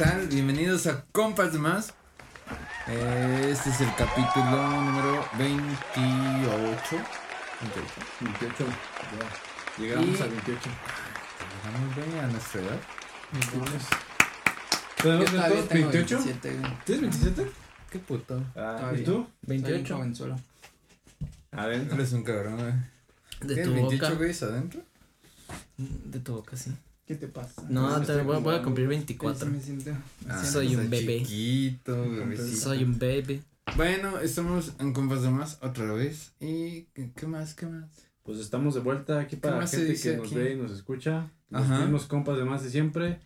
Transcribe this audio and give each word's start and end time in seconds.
tal? 0.00 0.28
Bienvenidos 0.28 0.86
a 0.86 1.04
Compas 1.12 1.52
de 1.52 1.58
Más. 1.58 1.92
Eh, 2.88 3.48
Este 3.52 3.68
es 3.68 3.80
el 3.82 3.94
capítulo 3.96 4.80
número 4.80 5.26
28. 5.36 6.96
28. 8.22 8.64
Ya. 8.64 9.82
Llegamos 9.82 10.18
Y- 10.18 10.22
a 10.22 10.26
28. 10.26 10.70
Llegamos 11.66 11.96
bien 11.96 12.18
a 12.18 12.26
nuestra 12.28 12.60
edad. 12.62 12.80
¿Tenemos 15.02 15.30
Yo 15.30 15.36
todavía 15.36 15.48
todos 15.48 15.68
tengo 15.68 15.90
28? 15.90 16.16
27, 16.24 16.58
güey. 16.58 16.72
¿Tienes 16.86 17.02
27? 17.02 17.52
Qué 17.90 17.98
puto. 17.98 18.42
Ah. 18.56 18.92
¿Y 18.96 19.04
tú? 19.04 19.12
Soy 19.12 19.56
un 19.56 19.62
28. 19.62 19.94
Adentro. 21.52 21.94
Eres 21.96 22.12
un 22.14 22.22
cabrón, 22.24 22.56
güey. 22.56 22.72
de 23.40 23.54
¿Tienes 23.54 23.64
tu 23.66 23.74
28 23.74 24.04
boca. 24.06 24.16
güeyes 24.16 24.42
adentro? 24.42 24.80
De 25.76 26.20
tu 26.20 26.34
boca, 26.36 26.56
sí. 26.56 26.72
¿Qué 27.10 27.16
te 27.16 27.26
pasa? 27.26 27.64
No, 27.68 28.00
te 28.02 28.22
voy, 28.22 28.40
voy 28.40 28.54
a 28.54 28.62
cumplir 28.62 28.86
Sí, 28.86 28.90
24. 28.90 29.46
sí 29.48 29.52
me 29.52 29.60
siento- 29.60 29.90
me 29.90 29.96
Ah, 30.32 30.38
siento- 30.38 30.46
Soy 30.52 30.76
un 30.76 30.88
bebé. 30.88 31.18
Chiquito, 31.24 32.08
bebecito. 32.08 32.56
Soy 32.56 32.84
un 32.84 32.98
baby. 33.00 33.42
Bueno, 33.76 34.20
estamos 34.20 34.74
en 34.78 34.92
Compas 34.92 35.22
de 35.22 35.30
Más 35.30 35.58
otra 35.60 35.92
vez. 35.92 36.30
¿Y 36.38 36.82
qué, 36.94 37.10
qué 37.16 37.26
más? 37.26 37.54
¿Qué 37.54 37.66
más? 37.66 37.90
Pues 38.22 38.38
estamos 38.38 38.74
de 38.74 38.80
vuelta 38.82 39.18
aquí 39.18 39.34
para 39.34 39.58
la 39.58 39.66
gente 39.66 40.00
que 40.00 40.16
nos 40.18 40.32
ve 40.32 40.52
y 40.52 40.56
nos 40.56 40.70
escucha. 40.70 41.28
Los 41.48 41.62
Ajá. 41.62 41.80
mismos 41.80 42.06
compas 42.06 42.38
de 42.38 42.44
más 42.44 42.62
de 42.62 42.70
siempre. 42.70 43.18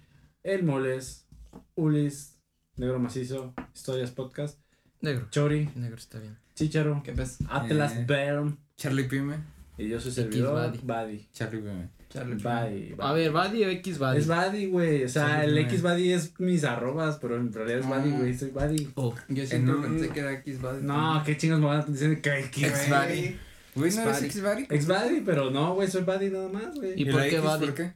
El 0.42 0.62
Moles, 0.62 1.26
Ulis, 1.74 2.38
Negro 2.76 2.98
Macizo, 2.98 3.52
Historias 3.74 4.12
Podcast, 4.12 4.58
Negro. 5.02 5.26
Chori, 5.30 5.68
Negro 5.74 5.96
está 5.98 6.18
bien. 6.20 6.38
Chicharo, 6.54 7.02
¿Qué 7.04 7.12
ves? 7.12 7.36
Atlas 7.50 7.96
Eh. 7.96 8.04
Bern 8.08 8.56
Charlie 8.78 9.04
Pime. 9.04 9.36
y 9.76 9.88
yo 9.88 10.00
soy 10.00 10.12
servidor. 10.12 10.72
Buddy. 10.82 11.28
Charlie 11.34 11.60
Pime. 11.60 11.90
Charlie. 12.14 12.34
Buddy. 12.36 12.94
A 12.98 13.12
ver, 13.12 13.30
Buddy 13.32 13.64
o 13.64 13.68
X 13.70 13.98
Buddy. 13.98 14.18
Es 14.18 14.26
Buddy, 14.26 14.66
güey. 14.66 15.04
O 15.04 15.08
sea, 15.08 15.40
Sí, 15.42 15.46
el. 15.50 15.58
X 15.58 15.82
Buddy 15.82 16.12
es 16.12 16.32
mis 16.40 16.64
arrobas, 16.64 17.18
pero 17.20 17.36
en 17.36 17.52
realidad 17.52 17.80
es 17.80 17.86
Ah. 17.86 17.98
Buddy, 17.98 18.10
güey. 18.12 18.34
Soy 18.38 18.50
Buddy. 18.50 18.90
Oh, 18.94 19.14
Yo 19.28 19.44
siempre 19.46 19.74
un- 19.74 19.82
pensé 19.82 20.08
que 20.08 20.20
era 20.20 20.32
X 20.32 20.60
Buddy. 20.62 20.82
No, 20.82 21.22
qué 21.26 21.36
chingos 21.36 21.60
me 21.60 21.66
van 21.66 21.80
a 21.80 21.84
decir 21.84 22.20
que 22.22 22.38
X 22.40 22.88
Buddy. 22.88 23.36
Güey, 23.74 23.92
¿no 23.96 24.02
eres. 24.02 24.22
Ex 24.22 24.40
Buddy? 24.40 24.66
Ex 24.70 24.86
Buddy, 24.86 25.20
pero 25.26 25.50
no, 25.50 25.74
güey, 25.74 25.88
soy 25.88 26.02
Buddy 26.02 26.30
nada 26.30 26.48
más, 26.48 26.74
güey. 26.76 26.92
¿Y 26.96 27.04
por 27.10 27.20
qué 27.22 27.28
X, 27.28 27.42
Buddy? 27.42 27.66
¿Por 27.66 27.74
qué? 27.74 27.92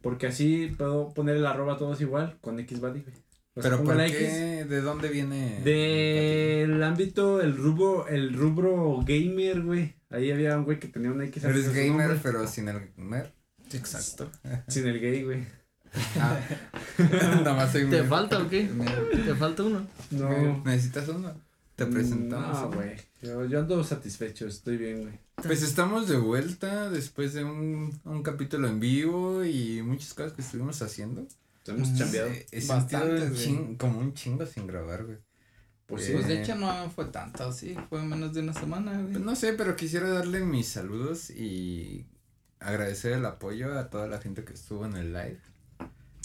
Porque 0.00 0.26
así 0.28 0.72
puedo 0.78 1.12
poner 1.12 1.36
el 1.36 1.46
arroba 1.46 1.76
todos 1.76 2.00
igual 2.00 2.38
con 2.40 2.60
X 2.60 2.78
Buddy, 2.80 3.00
güey. 3.00 3.14
O 3.56 3.62
sea, 3.62 3.70
Pero 3.72 3.82
¿por 3.84 3.96
la 3.96 4.06
qué? 4.06 4.64
¿De 4.68 4.80
dónde 4.82 5.08
viene? 5.08 5.60
Del 5.64 6.82
ámbito, 6.82 7.40
el 7.40 7.56
rubro, 7.56 8.06
el 8.06 8.34
rubro 8.34 9.00
gamer, 9.04 9.62
güey. 9.62 9.94
Ahí 10.10 10.30
había 10.30 10.56
un 10.58 10.64
güey 10.64 10.78
que 10.78 10.88
tenía 10.88 11.10
una 11.10 11.24
X 11.24 11.42
Eres 11.42 11.68
gamer, 11.74 11.88
nombre, 12.08 12.20
pero 12.22 12.46
sin 12.46 12.68
el 12.68 12.90
mer. 12.96 13.32
Exacto. 13.72 14.30
Sin 14.68 14.86
el 14.86 15.00
gay, 15.00 15.22
güey. 15.24 15.44
Ah. 16.18 16.38
Nada 16.98 17.54
más 17.54 17.72
soy 17.72 17.88
¿Te 17.88 18.02
falta 18.04 18.38
o 18.42 18.48
qué? 18.48 18.64
¿Te 19.24 19.34
falta 19.34 19.62
uno? 19.62 19.86
No. 20.10 20.62
¿Necesitas 20.64 21.08
uno? 21.08 21.32
Te 21.74 21.86
presentamos. 21.86 22.60
No, 22.60 22.70
güey. 22.72 22.96
Yo, 23.22 23.44
yo 23.46 23.60
ando 23.60 23.82
satisfecho, 23.84 24.46
estoy 24.46 24.76
bien, 24.78 25.02
güey. 25.02 25.18
Pues 25.42 25.62
estamos 25.62 26.08
de 26.08 26.16
vuelta 26.16 26.88
después 26.90 27.34
de 27.34 27.44
un, 27.44 27.98
un 28.04 28.22
capítulo 28.22 28.68
en 28.68 28.80
vivo 28.80 29.44
y 29.44 29.82
muchas 29.82 30.14
cosas 30.14 30.32
que 30.32 30.42
estuvimos 30.42 30.80
haciendo. 30.82 31.26
Hemos 31.66 31.90
Mm, 31.90 31.96
chambeado. 31.98 32.28
Eh, 32.28 32.46
He 32.52 32.66
Bastantes, 32.66 32.90
sentido 33.00 33.24
un 33.26 33.30
güey. 33.32 33.44
chin- 33.44 33.76
como 33.76 33.98
un 33.98 34.14
chingo 34.14 34.46
sin 34.46 34.66
grabar, 34.66 35.04
güey. 35.04 35.18
Pues 35.86 36.08
eh, 36.08 36.12
Pues 36.14 36.26
de 36.28 36.34
Eh. 36.38 36.42
hecho 36.42 36.54
no 36.54 36.90
fue 36.90 37.06
tanto, 37.06 37.52
sí. 37.52 37.76
Fue 37.90 38.02
menos 38.02 38.32
de 38.32 38.40
una 38.40 38.54
semana, 38.54 38.92
güey. 38.92 39.12
Pues 39.12 39.24
no 39.24 39.36
sé, 39.36 39.52
pero 39.52 39.76
quisiera 39.76 40.08
darle 40.08 40.40
mis 40.40 40.68
saludos 40.68 41.28
y 41.30 42.06
agradecer 42.60 43.12
el 43.12 43.24
apoyo 43.26 43.78
a 43.78 43.90
toda 43.90 44.06
la 44.08 44.18
gente 44.20 44.44
que 44.44 44.52
estuvo 44.54 44.84
en 44.86 44.96
el 44.96 45.12
live. 45.12 45.38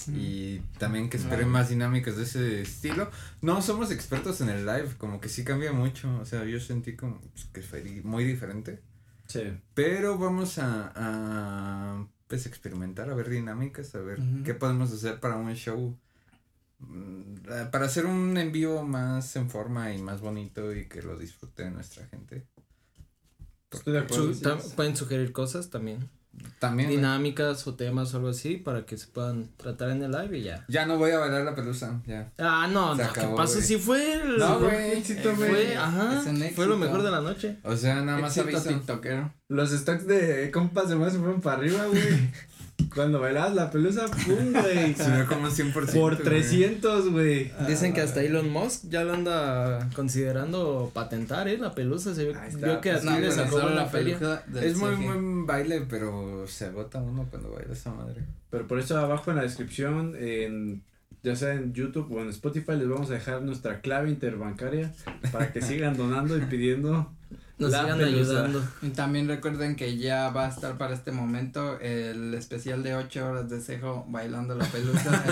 Y 0.07 0.59
también 0.79 1.11
que 1.11 1.17
esperen 1.17 1.47
más 1.47 1.69
dinámicas 1.69 2.17
de 2.17 2.23
ese 2.23 2.61
estilo. 2.61 3.11
No 3.41 3.61
somos 3.61 3.91
expertos 3.91 4.41
en 4.41 4.49
el 4.49 4.65
live, 4.65 4.95
como 4.97 5.21
que 5.21 5.29
sí 5.29 5.43
cambia 5.43 5.73
mucho. 5.73 6.17
O 6.19 6.25
sea, 6.25 6.43
yo 6.45 6.59
sentí 6.59 6.95
como 6.95 7.21
pues, 7.21 7.45
que 7.53 7.61
fue 7.61 7.83
muy 8.03 8.23
diferente. 8.23 8.81
Sí. 9.27 9.43
Pero 9.75 10.17
vamos 10.17 10.57
a, 10.57 10.91
a 10.95 12.07
pues 12.27 12.47
experimentar, 12.47 13.11
a 13.11 13.13
ver 13.13 13.29
dinámicas, 13.29 13.93
a 13.93 13.99
ver 13.99 14.17
qué 14.43 14.55
podemos 14.55 14.91
hacer 14.91 15.19
para 15.19 15.35
un 15.35 15.53
show. 15.53 15.95
mm, 16.79 17.35
Para 17.71 17.85
hacer 17.85 18.07
un 18.07 18.35
en 18.37 18.51
vivo 18.51 18.81
más 18.83 19.35
en 19.35 19.51
forma 19.51 19.93
y 19.93 20.01
más 20.01 20.19
bonito 20.19 20.73
y 20.75 20.87
que 20.87 21.03
lo 21.03 21.15
disfrute 21.15 21.69
nuestra 21.69 22.07
gente. 22.07 22.47
Estoy 23.69 23.93
de 23.93 23.99
acuerdo. 23.99 24.33
Su- 24.33 24.41
tam- 24.41 24.75
pueden 24.75 24.97
sugerir 24.97 25.31
cosas 25.31 25.69
también. 25.69 26.09
También. 26.59 26.89
Dinámicas 26.89 27.65
o 27.67 27.73
temas 27.75 28.13
o 28.13 28.17
algo 28.17 28.29
así 28.29 28.55
para 28.57 28.85
que 28.85 28.97
se 28.97 29.07
puedan 29.07 29.49
tratar 29.57 29.89
en 29.91 30.03
el 30.03 30.11
live 30.11 30.37
y 30.37 30.43
ya. 30.43 30.63
Ya 30.69 30.85
no 30.85 30.97
voy 30.97 31.11
a 31.11 31.19
bailar 31.19 31.43
la 31.43 31.55
pelusa, 31.55 32.01
ya. 32.05 32.31
Ah, 32.37 32.69
no, 32.71 32.95
Se 32.95 33.03
no, 33.03 33.13
¿qué 33.13 33.19
acabó, 33.19 33.35
pasó? 33.35 33.53
güey. 33.55 33.65
Si 33.65 33.77
fue 33.77 34.13
el. 34.13 34.37
No, 34.37 34.59
fue- 34.59 34.69
güey, 34.69 34.91
éxito, 34.99 35.35
Fue, 35.35 35.49
güey. 35.49 35.73
ajá. 35.73 36.21
Es 36.21 36.27
un 36.27 36.41
Fue 36.55 36.67
lo 36.67 36.77
mejor 36.77 37.01
de 37.03 37.11
la 37.11 37.21
noche. 37.21 37.57
O 37.63 37.75
sea, 37.75 38.01
nada 38.01 38.19
más 38.19 38.37
Éxito 38.37 38.57
aviso. 38.57 38.69
tiktokero. 38.77 39.33
Los 39.49 39.71
stocks 39.71 40.07
de 40.07 40.49
compas 40.51 40.87
de 40.89 40.95
más 40.95 41.11
se 41.13 41.19
fueron 41.19 41.41
para 41.41 41.57
arriba, 41.57 41.85
güey. 41.87 42.01
Cuando 42.93 43.19
bailabas 43.21 43.55
la 43.55 43.71
pelusa, 43.71 44.05
pum, 44.07 44.51
güey. 44.51 44.95
Subió 44.97 45.25
como 45.27 45.43
un 45.43 45.51
100%. 45.51 45.73
Por 45.73 46.15
güey. 46.15 46.23
300, 46.23 47.09
güey. 47.11 47.51
Dicen 47.67 47.93
que 47.93 48.01
hasta 48.01 48.21
Elon 48.21 48.49
Musk 48.49 48.89
ya 48.89 49.03
lo 49.03 49.13
anda 49.13 49.89
considerando 49.95 50.91
patentar, 50.93 51.47
¿eh? 51.47 51.57
La 51.57 51.73
pelusa. 51.73 52.13
Se 52.13 52.25
vio, 52.25 52.81
que 52.81 52.91
a 52.91 52.99
ti 52.99 53.05
No, 53.05 53.19
le 53.19 53.31
sacó 53.31 53.59
la 53.59 53.85
feria. 53.85 54.43
Es 54.61 54.77
muy 54.77 54.95
buen 54.95 55.45
baile, 55.45 55.85
pero 55.89 56.45
se 56.47 56.65
agota 56.65 56.99
uno 57.01 57.27
cuando 57.29 57.51
baila 57.51 57.73
esa 57.73 57.91
madre. 57.93 58.23
Pero 58.49 58.67
por 58.67 58.79
eso 58.79 58.97
abajo 58.97 59.31
en 59.31 59.37
la 59.37 59.43
descripción, 59.43 60.15
en, 60.19 60.83
ya 61.23 61.35
sea 61.35 61.53
en 61.53 61.73
YouTube 61.73 62.11
o 62.11 62.21
en 62.21 62.29
Spotify, 62.29 62.73
les 62.73 62.89
vamos 62.89 63.09
a 63.09 63.13
dejar 63.13 63.41
nuestra 63.41 63.79
clave 63.79 64.09
interbancaria 64.09 64.93
para 65.31 65.53
que 65.53 65.61
sigan 65.61 65.95
donando 65.95 66.37
y 66.37 66.41
pidiendo. 66.41 67.11
Nos 67.57 67.71
La 67.71 67.81
sigan 67.83 67.99
pelusa. 67.99 68.31
ayudando. 68.31 68.63
Y 68.81 68.89
también 68.89 69.27
recuerden 69.27 69.75
que 69.75 69.97
ya 69.97 70.29
va 70.31 70.47
a 70.47 70.49
estar 70.49 70.77
para 70.77 70.93
este 70.95 71.11
momento 71.11 71.79
el 71.79 72.33
especial 72.33 72.81
de 72.81 72.95
8 72.95 73.27
horas 73.27 73.49
de 73.49 73.61
cejo 73.61 74.05
bailando 74.09 74.55
la 74.55 74.65
pelusa. 74.65 75.23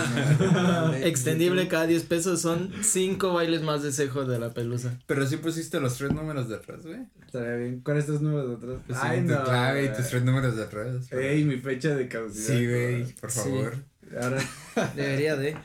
Extendible 1.03 1.67
cada 1.67 1.87
10 1.87 2.03
pesos 2.03 2.41
son 2.41 2.71
5 2.81 3.33
bailes 3.33 3.61
más 3.63 3.83
de 3.83 3.91
cejo 3.91 4.25
de 4.25 4.39
la 4.39 4.53
pelusa. 4.53 4.97
Pero 5.07 5.25
sí 5.25 5.37
pusiste 5.37 5.79
los 5.79 5.97
tres 5.97 6.11
números 6.13 6.49
de 6.49 6.55
atrás, 6.55 6.85
güey. 6.85 6.99
Estaría 7.25 7.55
bien. 7.55 7.81
¿Cuáles 7.81 8.05
estos 8.05 8.21
números 8.21 8.49
de 8.49 8.55
atrás? 8.55 8.81
Pues 8.87 8.99
sí, 8.99 9.21
tu 9.27 9.43
clave 9.43 9.85
y 9.85 9.89
tus 9.89 10.07
tres 10.09 10.23
números 10.23 10.55
de 10.55 10.63
atrás. 10.63 11.11
Ey, 11.11 11.43
mi 11.45 11.57
fecha 11.57 11.95
de 11.95 12.07
caducidad. 12.07 12.47
Sí, 12.57 12.67
güey, 12.67 13.03
por 13.13 13.31
Sí. 13.31 13.39
favor. 13.39 13.75
Ahora, 14.21 14.37
Debería 14.95 15.35
de. 15.35 15.55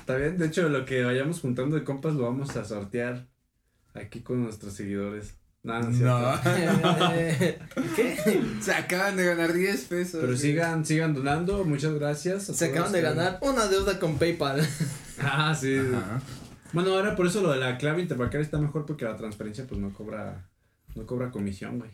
está 0.00 0.16
bien. 0.16 0.36
De 0.38 0.46
hecho, 0.46 0.68
lo 0.68 0.84
que 0.84 1.02
vayamos 1.04 1.40
juntando 1.40 1.76
de 1.76 1.84
compas 1.84 2.14
lo 2.14 2.22
vamos 2.24 2.54
a 2.56 2.64
sortear 2.64 3.26
aquí 3.94 4.20
con 4.20 4.42
nuestros 4.42 4.74
seguidores. 4.74 5.34
No, 5.64 5.80
no, 5.80 5.88
es 5.88 5.96
cierto. 5.96 6.40
¿Qué? 7.96 8.40
Se 8.60 8.72
acaban 8.72 9.16
de 9.16 9.24
ganar 9.24 9.52
10 9.52 9.84
pesos. 9.86 10.20
Pero 10.20 10.36
sigan, 10.36 10.84
sigan 10.84 11.14
donando. 11.14 11.64
Muchas 11.64 11.94
gracias. 11.94 12.44
Se 12.44 12.66
acaban 12.66 12.92
de 12.92 12.98
que- 12.98 13.04
ganar 13.04 13.38
una 13.42 13.66
deuda 13.66 13.98
con 13.98 14.16
PayPal. 14.18 14.60
Ah, 15.20 15.54
sí. 15.58 15.76
Ajá. 15.78 16.20
Bueno, 16.72 16.90
ahora 16.92 17.14
por 17.14 17.26
eso 17.28 17.40
lo 17.40 17.52
de 17.52 17.58
la 17.60 17.78
clave 17.78 18.02
interbancaria 18.02 18.44
está 18.44 18.58
mejor 18.58 18.84
porque 18.84 19.04
la 19.04 19.16
transferencia 19.16 19.64
pues 19.64 19.80
no 19.80 19.92
cobra 19.94 20.48
no 20.96 21.06
cobra 21.06 21.30
comisión, 21.30 21.78
güey. 21.78 21.92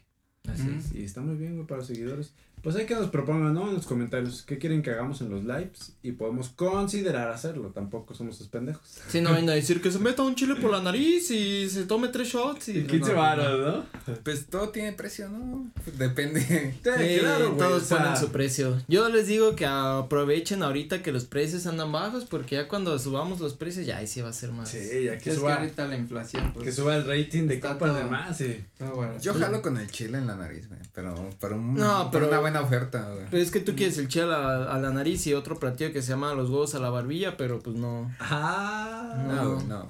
Así 0.50 0.66
es. 0.78 0.94
Y 0.94 1.04
está 1.04 1.20
muy 1.20 1.36
bien, 1.36 1.54
güey, 1.54 1.66
para 1.66 1.78
los 1.80 1.86
seguidores. 1.86 2.32
Pues 2.62 2.76
hay 2.76 2.86
que 2.86 2.94
nos 2.94 3.08
propongan, 3.10 3.54
¿no? 3.54 3.68
En 3.68 3.74
los 3.74 3.86
comentarios 3.86 4.42
qué 4.42 4.58
quieren 4.58 4.82
que 4.82 4.90
hagamos 4.90 5.20
en 5.20 5.30
los 5.30 5.44
lives 5.44 5.92
y 6.02 6.12
podemos 6.12 6.50
considerar 6.50 7.30
hacerlo. 7.30 7.68
Tampoco 7.74 8.14
somos 8.14 8.38
los 8.38 8.48
pendejos. 8.48 8.82
Si 9.08 9.20
no 9.20 9.30
vayan 9.30 9.48
a 9.48 9.52
decir 9.52 9.80
que 9.80 9.90
se 9.90 9.98
meta 9.98 10.22
un 10.22 10.34
chile 10.34 10.56
por 10.56 10.70
la 10.70 10.82
nariz 10.82 11.30
y 11.30 11.68
se 11.70 11.84
tome 11.84 12.08
tres 12.08 12.28
shots 12.28 12.68
y. 12.68 12.78
Y 12.80 12.84
15 12.84 13.14
varos, 13.14 13.74
¿no? 14.06 14.14
Pues 14.24 14.46
todo 14.46 14.68
tiene 14.70 14.92
precio, 14.92 15.28
¿no? 15.28 15.70
Depende. 15.96 16.40
Sí, 16.40 16.80
claro, 17.20 17.46
güey. 17.54 17.58
todos 17.58 17.82
o 17.82 17.86
sea, 17.86 17.98
ponen 17.98 18.16
su 18.16 18.28
precio. 18.30 18.76
Yo 18.88 19.08
les 19.08 19.26
digo 19.26 19.56
que 19.56 19.66
aprovechen 19.66 20.62
ahorita 20.62 21.02
que 21.02 21.12
los 21.12 21.24
precios 21.24 21.66
andan 21.66 21.92
bajos 21.92 22.24
porque 22.24 22.56
ya 22.56 22.68
cuando 22.68 22.98
subamos 22.98 23.40
los 23.40 23.54
precios 23.54 23.86
ya 23.86 23.98
ahí 23.98 24.06
sí 24.06 24.20
va 24.20 24.28
a 24.30 24.32
ser 24.32 24.52
más. 24.52 24.68
Sí, 24.70 24.78
ya 25.04 25.12
Que 25.12 25.16
es 25.16 25.22
que 25.22 25.34
suba, 25.34 25.54
ahorita 25.54 25.86
la 25.86 25.96
inflación, 25.96 26.52
pues. 26.52 26.64
que 26.66 26.72
suba 26.72 26.96
el 26.96 27.06
rating 27.06 27.46
de 27.46 27.56
todo- 27.56 27.94
de 27.94 28.04
más, 28.04 28.36
sí. 28.36 28.62
todo 28.78 28.94
bueno. 28.96 29.14
Yo 29.20 29.34
jalo 29.34 29.62
con 29.62 29.76
el 29.78 29.90
chile 29.90 30.18
en 30.18 30.26
la 30.26 30.36
nariz, 30.36 30.68
güey. 30.68 30.80
Pero 30.94 31.30
para, 31.40 31.54
un, 31.56 31.74
No, 31.74 32.10
pero- 32.10 32.28
una 32.28 32.40
buena 32.50 32.66
oferta, 32.66 33.08
güey. 33.12 33.26
Pero 33.30 33.42
es 33.42 33.50
que 33.50 33.60
tú 33.60 33.74
quieres 33.74 33.98
el 33.98 34.08
chile 34.08 34.24
a 34.24 34.28
la, 34.28 34.72
a 34.72 34.78
la 34.78 34.90
nariz 34.90 35.26
y 35.26 35.34
otro 35.34 35.58
platillo 35.58 35.92
que 35.92 36.02
se 36.02 36.10
llama 36.10 36.34
los 36.34 36.50
huevos 36.50 36.74
a 36.74 36.78
la 36.78 36.90
barbilla, 36.90 37.36
pero 37.36 37.60
pues 37.60 37.76
no. 37.76 38.10
Ah, 38.20 39.24
No, 39.26 39.34
no. 39.34 39.60
no, 39.62 39.62
no. 39.66 39.88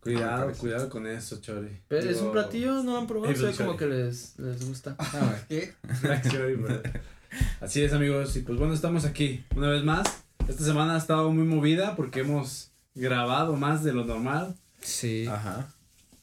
Cuidado, 0.00 0.52
cuidado 0.52 0.88
con 0.88 1.06
eso, 1.06 1.40
Chori. 1.40 1.80
Pero 1.88 2.08
es 2.08 2.20
un 2.20 2.30
platillo, 2.30 2.82
no 2.84 2.92
lo 2.92 2.98
han 2.98 3.06
probado, 3.08 3.32
ve 3.32 3.52
como 3.56 3.76
que 3.76 3.86
les, 3.86 4.38
les 4.38 4.66
gusta. 4.66 4.94
Ah. 5.00 5.34
¿Qué? 5.48 5.74
Así 7.60 7.82
es, 7.82 7.92
amigos. 7.92 8.36
Y 8.36 8.40
pues 8.42 8.56
bueno, 8.58 8.72
estamos 8.72 9.04
aquí 9.04 9.44
una 9.56 9.68
vez 9.68 9.82
más. 9.82 10.06
Esta 10.48 10.62
semana 10.64 10.94
ha 10.94 10.98
estado 10.98 11.30
muy 11.32 11.44
movida 11.44 11.96
porque 11.96 12.20
hemos 12.20 12.70
grabado 12.94 13.56
más 13.56 13.82
de 13.82 13.92
lo 13.92 14.04
normal. 14.04 14.54
Sí. 14.80 15.26
Ajá. 15.26 15.74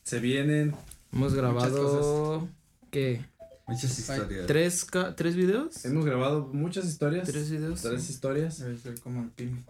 Se 0.03 0.19
vienen. 0.19 0.73
Hemos 1.11 1.33
grabado. 1.33 2.47
¿Qué? 2.89 3.25
Muchas 3.67 3.97
historias. 3.97 4.45
¿Tres, 4.47 4.85
ca- 4.85 5.15
¿Tres 5.15 5.35
videos? 5.35 5.85
Hemos 5.85 6.05
grabado 6.05 6.47
muchas 6.53 6.85
historias. 6.85 7.27
¿Tres 7.27 7.49
videos? 7.49 7.81
Tres 7.81 8.09
historias. 8.09 8.59
Debe 8.59 8.77
ser 8.77 8.99
como 8.99 9.31
el. 9.37 9.63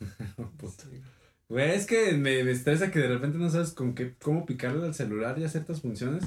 Puta. 0.58 0.84
Güey, 1.48 1.70
es 1.72 1.86
que 1.86 2.12
me, 2.12 2.42
me 2.44 2.50
estresa 2.50 2.90
que 2.90 2.98
de 2.98 3.08
repente 3.08 3.38
no 3.38 3.50
sabes 3.50 3.70
con 3.72 3.94
qué, 3.94 4.14
cómo 4.20 4.44
picarle 4.46 4.84
al 4.86 4.94
celular 4.94 5.38
y 5.38 5.44
a 5.44 5.48
ciertas 5.48 5.80
funciones. 5.82 6.24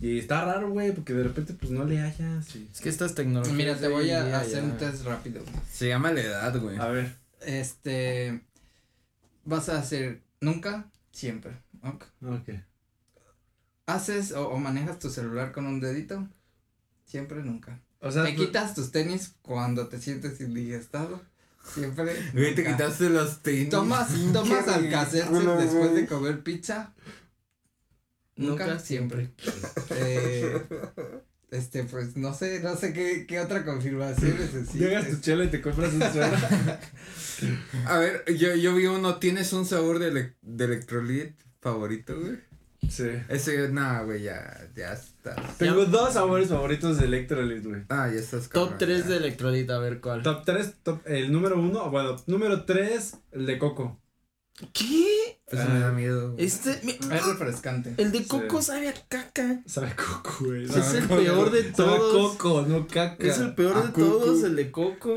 Y 0.00 0.18
está 0.18 0.44
raro, 0.44 0.70
güey, 0.70 0.92
porque 0.92 1.12
de 1.12 1.24
repente 1.24 1.54
pues 1.54 1.72
no 1.72 1.84
le 1.84 1.98
hallas. 2.00 2.54
y- 2.56 2.68
Es 2.72 2.80
que 2.80 2.88
estas 2.88 3.14
tecnologías. 3.14 3.56
Mira, 3.56 3.76
te 3.76 3.88
voy 3.88 4.10
a 4.10 4.38
hacer 4.38 4.62
ya- 4.62 4.64
un 4.64 4.76
test 4.78 5.04
rápido. 5.04 5.42
Se 5.70 5.88
llama 5.88 6.12
la 6.12 6.20
edad, 6.22 6.56
güey. 6.60 6.76
A 6.78 6.86
ver. 6.88 7.16
Este, 7.42 8.42
vas 9.44 9.68
a 9.68 9.78
hacer 9.78 10.22
nunca, 10.40 10.90
siempre. 11.12 11.52
¿ok? 11.82 12.04
Ok. 12.22 12.48
¿Haces 13.88 14.32
o, 14.32 14.48
o 14.50 14.58
manejas 14.58 14.98
tu 14.98 15.08
celular 15.08 15.50
con 15.50 15.66
un 15.66 15.80
dedito? 15.80 16.28
Siempre, 17.06 17.42
nunca. 17.42 17.80
O 18.00 18.12
sea, 18.12 18.22
¿Te 18.24 18.34
quitas 18.36 18.74
tus 18.74 18.92
tenis 18.92 19.34
cuando 19.40 19.88
te 19.88 19.98
sientes 19.98 20.40
indigestado? 20.42 21.22
Siempre. 21.74 22.14
Güey, 22.34 22.54
te 22.54 22.64
quitaste 22.64 23.08
los 23.08 23.42
tenis. 23.42 23.70
¿Tomas, 23.70 24.08
tomas 24.32 24.68
al 24.68 24.82
ridículo, 24.84 25.56
después 25.56 25.94
de 25.94 26.06
comer 26.06 26.42
pizza? 26.42 26.94
Nunca, 28.36 28.66
Nunca, 28.66 28.78
siempre. 28.78 29.32
Eh, 29.90 30.62
este, 31.50 31.84
pues 31.84 32.14
no 32.16 32.34
sé, 32.34 32.60
no 32.60 32.76
sé 32.76 32.92
qué, 32.92 33.26
qué 33.26 33.40
otra 33.40 33.64
confirmación 33.64 34.38
necesitas. 34.38 34.74
llegas 34.74 35.08
tu 35.08 35.16
chela 35.20 35.44
y 35.44 35.48
te 35.50 35.62
compras 35.62 35.94
un 35.94 36.02
suelo. 36.12 36.36
A 37.86 37.98
ver, 37.98 38.24
yo, 38.36 38.54
yo 38.54 38.74
vi 38.74 38.86
uno, 38.86 39.16
¿tienes 39.18 39.52
un 39.54 39.64
sabor 39.64 39.98
de, 39.98 40.08
ele- 40.08 40.36
de 40.42 40.64
electrolit 40.66 41.34
favorito, 41.60 42.20
güey? 42.20 42.38
Sí. 42.88 43.08
Ese, 43.28 43.68
nada, 43.70 44.02
güey, 44.02 44.22
ya, 44.22 44.68
ya 44.76 44.92
estás. 44.92 45.56
Tengo 45.58 45.84
dos 45.86 46.12
sabores 46.14 46.48
favoritos 46.48 46.98
de 46.98 47.06
Electrolyte, 47.06 47.68
güey. 47.68 47.82
Ah, 47.88 48.08
ya 48.12 48.20
estás 48.20 48.48
Top 48.48 48.70
cabrón, 48.70 48.78
3 48.78 49.02
ya. 49.04 49.08
de 49.10 49.16
electrolita, 49.16 49.76
a 49.76 49.78
ver 49.78 50.00
cuál. 50.00 50.22
Top 50.22 50.44
3, 50.44 50.74
top, 50.82 51.00
el 51.06 51.32
número 51.32 51.58
1, 51.58 51.90
bueno, 51.90 52.16
número 52.26 52.64
3, 52.64 53.16
el 53.32 53.46
de 53.46 53.58
coco. 53.58 54.00
¿Qué? 54.72 55.40
Eso 55.46 55.68
me 55.70 55.78
da 55.78 55.92
miedo. 55.92 56.32
güey. 56.32 56.44
Este. 56.44 56.80
mi- 56.82 56.92
Es 57.14 57.26
refrescante. 57.26 57.94
El 57.96 58.10
de 58.10 58.18
Sí. 58.18 58.24
coco 58.28 58.60
sabe 58.60 58.88
a 58.88 58.94
caca. 59.08 59.62
Sabe 59.66 59.86
a 59.88 59.96
coco, 59.96 60.36
güey. 60.46 60.64
Es 60.64 60.72
Sabe 60.72 60.98
el 60.98 61.06
coco. 61.08 61.20
peor 61.20 61.50
de 61.52 61.72
Sabe 61.74 61.92
a 61.92 61.96
todos. 61.96 62.36
coco, 62.36 62.62
no 62.62 62.86
caca. 62.88 63.16
Es 63.24 63.38
el 63.38 63.54
peor 63.54 63.76
A 63.76 63.82
de 63.82 63.92
cucu. 63.92 64.00
todos, 64.00 64.42
el 64.42 64.56
de 64.56 64.70
coco. 64.72 65.16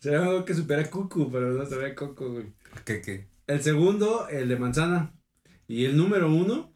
Se 0.00 0.10
llama 0.10 0.28
algo 0.28 0.44
que 0.46 0.54
supera 0.54 0.80
a 0.82 0.90
cucu, 0.90 1.30
pero 1.30 1.52
no 1.52 1.66
sabe 1.66 1.90
a 1.90 1.94
coco, 1.94 2.32
güey. 2.32 2.46
¿Qué, 2.86 3.02
qué? 3.02 3.28
El 3.46 3.62
segundo, 3.62 4.26
el 4.28 4.48
de 4.48 4.56
manzana. 4.56 5.12
Y 5.68 5.84
el 5.84 5.96
número 5.96 6.32
uno, 6.32 6.69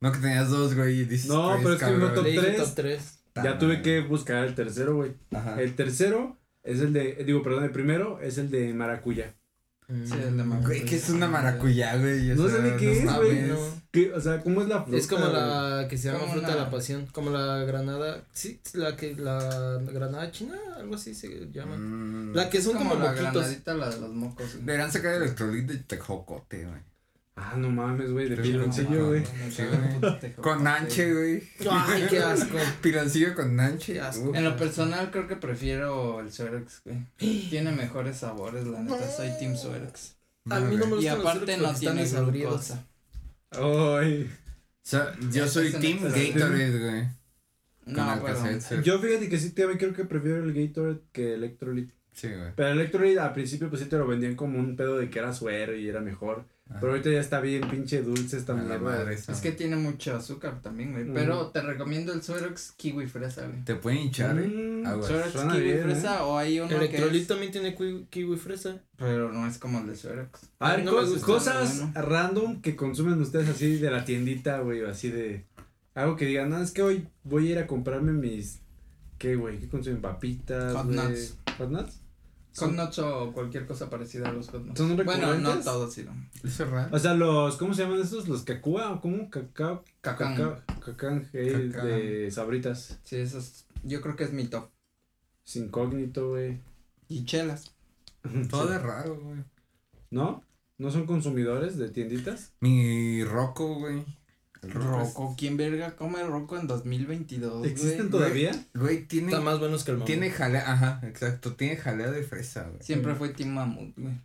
No, 0.00 0.12
que 0.12 0.18
tenías 0.18 0.48
dos, 0.48 0.74
güey, 0.74 1.00
y 1.00 1.04
dices 1.04 1.28
No, 1.28 1.50
tres, 1.52 1.60
pero 1.62 1.72
es 1.74 1.78
que 1.80 1.84
cabrón. 1.86 2.02
uno 2.04 2.12
top 2.14 2.24
Le 2.24 2.30
dije 2.30 2.42
tres. 2.46 2.58
top 2.58 2.74
3. 2.74 3.18
ya 3.44 3.58
tuve 3.58 3.82
que 3.82 4.00
buscar 4.00 4.44
el 4.44 4.54
tercero, 4.54 4.96
güey. 4.96 5.12
Ajá. 5.32 5.60
El 5.60 5.74
tercero 5.76 6.38
es 6.62 6.80
el 6.80 6.92
de, 6.92 7.22
digo, 7.26 7.42
perdón, 7.42 7.64
el 7.64 7.70
primero 7.70 8.20
es 8.20 8.38
el 8.38 8.50
de 8.50 8.72
maracuyá. 8.74 9.34
Sí, 9.88 10.14
el 10.14 10.36
de 10.36 10.44
maracuyá. 10.44 10.68
Güey, 10.78 10.84
que 10.84 10.96
es 10.96 11.10
una 11.10 11.26
maracuyá, 11.26 11.96
güey. 11.96 12.30
o 12.30 12.36
No 12.36 12.48
sea, 12.48 12.58
sé 12.58 12.62
ni 12.62 12.76
qué 12.78 12.98
es, 12.98 13.04
mames. 13.04 13.20
güey. 13.20 13.42
no. 13.48 13.56
¿Qué? 13.90 14.12
O 14.12 14.20
sea, 14.20 14.40
¿cómo 14.40 14.62
es 14.62 14.68
la 14.68 14.82
fruta? 14.84 14.96
Es 14.98 15.06
como 15.08 15.26
la 15.26 15.86
que 15.90 15.98
se 15.98 16.06
llama 16.06 16.20
Como 16.20 16.32
fruta 16.34 16.50
de 16.52 16.56
la 16.60 16.70
pasión, 16.70 17.06
como 17.12 17.30
la 17.30 17.64
granada, 17.64 18.22
sí, 18.32 18.60
la 18.74 18.96
que 18.96 19.16
la 19.16 19.80
granada 19.92 20.30
china, 20.30 20.54
algo 20.76 20.94
así 20.94 21.12
se 21.14 21.50
llama. 21.50 21.76
Mm. 21.76 22.34
La 22.36 22.48
que 22.48 22.62
son 22.62 22.74
como, 22.78 22.90
como, 22.90 23.02
la 23.02 23.10
moquitos. 23.10 23.32
granadita, 23.34 23.74
la 23.74 23.90
de 23.90 24.00
los 24.00 24.10
mocos. 24.14 24.52
güey. 24.52 24.64
Deberían 24.64 24.92
sacar 24.92 25.14
el 25.14 25.22
electrolit 25.24 25.66
de 25.66 25.78
tejocote, 25.78 26.64
güey. 26.66 26.80
Ah, 27.36 27.54
no 27.56 27.70
mames, 27.70 28.10
güey, 28.12 28.28
de 28.28 28.36
piloncillo, 28.36 29.08
güey. 29.08 29.22
Con 30.42 30.62
nanche, 30.64 31.12
güey. 31.12 31.42
Ay, 31.70 32.06
qué 32.10 32.18
asco. 32.18 32.56
Piloncillo 32.82 33.34
con 33.34 33.56
nanche. 33.56 34.00
Asco. 34.00 34.30
Uf. 34.30 34.36
En 34.36 34.44
lo 34.44 34.56
personal 34.56 35.10
creo 35.10 35.26
que 35.26 35.36
prefiero 35.36 36.20
el 36.20 36.32
Suerex, 36.32 36.82
güey. 36.84 37.06
Tiene 37.16 37.72
mejores 37.72 38.18
sabores, 38.18 38.66
la 38.66 38.80
neta, 38.82 39.10
soy 39.10 39.30
team 39.38 39.56
Suerex. 39.56 40.16
A 40.50 40.60
mí 40.60 40.76
no 40.76 40.86
me 40.86 40.92
Y 40.92 40.94
gustan 40.96 41.18
los 41.18 41.26
aparte 41.26 41.56
no 41.56 41.74
tiene 41.74 42.04
glucosa. 42.04 42.86
Ay. 43.50 44.30
O 44.82 44.88
sea, 44.90 45.14
yo 45.30 45.46
soy 45.46 45.72
Team 45.72 45.98
Gatorade, 46.02 46.78
güey. 46.78 47.08
No. 47.86 48.82
Yo 48.82 48.98
fíjate 48.98 49.28
que 49.28 49.38
sí, 49.38 49.50
también 49.50 49.78
creo 49.78 49.92
que 49.92 50.04
prefiero 50.04 50.44
el 50.44 50.52
Gatorade 50.54 51.00
que 51.12 51.34
el 51.34 51.44
Electrolyte. 51.44 51.94
Sí, 52.12 52.28
güey. 52.28 52.52
Pero 52.56 52.68
el 52.70 52.78
Electrolyte 52.80 53.20
al 53.20 53.32
principio 53.32 53.68
pues 53.68 53.82
sí 53.82 53.88
te 53.88 53.96
lo 53.96 54.06
vendían 54.06 54.34
como 54.36 54.58
un 54.58 54.76
pedo 54.76 54.98
de 54.98 55.08
que 55.10 55.18
era 55.18 55.32
suero 55.32 55.74
y 55.76 55.88
era 55.88 56.00
mejor. 56.00 56.44
Ajá. 56.68 56.78
Pero 56.80 56.92
ahorita 56.92 57.10
ya 57.10 57.20
está 57.20 57.40
bien 57.40 57.68
pinche 57.68 58.00
dulce 58.02 58.36
esta 58.36 58.54
mierda. 58.54 58.78
madre 58.78 59.14
esa. 59.14 59.32
es 59.32 59.40
que 59.40 59.50
tiene 59.52 59.74
mucho 59.76 60.14
azúcar 60.14 60.60
también, 60.62 60.92
güey. 60.92 61.04
Mm. 61.04 61.14
Pero 61.14 61.46
te 61.48 61.60
recomiendo 61.62 62.12
el 62.12 62.22
Suerex 62.22 62.72
kiwi 62.76 63.06
fresa, 63.08 63.46
güey. 63.46 63.64
Te 63.64 63.74
pueden 63.74 63.98
hinchar, 64.00 64.38
eh. 64.38 64.46
Mm, 64.46 64.86
Aguas. 64.86 65.06
Suerex 65.06 65.32
suena 65.32 65.52
kiwi 65.54 65.64
bien, 65.64 65.82
fresa 65.82 66.24
o 66.26 66.38
hay 66.38 66.60
uno 66.60 66.70
Electrolit 66.76 67.10
que 67.12 67.18
es, 67.18 67.26
también 67.26 67.50
tiene 67.50 67.74
kiwi, 67.74 68.06
kiwi 68.10 68.36
fresa. 68.36 68.78
pero 68.96 69.32
no 69.32 69.46
es 69.48 69.58
como 69.58 69.80
el 69.80 69.86
de 69.88 69.96
Suerex. 69.96 70.48
A 70.60 70.76
ver, 70.76 70.84
No 70.84 70.92
gusta, 70.92 71.26
cosas 71.26 71.78
bueno. 71.92 71.92
random 72.08 72.60
que 72.62 72.76
consumen 72.76 73.20
ustedes 73.20 73.48
así 73.48 73.78
de 73.78 73.90
la 73.90 74.04
tiendita, 74.04 74.60
güey, 74.60 74.82
o 74.82 74.90
así 74.90 75.10
de 75.10 75.44
algo 75.94 76.16
que 76.16 76.26
digan, 76.26 76.50
no, 76.50 76.62
es 76.62 76.70
que 76.70 76.82
hoy 76.82 77.08
voy 77.24 77.48
a 77.48 77.50
ir 77.52 77.58
a 77.58 77.66
comprarme 77.66 78.12
mis 78.12 78.60
¿qué, 79.18 79.34
güey? 79.34 79.58
¿Qué 79.58 79.68
consumen? 79.68 80.00
Papitas, 80.00 80.72
Hot 80.74 80.86
güey? 80.86 80.96
nuts. 80.96 81.36
¿Hot 81.60 81.70
nuts? 81.70 82.00
Nuts 82.72 82.98
o 82.98 83.32
cualquier 83.32 83.64
cosa 83.66 83.88
parecida 83.88 84.28
a 84.28 84.32
los 84.32 84.48
hot 84.50 84.64
nuts. 84.64 84.78
¿Son 84.78 84.96
Bueno, 84.96 85.34
no 85.38 85.60
todos, 85.60 85.94
sino. 85.94 86.12
Eso 86.42 86.64
es 86.64 86.70
raro. 86.70 86.94
O 86.94 86.98
sea, 86.98 87.14
los 87.14 87.56
¿cómo 87.56 87.74
se 87.74 87.82
llaman 87.84 88.00
estos? 88.00 88.28
Los 88.28 88.42
cacúa 88.42 88.90
o 88.92 89.00
cómo? 89.00 89.30
Cacao, 89.30 89.84
Cacán. 90.00 90.34
cacao, 90.36 90.56
cacán 90.80 91.20
Cacán. 91.32 91.86
de 91.86 92.30
sabritas. 92.30 92.98
Sí, 93.04 93.16
esos, 93.16 93.66
yo 93.84 94.00
creo 94.00 94.16
que 94.16 94.24
es 94.24 94.32
mi 94.32 94.46
top. 94.46 94.68
Es 95.46 95.56
incógnito, 95.56 96.30
güey. 96.30 96.60
Y 97.08 97.24
chelas. 97.24 97.72
Todo 98.50 98.68
Sí. 98.68 98.74
es 98.74 98.82
raro, 98.82 99.16
güey. 99.20 99.44
¿No? 100.10 100.42
¿No 100.78 100.90
son 100.90 101.06
consumidores 101.06 101.76
de 101.78 101.88
tienditas? 101.90 102.52
Mi 102.60 103.22
Rocco, 103.24 103.74
güey. 103.76 104.04
El 104.62 104.72
Rocco. 104.72 105.34
¿quién 105.38 105.56
verga 105.56 105.96
come 105.96 106.22
Roco 106.22 106.58
en 106.58 106.66
2022? 106.66 107.58
güey? 107.60 107.70
¿Existen 107.70 107.98
güey. 107.98 108.10
todavía? 108.10 108.52
Güey, 108.74 109.06
tiene. 109.06 109.28
Están 109.28 109.44
más 109.44 109.58
buenos 109.58 109.84
que 109.84 109.90
el 109.92 109.96
mamón. 109.98 110.06
Tiene 110.06 110.30
jalea, 110.30 110.70
ajá, 110.72 111.00
exacto. 111.04 111.54
Tiene 111.54 111.76
jalea 111.76 112.10
de 112.10 112.22
fresa, 112.22 112.64
güey. 112.68 112.82
Siempre 112.82 113.14
fue 113.14 113.30
Team 113.30 113.50
Mamut, 113.50 113.96
güey. 113.96 114.20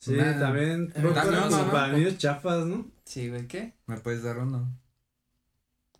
Sí, 0.00 0.12
Nah. 0.12 0.38
también. 0.38 0.92
Roco 0.94 1.14
también, 1.14 1.42
como 1.44 1.56
no, 1.64 1.70
para 1.72 1.88
no. 1.88 1.98
niños 1.98 2.18
chafas, 2.18 2.66
¿no? 2.66 2.86
Sí, 3.04 3.28
güey, 3.28 3.46
¿qué? 3.46 3.74
¿Me 3.86 3.96
puedes 3.98 4.22
dar 4.22 4.38
uno? 4.38 4.68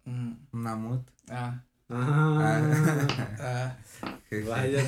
Mm, 0.04 0.32
Un 0.52 0.60
mamut. 0.62 1.08
ah, 1.30 1.62
Ah. 1.90 2.60
ah. 3.40 3.76
Jeje. 4.30 4.48
Vaya. 4.48 4.82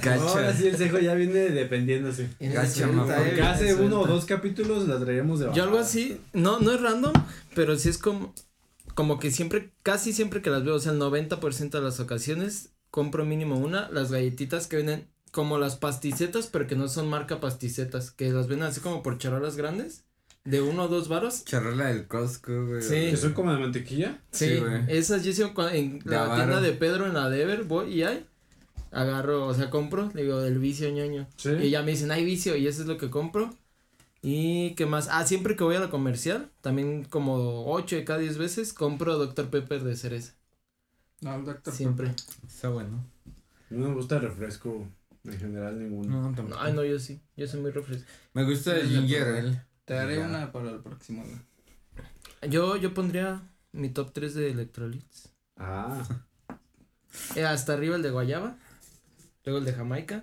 Gacha. 0.00 0.14
Ahora 0.22 0.54
sí 0.54 0.68
el 0.68 0.76
cejo 0.76 0.98
ya 0.98 1.14
viene 1.14 1.50
defendiéndose. 1.50 2.30
Gacha, 2.38 2.86
mamón. 2.86 3.10
eh, 3.10 3.14
Porque 3.26 3.42
hace 3.42 3.74
uno 3.74 4.00
o 4.02 4.06
dos 4.06 4.24
capítulos 4.26 4.86
la 4.86 4.98
traíamos 5.00 5.40
de 5.40 5.50
Yo 5.52 5.64
algo 5.64 5.78
así, 5.78 6.20
no, 6.32 6.60
no 6.60 6.72
es 6.72 6.80
random, 6.80 7.12
pero 7.54 7.76
sí 7.76 7.88
es 7.88 7.98
como, 7.98 8.32
como 8.94 9.18
que 9.18 9.30
siempre, 9.30 9.72
casi 9.82 10.12
siempre 10.12 10.40
que 10.40 10.50
las 10.50 10.64
veo, 10.64 10.76
o 10.76 10.78
sea, 10.78 10.92
el 10.92 11.00
90% 11.00 11.70
de 11.70 11.80
las 11.80 11.98
ocasiones, 11.98 12.70
compro 12.90 13.24
mínimo 13.24 13.56
una, 13.58 13.90
las 13.90 14.12
galletitas 14.12 14.68
que 14.68 14.76
vienen 14.76 15.08
como 15.32 15.58
las 15.58 15.76
pasticetas, 15.76 16.46
pero 16.46 16.66
que 16.66 16.76
no 16.76 16.88
son 16.88 17.08
marca 17.08 17.40
pasticetas, 17.40 18.12
que 18.12 18.30
las 18.30 18.46
venden 18.46 18.68
así 18.68 18.80
como 18.80 19.02
por 19.02 19.18
charolas 19.18 19.56
grandes, 19.56 20.04
de 20.44 20.60
uno 20.60 20.84
o 20.84 20.88
dos 20.88 21.08
varos. 21.08 21.44
Charrola 21.44 21.86
del 21.88 22.06
Costco, 22.06 22.66
güey. 22.66 22.82
Sí. 22.82 23.10
¿Que 23.10 23.16
son 23.16 23.32
como 23.32 23.52
de 23.52 23.58
mantequilla? 23.58 24.20
Sí, 24.30 24.48
Sí, 24.48 24.56
güey. 24.60 24.84
esas 24.88 25.24
yo 25.24 25.32
en 25.72 26.00
la 26.04 26.34
tienda 26.34 26.60
de 26.60 26.72
Pedro 26.72 27.06
en 27.06 27.14
la 27.14 27.28
Dever, 27.28 27.64
voy 27.64 27.92
y 27.92 28.02
hay, 28.02 28.26
agarro, 28.90 29.46
o 29.46 29.54
sea, 29.54 29.70
compro, 29.70 30.10
le 30.14 30.22
digo, 30.22 30.40
del 30.40 30.58
vicio 30.58 30.90
ñoño. 30.90 31.26
Sí. 31.36 31.50
Y 31.50 31.70
ya 31.70 31.82
me 31.82 31.92
dicen, 31.92 32.10
hay 32.10 32.24
vicio, 32.24 32.56
y 32.56 32.66
eso 32.66 32.82
es 32.82 32.88
lo 32.88 32.98
que 32.98 33.10
compro. 33.10 33.54
Y 34.22 34.74
qué 34.74 34.84
más, 34.86 35.08
ah, 35.10 35.24
siempre 35.26 35.56
que 35.56 35.64
voy 35.64 35.76
a 35.76 35.80
la 35.80 35.88
comercial, 35.90 36.50
también 36.60 37.04
como 37.04 37.66
8 37.72 37.96
de 37.96 38.04
cada 38.04 38.18
10 38.18 38.36
veces, 38.38 38.72
compro 38.72 39.16
Dr. 39.16 39.48
Pepper 39.48 39.82
de 39.82 39.96
cereza. 39.96 40.34
No, 41.22 41.34
el 41.36 41.44
doctor. 41.44 41.72
Siempre. 41.74 42.14
Está 42.46 42.68
bueno. 42.68 43.04
No 43.70 43.88
me 43.88 43.94
gusta 43.94 44.16
el 44.16 44.22
refresco 44.22 44.86
en 45.24 45.38
general 45.38 45.78
ninguno. 45.78 46.22
No, 46.22 46.34
tampoco. 46.34 46.58
Ay, 46.60 46.72
no, 46.72 46.84
yo 46.84 46.98
sí, 46.98 47.20
yo 47.36 47.46
soy 47.46 47.60
muy 47.60 47.70
refresco. 47.70 48.06
Me 48.34 48.44
gusta 48.44 48.76
el 48.76 48.88
ginger 48.88 49.22
ale. 49.22 49.62
Te 49.90 49.96
daré 49.96 50.18
Ya. 50.18 50.26
una 50.28 50.52
para 50.52 50.70
el 50.70 50.78
próximo, 50.78 51.24
güey. 51.24 52.48
Yo, 52.48 52.76
yo 52.76 52.94
pondría 52.94 53.42
mi 53.72 53.88
top 53.88 54.12
3 54.12 54.34
de 54.34 54.50
electrolitos. 54.52 55.30
Ah. 55.56 56.06
Eh, 57.34 57.44
hasta 57.44 57.72
arriba 57.72 57.96
el 57.96 58.02
de 58.02 58.12
guayaba, 58.12 58.56
luego 59.44 59.58
el 59.58 59.64
de 59.64 59.72
Jamaica. 59.72 60.22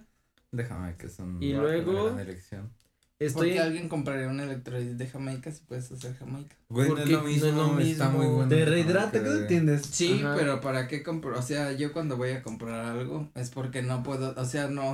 Déjame 0.54 0.96
que 0.96 1.08
es 1.08 1.20
un 1.20 1.44
Y 1.44 1.52
luego- 1.52 2.06
gran 2.06 2.20
elección. 2.20 2.70
Estoy 3.20 3.50
Porque 3.50 3.60
alguien 3.60 3.90
compraría 3.90 4.30
un 4.30 4.40
electrolit 4.40 4.92
de 4.92 5.08
Jamaica 5.08 5.52
si 5.52 5.64
puedes 5.66 5.92
hacer 5.92 6.16
Jamaica. 6.18 6.56
Güey, 6.70 6.88
no 6.88 6.94
es 6.96 7.00
Porque 7.02 7.12
lo 7.12 7.22
no 7.24 7.28
es 7.28 7.36
mismo, 7.36 7.92
está 7.92 8.10
muy 8.10 8.28
bueno. 8.28 8.48
Te 8.48 8.64
rehidrata, 8.64 9.12
¿qué 9.12 9.20
no 9.20 9.34
entiendes? 9.36 9.86
Sí, 9.86 10.22
Ajá. 10.24 10.36
pero 10.38 10.62
¿para 10.62 10.88
qué 10.88 11.04
compro? 11.04 11.38
O 11.38 11.42
sea, 11.42 11.74
yo 11.74 11.92
cuando 11.92 12.16
voy 12.16 12.30
a 12.32 12.42
comprar 12.42 12.86
algo 12.86 13.30
es 13.36 13.50
porque 13.50 13.82
no 13.82 14.02
puedo, 14.02 14.34
o 14.40 14.46
sea, 14.46 14.70
no, 14.70 14.94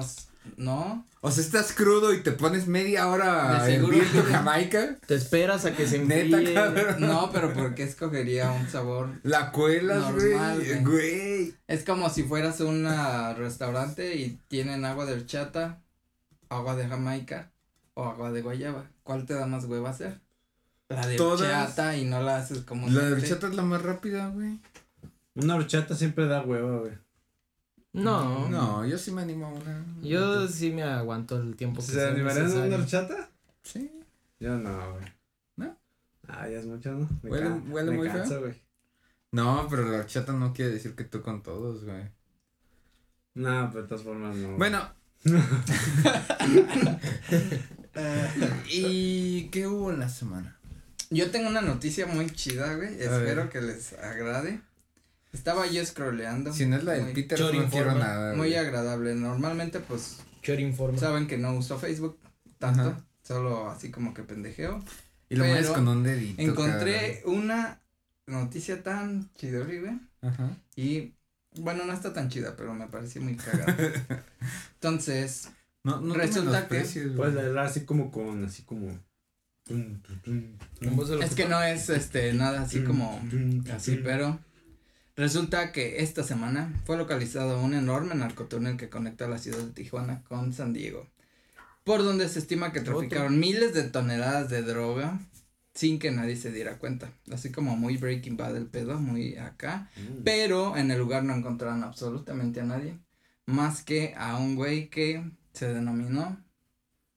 no. 0.58 1.06
O 1.22 1.32
sea, 1.32 1.42
estás 1.44 1.72
crudo 1.72 2.14
y 2.14 2.22
te 2.22 2.34
pones 2.34 2.68
media 2.68 3.08
hora 3.08 3.66
tu 4.12 4.24
jamaica. 4.24 4.98
Te 5.08 5.16
esperas 5.16 5.64
a 5.66 5.74
que 5.74 5.88
se 5.88 6.00
Neta, 6.00 6.38
enfríe. 6.38 6.54
cabrón. 6.54 6.96
No, 7.00 7.30
pero 7.32 7.54
¿por 7.54 7.76
qué 7.76 7.84
escogería 7.84 8.52
un 8.52 8.68
sabor? 8.68 9.10
La 9.24 9.52
cuelas, 9.52 10.02
Normal, 10.02 10.56
güey. 10.58 10.84
güey. 10.84 10.84
Güey. 10.84 11.56
Es 11.68 11.86
como 11.86 12.10
si 12.10 12.24
fueras 12.24 12.60
a 12.60 12.66
un 12.66 12.86
restaurante 13.38 14.16
y 14.18 14.40
tienen 14.50 14.84
agua 14.84 15.06
de 15.06 15.14
horchata, 15.14 15.80
agua 16.50 16.76
de 16.76 16.88
Jamaica 16.88 17.52
o 17.94 18.04
agua 18.04 18.32
de 18.34 18.42
guayaba. 18.42 18.86
¿Cuál 19.04 19.26
te 19.26 19.34
da 19.34 19.46
más 19.46 19.64
hueva 19.66 19.92
hacer? 19.92 20.20
La 20.90 21.08
de 21.08 21.16
Todas. 21.16 21.42
horchata 21.42 21.96
y 21.96 22.04
no 22.04 22.22
la 22.22 22.38
haces 22.38 22.60
como 22.60 22.90
La 22.90 23.02
de 23.06 23.14
horchata 23.14 23.48
es 23.48 23.56
la 23.56 23.64
más 23.64 23.82
rápida, 23.82 24.28
güey. 24.28 24.60
Una 25.36 25.56
horchata 25.56 25.96
siempre 25.96 26.28
da 26.28 26.42
hueva, 26.42 26.80
güey. 26.80 26.94
No. 27.94 28.50
No, 28.50 28.86
yo 28.86 28.98
sí 28.98 29.12
me 29.12 29.22
animo 29.22 29.48
a 29.48 29.54
una. 29.54 29.86
Yo 30.02 30.48
sí 30.48 30.72
me 30.72 30.84
aguanto 30.84 31.40
el 31.42 31.56
tiempo 31.56 31.80
que 31.82 31.88
¿Se 31.88 31.94
sea 31.94 32.10
animarían 32.10 32.52
a 32.52 32.56
una 32.66 32.76
horchata? 32.78 33.30
Sí. 33.64 33.92
Yo 34.40 34.58
no, 34.58 34.94
güey. 34.94 35.06
¿No? 35.58 35.78
Ah, 36.28 36.48
ya 36.50 36.60
es 36.60 36.66
mucho, 36.66 36.92
¿no? 36.92 37.08
Me 37.22 37.30
Huele- 37.30 37.44
can- 37.44 37.72
huele 37.72 37.92
me 37.92 37.98
muy 37.98 38.10
feo. 38.10 38.54
No, 39.32 39.68
pero 39.70 39.90
la 39.90 40.00
horchata 40.00 40.34
no 40.34 40.54
quiere 40.54 40.72
decir 40.72 40.96
que 40.96 41.04
tú 41.06 41.22
con 41.22 41.44
todos, 41.44 41.86
güey. 41.86 42.10
No, 43.36 43.70
pero 43.72 43.84
de 43.84 43.88
todas 43.90 44.04
formas 44.04 44.36
no. 44.36 44.58
Bueno. 44.58 44.90
¿Y 48.70 49.50
qué 49.50 49.68
hubo 49.68 49.92
en 49.92 50.00
la 50.00 50.10
semana? 50.10 50.58
Yo 51.10 51.30
tengo 51.32 51.50
una 51.50 51.62
noticia 51.62 52.06
muy 52.08 52.30
chida, 52.32 52.76
güey. 52.76 52.90
A 52.90 53.04
Espero 53.04 53.44
ver. 53.44 53.50
que 53.50 53.62
les 53.62 53.94
agrade. 53.94 54.62
Estaba 55.34 55.68
yo 55.68 55.86
scrolleando. 55.86 56.54
Si 56.54 56.66
no 56.66 56.78
es 56.78 56.84
la 56.84 56.94
del 56.94 57.04
muy, 57.06 57.14
Peter, 57.14 57.40
no 57.40 57.50
quiero 57.50 57.64
informa. 57.64 57.94
nada. 58.00 58.30
muy 58.36 58.50
güey. 58.50 58.56
agradable. 58.56 59.16
Normalmente, 59.16 59.80
pues, 59.80 60.18
Chor 60.42 60.60
informa. 60.60 60.98
saben 61.00 61.28
que 61.28 61.38
no 61.38 61.54
uso 61.56 61.78
Facebook 61.80 62.18
tanto. 62.60 62.82
Ajá. 62.82 63.06
Solo 63.24 63.70
así 63.70 63.90
como 63.92 64.14
que 64.14 64.24
pendejeo. 64.24 64.84
Y 65.30 65.36
lo 65.36 65.46
mueves 65.46 65.64
pero 65.68 65.74
con 65.76 65.88
un 65.88 66.04
dedito. 66.04 66.42
Encontré 66.42 67.24
una 67.26 67.82
noticia 68.28 68.84
tan 68.84 69.32
chidori, 69.34 69.80
güey. 69.80 70.00
Ajá. 70.22 70.50
Y 70.76 71.14
bueno, 71.56 71.86
no 71.86 71.94
está 71.94 72.14
tan 72.14 72.30
chida, 72.30 72.56
pero 72.56 72.74
me 72.74 72.88
pareció 72.88 73.22
muy 73.22 73.36
cagada. 73.36 73.76
Entonces, 74.76 75.50
No, 75.84 76.00
no 76.00 76.14
Resulta 76.14 76.68
que- 76.68 76.80
Pues 76.80 76.98
Puedes 77.16 77.34
leerla 77.36 77.64
así 77.64 77.82
como 77.86 78.12
con, 78.12 78.46
así 78.46 78.64
como. 78.64 78.88
tum, 79.66 80.02
tum, 80.02 80.20
tum, 80.82 81.22
es 81.22 81.36
que 81.36 81.48
no 81.48 81.62
es 81.64 81.90
este 81.90 82.34
nada 82.34 82.62
así 82.64 82.80
tum, 82.80 82.88
como 82.88 83.22
tum, 83.30 83.64
así, 83.74 83.96
tum. 83.96 84.04
pero 84.04 84.40
resulta 85.16 85.72
que 85.72 86.02
esta 86.04 86.24
semana 86.24 86.74
fue 86.86 86.98
localizado 86.98 87.62
un 87.62 87.74
enorme 87.74 88.16
narcotúnel 88.16 88.78
que 88.78 88.90
conecta 88.90 89.28
la 89.28 89.38
ciudad 89.38 89.60
de 89.60 89.72
Tijuana 89.72 90.24
con 90.24 90.54
San 90.54 90.74
Diego, 90.74 91.08
por 91.84 92.04
donde 92.04 92.30
se 92.30 92.40
estima 92.40 92.72
que 92.72 92.82
traficaron 92.82 93.40
miles 93.40 93.74
de 93.74 93.84
toneladas 93.84 94.50
de 94.50 94.62
droga 94.62 95.20
sin 95.74 95.98
que 95.98 96.12
nadie 96.12 96.36
se 96.36 96.52
diera 96.52 96.78
cuenta, 96.78 97.12
así 97.32 97.52
como 97.52 97.76
muy 97.76 97.98
Breaking 97.98 98.38
Bad 98.38 98.58
el 98.58 98.68
pedo, 98.68 99.00
muy 99.00 99.38
acá. 99.38 99.90
Mm. 99.96 100.24
Pero 100.24 100.78
en 100.78 100.92
el 100.92 101.00
lugar 101.00 101.24
no 101.24 101.34
encontraron 101.34 101.84
absolutamente 101.84 102.62
a 102.62 102.66
nadie. 102.66 103.00
Más 103.46 103.84
que 103.84 104.14
a 104.16 104.38
un 104.38 104.56
güey 104.56 104.90
que 104.90 105.30
se 105.52 105.74
denominó 105.74 106.38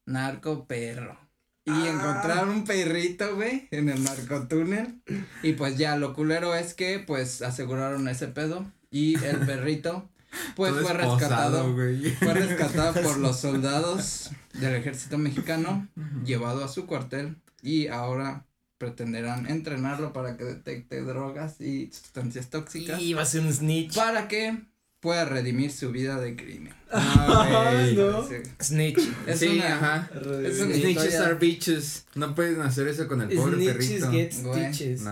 Narco 0.07 0.67
Perro. 0.67 1.19
Y 1.67 1.71
Ah. 1.73 1.91
encontraron 1.93 2.49
un 2.51 2.65
perrito, 2.65 3.35
güey, 3.35 3.67
en 3.73 3.89
el 3.89 4.03
narcotúnel. 4.05 5.01
Y 5.43 5.53
pues 5.55 5.77
ya, 5.77 5.97
lo 5.97 6.15
culero 6.15 6.55
es 6.55 6.75
que, 6.75 7.01
pues, 7.01 7.43
aseguraron 7.43 8.09
ese 8.09 8.29
pedo. 8.29 8.71
Y 8.91 9.17
el 9.25 9.39
perrito, 9.41 10.09
pues, 10.55 10.73
Todo 10.73 10.83
fue 10.83 10.93
esposado, 10.93 11.17
rescatado. 11.19 11.75
güey. 11.75 12.11
Fue 12.15 12.35
rescatado 12.35 12.93
por 13.03 13.19
los 13.19 13.41
soldados 13.41 14.31
del 14.55 14.75
ejército 14.77 15.19
mexicano, 15.19 15.89
llevado 16.25 16.65
a 16.65 16.69
su 16.69 16.87
cuartel. 16.87 17.37
Y 17.63 17.89
ahora 17.89 18.47
pretenderán 18.79 19.51
entrenarlo 19.51 20.13
para 20.13 20.37
que 20.37 20.45
detecte 20.45 21.01
drogas 21.03 21.61
y 21.61 21.91
sustancias 21.91 22.49
tóxicas 22.51 23.01
Y 23.01 23.15
va 23.15 23.23
a 23.23 23.27
ser 23.27 23.41
un 23.41 23.53
snitch. 23.53 23.95
para 23.97 24.29
que 24.29 24.63
pueda 25.00 25.25
redimir 25.25 25.71
su 25.73 25.91
vida 25.93 26.21
de 26.21 26.37
crimen. 26.37 26.73
Ah, 26.91 27.85
no. 27.95 28.26
Sí. 28.26 28.35
Snitch. 28.62 28.99
Es 29.26 29.41
sí, 29.41 29.49
una- 29.49 29.75
ajá. 29.76 30.11
es 30.45 30.59
Snitches 30.59 30.85
historia- 31.05 31.25
are 31.25 31.35
bitches. 31.35 32.07
No 32.15 32.35
pueden 32.35 32.61
hacer 32.61 32.87
eso 32.88 33.09
con 33.09 33.21
el 33.23 33.37
pobre 33.37 33.57
Snitches 33.57 33.76
perrito. 34.05 34.12
get 34.12 34.33
stitches. 34.33 35.03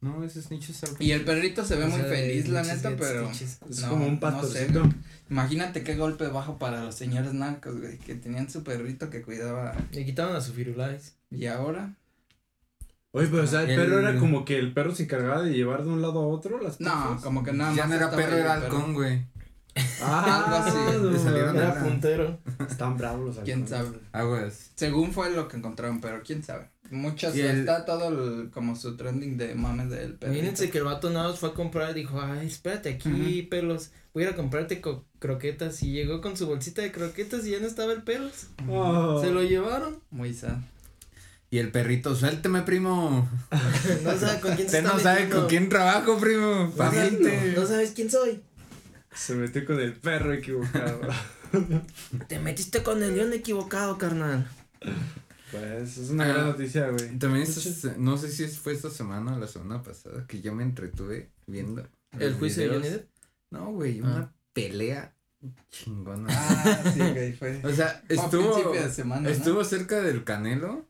No, 0.00 0.22
es 0.22 0.34
snitches 0.34 0.82
are 0.84 0.92
bitches. 0.92 1.06
Y 1.08 1.12
el 1.12 1.24
perrito 1.24 1.64
se 1.64 1.74
ve 1.74 1.84
O 1.84 1.88
muy 1.88 2.00
sea, 2.00 2.08
feliz, 2.08 2.48
la 2.48 2.62
neta, 2.62 2.94
pero 2.96 3.28
stitches. 3.34 3.58
Es 3.68 3.80
no, 3.82 3.88
como 3.90 4.06
un 4.06 4.20
no 4.20 4.42
sé, 4.44 4.68
imagínate 5.28 5.82
qué 5.82 5.96
golpe 5.96 6.28
bajo 6.28 6.56
para 6.58 6.84
los 6.84 6.94
señores 6.94 7.32
narcos, 7.34 7.80
güey, 7.80 7.98
que 7.98 8.14
tenían 8.14 8.48
su 8.48 8.62
perrito 8.62 9.10
que 9.10 9.22
cuidaba 9.22 9.74
Le 9.90 10.04
quitaron 10.04 10.36
a 10.36 10.40
su 10.40 10.52
firulais. 10.52 11.16
y 11.30 11.46
ahora 11.46 11.96
Oye, 13.18 13.28
pero 13.30 13.42
o 13.42 13.46
sea, 13.46 13.62
el, 13.62 13.70
El- 13.70 13.76
perro 13.76 13.98
era 14.00 14.18
como 14.18 14.44
que 14.44 14.58
el 14.58 14.72
perro 14.72 14.94
se 14.94 15.04
encargaba 15.04 15.42
de 15.42 15.52
llevar 15.52 15.82
de 15.84 15.90
un 15.90 16.00
lado 16.02 16.20
a 16.20 16.26
otro 16.26 16.60
las 16.60 16.80
no, 16.80 16.90
cosas. 17.08 17.22
como 17.22 17.42
que 17.42 17.52
nada 17.52 17.74
ya 17.74 17.82
más 17.82 17.90
no 17.90 17.96
era 17.96 18.10
perro, 18.10 18.36
era 18.36 18.60
perro. 18.60 18.76
halcón, 18.76 18.94
güey. 18.94 19.26
Ah, 20.02 20.44
Algo 20.44 20.56
así. 20.56 21.24
no. 21.24 21.36
Era 21.60 21.82
puntero. 21.84 22.38
Están 22.68 22.96
bravos 22.96 23.36
los 23.36 23.44
¿Quién 23.44 23.68
sabe? 23.68 23.90
Aguas. 24.12 24.70
Según 24.74 25.12
fue 25.12 25.30
lo 25.30 25.46
que 25.46 25.56
encontraron, 25.56 26.00
pero 26.00 26.20
quién 26.24 26.42
sabe. 26.42 26.68
Muchas 26.90 27.36
Y 27.36 27.42
el- 27.42 27.60
está 27.60 27.84
todo 27.84 28.08
el, 28.08 28.50
como 28.50 28.74
su 28.74 28.96
trending 28.96 29.36
de 29.36 29.54
mames 29.54 29.90
del 29.90 30.14
perrito. 30.14 30.26
Imagínense 30.38 30.70
que 30.70 30.78
el 30.78 30.84
vato 30.84 31.10
nada 31.10 31.28
más 31.28 31.38
fue 31.38 31.50
a 31.50 31.54
comprar 31.54 31.90
y 31.90 32.00
dijo, 32.00 32.20
ay, 32.20 32.46
espérate 32.46 32.88
aquí, 32.88 33.42
pelos, 33.42 33.92
voy 34.14 34.24
a 34.24 34.28
ir 34.28 34.32
a 34.32 34.36
comprarte 34.36 34.80
co- 34.80 35.04
croquetas. 35.20 35.80
Y 35.82 35.92
llegó 35.92 36.20
con 36.22 36.36
su 36.36 36.46
bolsita 36.46 36.82
de 36.82 36.90
croquetas 36.90 37.46
y 37.46 37.50
ya 37.52 37.60
no 37.60 37.66
estaba 37.66 37.92
el 37.92 38.02
pelos. 38.02 38.48
Oh. 38.68 39.20
Se 39.20 39.30
lo 39.30 39.42
llevaron. 39.44 40.00
Muy 40.10 40.32
sad. 40.34 40.56
Y 41.50 41.58
el 41.58 41.70
perrito, 41.72 42.14
suélteme, 42.14 42.62
primo. 42.62 43.28
No 44.04 44.16
sabe 44.18 44.40
con 44.40 44.54
quién 44.54 44.66
Usted 44.66 44.82
no 44.82 44.98
sabe 44.98 45.14
metiendo. 45.20 45.36
con 45.40 45.48
quién 45.48 45.68
trabajo, 45.68 46.18
primo. 46.18 46.72
No 46.76 46.76
sabe-. 46.76 47.54
No 47.56 47.66
sabes 47.66 47.92
quién 47.92 48.10
soy. 48.10 48.42
Se 49.14 49.34
metió 49.34 49.64
con 49.64 49.80
el 49.80 49.94
perro 49.94 50.32
equivocado. 50.34 51.00
Te 52.28 52.38
metiste 52.38 52.82
con 52.82 53.02
el 53.02 53.16
león 53.16 53.32
equivocado, 53.32 53.96
carnal. 53.96 54.46
pues 55.50 55.96
es 55.96 56.10
una 56.10 56.24
Ah, 56.24 56.28
gran 56.28 56.46
noticia, 56.48 56.88
güey. 56.90 57.18
También 57.18 57.44
esta- 57.44 57.94
no 57.96 58.18
sé 58.18 58.30
si 58.30 58.46
fue 58.48 58.74
esta 58.74 58.90
semana 58.90 59.34
o 59.34 59.38
la 59.38 59.46
semana 59.46 59.82
pasada 59.82 60.26
que 60.26 60.42
yo 60.42 60.54
me 60.54 60.62
entretuve 60.62 61.30
viendo. 61.46 61.88
¿El 62.18 62.34
juicio 62.34 62.64
de. 62.64 62.68
Johnny 62.76 62.88
Depp? 62.88 63.08
No, 63.50 63.72
güey, 63.72 64.00
Ah. 64.00 64.04
una 64.04 64.32
pelea 64.52 65.14
chingona. 65.70 66.26
Ah, 66.30 66.82
sí, 66.92 66.98
güey, 67.00 67.32
fue. 67.32 67.60
O 67.64 67.72
sea, 67.72 68.02
estuvo, 68.08 68.52
principio 68.54 68.82
de 68.82 68.92
semana, 68.92 69.22
¿no? 69.22 69.28
estuvo 69.30 69.64
cerca 69.64 70.02
del 70.02 70.24
Canelo, 70.24 70.86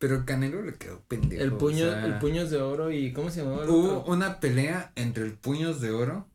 pero 0.00 0.16
el 0.16 0.24
Canelo 0.24 0.62
le 0.62 0.74
quedó 0.74 1.00
pendejo. 1.02 1.42
El 1.44 1.52
puño, 1.52 1.86
o 1.86 1.90
sea, 1.90 2.06
el 2.06 2.18
puños 2.18 2.50
de 2.50 2.56
oro 2.60 2.90
y 2.90 3.12
¿cómo 3.12 3.30
se 3.30 3.42
llamaba 3.42 3.64
Hubo 3.68 3.98
otro? 4.00 4.12
una 4.12 4.40
pelea 4.40 4.90
entre 4.96 5.24
el 5.24 5.34
Puños 5.34 5.80
de 5.80 5.90
Oro 5.90 6.26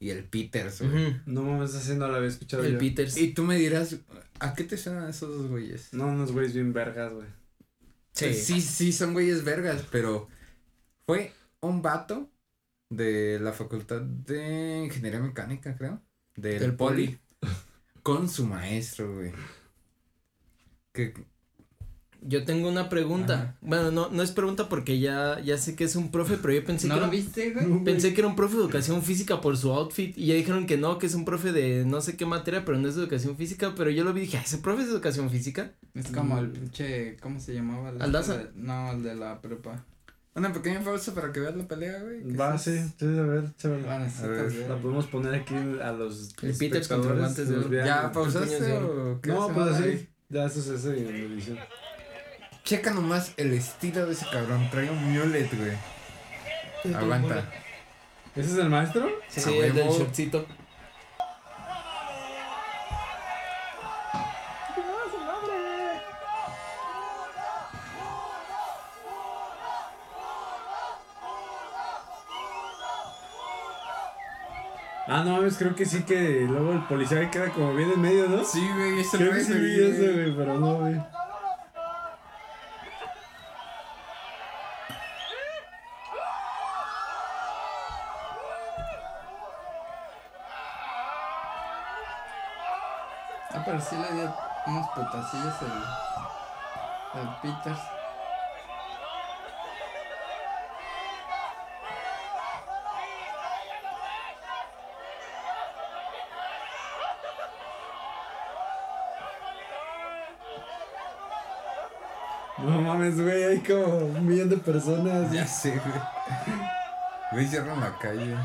y 0.00 0.10
el 0.10 0.24
Peters, 0.24 0.80
güey. 0.82 1.08
Ujú, 1.08 1.16
No 1.26 1.42
mames, 1.42 1.74
así 1.74 1.94
no 1.94 2.08
la 2.08 2.16
había 2.16 2.30
escuchado 2.30 2.64
El 2.64 2.72
yo. 2.72 2.78
Peters. 2.78 3.16
Y 3.18 3.32
tú 3.34 3.44
me 3.44 3.56
dirás, 3.56 3.96
¿a 4.40 4.54
qué 4.54 4.64
te 4.64 4.76
suenan 4.78 5.08
esos 5.10 5.28
dos 5.36 5.48
güeyes? 5.48 5.92
No, 5.92 6.06
unos 6.08 6.32
güeyes 6.32 6.54
bien 6.54 6.72
vergas, 6.72 7.12
güey. 7.12 7.28
Sí. 8.12 8.32
Sí, 8.34 8.60
sí, 8.62 8.92
son 8.92 9.12
güeyes 9.12 9.44
vergas, 9.44 9.84
pero 9.92 10.28
fue 11.06 11.32
un 11.60 11.82
vato 11.82 12.30
de 12.88 13.38
la 13.40 13.52
facultad 13.52 14.00
de 14.00 14.84
ingeniería 14.86 15.20
mecánica, 15.20 15.76
creo, 15.76 16.00
del, 16.36 16.58
Del 16.60 16.74
poli, 16.76 17.18
con 18.02 18.28
su 18.30 18.46
maestro, 18.46 19.14
güey. 19.14 19.32
Que 20.92 21.12
Yo 22.26 22.44
tengo 22.46 22.68
una 22.70 22.88
pregunta. 22.88 23.34
Ajá. 23.34 23.56
Bueno, 23.60 23.90
no, 23.90 24.08
no 24.08 24.22
es 24.22 24.30
pregunta 24.32 24.68
porque 24.70 24.98
ya, 24.98 25.40
ya 25.40 25.58
sé 25.58 25.76
que 25.76 25.84
es 25.84 25.94
un 25.94 26.10
profe, 26.10 26.38
pero 26.40 26.54
yo 26.54 26.64
pensé 26.64 26.88
¿No 26.88 26.94
que 26.94 27.00
lo 27.00 27.06
era, 27.06 27.12
viste, 27.12 27.50
güey? 27.52 27.84
pensé 27.84 28.14
que 28.14 28.20
era 28.22 28.28
un 28.28 28.34
profe 28.34 28.56
de 28.56 28.62
educación 28.62 29.02
física 29.02 29.42
por 29.42 29.56
su 29.58 29.70
outfit. 29.72 30.16
Y 30.16 30.26
ya 30.26 30.34
dijeron 30.34 30.66
que 30.66 30.78
no, 30.78 30.98
que 30.98 31.04
es 31.06 31.14
un 31.14 31.26
profe 31.26 31.52
de 31.52 31.84
no 31.84 32.00
sé 32.00 32.16
qué 32.16 32.24
materia, 32.24 32.64
pero 32.64 32.78
no 32.78 32.88
es 32.88 32.94
de 32.96 33.02
educación 33.02 33.36
física. 33.36 33.74
Pero 33.76 33.90
yo 33.90 34.04
lo 34.04 34.12
vi 34.14 34.22
y 34.22 34.24
dije, 34.24 34.38
"Ah, 34.38 34.42
¿ese 34.44 34.56
profe 34.58 34.80
es 34.82 34.88
de 34.88 34.94
educación 34.94 35.28
física? 35.28 35.72
Es 35.92 36.10
como 36.10 36.38
el 36.38 36.48
pinche, 36.48 37.16
¿cómo 37.20 37.38
se 37.38 37.52
llamaba? 37.54 37.90
El 37.90 38.00
¿Aldaza? 38.00 38.38
de- 38.38 38.50
No, 38.54 38.92
el 38.92 39.02
de 39.02 39.14
la 39.16 39.40
prepa. 39.42 39.84
una 40.34 40.52
pequeña 40.52 40.80
pausa 40.82 41.14
para 41.14 41.30
que 41.30 41.40
veas 41.40 41.54
la 41.56 41.68
pelea, 41.68 42.00
güey. 42.02 42.34
Va, 42.34 42.56
sí 42.58 42.76
sí, 42.98 43.04
a 43.06 43.22
ver, 43.22 43.54
chévere. 43.56 43.88
Ah, 43.88 43.98
necesitas 43.98 44.24
A 44.24 44.32
ver, 44.32 44.50
ver. 44.52 44.68
La 44.70 44.76
podemos 44.78 45.06
poner 45.08 45.34
aquí 45.34 45.54
a 45.54 45.92
los 45.92 46.32
contra 46.34 46.48
espectadores, 46.48 47.18
guantes 47.18 47.48
de. 47.50 47.84
¿Ya 47.84 48.10
pausaste 48.10 48.72
o 48.78 49.20
qué 49.20 49.28
No, 49.30 49.46
se 49.48 49.52
pues 49.54 49.66
va 49.66 49.76
así. 49.78 50.08
Ya 50.30 50.46
eso 50.46 50.58
es 50.60 50.66
eso 50.68 50.92
y. 50.94 51.56
Checa 52.64 52.92
nomás 52.92 53.34
el 53.36 53.52
estilo 53.52 54.06
de 54.06 54.14
ese 54.14 54.24
cabrón, 54.32 54.70
trae 54.70 54.88
un 54.88 55.12
mullet, 55.12 55.50
güey. 55.54 56.94
Aguanta. 56.96 57.44
¿Ese 58.34 58.52
es 58.52 58.58
el 58.58 58.70
maestro? 58.70 59.06
Sí, 59.28 59.60
A 59.60 59.66
el 59.66 59.74
del 59.74 59.88
shortcito. 59.90 60.46
Ah, 75.06 75.22
no 75.22 75.32
mames, 75.32 75.58
creo 75.58 75.74
que 75.74 75.84
sí 75.84 76.02
que 76.04 76.46
luego 76.48 76.72
el 76.72 76.84
policía 76.86 77.30
queda 77.30 77.50
como 77.50 77.74
bien 77.74 77.90
en 77.92 78.00
medio, 78.00 78.26
¿no? 78.26 78.42
Sí, 78.42 78.66
güey, 78.74 79.00
es 79.00 79.12
el 79.12 79.20
Creo 79.20 79.32
que 79.34 79.44
sí 79.44 79.52
vi 79.52 79.84
eso, 79.84 80.12
güey, 80.14 80.34
pero 80.34 80.58
no, 80.58 80.76
güey. 80.78 80.94
Pero 93.64 93.80
sí 93.80 93.96
le 93.96 94.12
dio 94.12 94.34
Unos 94.66 94.88
putacillos 94.90 95.54
el. 95.62 97.20
El 97.20 97.28
Peters. 97.42 97.80
No 112.58 112.80
mames, 112.80 113.20
güey, 113.20 113.44
hay 113.44 113.58
como 113.60 113.84
un 113.84 114.26
millón 114.26 114.48
de 114.48 114.56
personas. 114.56 115.30
Ya 115.30 115.46
sé, 115.46 115.70
güey. 115.70 116.58
Güey, 117.32 117.46
cierran 117.46 117.80
la 117.80 117.92
calle. 117.98 118.36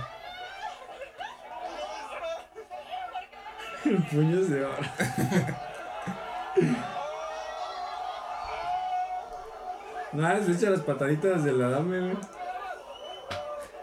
Puños 4.12 4.50
de 4.50 4.66
oro. 4.66 4.78
Nada, 10.12 10.44
se 10.44 10.52
echa 10.54 10.70
las 10.72 10.82
pataditas 10.82 11.44
del 11.44 11.62
adame, 11.62 12.00
güey. 12.00 12.18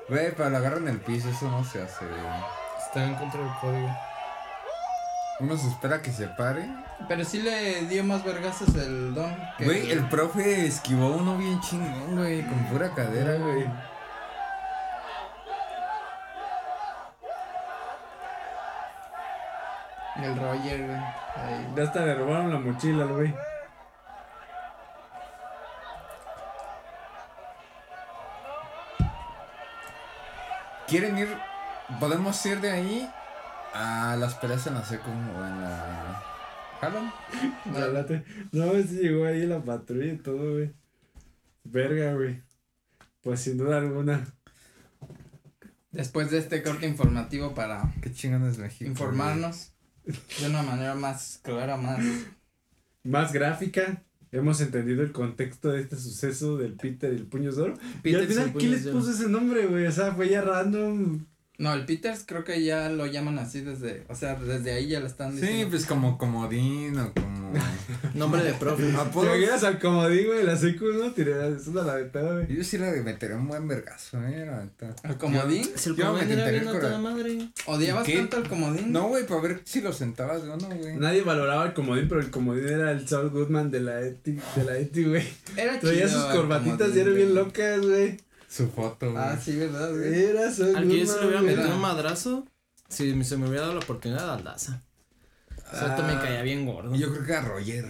Güey, 0.09 0.33
pero 0.37 0.51
lo 0.51 0.57
agarran 0.57 0.83
en 0.83 0.95
el 0.95 1.01
piso, 1.01 1.29
eso 1.29 1.51
no 1.51 1.65
se 1.65 1.83
hace, 1.83 2.05
güey. 2.05 2.21
Está 2.79 3.05
en 3.05 3.15
contra 3.15 3.41
del 3.41 3.53
código. 3.61 3.91
Uno 5.39 5.57
se 5.57 5.69
espera 5.69 6.01
que 6.01 6.13
se 6.13 6.29
pare. 6.29 6.67
Pero 7.09 7.25
sí 7.25 7.43
le 7.43 7.83
dio 7.87 8.03
más 8.05 8.25
vergazos 8.25 8.75
el 8.75 9.15
don. 9.15 9.37
que 9.59 9.65
Güey, 9.65 9.91
el 9.91 10.09
profe 10.09 10.67
esquivó 10.67 11.09
uno 11.17 11.37
bien 11.37 11.61
chingón, 11.61 12.17
güey, 12.17 12.43
con 12.43 12.65
pura 12.67 12.91
cadera, 12.95 13.35
güey. 13.35 13.67
El 20.23 20.37
Roger, 20.37 20.87
güey. 20.87 20.99
Ahí. 20.99 21.73
Ya 21.77 21.83
hasta 21.83 22.05
le 22.07 22.15
robaron 22.15 22.53
la 22.53 22.59
mochila 22.59 23.05
al 23.05 23.13
güey. 23.13 23.35
¿Quieren 30.89 31.19
ir? 31.19 31.29
¿Podemos 32.01 32.45
ir 32.47 32.61
de 32.61 32.71
ahí 32.71 33.11
a 33.75 34.17
las 34.19 34.35
peleas 34.35 34.67
en 34.67 34.75
la 34.75 34.85
secu 34.85 35.11
o 35.11 35.45
en 35.47 35.63
la... 35.63 36.23
¿Jalan? 36.81 37.13
La 37.73 37.89
late. 37.89 38.25
No, 38.53 38.71
sí 38.75 38.99
llegó 39.01 39.25
ahí 39.25 39.47
la 39.47 39.61
patrulla 39.65 40.13
y 40.13 40.19
todo, 40.19 40.53
güey. 40.53 40.75
Verga, 41.65 42.13
güey. 42.13 42.43
Pues 43.23 43.41
sin 43.41 43.57
duda 43.57 43.79
alguna. 43.79 44.27
Después 45.91 46.31
de 46.31 46.39
este 46.39 46.63
corte 46.63 46.87
informativo 46.87 47.55
para 47.55 47.95
Qué 48.03 48.13
chingón 48.13 48.47
es 48.47 48.59
México. 48.59 48.85
informarnos 48.89 49.73
de 50.07 50.47
una 50.49 50.63
manera 50.63 50.95
más 50.95 51.41
clara, 51.43 51.77
más. 51.77 51.99
Más 53.05 53.33
gráfica. 53.33 54.03
Hemos 54.33 54.61
entendido 54.61 55.03
el 55.03 55.13
contexto 55.13 55.71
de 55.71 55.81
este 55.81 55.97
suceso 55.97 56.57
del 56.59 56.75
Peter 56.75 57.13
y 57.13 57.17
el 57.17 57.27
Puños 57.27 57.57
de 57.57 57.63
Oro. 57.63 57.75
y 57.75 57.99
Peter 58.03 58.21
al 58.23 58.27
final, 58.27 58.45
sin 58.45 58.53
¿qué 58.53 58.59
puños 58.59 58.83
les 58.85 58.95
puso 58.95 59.11
ese 59.13 59.29
nombre, 59.29 59.67
güey? 59.67 59.87
O 59.87 59.93
sea, 59.93 60.13
fue 60.13 60.29
ya 60.29 60.43
random. 60.43 61.25
No, 61.59 61.73
el 61.73 61.87
Peters 61.87 62.25
creo 62.27 62.45
que 62.45 62.63
ya 62.63 62.91
lo 62.91 63.07
llaman 63.07 63.39
así 63.39 63.63
desde. 63.63 64.05
O 64.09 64.15
sea, 64.15 64.35
desde 64.35 64.73
ahí 64.73 64.89
ya 64.89 65.01
lo 65.01 65.07
están 65.07 65.33
Sí, 65.33 65.41
diciendo. 65.41 65.71
pues 65.71 65.87
como 65.87 66.19
comodín 66.19 66.99
o 66.99 67.15
como... 67.15 67.36
Nombre 68.15 68.43
de 68.43 68.55
profe. 68.55 68.85
¿Te 68.91 68.97
Apodos. 68.97 69.27
imaginas 69.37 69.65
al 69.65 69.79
comodín, 69.79 70.27
güey? 70.27 70.45
La 70.45 70.57
secu, 70.57 70.87
¿no? 70.87 71.13
Tiré, 71.13 71.55
es 71.55 71.67
una 71.67 71.83
la 71.83 71.97
de 71.97 72.05
pedo, 72.07 72.35
güey. 72.35 72.57
Yo 72.57 72.65
sí 72.65 72.79
le 72.79 72.91
meteré 73.03 73.35
un 73.35 73.49
buen 73.49 73.67
vergazo, 73.69 74.19
eh, 74.27 74.47
la 74.47 74.65
neta. 74.65 74.95
¿El 75.03 75.17
comodín? 75.17 75.67
Si 75.75 75.91
el 75.91 75.97
comodín 75.97 76.31
era 76.33 76.51
bien 76.51 76.69
a 76.69 76.73
toda 76.73 76.99
madre. 76.99 77.49
¿Odiabas 77.67 78.07
tanto 78.07 78.37
al 78.39 78.49
comodín? 78.49 78.93
No, 78.93 79.09
güey, 79.09 79.27
para 79.27 79.41
ver 79.41 79.61
si 79.65 79.81
lo 79.81 79.93
sentabas 79.93 80.43
de 80.43 80.51
uno, 80.51 80.69
güey. 80.69 80.97
Nadie 80.97 81.23
valoraba 81.23 81.67
el 81.67 81.75
comodín, 81.75 82.09
pero 82.09 82.21
el 82.21 82.31
comodín 82.31 82.69
era 82.69 82.93
el 82.93 83.07
Saul 83.07 83.31
Goodman 83.31 83.71
de 83.71 83.81
la 83.81 84.01
Eti, 84.01 84.39
de 84.57 84.65
la 84.65 84.79
Eti, 84.79 85.05
güey. 85.05 85.27
Era 85.57 85.79
Traía 85.79 86.09
sus 86.09 86.25
corbatitas 86.25 86.79
comodín, 86.79 86.97
y 86.97 87.01
eran 87.01 87.15
bien 87.15 87.35
locas, 87.35 87.81
güey. 87.81 88.17
Su 88.49 88.69
foto, 88.69 89.13
güey. 89.13 89.23
Ah, 89.23 89.39
sí, 89.43 89.57
¿verdad, 89.57 89.91
güey? 89.91 90.25
Era 90.25 90.51
Saul 90.51 90.77
Al 90.77 90.89
que 90.89 91.01
yo 91.01 91.07
se 91.07 91.21
le 91.21 91.27
hubiera 91.27 91.43
metido 91.43 91.75
un 91.75 91.81
madrazo, 91.81 92.47
si 92.89 93.25
se 93.25 93.37
me 93.37 93.49
hubiera 93.49 93.63
dado 93.63 93.75
la 93.75 93.81
oportunidad, 93.81 94.33
al 94.33 94.45
Soto 95.73 96.03
me 96.05 96.13
Ah. 96.15 96.21
caía 96.23 96.43
bien 96.43 96.65
gordo. 96.67 96.95
Yo 96.95 97.13
creo 97.13 97.25
que 97.27 97.35
a 97.35 97.41
Roger. 97.43 97.87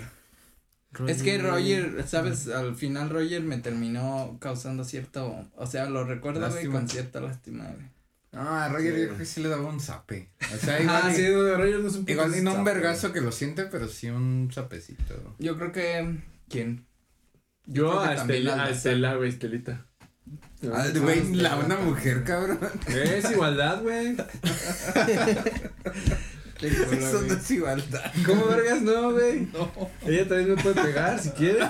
Es 1.09 1.23
que 1.23 1.37
Roger, 1.39 2.05
¿sabes? 2.09 2.49
Al 2.49 2.75
final 2.75 3.11
Roger 3.11 3.43
me 3.43 3.59
terminó 3.59 4.39
causando 4.41 4.83
cierto. 4.85 5.47
O 5.57 5.67
sea, 5.67 5.87
lo 5.91 6.05
recuerdo, 6.05 6.49
güey, 6.51 6.67
con 6.67 6.89
cierta 6.89 7.21
lástima, 7.21 7.65
güey. 7.65 7.87
Ah, 8.33 8.65
a 8.65 8.69
Roger 8.71 8.95
Sí. 8.95 9.01
yo 9.01 9.07
creo 9.09 9.19
que 9.19 9.25
sí 9.27 9.43
le 9.43 9.49
daba 9.51 9.69
un 9.69 9.81
zape. 9.81 10.31
O 10.55 10.57
sea, 10.59 10.81
igual, 10.81 11.03
Ah, 11.05 11.13
y- 11.13 11.17
sí, 11.17 11.29
Roger 11.35 11.81
no 11.81 11.89
es 11.89 11.95
un 11.97 12.09
igual 12.09 12.35
y 12.37 12.41
no 12.43 12.55
un 12.55 12.65
vergazo 12.65 13.13
que 13.13 13.21
lo 13.21 13.31
siente, 13.33 13.65
pero 13.67 13.89
sí 13.89 14.09
un 14.11 14.51
zapecito. 14.53 15.35
Yo 15.39 15.57
creo 15.59 15.73
que. 15.73 16.17
¿Quién? 16.49 16.87
Yo 17.67 18.01
a 18.01 18.15
Estela, 18.15 18.65
a 18.65 18.71
Estela, 18.71 19.15
güey, 19.17 19.29
Estelita. 19.31 19.85
Ah, 20.73 20.87
güey, 20.95 21.35
la 21.35 21.57
una 21.57 21.77
mujer, 21.77 22.25
cabrón. 22.25 22.59
Es 22.89 23.31
igualdad, 23.31 23.83
güey. 23.83 24.17
Qué 26.59 26.69
culo, 26.71 26.93
Eso 26.93 27.19
güey. 27.19 27.29
no 27.29 27.35
es 27.35 27.51
igualdad. 27.51 28.13
¿Cómo 28.25 28.47
vergas 28.47 28.83
no, 28.83 29.13
güey? 29.13 29.49
No. 29.53 29.71
Ella 30.07 30.27
también 30.29 30.55
me 30.55 30.63
puede 30.63 30.83
pegar 30.83 31.19
si 31.21 31.31
quiere. 31.31 31.61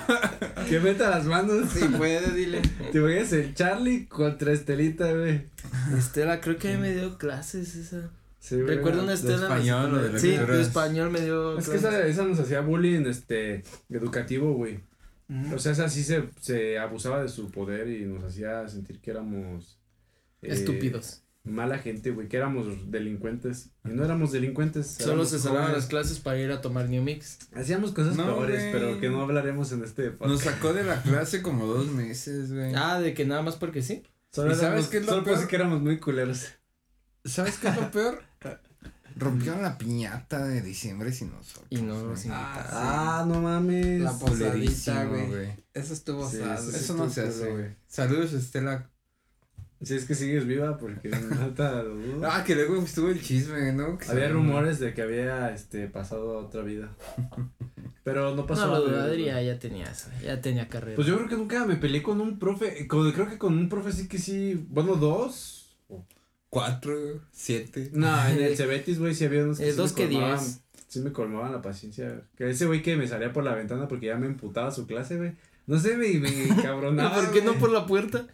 Que 0.69 0.81
meta 0.81 1.11
las 1.11 1.25
manos. 1.25 1.71
Si 1.73 1.85
puede, 1.89 2.31
dile. 2.33 2.63
Te 2.93 2.99
imaginas 2.99 3.33
el 3.33 3.55
Charlie 3.55 4.07
contra 4.07 4.53
Estelita, 4.53 5.13
güey. 5.13 5.49
Estela, 5.97 6.41
creo 6.41 6.57
que 6.59 6.77
me 6.77 6.93
dio 6.95 7.19
clases 7.19 7.75
esa. 7.77 8.11
Sí, 8.39 8.55
güey. 8.61 8.77
Recuerdo 8.77 9.03
una 9.03 9.15
Estela. 9.15 9.37
la 9.49 9.57
español 9.57 9.95
o 9.95 9.99
de. 10.03 10.19
Sí, 10.21 10.37
de 10.37 10.61
español 10.63 11.11
me 11.11 11.21
dio. 11.21 11.59
Es 11.59 11.69
que 11.69 11.77
esa, 11.77 12.07
esa 12.07 12.25
nos 12.25 12.39
hacía 12.39 12.61
bullying, 12.61 13.05
este, 13.07 13.65
educativo, 13.91 14.55
güey. 14.55 14.81
O 15.53 15.59
sea, 15.59 15.73
esa 15.73 15.89
sí 15.89 16.05
se, 16.05 16.23
se 16.41 16.79
abusaba 16.79 17.21
de 17.21 17.29
su 17.29 17.51
poder 17.51 17.89
y 17.89 18.05
nos 18.05 18.23
hacía 18.23 18.69
sentir 18.69 19.01
que 19.01 19.11
éramos... 19.11 19.77
eh, 20.43 20.53
Estúpidos. 20.53 21.23
Mala 21.47 21.79
gente, 21.79 22.11
güey, 22.11 22.29
que 22.29 22.37
éramos 22.37 22.91
delincuentes. 22.91 23.71
Y 23.85 23.91
no 23.91 24.05
éramos 24.05 24.33
delincuentes. 24.33 24.87
Solo 24.89 25.13
éramos 25.13 25.31
se 25.31 25.39
jóvenes. 25.39 25.73
las 25.73 25.87
clases 25.87 26.19
para 26.19 26.39
ir 26.41 26.51
a 26.51 26.61
tomar 26.61 26.89
New 26.91 27.03
Mix. 27.03 27.39
Hacíamos 27.55 27.93
cosas 27.93 28.17
No, 28.17 28.25
peores, 28.27 28.69
pero 28.73 28.99
que 29.01 29.09
no 29.09 29.23
hablaremos 29.23 29.71
en 29.73 29.85
este 29.85 30.11
podcast. 30.11 30.31
Nos 30.31 30.41
sacó 30.43 30.73
de 30.73 30.83
la 30.83 31.01
clase 31.03 31.43
como 31.43 31.67
dos 31.67 31.87
meses, 31.93 32.53
güey. 32.53 32.73
Ah, 32.75 33.01
de 33.01 33.15
que 33.15 33.25
nada 33.25 33.43
más 33.43 33.55
porque 33.57 33.81
sí. 33.83 34.03
Solo 34.33 34.51
¿Y 34.53 34.55
sabes 34.57 34.65
éramos- 34.71 34.87
qué 34.89 34.97
es 34.99 35.07
lo 35.07 35.13
Solo 35.13 35.25
peor? 35.25 35.47
que 35.47 35.57
éramos 35.57 35.81
muy 35.81 35.99
culeros. 36.01 36.47
¿Sabes 37.25 37.59
qué 37.59 37.69
es 37.69 37.77
lo 37.77 37.91
peor? 37.93 38.23
Rompieron 39.19 39.63
la 39.63 39.79
piñata 39.79 40.45
de 40.47 40.61
diciembre 40.61 41.11
sin 41.11 41.31
nosotros. 41.31 41.65
Y 41.71 41.81
no 41.81 41.95
los 42.05 42.25
invitaron. 42.27 42.67
Ah, 42.71 43.25
no 43.27 43.41
mames. 43.41 44.01
La 44.03 44.13
posadita, 44.13 45.05
güey. 45.05 45.55
Eso 45.73 45.95
estuvo 45.95 46.29
Sí, 46.29 46.39
sad. 46.39 46.69
Eso 46.75 46.95
no 46.95 47.09
se 47.09 47.23
hace, 47.23 47.51
güey. 47.51 47.77
Saludos, 47.87 48.33
Estela. 48.35 48.91
Si 49.83 49.95
es 49.95 50.05
que 50.07 50.15
sigues 50.15 50.47
viva, 50.47 50.79
porque 50.79 51.09
neta 51.11 51.83
lo 51.83 51.97
dudo. 51.97 52.27
Ah, 52.31 52.43
que 52.45 52.55
luego 52.55 52.77
estuvo 52.83 53.09
el 53.11 53.21
chisme, 53.23 53.73
¿no? 53.73 53.99
Que 53.99 54.07
Había 54.09 54.27
se- 54.27 54.33
rumores 54.33 54.79
de 54.81 54.95
que 54.95 55.03
había 55.03 55.51
este 55.55 55.87
pasado 55.89 56.39
a 56.39 56.43
otra 56.47 56.63
vida. 56.63 56.97
Pero 58.03 58.35
no 58.37 58.47
pasó 58.47 58.67
No, 58.69 58.75
a 58.77 58.79
lo 58.79 58.85
de 58.87 58.91
mayores, 58.93 59.11
Adri 59.11 59.25
ya, 59.27 59.43
ya 59.43 59.59
tenía 59.59 59.91
eso. 59.91 60.09
Ya 60.23 60.41
tenía 60.41 60.69
carrera. 60.69 60.95
Pues 60.97 61.07
yo 61.09 61.17
creo 61.17 61.29
que 61.29 61.37
nunca 61.37 61.65
me 61.67 61.77
peleé 61.77 62.03
con 62.03 62.21
un 62.21 62.39
profe. 62.39 62.81
eh, 62.83 62.87
con- 62.87 63.11
creo 63.13 63.29
que 63.29 63.37
con 63.39 63.59
un 63.59 63.69
profe 63.69 63.93
sí 63.93 64.09
que 64.09 64.19
sí. 64.19 64.65
Bueno, 64.69 64.95
dos. 64.97 65.77
Cuatro, 66.49 66.95
siete. 67.33 67.91
No, 67.93 68.09
en 68.29 68.41
el 68.43 68.57
Cebetis, 68.57 68.99
güey, 68.99 69.15
sí 69.15 69.25
había 69.25 69.43
unos 69.45 69.61
Eh, 69.61 69.73
sí 69.73 69.77
dos 69.77 69.93
me 69.93 69.97
que 69.97 70.15
colmaban- 70.15 70.39
diez. 70.39 70.61
Sí 70.89 71.01
me 71.01 71.13
colmaban 71.13 71.53
la 71.53 71.61
paciencia. 71.61 72.23
Que 72.37 72.49
ese 72.49 72.65
güey 72.67 72.81
que 72.81 72.97
me 72.97 73.09
salía 73.09 73.33
por 73.33 73.45
la 73.45 73.55
ventana 73.55 73.89
porque 73.89 74.07
ya 74.07 74.17
me 74.17 74.27
emputaba 74.27 74.71
su 74.71 74.87
clase, 74.87 75.17
güey. 75.17 75.33
No 75.67 75.79
sé, 75.81 75.97
me, 75.97 76.09
me 76.21 76.31
cabronaba. 76.63 77.15
¿Por 77.17 77.33
qué 77.33 77.43
no 77.43 77.55
por 77.55 77.71
la 77.73 77.85
puerta? 77.87 78.27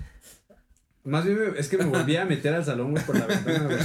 Más 1.04 1.24
bien 1.24 1.38
es 1.56 1.68
que 1.68 1.78
me 1.78 1.84
volvía 1.84 2.22
a 2.22 2.24
meter 2.24 2.54
al 2.54 2.64
salón, 2.64 2.92
güey, 2.92 3.04
por 3.04 3.18
la 3.18 3.26
ventana, 3.26 3.64
güey. 3.64 3.78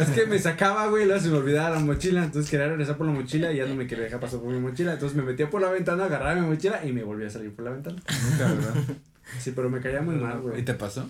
Es 0.00 0.08
que 0.10 0.26
me 0.26 0.38
sacaba, 0.40 0.88
güey, 0.88 1.04
y 1.04 1.06
luego 1.06 1.20
se 1.22 1.28
me 1.28 1.36
olvidaba 1.38 1.70
la 1.70 1.78
mochila. 1.78 2.24
Entonces 2.24 2.50
quería 2.50 2.66
regresar 2.68 2.96
por 2.96 3.06
la 3.06 3.12
mochila 3.12 3.52
y 3.52 3.58
ya 3.58 3.66
no 3.66 3.76
me 3.76 3.86
quería 3.86 4.04
dejar 4.04 4.18
pasar 4.18 4.40
por 4.40 4.52
mi 4.52 4.58
mochila. 4.58 4.94
Entonces 4.94 5.16
me 5.16 5.22
metía 5.22 5.48
por 5.48 5.62
la 5.62 5.70
ventana, 5.70 6.06
agarraba 6.06 6.34
mi 6.34 6.46
mochila 6.48 6.84
y 6.84 6.92
me 6.92 7.04
volvía 7.04 7.28
a 7.28 7.30
salir 7.30 7.54
por 7.54 7.64
la 7.64 7.70
ventana. 7.70 8.02
Nunca, 8.30 8.52
¿verdad? 8.52 8.74
Sí, 9.38 9.52
pero 9.54 9.70
me 9.70 9.80
caía 9.80 10.02
muy 10.02 10.16
mal, 10.16 10.38
¿Y 10.38 10.42
güey. 10.42 10.64
te 10.64 10.74
pasó? 10.74 11.08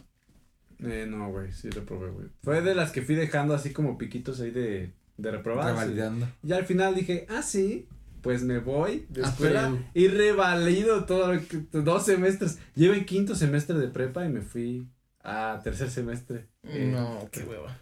Eh, 0.81 1.07
no, 1.09 1.31
güey, 1.31 1.50
sí 1.53 1.70
reprobé, 1.70 2.11
güey. 2.11 2.27
Fue 2.42 2.61
de 2.61 2.74
las 2.74 2.90
que 2.90 3.00
fui 3.00 3.14
dejando 3.14 3.55
así 3.55 3.72
como 3.72 3.96
piquitos 3.96 4.40
ahí 4.40 4.50
de, 4.50 4.92
de 5.16 5.31
reprobar. 5.31 5.68
Revalidando. 5.68 6.29
Y 6.42 6.53
al 6.53 6.66
final 6.66 6.94
dije, 6.94 7.27
ah, 7.31 7.42
sí, 7.42 7.88
pues 8.20 8.42
me 8.42 8.59
voy 8.59 9.07
de 9.09 9.24
A 9.24 9.29
escuela 9.29 9.72
y 9.94 10.09
revalido 10.09 11.05
todo, 11.05 11.33
lo 11.33 11.83
dos 11.83 12.05
semestres. 12.05 12.59
Llevo 12.74 12.94
en 12.94 13.05
quinto 13.07 13.35
semestre 13.35 13.79
de 13.79 13.88
prepa 13.88 14.24
y 14.27 14.29
me 14.29 14.42
fui 14.42 14.87
a 15.24 15.60
tercer 15.64 15.90
semestre. 15.90 16.46
Eh, 16.62 16.88
No, 16.92 17.28
qué 17.32 17.40
hueva. 17.40 17.76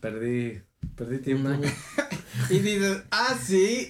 Perdí, 0.00 0.60
perdí 0.94 1.18
tiempo. 1.18 1.50
Y 2.48 2.60
dices, 2.60 3.02
ah, 3.10 3.36
sí. 3.40 3.88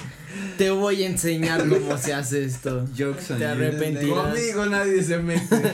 Te 0.58 0.70
voy 0.70 1.04
a 1.04 1.06
enseñar 1.06 1.68
cómo 1.68 1.96
se 1.96 2.12
hace 2.12 2.44
esto. 2.44 2.84
Jokes 2.98 3.38
Te 3.38 3.46
arrepentirás. 3.46 4.32
Conmigo 4.34 4.66
nadie 4.66 5.02
se 5.02 5.18
mete. 5.18 5.72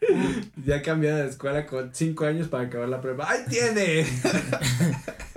ya 0.64 0.82
cambié 0.82 1.12
de 1.12 1.28
escuela 1.28 1.66
con 1.66 1.94
cinco 1.94 2.24
años 2.24 2.48
para 2.48 2.64
acabar 2.64 2.88
la 2.88 3.00
prepa. 3.00 3.30
¡Ahí 3.30 3.40
tiene! 3.48 4.06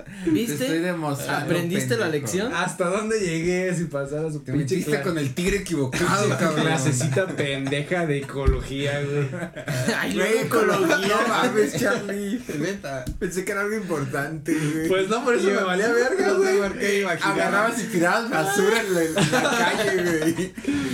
Te 0.04 0.10
estoy 0.20 0.32
¿Viste? 0.32 0.80
demostrando. 0.80 1.44
¿Aprendiste 1.44 1.96
la 1.96 2.08
lección? 2.08 2.52
¿Hasta 2.54 2.88
dónde 2.88 3.18
llegué 3.20 3.74
si 3.74 3.84
pasara 3.84 4.30
su 4.30 4.40
Te 4.40 4.52
pinche 4.52 4.76
metiste 4.76 5.02
con 5.02 5.18
el 5.18 5.34
tigre 5.34 5.58
equivocado, 5.58 6.28
cabrón. 6.38 6.62
clasecita 6.66 7.26
pendeja 7.26 8.06
de 8.06 8.18
ecología, 8.18 9.00
güey. 9.02 9.28
Ay, 9.98 10.14
Güey, 10.14 10.38
ecología. 10.38 10.96
No 11.08 11.28
mames, 11.28 11.76
Charlie. 11.78 12.40
Neta. 12.58 13.04
Pensé 13.18 13.44
que 13.44 13.52
era 13.52 13.62
algo 13.62 13.74
importante, 13.76 14.52
güey. 14.54 14.88
Pues 14.88 15.08
no, 15.08 15.24
por 15.24 15.34
eso 15.34 15.46
me 15.48 15.62
valía 15.62 15.92
verga, 15.92 16.32
güey. 16.32 16.58
por 16.58 16.78
qué 16.78 17.00
imaginaba. 17.02 17.34
Agarrabas 17.34 17.80
y 17.82 17.86
tirabas 17.88 18.30
basura 18.30 18.80
en 18.80 18.94
la, 18.94 19.02
en 19.02 19.14
la 19.14 19.74
calle, 19.76 20.02
güey. 20.02 20.52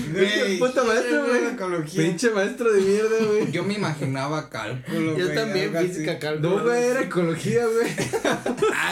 Pinche 0.09 0.57
puto 0.59 0.85
maestro, 0.85 1.27
güey. 1.27 1.47
Ecología. 1.55 2.03
Pinche 2.03 2.31
maestro 2.31 2.73
de 2.73 2.81
mierda, 2.81 3.25
güey. 3.27 3.51
Yo 3.53 3.63
me 3.65 3.75
imaginaba 3.75 4.49
cálculo, 4.49 5.17
Yo 5.17 5.25
güey, 5.25 5.35
también, 5.37 5.67
algo 5.67 5.79
así. 5.79 5.89
física, 5.89 6.19
cálculo. 6.19 6.59
No, 6.59 6.65
güey, 6.65 6.83
era 6.85 7.03
ecología, 7.03 7.65
güey. 7.67 7.89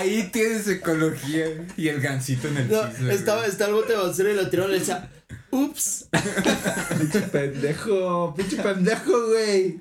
Ahí 0.06 0.30
tienes 0.32 0.66
ecología. 0.68 1.46
Y 1.76 1.88
el 1.88 2.00
gancito 2.00 2.48
en 2.48 2.56
el 2.58 2.68
No, 2.70 2.88
piso. 2.90 3.10
estaba, 3.10 3.38
güey. 3.40 3.50
está 3.50 3.66
el 3.66 3.72
bote 3.74 3.92
de 3.92 3.98
basura 3.98 4.30
y 4.30 4.34
lo 4.36 4.48
tiró 4.48 4.68
y 4.68 4.72
le 4.72 4.78
decía, 4.78 5.10
ups, 5.50 6.08
Pinche 6.98 7.20
pendejo. 7.22 8.34
Pinche 8.36 8.56
pendejo, 8.56 9.26
güey. 9.28 9.80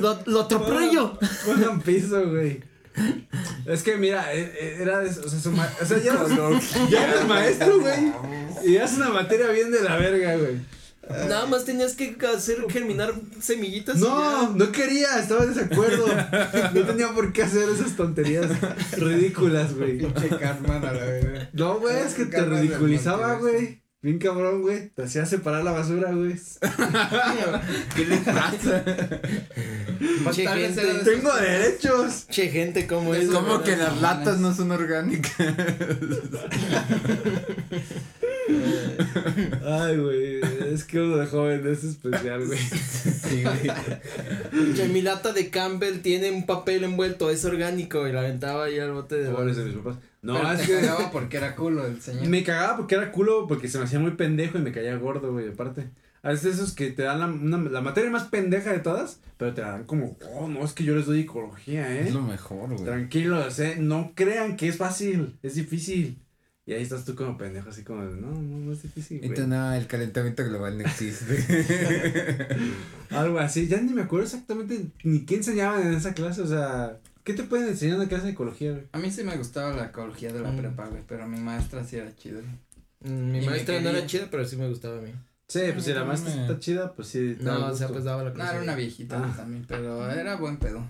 lo, 0.00 0.18
lo 0.26 0.40
atropello. 0.42 1.18
Pongan 1.46 1.80
piso, 1.80 2.28
güey. 2.30 2.62
Es 3.66 3.82
que 3.82 3.96
mira, 3.96 4.34
eh, 4.34 4.52
eh, 4.60 4.78
era 4.80 4.98
de, 5.00 5.08
o 5.08 5.28
sea, 5.28 5.40
su 5.40 5.50
ma- 5.52 5.72
o 5.80 5.86
sea, 5.86 5.98
ya, 5.98 6.12
eras- 6.12 6.90
ya 6.90 7.08
eres 7.10 7.26
maestro, 7.26 7.80
güey. 7.80 8.12
Y 8.66 8.76
es 8.76 8.92
una 8.94 9.08
materia 9.08 9.48
bien 9.48 9.70
de 9.70 9.80
la 9.80 9.96
verga, 9.96 10.36
güey. 10.36 10.56
Nada 11.28 11.46
más 11.46 11.64
tenías 11.64 11.94
que 11.94 12.16
hacer 12.34 12.58
germinar 12.70 13.12
semillitas. 13.40 13.96
No, 13.96 14.50
no 14.50 14.72
quería, 14.72 15.18
estaba 15.18 15.44
en 15.44 15.54
desacuerdo. 15.54 16.06
No 16.74 16.86
tenía 16.86 17.12
por 17.12 17.32
qué 17.32 17.42
hacer 17.42 17.68
esas 17.68 17.96
tonterías 17.96 18.46
ridículas, 18.96 19.74
güey. 19.74 19.98
Pinche 19.98 20.28
Cartman 20.28 20.84
a 20.84 20.92
la 20.92 21.04
verga. 21.04 21.50
No, 21.52 21.78
güey, 21.78 21.96
es 21.98 22.14
que 22.14 22.26
te 22.26 22.44
ridiculizaba, 22.44 23.36
güey. 23.36 23.82
Bien 24.02 24.18
cabrón, 24.18 24.62
güey. 24.62 24.88
Te 24.88 25.04
hacía 25.04 25.24
separar 25.26 25.62
la 25.62 25.70
basura, 25.70 26.10
güey. 26.10 26.34
¿Qué 27.94 28.04
le 28.04 28.16
pasa? 28.16 28.82
Che, 30.32 30.44
gente, 30.44 30.82
Tengo 31.04 31.32
derechos. 31.36 32.26
che, 32.28 32.48
gente, 32.48 32.88
¿cómo 32.88 33.14
es? 33.14 33.28
¿Cómo 33.28 33.58
¿verdad? 33.58 33.64
que 33.64 33.76
las 33.76 34.00
latas 34.00 34.40
no 34.40 34.52
son 34.52 34.72
orgánicas? 34.72 35.36
Ay, 39.64 39.96
güey. 39.98 40.40
Es 40.72 40.84
que 40.84 41.00
uno 41.00 41.16
de 41.16 41.26
joven 41.26 41.66
es 41.66 41.84
especial, 41.84 42.46
güey. 42.46 42.58
Sí, 42.58 43.42
güey. 43.42 44.88
Mi 44.90 45.02
lata 45.02 45.32
de 45.32 45.50
Campbell 45.50 46.00
tiene 46.00 46.30
un 46.30 46.46
papel 46.46 46.84
envuelto, 46.84 47.30
es 47.30 47.44
orgánico. 47.44 48.06
Y 48.08 48.12
la 48.12 48.20
aventaba 48.20 48.64
ahí 48.64 48.78
al 48.78 48.92
bote 48.92 49.16
de 49.16 49.30
Pobres 49.30 49.56
de 49.56 49.64
mis 49.64 49.74
papás. 49.76 49.96
No, 50.22 50.34
Pero 50.34 50.52
es 50.52 50.60
te 50.60 50.66
que. 50.66 50.72
cagaba 50.80 51.10
porque 51.10 51.36
era 51.36 51.56
culo 51.56 51.86
el 51.86 52.00
señor. 52.00 52.26
Me 52.28 52.44
cagaba 52.44 52.76
porque 52.76 52.94
era 52.94 53.10
culo, 53.12 53.46
porque 53.48 53.68
se 53.68 53.78
me 53.78 53.84
hacía 53.84 53.98
muy 53.98 54.12
pendejo 54.12 54.58
y 54.58 54.62
me 54.62 54.72
caía 54.72 54.94
gordo, 54.96 55.32
güey, 55.32 55.48
aparte. 55.48 55.88
A 56.24 56.28
veces 56.30 56.54
esos 56.54 56.72
que 56.72 56.90
te 56.92 57.02
dan 57.02 57.18
la, 57.18 57.26
una- 57.26 57.68
la 57.68 57.80
materia 57.80 58.08
más 58.08 58.24
pendeja 58.28 58.72
de 58.72 58.78
todas, 58.78 59.18
pero 59.38 59.52
te 59.54 59.60
la 59.62 59.72
dan 59.72 59.84
como, 59.84 60.16
oh, 60.36 60.46
no, 60.46 60.64
es 60.64 60.72
que 60.72 60.84
yo 60.84 60.94
les 60.94 61.06
doy 61.06 61.22
ecología, 61.22 61.92
¿eh? 61.96 62.04
Es 62.06 62.14
lo 62.14 62.22
mejor, 62.22 62.68
güey. 62.68 62.84
Tranquilos, 62.84 63.58
¿eh? 63.58 63.74
No 63.80 64.12
crean 64.14 64.56
que 64.56 64.68
es 64.68 64.76
fácil, 64.76 65.36
es 65.42 65.56
difícil. 65.56 66.18
Y 66.64 66.74
ahí 66.74 66.82
estás 66.82 67.04
tú 67.04 67.16
como 67.16 67.36
pendejo, 67.36 67.70
así 67.70 67.82
como, 67.82 68.02
no, 68.04 68.30
no, 68.30 68.40
no 68.40 68.72
es 68.72 68.82
difícil, 68.82 69.18
güey. 69.18 69.30
Entonces, 69.30 69.48
no, 69.48 69.72
el 69.74 69.86
calentamiento 69.88 70.44
global 70.44 70.78
no 70.78 70.84
existe. 70.84 71.44
Algo 73.10 73.38
así, 73.40 73.66
ya 73.66 73.80
ni 73.80 73.92
me 73.92 74.02
acuerdo 74.02 74.26
exactamente 74.26 74.86
ni 75.02 75.24
qué 75.24 75.36
enseñaban 75.36 75.86
en 75.86 75.94
esa 75.94 76.14
clase, 76.14 76.40
o 76.42 76.46
sea, 76.46 76.98
¿qué 77.24 77.34
te 77.34 77.42
pueden 77.42 77.68
enseñar 77.68 77.94
en 77.96 78.00
una 78.02 78.08
clase 78.08 78.26
de 78.26 78.32
ecología, 78.32 78.70
güey? 78.72 78.84
A 78.92 78.98
mí 78.98 79.10
sí 79.10 79.24
me 79.24 79.36
gustaba 79.36 79.74
la 79.74 79.86
ecología 79.86 80.32
de 80.32 80.40
la 80.40 80.52
Mm. 80.52 80.56
prepa, 80.58 80.86
güey, 80.86 81.02
pero 81.08 81.26
mi 81.26 81.40
maestra 81.40 81.84
sí 81.84 81.96
era 81.96 82.14
chida. 82.14 82.40
Mm, 83.00 83.32
Mi 83.32 83.42
Y 83.42 83.46
maestra 83.46 83.80
no 83.80 83.88
era 83.90 84.06
chida, 84.06 84.28
pero 84.30 84.44
sí 84.46 84.56
me 84.56 84.68
gustaba 84.68 84.98
a 84.98 85.02
mí. 85.02 85.12
Sí, 85.48 85.60
pues 85.72 85.84
si 85.84 85.92
la 85.92 86.04
maestra 86.04 86.30
mames. 86.30 86.48
está 86.48 86.60
chida, 86.60 86.92
pues 86.94 87.08
sí. 87.08 87.36
No, 87.40 87.66
o 87.66 87.74
sea, 87.74 87.88
pues 87.88 88.04
daba 88.04 88.22
la 88.22 88.30
No, 88.30 88.34
clase. 88.36 88.52
era 88.54 88.62
una 88.62 88.74
viejita 88.76 89.18
Ah. 89.18 89.34
también, 89.36 89.64
pero 89.66 90.08
era 90.10 90.36
buen 90.36 90.56
pedo. 90.58 90.88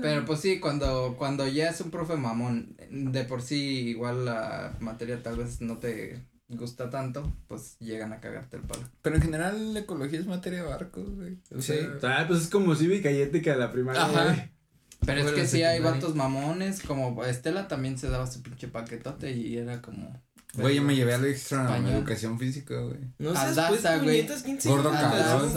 Pero 0.00 0.24
pues 0.24 0.40
sí, 0.40 0.60
cuando, 0.60 1.14
cuando 1.18 1.46
ya 1.48 1.68
es 1.70 1.80
un 1.80 1.90
profe 1.90 2.16
mamón, 2.16 2.76
de 2.90 3.24
por 3.24 3.42
sí 3.42 3.88
igual 3.88 4.24
la 4.24 4.76
materia 4.80 5.22
tal 5.22 5.36
vez 5.36 5.60
no 5.60 5.78
te 5.78 6.22
gusta 6.48 6.90
tanto, 6.90 7.32
pues 7.48 7.76
llegan 7.78 8.12
a 8.12 8.20
cagarte 8.20 8.56
el 8.58 8.62
palo. 8.62 8.82
Pero 9.00 9.16
en 9.16 9.22
general 9.22 9.74
la 9.74 9.80
ecología 9.80 10.20
es 10.20 10.26
materia 10.26 10.62
de 10.62 10.68
barcos, 10.68 11.08
güey. 11.16 11.38
O 11.56 11.60
Sí. 11.62 11.72
sea, 12.00 12.20
Ah, 12.20 12.24
pues 12.28 12.42
es 12.42 12.48
como 12.48 12.74
cívica 12.74 13.10
y 13.10 13.20
ética 13.22 13.52
de 13.52 13.58
la 13.58 13.72
primaria, 13.72 14.04
Ajá. 14.04 14.24
güey. 14.24 14.52
Pero 15.04 15.20
es 15.22 15.32
que 15.32 15.46
sí 15.48 15.62
hay 15.64 15.80
vatos 15.80 16.14
mamones, 16.14 16.80
como 16.82 17.24
Estela 17.24 17.66
también 17.66 17.98
se 17.98 18.08
daba 18.08 18.26
su 18.28 18.40
pinche 18.42 18.68
paquetote 18.68 19.32
y 19.32 19.56
era 19.56 19.82
como... 19.82 20.22
Güey, 20.54 20.76
yo 20.76 20.82
me 20.82 20.94
llevé 20.94 21.14
al 21.14 21.24
extra 21.24 21.62
Español. 21.64 21.94
educación 21.94 22.38
física, 22.38 22.78
güey. 22.78 22.98
No 23.18 23.30
Aldaza, 23.30 23.68
pues, 23.68 23.82
güey. 23.82 23.98
puñetas, 24.00 24.42
¿quién 24.42 24.60
se 24.60 24.68
Gordo 24.68 24.90
cabrón, 24.92 25.50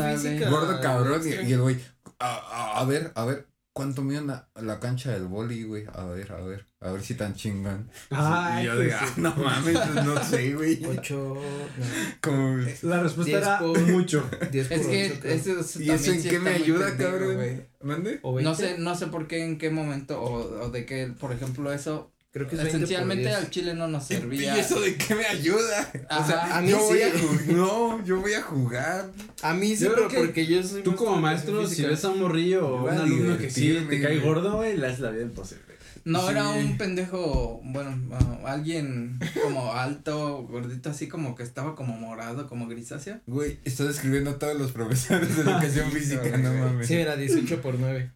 Gordo 0.49 0.81
cabrón. 0.81 1.21
Y, 1.27 1.51
el 1.51 1.61
güey, 1.61 1.77
a, 2.17 2.27
a, 2.37 2.79
a 2.79 2.85
ver, 2.85 3.11
a 3.13 3.25
ver, 3.25 3.45
¿cuánto 3.75 4.01
mide 4.01 4.21
la, 4.21 4.49
la 4.55 4.79
cancha 4.79 5.11
del 5.11 5.25
boli, 5.27 5.63
güey? 5.63 5.85
A 5.93 6.05
ver, 6.05 6.31
a 6.31 6.41
ver, 6.41 6.65
a 6.79 6.91
ver 6.91 7.01
si 7.03 7.15
tan 7.15 7.35
chingón. 7.35 7.91
Ay, 8.09 8.63
y 8.63 8.67
yo 8.67 8.75
pues 8.75 8.93
ah, 8.93 9.05
sí. 9.13 9.21
no 9.21 9.35
mames, 9.35 9.77
pues, 9.77 10.05
no 10.05 10.23
sé, 10.23 10.53
güey. 10.55 10.85
Ocho, 10.85 11.35
no, 11.77 11.85
Como, 12.21 12.57
La 12.83 13.03
respuesta 13.03 13.37
Diez 13.37 13.43
era 13.47 13.59
por- 13.59 13.79
mucho. 13.81 14.29
diez 14.51 14.71
Es 14.71 14.81
por 14.81 14.89
que 14.89 15.11
ocho, 15.19 15.27
eso, 15.27 15.59
eso 15.59 15.81
¿Y 15.81 15.89
eso 15.91 16.11
en 16.11 16.21
sí 16.21 16.29
qué 16.29 16.39
me 16.39 16.51
ayuda, 16.51 16.97
cabrón? 16.97 17.67
¿Mande? 17.81 18.19
No 18.23 18.33
20. 18.33 18.55
sé, 18.55 18.77
no 18.79 18.95
sé 18.95 19.07
por 19.07 19.27
qué, 19.27 19.43
en 19.45 19.57
qué 19.57 19.69
momento, 19.69 20.21
o, 20.21 20.63
o 20.65 20.69
de 20.69 20.85
qué, 20.85 21.13
por 21.19 21.33
ejemplo, 21.33 21.71
eso, 21.73 22.14
Creo 22.35 22.49
que 22.49 22.55
es 22.57 22.63
20 22.63 22.71
por 22.79 22.83
esencialmente 22.83 23.23
10. 23.29 23.35
al 23.37 23.49
chile 23.49 23.73
no 23.75 23.87
nos 23.87 24.03
servía. 24.07 24.57
¿Y 24.57 24.59
eso 24.59 24.81
de 24.81 24.97
qué 24.97 25.15
me 25.15 25.25
ayuda? 25.25 25.89
o 26.19 26.25
sea, 26.27 26.57
A 26.57 26.61
mí 26.61 26.69
yo 26.69 26.79
voy 26.79 26.97
sí. 26.97 27.03
a 27.03 27.17
jugar. 27.17 27.47
No, 27.47 28.03
yo 28.05 28.19
voy 28.19 28.33
a 28.33 28.41
jugar. 28.41 29.05
A 29.41 29.53
mí 29.53 29.73
sí, 29.77 29.85
Yo 29.85 29.91
pero 29.95 30.07
creo 30.09 30.09
que 30.21 30.25
porque 30.27 30.45
yo 30.45 30.61
soy 30.61 30.83
Tú 30.83 30.95
como 30.97 31.15
maestro, 31.15 31.65
si 31.65 31.83
ves 31.83 32.03
a 32.03 32.09
un 32.09 32.19
morrillo 32.19 32.67
o 32.67 32.79
Voy 32.81 32.91
un 32.91 32.97
a 32.99 33.03
alumno 33.03 33.37
que 33.37 33.49
sí 33.49 33.77
te 33.89 34.01
cae 34.01 34.19
gordo, 34.19 34.57
güey, 34.57 34.75
le 34.75 34.85
haces 34.87 34.99
la 34.99 35.11
vida 35.11 35.23
imposible. 35.23 35.63
No, 36.03 36.23
Sí. 36.25 36.31
era 36.33 36.49
un 36.49 36.77
pendejo, 36.77 37.61
bueno, 37.63 37.97
alguien 38.45 39.17
como 39.41 39.71
alto, 39.73 40.43
gordito, 40.43 40.89
así 40.89 41.07
como 41.07 41.35
que 41.35 41.43
estaba 41.43 41.73
como 41.73 41.97
morado, 41.97 42.47
como 42.49 42.67
grisáceo. 42.67 43.21
Güey, 43.27 43.59
estás 43.63 43.87
describiendo 43.87 44.31
a 44.31 44.39
todos 44.39 44.55
los 44.59 44.73
profesores 44.73 45.35
de 45.37 45.41
educación 45.43 45.89
física, 45.93 46.37
no 46.37 46.53
mames. 46.53 46.85
Sí, 46.87 46.95
era 46.95 47.15
18 47.15 47.61
por 47.61 47.79
9. 47.79 48.11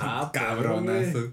Ah, 0.00 0.30
cabronazo. 0.32 1.32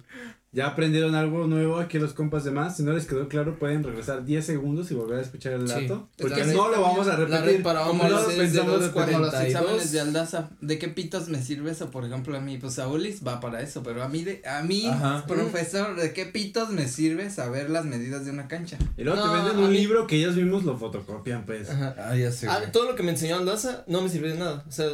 Ya 0.55 0.67
aprendieron 0.67 1.15
algo 1.15 1.47
nuevo 1.47 1.77
aquí 1.79 1.99
los 1.99 2.13
compas 2.13 2.45
de 2.45 2.51
más. 2.51 2.77
Si 2.77 2.83
no 2.83 2.93
les 2.93 3.05
quedó 3.05 3.27
claro, 3.27 3.59
pueden 3.59 3.83
regresar 3.83 4.23
10 4.23 4.45
segundos 4.45 4.89
y 4.89 4.93
volver 4.95 5.19
a 5.19 5.21
escuchar 5.21 5.51
el 5.53 5.67
Sí. 5.67 5.81
dato. 5.81 6.07
Es 6.17 6.21
Porque 6.27 6.45
no 6.45 6.69
lo 6.69 6.81
vamos 6.81 7.07
a 7.09 7.17
repetir. 7.17 7.61
para 7.61 7.85
los 7.85 8.21
es 8.21 8.27
de 8.29 8.35
pensamos 8.37 8.81
de 8.81 8.91
Como 8.91 9.05
los 9.05 9.31
2.42. 9.33 9.43
exámenes 9.47 9.91
de 9.91 9.99
Aldaza, 9.99 10.49
¿de 10.61 10.79
qué 10.79 10.87
pitos 10.87 11.27
me 11.27 11.41
sirve 11.43 11.71
eso? 11.71 11.91
Por 11.91 12.05
ejemplo, 12.05 12.37
a 12.37 12.39
mí, 12.39 12.57
pues 12.57 12.79
a 12.79 12.87
Ulis 12.87 13.19
va 13.27 13.41
para 13.41 13.59
eso, 13.61 13.83
pero 13.83 14.01
a 14.01 14.07
mí, 14.07 14.23
de, 14.23 14.41
a 14.47 14.63
mí, 14.63 14.87
Ajá. 14.87 15.25
profesor, 15.27 15.97
¿de 15.97 16.13
qué 16.13 16.25
pitos 16.25 16.69
me 16.69 16.87
sirve 16.87 17.29
saber 17.29 17.69
las 17.69 17.83
medidas 17.83 18.23
de 18.23 18.31
una 18.31 18.47
cancha? 18.47 18.77
Y 18.97 19.03
luego 19.03 19.19
No, 19.19 19.29
te 19.29 19.37
venden 19.37 19.57
un 19.61 19.71
mí- 19.71 19.77
libro 19.77 20.07
que 20.07 20.15
ellos 20.15 20.35
mismos 20.37 20.63
lo 20.63 20.77
fotocopian, 20.77 21.45
pues. 21.45 21.69
Ajá. 21.69 21.95
Ah, 21.97 22.15
ya 22.15 22.31
sé. 22.31 22.47
Ah, 22.49 22.61
todo 22.71 22.85
lo 22.89 22.95
que 22.95 23.03
me 23.03 23.11
enseñó 23.11 23.35
Aldaza 23.35 23.83
no 23.87 24.01
me 24.01 24.07
sirvió 24.07 24.31
de 24.31 24.39
nada. 24.39 24.63
O 24.67 24.71
sea, 24.71 24.87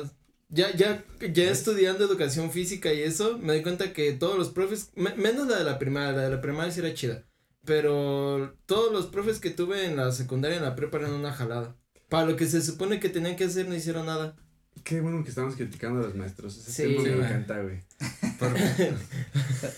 ya, 0.51 0.71
ya, 0.75 1.03
ya 1.33 1.49
estudiando 1.49 2.05
educación 2.05 2.51
física 2.51 2.93
y 2.93 3.01
eso, 3.01 3.37
me 3.39 3.53
di 3.55 3.63
cuenta 3.63 3.93
que 3.93 4.13
todos 4.13 4.37
los 4.37 4.49
profes, 4.49 4.91
me- 4.95 5.15
menos 5.15 5.47
la 5.47 5.57
de 5.57 5.63
la 5.63 5.79
primaria, 5.79 6.11
la 6.11 6.21
de 6.23 6.29
la 6.35 6.41
primaria 6.41 6.71
sí 6.71 6.79
era 6.81 6.93
chida. 6.93 7.23
Pero 7.65 8.55
todos 8.65 8.91
los 8.91 9.05
profes 9.07 9.39
que 9.39 9.49
tuve 9.51 9.85
en 9.85 9.95
la 9.95 10.11
secundaria 10.11 10.57
en 10.57 10.63
la 10.63 10.75
prepa 10.75 10.97
eran 10.97 11.13
una 11.13 11.31
jalada. 11.33 11.75
Para 12.09 12.25
lo 12.25 12.35
que 12.35 12.45
se 12.47 12.61
supone 12.61 12.99
que 12.99 13.09
tenían 13.09 13.35
que 13.35 13.45
hacer 13.45 13.67
no 13.67 13.75
hicieron 13.75 14.05
nada. 14.07 14.35
Qué 14.83 14.99
bueno 14.99 15.23
que 15.23 15.29
estamos 15.29 15.55
criticando 15.55 15.99
a 15.99 16.03
los 16.03 16.15
maestros. 16.15 16.57
Ese 16.57 16.71
Sí, 16.71 16.95
tema 16.95 17.03
me 17.03 17.09
güey. 17.15 17.25
encanta, 17.27 17.61
güey. 17.61 17.79
Por- 18.39 18.51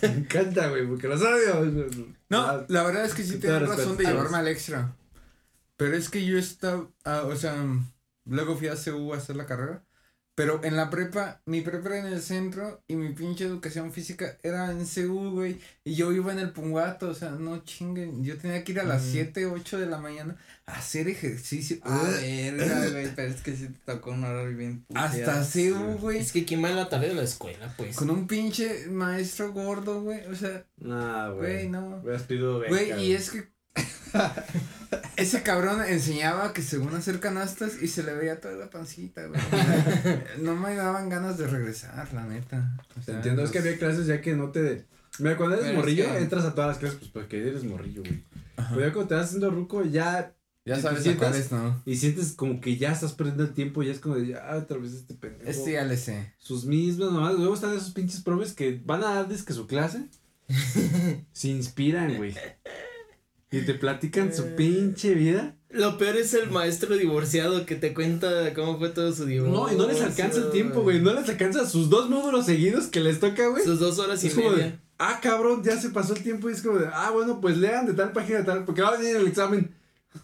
Me 0.10 0.18
encanta, 0.18 0.70
güey, 0.70 0.88
porque 0.88 1.08
los 1.08 1.22
odio. 1.22 1.72
No, 2.30 2.40
Ah, 2.42 2.66
la 2.70 2.84
verdad 2.84 3.06
es 3.06 3.14
que 3.14 3.24
sí 3.24 3.38
todo 3.38 3.60
razón 3.60 3.98
de 3.98 4.06
llevarme 4.06 4.38
al 4.38 4.48
extra. 4.48 4.96
Pero 5.76 5.96
es 5.98 6.10
que 6.10 6.26
yo 6.26 6.38
estaba, 6.38 6.88
ah, 7.04 7.24
o 7.26 7.36
sea, 7.36 7.56
luego 8.26 8.56
fui 8.56 8.68
a 8.68 8.76
CU 8.76 9.14
a 9.14 9.18
hacer 9.18 9.36
la 9.36 9.46
carrera. 9.46 9.84
Pero 10.36 10.62
en 10.64 10.76
la 10.76 10.90
prepa, 10.90 11.42
mi 11.46 11.62
prepa 11.62 11.90
era 11.90 12.00
en 12.08 12.14
el 12.14 12.22
centro 12.22 12.82
y 12.88 12.96
mi 12.96 13.14
pinche 13.14 13.46
educación 13.46 13.92
física 13.92 14.38
era 14.42 14.72
en 14.72 14.86
CU, 14.86 15.30
güey. 15.32 15.60
Y 15.84 15.94
yo 15.94 16.12
iba 16.12 16.32
en 16.32 16.40
el 16.40 16.52
Punguato, 16.52 17.10
o 17.10 17.14
sea, 17.14 17.30
no 17.32 17.64
chinguen. 17.64 18.24
Yo 18.24 18.38
tenía 18.38 18.64
que 18.64 18.72
ir 18.72 18.80
a 18.80 18.84
las 18.84 19.04
Mm. 19.04 19.12
7, 19.12 19.46
8 19.46 19.78
de 19.80 19.86
la 19.86 20.00
mañana 20.00 20.36
a 20.66 20.78
hacer 20.78 21.08
ejercicio. 21.08 21.78
Ah, 21.84 22.02
Ugh. 22.04 22.22
verga, 22.58 22.90
güey, 22.92 23.16
pero 23.16 23.32
es 23.32 23.42
que 23.42 23.56
sí 23.56 23.68
te 23.68 23.80
tocó 23.94 24.12
un 24.12 24.24
horario 24.24 24.58
bien 24.58 24.86
Hasta. 24.96 25.44
CU, 25.44 25.98
güey. 26.00 26.18
Es 26.18 26.32
que 26.32 26.46
en 26.70 26.78
la 26.78 26.90
tarea 26.90 27.10
de 27.10 27.16
la 27.16 27.24
escuela, 27.24 27.72
pues. 27.78 27.96
Con 27.96 28.10
un 28.10 28.26
pinche 28.26 28.88
maestro 28.88 29.54
gordo, 29.54 30.02
güey. 30.02 30.26
O 30.26 30.36
sea, 30.36 30.66
Nah, 30.78 31.30
güey, 31.30 31.54
güey. 31.54 31.70
no. 31.70 32.02
Güey, 32.02 33.02
y 33.04 33.14
es 33.14 33.30
que 33.30 33.53
ese 35.16 35.44
cabrón 35.44 35.82
enseñaba 35.88 36.54
que 36.54 36.62
según 36.62 36.94
hacer 36.96 37.20
canastas 37.20 37.82
y 37.82 37.88
se 37.88 38.04
le 38.04 38.14
veía 38.14 38.40
toda 38.40 38.56
la 38.56 38.70
pancita, 38.70 39.26
güey. 39.28 39.42
no 40.42 40.56
me 40.56 40.76
daban 40.76 41.10
ganas 41.10 41.38
de 41.38 41.48
regresar, 41.48 42.14
la 42.14 42.26
neta. 42.26 42.78
O 42.92 43.00
Te 43.00 43.06
sea, 43.06 43.16
entiendo, 43.16 43.44
es 43.44 43.52
que 43.52 43.60
había 43.60 43.78
clases 43.78 44.08
ya 44.08 44.22
que 44.22 44.36
no 44.36 44.50
te 44.50 44.86
Mira, 45.20 45.38
cuando 45.38 45.56
eres 45.56 45.68
Pero 45.68 45.78
es 45.80 45.84
morrillo, 45.84 46.06
que- 46.06 46.18
entras 46.18 46.46
a 46.46 46.56
todas 46.56 46.70
las 46.70 46.78
clases, 46.80 46.98
pues 47.00 47.12
porque 47.12 47.48
eres 47.48 47.64
morrillo, 47.64 48.02
güey. 48.02 48.24
Pero 48.56 48.80
ya 48.82 48.94
cuando 48.94 49.08
te 49.08 49.16
vas 49.16 49.26
haciendo 49.26 49.50
ruco, 49.52 49.84
ya. 49.84 50.34
Ya 50.66 50.78
¿Y 50.78 50.82
sabes 50.82 51.04
sientas? 51.04 51.30
cuáles, 51.30 51.52
¿no? 51.52 51.82
Y 51.86 51.98
sientes 51.98 52.32
como 52.32 52.62
que 52.62 52.78
ya 52.78 52.94
estás 52.94 53.12
perdiendo 53.12 53.44
el 53.44 53.54
tiempo, 53.54 53.84
ya 53.84 53.92
es 53.92 54.00
como 54.00 54.16
de, 54.16 54.36
ah, 54.36 54.56
otra 54.58 54.78
vez 54.78 54.94
este 54.94 55.14
pendejo. 55.14 55.50
Este 55.50 55.74
ya 55.74 55.84
le 55.84 55.98
sé. 55.98 56.34
Sus 56.38 56.66
mismas 56.66 57.12
mamás. 57.12 57.34
Luego 57.36 57.54
están 57.54 57.76
esos 57.76 57.92
pinches 57.92 58.22
profes 58.22 58.54
que 58.54 58.82
van 58.86 59.04
a 59.04 59.14
dar 59.16 59.28
que 59.28 59.54
su 59.54 59.68
clase. 59.68 60.06
se 61.34 61.48
inspiran, 61.50 62.16
güey. 62.16 62.34
Y 63.54 63.62
te 63.62 63.76
platican 63.76 64.34
su 64.34 64.56
pinche 64.56 65.14
vida. 65.14 65.56
Lo 65.70 65.98
peor 65.98 66.18
es 66.18 66.34
el 66.34 66.50
maestro 66.50 66.96
divorciado 66.96 67.66
que 67.66 67.76
te 67.76 67.94
cuenta 67.94 68.54
cómo 68.54 68.78
fue 68.80 68.90
todo 68.90 69.14
su 69.14 69.26
divorcio. 69.26 69.56
No, 69.56 69.72
y 69.72 69.76
no 69.76 69.88
les 69.88 70.02
alcanza 70.02 70.40
el 70.40 70.52
tiempo, 70.52 70.82
güey. 70.82 71.00
No 71.00 71.14
les 71.14 71.30
alcanza 71.30 71.68
sus 71.68 71.90
dos 71.90 72.10
módulos 72.10 72.46
seguidos 72.46 72.88
que 72.88 73.00
les 73.00 73.20
toca, 73.20 73.48
güey. 73.48 73.64
Sus 73.64 73.80
dos 73.80 74.00
horas 74.00 74.24
y 74.24 74.28
Es 74.28 74.34
como 74.34 74.50
media. 74.52 74.66
de, 74.66 74.80
ah, 74.98 75.20
cabrón, 75.22 75.64
ya 75.64 75.80
se 75.80 75.90
pasó 75.90 76.14
el 76.14 76.24
tiempo 76.24 76.50
y 76.50 76.54
es 76.54 76.62
como 76.62 76.80
de, 76.80 76.88
ah, 76.92 77.12
bueno, 77.12 77.40
pues 77.42 77.58
lean 77.58 77.86
de 77.86 77.94
tal 77.94 78.12
página 78.12 78.40
a 78.40 78.46
tal, 78.46 78.66
porque 78.66 78.82
va 78.82 78.90
a 78.90 78.98
venir 78.98 79.16
el 79.16 79.28
examen. 79.28 79.74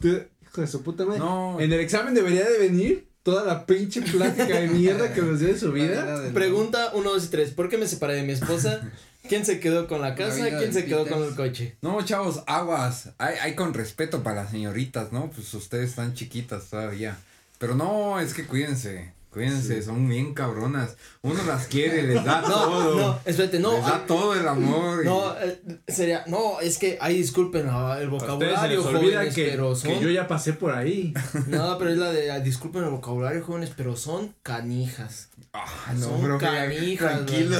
Hijo 0.02 0.62
de 0.62 0.68
su 0.68 0.82
puta 0.84 1.06
madre. 1.06 1.20
No. 1.20 1.60
En 1.60 1.72
el 1.72 1.80
examen 1.80 2.13
debería 2.13 2.50
de 2.50 2.58
venir 2.58 3.10
toda 3.24 3.44
la 3.44 3.65
pinche 3.65 4.02
plática 4.02 4.60
de 4.60 4.68
mierda 4.68 5.13
que 5.13 5.22
nos 5.22 5.39
dio 5.39 5.50
de 5.50 5.60
su 5.60 5.72
vida. 5.72 6.32
Pregunta 6.34 6.92
1, 6.94 7.10
2 7.12 7.26
y 7.26 7.28
3. 7.28 7.52
¿Por 7.52 7.70
qué 7.70 7.78
me 7.78 7.88
separé 7.88 8.15
de 8.15 8.24
mi 8.24 8.34
esposa? 8.34 8.82
¿Quién 9.30 9.46
se 9.46 9.60
quedó 9.60 9.88
con 9.88 10.02
la 10.02 10.15
casa? 10.15 10.44
vida 10.44 10.58
¿Quién 10.58 10.74
se 10.74 10.86
quedó 10.86 11.08
con 11.08 11.24
el 11.24 11.36
coche? 11.36 11.78
No, 11.82 12.04
chavos, 12.04 12.44
aguas. 12.48 13.12
Hay, 13.20 13.36
hay 13.36 13.56
con 13.56 13.74
respeto 13.74 14.24
para 14.24 14.44
las 14.44 14.52
señoritas, 14.52 15.12
¿no? 15.12 15.30
Pues 15.30 15.54
ustedes 15.54 15.92
están 15.92 16.15
chiquitas 16.15 16.65
todavía. 16.65 17.18
Pero 17.60 17.76
no, 17.76 18.20
es 18.20 18.34
que 18.34 18.46
cuídense. 18.46 19.13
Cuídense, 19.32 19.84
son 19.84 20.10
bien 20.10 20.34
cabronas. 20.34 20.96
Uno 21.22 21.44
las 21.44 21.68
quiere, 21.68 22.02
les 22.02 22.24
da 22.26 22.42
No, 22.48 22.48
todo. 22.50 22.96
no, 23.00 23.20
espérate, 23.26 23.60
no. 23.60 23.74
les 23.74 23.82
da 23.86 23.96
ah, 23.98 24.04
todo 24.08 24.34
el 24.34 24.48
amor. 24.48 25.02
y- 25.04 25.06
No, 25.06 25.36
eh, 25.39 25.62
sería, 25.88 26.24
no, 26.26 26.60
es 26.62 26.80
que, 26.80 26.98
ay, 27.00 27.15
disculpen 27.18 27.68
ah, 27.70 27.98
el 28.00 28.06
se 28.06 28.08
vocabulario, 28.08 28.78
les 28.80 28.86
jóvenes, 29.02 29.36
que, 29.36 29.46
pero 29.46 29.70
que 29.74 29.80
son. 29.80 30.00
yo 30.00 30.10
ya 30.10 30.28
pasé 30.28 30.54
por 30.54 30.72
ahí. 30.72 31.13
No, 31.48 31.78
pero 31.78 31.92
es 31.92 31.98
la 31.98 32.12
de, 32.12 32.42
disculpen 32.42 32.84
el 32.84 32.89
vocabulario, 32.89 33.44
jóvenes, 33.44 33.72
pero 33.78 33.96
son 33.96 34.34
canijas. 34.42 35.30
Ah, 35.54 35.94
no, 35.96 36.06
son 36.08 36.22
profe, 36.22 36.46
canijas, 36.46 37.26
tranquilo. 37.26 37.58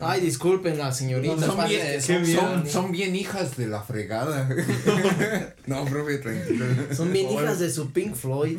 Ay, 0.00 0.20
disculpen 0.20 0.78
las 0.78 0.96
señoritas. 0.96 1.40
Son 1.44 1.56
pase 1.56 1.68
bien, 1.70 1.86
eso, 1.86 2.06
son, 2.12 2.22
qué 2.24 2.34
son- 2.34 2.62
bien. 2.62 2.72
son 2.72 2.92
bien 2.92 3.16
hijas 3.16 3.56
de 3.56 3.66
la 3.66 3.82
fregada. 3.82 4.48
no, 5.66 5.84
profe, 5.86 6.18
tranquilo. 6.18 6.66
Son 6.94 7.12
bien 7.12 7.30
hijas 7.30 7.58
de 7.58 7.70
su 7.70 7.90
Pink 7.92 8.14
Floyd. 8.14 8.58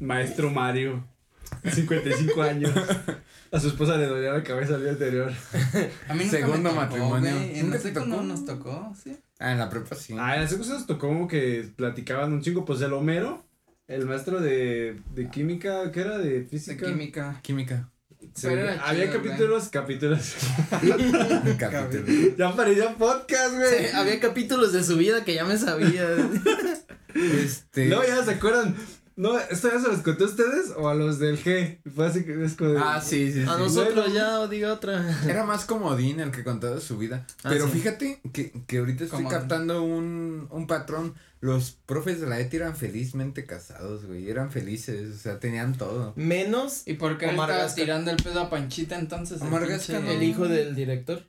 Maestro 0.00 0.50
Mario, 0.50 1.04
55 1.72 2.42
años. 2.42 2.72
A 3.50 3.58
su 3.60 3.68
esposa 3.68 3.96
le 3.96 4.06
dolía 4.06 4.32
la 4.32 4.42
cabeza 4.42 4.74
el 4.76 4.82
día 4.82 4.90
anterior. 4.92 5.32
A 6.08 6.14
mí 6.14 6.24
nunca 6.24 6.36
Segundo 6.38 6.58
me 6.58 6.68
tocó, 6.70 6.74
matrimonio. 6.76 7.34
güey. 7.34 7.58
En 7.58 7.66
¿Nunca 7.70 7.78
la 7.82 7.92
te 7.94 8.06
no 8.06 8.22
nos 8.22 8.44
tocó, 8.44 8.94
sí. 9.02 9.16
Ah, 9.38 9.52
en 9.52 9.58
la 9.58 9.70
prepa 9.70 9.94
sí. 9.96 10.14
Ah, 10.18 10.34
en 10.36 10.42
las 10.42 10.52
cosas 10.54 10.74
nos 10.78 10.86
tocó 10.86 11.08
como 11.08 11.26
que 11.28 11.68
platicaban 11.76 12.32
un 12.32 12.42
chingo. 12.42 12.64
Pues 12.66 12.80
el 12.82 12.92
Homero, 12.92 13.44
el 13.86 14.04
maestro 14.06 14.40
de, 14.40 15.00
de 15.14 15.30
química, 15.30 15.90
¿qué 15.92 16.00
era? 16.00 16.18
De 16.18 16.40
De 16.40 16.46
física. 16.46 16.86
química. 16.86 17.40
Química. 17.42 17.90
Se- 18.34 18.48
Pero 18.48 18.62
era 18.62 18.82
había 18.84 19.06
chido, 19.10 19.22
capítulos, 19.22 19.68
capítulos. 19.68 20.34
Capítulo. 21.58 22.36
ya 22.36 22.54
parecía 22.54 22.94
podcast, 22.96 23.54
güey. 23.54 23.68
Sí, 23.86 23.96
había 23.96 24.20
capítulos 24.20 24.72
de 24.72 24.82
su 24.84 24.96
vida 24.96 25.24
que 25.24 25.34
ya 25.34 25.44
me 25.44 25.56
sabía. 25.56 26.04
Este. 27.14 27.86
No, 27.86 28.04
ya 28.06 28.22
se 28.22 28.32
acuerdan. 28.32 28.76
No, 29.18 29.36
¿esto 29.36 29.68
ya 29.72 29.80
se 29.80 29.88
los 29.88 30.00
conté 30.02 30.22
a 30.22 30.26
ustedes 30.28 30.72
o 30.76 30.88
a 30.88 30.94
los 30.94 31.18
del 31.18 31.42
G? 31.42 31.80
Fue 31.92 32.06
así 32.06 32.24
que 32.24 32.44
es 32.44 32.54
como 32.54 32.70
de- 32.70 32.78
Ah, 32.78 33.00
sí, 33.00 33.32
sí, 33.32 33.42
sí. 33.42 33.48
A 33.48 33.56
nosotros 33.58 33.94
Bueno. 33.96 34.14
ya, 34.14 34.38
o 34.40 34.46
diga 34.46 34.72
otra. 34.72 35.04
Era 35.28 35.42
más 35.44 35.64
comodín 35.64 36.20
el 36.20 36.30
que 36.30 36.44
contaba 36.44 36.78
su 36.80 36.98
vida. 36.98 37.26
Ah, 37.42 37.48
Pero 37.48 37.66
sí. 37.66 37.72
fíjate 37.72 38.20
que, 38.32 38.52
que 38.68 38.78
ahorita 38.78 39.04
estoy 39.04 39.24
Comodín. 39.24 39.38
captando 39.40 39.82
un, 39.82 40.46
un 40.52 40.66
patrón. 40.68 41.14
Los 41.40 41.72
profes 41.86 42.20
de 42.20 42.28
la 42.28 42.38
ETI 42.38 42.58
eran 42.58 42.76
felizmente 42.76 43.44
casados, 43.44 44.06
güey. 44.06 44.30
Eran 44.30 44.52
felices, 44.52 45.16
o 45.16 45.18
sea, 45.18 45.40
tenían 45.40 45.76
todo. 45.76 46.12
Menos 46.14 46.82
¿Y 46.86 46.94
por 46.94 47.18
qué 47.18 47.26
Omar 47.26 47.48
estaba 47.50 47.64
Gasca. 47.64 47.74
tirando 47.82 48.10
el 48.12 48.16
pedo 48.22 48.40
a 48.40 48.50
Panchita 48.50 48.96
entonces? 48.98 49.40
el 49.40 49.48
Omar 49.48 49.62
pinche- 49.62 49.68
Gasca, 49.70 49.98
no. 50.00 50.10
el 50.12 50.22
hijo 50.22 50.46
del 50.46 50.74
director. 50.76 51.22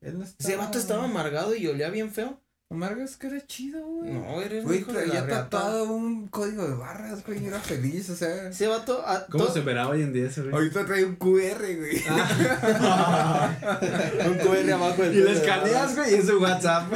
Él 0.00 0.18
no 0.18 0.24
Ese 0.24 0.56
vato 0.56 0.78
estaba 0.78 1.04
amargado 1.04 1.54
y 1.54 1.66
olía 1.66 1.90
bien 1.90 2.10
feo. 2.12 2.40
Omar 2.68 2.96
Gasca 2.96 3.28
era 3.28 3.46
chido, 3.46 3.80
güey. 3.86 4.12
No, 4.12 4.42
eres 4.42 4.62
un 4.62 4.66
Güey, 4.66 4.80
hijo 4.80 4.92
de 4.92 5.06
la 5.06 5.12
traía 5.12 5.24
reata. 5.24 5.48
tatuado 5.50 5.84
un 5.84 6.26
código 6.26 6.66
de 6.66 6.74
barras, 6.74 7.24
güey. 7.24 7.46
Era 7.46 7.60
feliz, 7.60 8.10
o 8.10 8.16
sea. 8.16 8.48
Ese 8.48 8.66
vato. 8.66 9.04
ah, 9.06 9.24
¿Cómo 9.30 9.44
to- 9.44 9.52
se 9.52 9.60
verá 9.60 9.86
hoy 9.88 10.02
en 10.02 10.12
día 10.12 10.26
ese, 10.26 10.40
güey? 10.42 10.52
Ahorita 10.52 10.84
trae 10.84 11.04
un 11.04 11.14
QR, 11.14 11.60
güey. 11.76 11.96
Un 14.26 14.38
QR 14.38 14.72
abajo 14.72 15.00
del 15.02 15.14
Y 15.14 15.20
de 15.20 15.32
escaneas, 15.32 15.94
güey, 15.94 16.10
y 16.10 16.14
es 16.16 16.26
su 16.26 16.40
WhatsApp. 16.40 16.92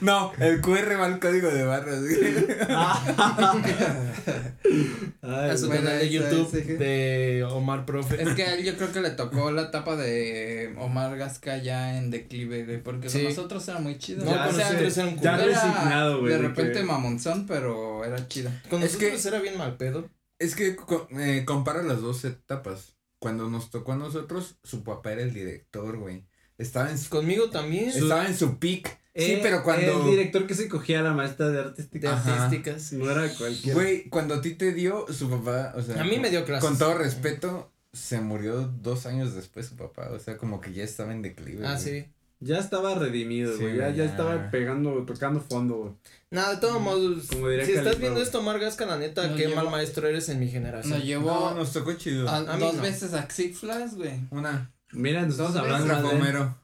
No, 0.00 0.32
el 0.40 0.60
QR 0.60 0.98
va 1.00 1.06
al 1.06 1.20
código 1.20 1.48
de 1.48 1.64
barras, 1.64 2.00
güey. 2.00 2.16
Ay, 5.26 5.50
A 5.50 5.56
su 5.56 5.66
Bueno, 5.66 5.84
canal 5.84 5.98
de 5.98 6.10
YouTube 6.10 6.48
ese- 6.54 6.76
de 6.76 7.44
Omar 7.44 7.84
Profe. 7.84 8.22
Es 8.22 8.28
que 8.34 8.44
a 8.44 8.54
él 8.54 8.64
yo 8.64 8.76
creo 8.76 8.92
que 8.92 9.00
le 9.00 9.10
tocó 9.10 9.50
la 9.50 9.62
etapa 9.62 9.96
de 9.96 10.74
Omar 10.78 11.16
Gasca 11.18 11.56
ya 11.58 11.98
en 11.98 12.10
declive, 12.10 12.64
güey, 12.64 12.82
porque 12.82 13.08
Sí. 13.10 13.18
con 13.18 13.28
nosotros 13.30 13.66
era 13.68 13.78
muy 13.80 13.98
chido. 13.98 14.24
No, 14.24 14.30
Ya 14.30 14.44
o 14.44 14.46
con 14.46 14.56
sea, 14.56 14.66
nosotros 14.66 14.98
era 14.98 15.06
un 15.08 15.20
ya 15.20 15.36
resignado, 15.36 16.20
güey. 16.20 16.32
De 16.32 16.38
repente 16.38 16.72
que- 16.80 16.84
mamonzón, 16.84 17.46
pero 17.46 18.04
era 18.04 18.26
chido. 18.28 18.50
Con 18.70 18.82
Es 18.82 18.94
nosotros 18.94 19.22
que- 19.22 19.28
era 19.28 19.40
bien 19.40 19.58
mal 19.58 19.76
pedo. 19.76 20.08
Es 20.38 20.54
que 20.54 20.76
eh, 21.18 21.44
compara 21.46 21.82
las 21.82 22.00
dos 22.00 22.24
etapas. 22.24 22.94
Cuando 23.18 23.48
nos 23.48 23.70
tocó 23.70 23.92
a 23.92 23.96
nosotros, 23.96 24.56
su 24.62 24.84
papá 24.84 25.12
era 25.12 25.22
el 25.22 25.32
director, 25.32 25.96
güey. 25.96 26.26
Estaba 26.58 26.90
en 26.90 26.98
su, 26.98 27.08
Conmigo 27.10 27.48
también. 27.50 27.88
estaba 27.88 28.26
en 28.26 28.36
su 28.36 28.58
peak. 28.58 28.98
Sí, 29.16 29.32
Eh, 29.32 29.40
pero 29.42 29.62
cuando. 29.62 30.04
El 30.04 30.10
director 30.10 30.46
que 30.46 30.54
se 30.54 30.68
cogía 30.68 31.00
a 31.00 31.02
la 31.02 31.12
maestra 31.12 31.48
de 31.48 31.54
De 31.54 31.58
artísticas. 31.60 32.92
No 32.92 33.10
era 33.10 33.28
cualquiera. 33.34 33.74
Güey, 33.74 34.08
cuando 34.08 34.34
a 34.34 34.40
ti 34.40 34.54
te 34.54 34.72
dio, 34.72 35.06
su 35.12 35.28
papá, 35.30 35.72
o 35.76 35.82
sea. 35.82 36.00
A 36.00 36.04
mí 36.04 36.18
me 36.18 36.30
dio 36.30 36.44
clases. 36.44 36.68
Con 36.68 36.78
todo 36.78 36.94
respeto, 36.98 37.70
se 37.92 38.20
murió 38.20 38.62
dos 38.82 39.06
años 39.06 39.34
después 39.34 39.66
su 39.66 39.76
papá. 39.76 40.10
O 40.12 40.18
sea, 40.18 40.36
como 40.36 40.60
que 40.60 40.72
ya 40.72 40.84
estaba 40.84 41.12
en 41.12 41.22
declive. 41.22 41.66
Ah, 41.66 41.72
güey. 41.72 41.82
sí. 41.84 42.06
Ya 42.38 42.58
estaba 42.58 42.94
redimido, 42.94 43.56
Sí, 43.56 43.62
güey. 43.62 43.78
ya, 43.78 43.88
ya 43.88 43.94
ya. 43.94 44.04
estaba 44.04 44.50
pegando, 44.50 44.92
tocando 45.06 45.40
fondo, 45.40 45.74
güey. 45.76 45.92
Nada, 46.30 46.56
de 46.56 46.60
todos 46.60 46.82
modos. 46.82 47.28
Como 47.28 47.48
diría 47.48 47.64
si 47.64 47.72
estás 47.72 47.98
viendo 47.98 48.20
esto, 48.20 48.40
Omar 48.40 48.58
Gasca, 48.58 48.84
la 48.84 48.98
neta, 48.98 49.34
qué 49.34 49.48
mal 49.48 49.70
maestro 49.70 50.06
eres 50.06 50.28
en 50.28 50.40
mi 50.40 50.48
generación. 50.50 50.98
Nos 50.98 51.04
llevó 51.06 51.30
No, 51.30 51.54
nos 51.54 51.72
tocó 51.72 51.94
chido. 51.94 52.28
a- 52.28 52.42
dos 52.42 52.74
no. 52.74 52.82
veces 52.82 53.14
a 53.14 53.26
Six 53.30 53.58
Flags, 53.60 53.94
güey. 53.94 54.20
Una. 54.30 54.70
Mira, 54.92 55.22
nos 55.22 55.30
estamos 55.32 55.56
hablando 55.56 55.94
de... 56.10 56.14
Homero. 56.14 56.54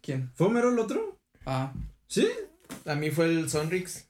¿Quién? 0.00 0.30
¿Fue 0.34 0.46
Homero 0.46 0.70
el 0.70 0.78
otro? 0.78 1.18
Ah, 1.44 1.74
¿Sí? 2.10 2.28
A 2.86 2.94
mí 2.96 3.10
fue 3.10 3.26
el 3.26 3.48
Sonrix. 3.48 4.06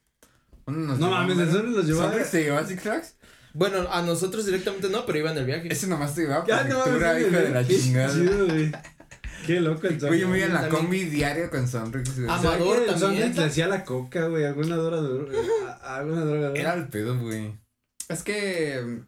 No 0.67 0.95
llevó 0.97 1.07
a 1.15 1.21
mames. 1.27 1.39
¿en 1.39 1.53
serio 1.53 1.71
los 1.71 1.87
llevaba? 1.87 2.11
¿Sonrix 2.11 2.31
te 2.31 2.43
llevó 2.45 2.59
a 2.59 2.67
Six 2.67 2.81
Flags? 2.83 3.15
Bueno, 3.53 3.89
a 3.91 4.03
nosotros 4.03 4.47
directamente 4.47 4.89
no, 4.89 5.05
pero 5.07 5.19
iba 5.19 5.31
en 5.33 5.39
el 5.39 5.45
viaje. 5.45 5.73
Ese 5.73 5.87
nomás 5.87 6.15
te 6.15 6.23
llevaba 6.23 6.45
a 6.45 6.47
Ya, 6.47 6.65
no 6.65 6.79
mames, 6.79 6.95
prefectura, 6.99 7.15
sí, 7.19 7.21
hijo 7.27 7.37
de 7.37 7.51
la 7.51 7.65
Qué 7.65 7.79
chingada. 7.81 8.13
chido, 8.15 8.47
güey. 8.47 8.73
Qué 9.47 9.61
loco 9.61 9.87
el 9.89 9.99
Güey, 9.99 10.21
yo 10.21 10.29
me 10.29 10.37
iba 10.39 10.47
en 10.47 10.55
la 10.55 10.61
También. 10.63 10.83
combi 10.83 11.05
diaria 11.05 11.51
con 11.51 11.67
Sonrix, 11.67 12.15
güey. 12.17 12.29
Ah, 12.31 12.37
O 12.39 12.43
sea, 12.43 12.51
Amador 12.55 12.79
el 12.79 12.87
también. 12.87 13.01
Sonrix 13.21 13.37
le 13.37 13.45
hacía 13.45 13.67
la 13.69 13.85
coca, 13.85 14.27
güey, 14.29 14.45
alguna 14.45 14.77
droga, 14.77 14.99
a- 15.83 15.97
alguna 15.97 16.25
droga. 16.25 16.53
Era 16.55 16.75
el 16.75 16.89
pedo, 16.89 17.19
güey. 17.19 17.55
es 18.09 18.23
que 18.23 18.81
mm, 18.85 19.07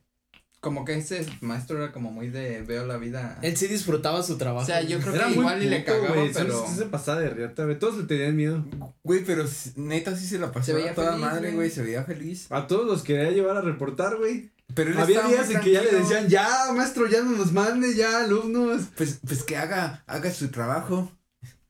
como 0.62 0.84
que 0.84 0.96
ese 0.96 1.26
maestro 1.40 1.82
era 1.82 1.90
como 1.90 2.12
muy 2.12 2.28
de 2.28 2.62
veo 2.62 2.86
la 2.86 2.96
vida. 2.96 3.36
Él 3.42 3.56
sí 3.56 3.66
disfrutaba 3.66 4.22
su 4.22 4.38
trabajo. 4.38 4.62
O 4.62 4.66
sea, 4.66 4.80
yo 4.80 5.00
creo 5.00 5.12
Era 5.16 5.24
que 5.24 5.30
muy 5.30 5.40
igual 5.40 5.62
y 5.64 5.68
le 5.68 5.80
puto, 5.80 5.92
cagaba, 5.92 6.14
güey. 6.14 6.32
pero 6.32 6.66
sí 6.68 6.76
se 6.76 6.86
pasaba 6.86 7.20
de 7.20 7.30
riata, 7.30 7.64
güey. 7.64 7.78
Todos 7.80 7.96
le 7.98 8.04
tenían 8.04 8.36
miedo. 8.36 8.64
Güey, 9.02 9.24
pero 9.24 9.44
neta 9.74 10.16
sí 10.16 10.24
se 10.24 10.38
la 10.38 10.52
pasaba 10.52 10.78
veía 10.78 10.94
toda 10.94 11.14
feliz, 11.14 11.26
madre, 11.26 11.50
güey. 11.50 11.68
Se 11.68 11.82
veía 11.82 12.04
feliz. 12.04 12.46
A 12.50 12.68
todos 12.68 12.86
los 12.86 13.02
quería 13.02 13.32
llevar 13.32 13.56
a 13.56 13.60
reportar, 13.60 14.16
güey. 14.18 14.52
Pero 14.72 14.92
él 14.92 14.98
Había 14.98 15.22
días 15.22 15.50
en 15.50 15.60
que 15.60 15.72
ya 15.72 15.82
le 15.82 15.90
decían, 15.90 16.28
ya, 16.28 16.72
maestro, 16.72 17.08
ya 17.08 17.22
no 17.22 17.32
nos 17.32 17.50
mande, 17.52 17.96
ya, 17.96 18.22
alumnos. 18.22 18.82
Pues, 18.96 19.18
pues 19.26 19.42
que 19.42 19.56
haga, 19.56 20.04
haga 20.06 20.30
su 20.30 20.48
trabajo. 20.52 21.10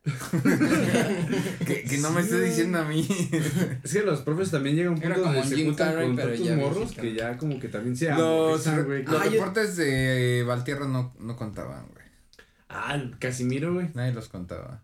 que, 1.66 1.84
que 1.84 1.98
no 1.98 2.10
me 2.10 2.22
Sí, 2.22 2.28
esté 2.30 2.40
diciendo 2.42 2.78
a 2.78 2.84
mí. 2.84 3.06
Es 3.84 3.92
que 3.92 4.02
los 4.02 4.20
profes 4.22 4.50
también 4.50 4.74
llegan 4.76 4.94
a 4.94 4.96
un 4.96 5.02
Era 5.02 5.14
punto 5.14 5.28
como 5.30 5.40
donde 5.40 5.56
se 5.56 5.64
juntan 5.64 5.94
con 5.94 6.16
pero 6.16 6.28
tantos 6.28 6.46
ya 6.46 6.56
morros 6.56 6.92
que 6.92 7.14
ya 7.14 7.36
como 7.38 7.60
que 7.60 7.68
también 7.68 7.96
se 7.96 8.10
los 8.10 8.84
güey. 8.84 9.04
los 9.04 9.14
Ah, 9.20 9.24
yo- 9.26 9.30
reportes 9.32 9.76
de 9.76 10.44
Valtierra 10.46 10.88
no, 10.88 11.14
no 11.20 11.36
contaban, 11.36 11.86
güey. 11.92 12.04
Ah, 12.68 12.94
el 12.96 13.18
Casimiro, 13.18 13.74
güey. 13.74 13.90
Nadie 13.94 14.12
los 14.12 14.28
contaba. 14.28 14.82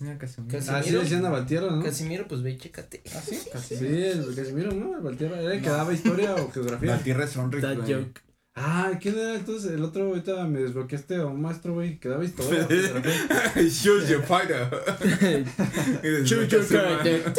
Mira, 0.00 0.18
Casimiro. 0.18 0.52
Casimiro. 0.58 0.78
Así 0.80 0.90
le 0.90 0.98
decían 0.98 1.24
a 1.26 1.30
Valtierra, 1.30 1.70
¿no? 1.70 1.82
Casimiro, 1.84 2.26
pues 2.26 2.42
ve 2.42 2.50
y 2.52 2.58
chécate. 2.58 3.02
¿Ah, 3.14 3.20
sí? 3.24 3.36
Sí, 3.60 3.84
el 3.84 4.34
Casimiro, 4.34 4.72
¿no? 4.72 4.96
El 4.96 5.02
Valtierra 5.02 5.40
era 5.40 5.54
el 5.54 5.62
que 5.62 5.68
daba 5.68 5.92
historia 5.92 6.34
o 6.34 6.50
geografía. 6.50 6.90
Valtierra 6.92 7.24
es 7.24 7.36
güey. 7.82 7.92
joke. 7.94 8.20
Ah, 8.54 8.92
¿quién 9.00 9.18
era 9.18 9.34
entonces? 9.34 9.72
El 9.72 9.82
otro, 9.82 10.08
ahorita 10.08 10.44
me 10.44 10.60
desbloqueaste 10.60 11.16
a 11.16 11.26
un 11.26 11.40
maestro, 11.40 11.72
güey, 11.72 11.98
que 11.98 12.10
daba 12.10 12.22
historia. 12.22 12.68
Choose 13.54 14.08
your 14.12 14.22
fighter. 14.24 14.68
Choose 16.24 16.48
your 16.48 16.68
character. 16.68 17.32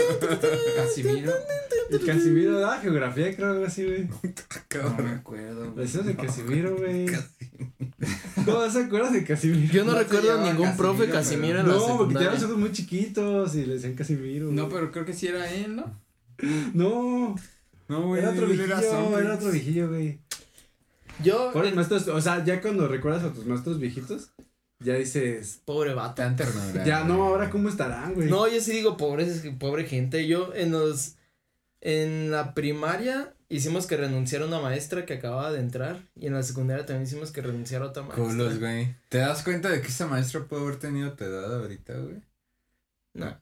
Casimiro. 0.75 1.31
Y 1.91 1.99
Casimiro 1.99 2.59
daba 2.59 2.79
geografía, 2.79 3.35
creo, 3.35 3.51
algo 3.51 3.65
así, 3.65 3.85
güey. 3.85 4.07
No 4.07 5.03
me 5.03 5.11
acuerdo. 5.11 5.71
güey. 5.73 5.85
Decías 5.85 6.05
de 6.05 6.15
Casimiro, 6.15 6.77
güey. 6.77 7.05
No, 8.45 8.69
¿se 8.69 8.79
acuerdas 8.83 9.13
de 9.13 9.23
Casimiro? 9.23 9.71
Yo 9.71 9.85
no, 9.85 9.97
recuerdo 9.97 10.27
llamaba 10.27 10.51
ningún 10.51 10.75
profe 10.75 11.07
Casimiro, 11.07 11.61
en 11.61 11.67
la 11.69 11.75
No, 11.75 11.97
porque 11.97 12.15
tenían 12.15 12.33
los 12.33 12.43
ojos 12.43 12.57
muy 12.57 12.71
chiquitos 12.73 13.55
y 13.55 13.65
le 13.65 13.75
decían 13.75 13.93
Casimiro. 13.93 14.51
No, 14.51 14.67
pero 14.67 14.91
creo 14.91 15.05
que 15.05 15.13
sí 15.13 15.27
era 15.27 15.49
él, 15.49 15.77
¿no? 15.77 15.97
No, 16.73 17.35
No, 17.87 18.07
güey. 18.07 18.21
era 18.21 18.31
otro 18.31 18.47
zombie. 18.47 19.19
era 19.19 19.35
otro 19.35 19.51
viejillo, 19.51 19.87
güey. 19.87 20.19
Yo, 21.21 21.51
Por 21.53 21.65
los 21.65 21.73
maestros, 21.75 22.07
o 22.07 22.21
sea, 22.21 22.43
ya 22.43 22.61
cuando 22.61 22.87
recuerdas 22.87 23.23
a 23.23 23.33
tus 23.33 23.45
maestros 23.45 23.79
viejitos, 23.79 24.31
ya 24.79 24.95
dices, 24.95 25.61
pobre 25.65 25.93
vato. 25.93 26.15
Tan 26.15 26.35
ternura. 26.35 26.83
ya 26.85 27.03
no, 27.03 27.23
ahora 27.23 27.49
cómo 27.49 27.69
estarán, 27.69 28.13
güey. 28.15 28.29
No, 28.29 28.47
yo 28.47 28.59
sí 28.59 28.71
digo 28.71 28.97
pobre, 28.97 29.25
pobre 29.59 29.85
gente. 29.85 30.27
Yo 30.27 30.53
en 30.55 30.71
los 30.71 31.15
en 31.81 32.31
la 32.31 32.53
primaria 32.53 33.33
hicimos 33.49 33.85
que 33.87 33.97
renunciara 33.97 34.45
una 34.45 34.59
maestra 34.59 35.05
que 35.05 35.13
acababa 35.15 35.51
de 35.51 35.59
entrar 35.59 36.01
y 36.19 36.27
en 36.27 36.33
la 36.33 36.41
secundaria 36.43 36.85
también 36.85 37.03
hicimos 37.07 37.31
que 37.31 37.41
renunciara 37.41 37.85
otra 37.85 38.03
maestra. 38.03 38.23
Culos, 38.23 38.59
güey. 38.59 38.95
¿Te 39.09 39.19
das 39.19 39.43
cuenta 39.43 39.69
de 39.69 39.81
que 39.81 39.87
esa 39.89 40.07
maestra 40.07 40.41
puede 40.45 40.63
haber 40.63 40.77
tenido 40.77 41.13
tu 41.13 41.23
edad 41.25 41.53
ahorita, 41.61 41.93
güey? 41.93 42.21
No. 43.13 43.37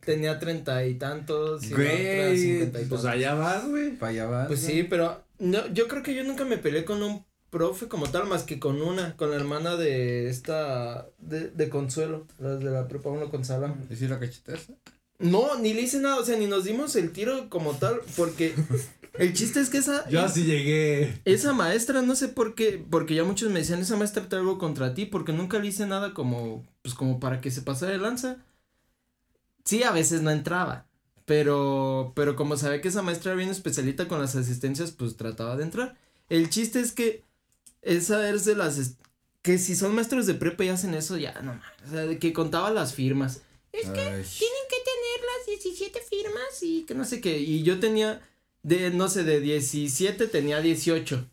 Tenía 0.00 0.38
treinta 0.38 0.84
y 0.86 0.94
tantos 0.94 1.64
y 1.64 1.74
Güey, 1.74 2.20
otra 2.20 2.36
cincuenta 2.36 2.80
y 2.80 2.84
Pues 2.86 3.02
tantos. 3.02 3.04
allá 3.06 3.34
vas, 3.34 3.68
güey. 3.68 3.90
Para 3.96 4.10
allá 4.12 4.26
vas, 4.26 4.46
Pues 4.46 4.62
güey. 4.64 4.72
sí, 4.76 4.82
pero 4.88 5.22
no, 5.40 5.66
yo 5.72 5.88
creo 5.88 6.02
que 6.02 6.14
yo 6.14 6.24
nunca 6.24 6.44
me 6.44 6.58
peleé 6.58 6.84
con 6.84 7.02
un 7.02 7.24
profe 7.50 7.88
como 7.88 8.08
tal, 8.10 8.26
más 8.28 8.44
que 8.44 8.60
con 8.60 8.80
una, 8.80 9.16
con 9.16 9.30
la 9.30 9.36
hermana 9.36 9.76
de 9.76 10.28
esta, 10.30 11.08
de, 11.18 11.48
de 11.50 11.68
Consuelo, 11.68 12.26
las 12.38 12.60
de 12.60 12.70
la 12.70 12.86
prepa 12.88 13.10
uno 13.10 13.28
con 13.30 13.44
Salam. 13.44 13.86
¿Y 13.90 13.96
si 13.96 14.06
la 14.06 14.20
cachetaste? 14.20 14.74
No, 15.18 15.58
ni 15.58 15.74
le 15.74 15.82
hice 15.82 16.00
nada, 16.00 16.16
o 16.18 16.24
sea, 16.24 16.38
ni 16.38 16.46
nos 16.46 16.64
dimos 16.64 16.96
el 16.96 17.12
tiro 17.12 17.50
como 17.50 17.74
tal, 17.74 18.00
porque 18.16 18.54
el 19.18 19.34
chiste 19.34 19.60
es 19.60 19.68
que 19.68 19.78
esa, 19.78 20.08
Yo 20.08 20.22
así 20.22 20.44
llegué. 20.44 21.20
esa 21.24 21.52
maestra, 21.52 22.02
no 22.02 22.14
sé 22.14 22.28
por 22.28 22.54
qué, 22.54 22.84
porque 22.90 23.14
ya 23.14 23.24
muchos 23.24 23.50
me 23.50 23.58
decían, 23.60 23.80
esa 23.80 23.96
maestra 23.96 24.28
trae 24.28 24.40
algo 24.40 24.58
contra 24.58 24.94
ti, 24.94 25.06
porque 25.06 25.32
nunca 25.32 25.58
le 25.58 25.66
hice 25.66 25.86
nada 25.86 26.14
como, 26.14 26.64
pues 26.82 26.94
como 26.94 27.20
para 27.20 27.40
que 27.40 27.50
se 27.50 27.62
pasara 27.62 27.92
de 27.92 27.98
lanza. 27.98 28.38
Sí, 29.64 29.82
a 29.82 29.92
veces 29.92 30.22
no 30.22 30.30
entraba, 30.30 30.86
pero, 31.30 32.12
pero 32.16 32.34
como 32.34 32.56
sabía 32.56 32.80
que 32.80 32.88
esa 32.88 33.02
maestra 33.02 33.30
era 33.30 33.38
bien 33.38 33.50
especialita 33.50 34.08
con 34.08 34.20
las 34.20 34.34
asistencias, 34.34 34.90
pues 34.90 35.16
trataba 35.16 35.56
de 35.56 35.62
entrar. 35.62 35.96
El 36.28 36.50
chiste 36.50 36.80
es 36.80 36.90
que 36.90 37.22
esa 37.82 38.28
es 38.30 38.44
de 38.44 38.56
las, 38.56 38.96
que 39.40 39.56
si 39.58 39.76
son 39.76 39.94
maestros 39.94 40.26
de 40.26 40.34
prepa 40.34 40.64
y 40.64 40.70
hacen 40.70 40.92
eso, 40.92 41.16
ya 41.16 41.34
no 41.34 41.54
mames, 41.54 41.86
o 41.86 41.90
sea, 41.92 42.00
de 42.00 42.18
que 42.18 42.32
contaba 42.32 42.72
las 42.72 42.94
firmas. 42.94 43.42
Es 43.72 43.86
que 43.86 43.92
Tienen 43.92 44.24
que 44.24 44.80
tener 44.90 45.20
las 45.38 45.62
17 45.62 46.00
firmas 46.00 46.62
y 46.62 46.82
que 46.82 46.96
no 46.96 47.04
sé 47.04 47.20
qué. 47.20 47.38
Y 47.38 47.62
yo 47.62 47.78
tenía, 47.78 48.20
de, 48.64 48.90
no 48.90 49.08
sé, 49.08 49.22
de 49.22 49.38
17 49.38 50.26
tenía 50.26 50.60
18. 50.60 51.28